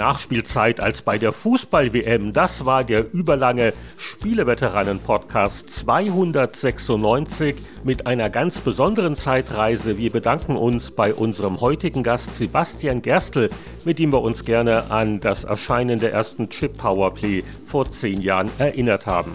Nachspielzeit 0.00 0.80
als 0.80 1.02
bei 1.02 1.18
der 1.18 1.30
Fußball-WM. 1.30 2.32
Das 2.32 2.64
war 2.64 2.84
der 2.84 3.12
überlange 3.12 3.74
Spieleveteranen-Podcast 3.98 5.68
296 5.68 7.56
mit 7.84 8.06
einer 8.06 8.30
ganz 8.30 8.62
besonderen 8.62 9.16
Zeitreise. 9.16 9.98
Wir 9.98 10.10
bedanken 10.10 10.56
uns 10.56 10.90
bei 10.90 11.12
unserem 11.12 11.60
heutigen 11.60 12.02
Gast 12.02 12.38
Sebastian 12.38 13.02
Gerstl, 13.02 13.50
mit 13.84 13.98
dem 13.98 14.10
wir 14.10 14.22
uns 14.22 14.46
gerne 14.46 14.90
an 14.90 15.20
das 15.20 15.44
Erscheinen 15.44 16.00
der 16.00 16.14
ersten 16.14 16.48
Chip 16.48 16.78
Powerplay 16.78 17.44
vor 17.66 17.90
zehn 17.90 18.22
Jahren 18.22 18.48
erinnert 18.58 19.04
haben. 19.06 19.34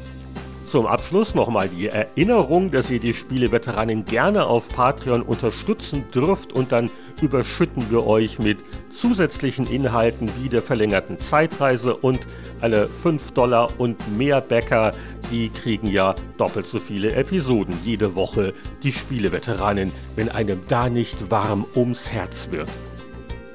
Zum 0.76 0.88
Abschluss 0.88 1.36
nochmal 1.36 1.70
die 1.70 1.88
Erinnerung, 1.88 2.70
dass 2.70 2.92
ihr 2.92 3.00
die 3.00 3.14
Spieleveteranen 3.14 4.04
gerne 4.04 4.46
auf 4.46 4.68
Patreon 4.68 5.22
unterstützen 5.22 6.04
dürft 6.14 6.52
und 6.52 6.74
dann 6.74 6.92
überschütten 7.22 7.90
wir 7.90 8.06
euch 8.06 8.40
mit 8.40 8.58
zusätzlichen 8.90 9.68
Inhalten 9.68 10.30
wie 10.42 10.50
der 10.50 10.62
verlängerten 10.62 11.22
Zeitreise 11.22 11.96
und 11.96 12.20
alle 12.60 12.90
5 12.90 13.32
Dollar 13.32 13.70
und 13.78 14.18
mehr 14.18 14.42
Bäcker, 14.42 14.94
die 15.32 15.48
kriegen 15.48 15.88
ja 15.88 16.14
doppelt 16.38 16.68
so 16.68 16.82
viele 16.82 17.14
Episoden 17.14 17.80
jede 17.86 18.14
Woche, 18.16 18.54
die 18.84 18.92
Spieleveteranen, 18.92 19.94
wenn 20.18 20.28
einem 20.28 20.64
da 20.68 20.90
nicht 20.90 21.32
warm 21.32 21.66
ums 21.74 22.10
Herz 22.12 22.50
wird. 22.52 22.68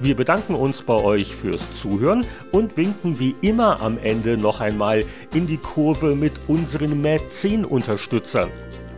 Wir 0.02 0.16
bedanken 0.16 0.54
uns 0.54 0.80
bei 0.80 0.94
euch 0.94 1.36
fürs 1.36 1.74
Zuhören 1.78 2.26
und 2.52 2.78
winken 2.78 3.20
wie 3.20 3.36
immer 3.42 3.82
am 3.82 3.98
Ende 3.98 4.38
noch 4.38 4.60
einmal 4.62 5.04
in 5.34 5.46
die 5.46 5.58
Kurve 5.58 6.14
mit 6.14 6.32
unseren 6.48 7.02
Mäzen-Unterstützern. 7.02 8.48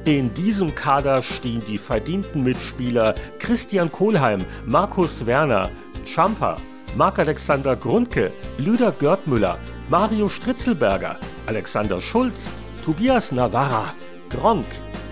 In 0.04 0.32
diesem 0.34 0.76
Kader 0.76 1.20
stehen 1.20 1.60
die 1.66 1.78
verdienten 1.78 2.44
Mitspieler 2.44 3.16
Christian 3.40 3.90
Kohlheim, 3.90 4.44
Markus 4.64 5.26
Werner, 5.26 5.70
Champa, 6.04 6.56
Marc-Alexander 6.94 7.74
Grundke, 7.74 8.30
Lüder 8.58 8.92
Görtmüller, 8.92 9.58
Mario 9.88 10.28
Stritzelberger, 10.28 11.18
Alexander 11.46 12.00
Schulz, 12.00 12.52
Tobias 12.84 13.32
Navarra, 13.32 13.92
Gronk, 14.30 14.66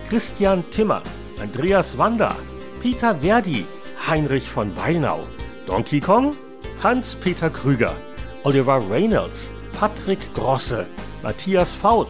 Christian 0.09 0.63
Timmer, 0.71 1.03
Andreas 1.43 1.99
Wander, 1.99 2.37
Peter 2.81 3.17
Verdi, 3.17 3.65
Heinrich 4.07 4.49
von 4.49 4.77
Weinau, 4.77 5.27
Donkey 5.71 6.01
Kong, 6.01 6.35
Hans-Peter 6.83 7.49
Krüger, 7.49 7.95
Oliver 8.43 8.83
Reynolds, 8.91 9.53
Patrick 9.79 10.19
Grosse, 10.35 10.85
Matthias 11.23 11.77
Faut, 11.77 12.09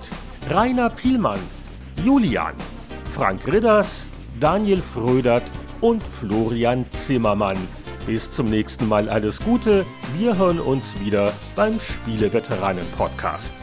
Rainer 0.49 0.89
Pielmann, 0.89 1.39
Julian, 2.03 2.55
Frank 3.11 3.47
Ridders, 3.47 4.09
Daniel 4.41 4.81
Frödert 4.81 5.45
und 5.83 6.03
Florian 6.03 6.87
Zimmermann. 6.93 7.59
Bis 8.07 8.31
zum 8.31 8.47
nächsten 8.47 8.89
Mal 8.89 9.11
alles 9.11 9.39
Gute. 9.41 9.85
Wir 10.17 10.39
hören 10.39 10.59
uns 10.59 10.99
wieder 10.99 11.35
beim 11.55 11.79
Spieleveteranen-Podcast. 11.79 13.60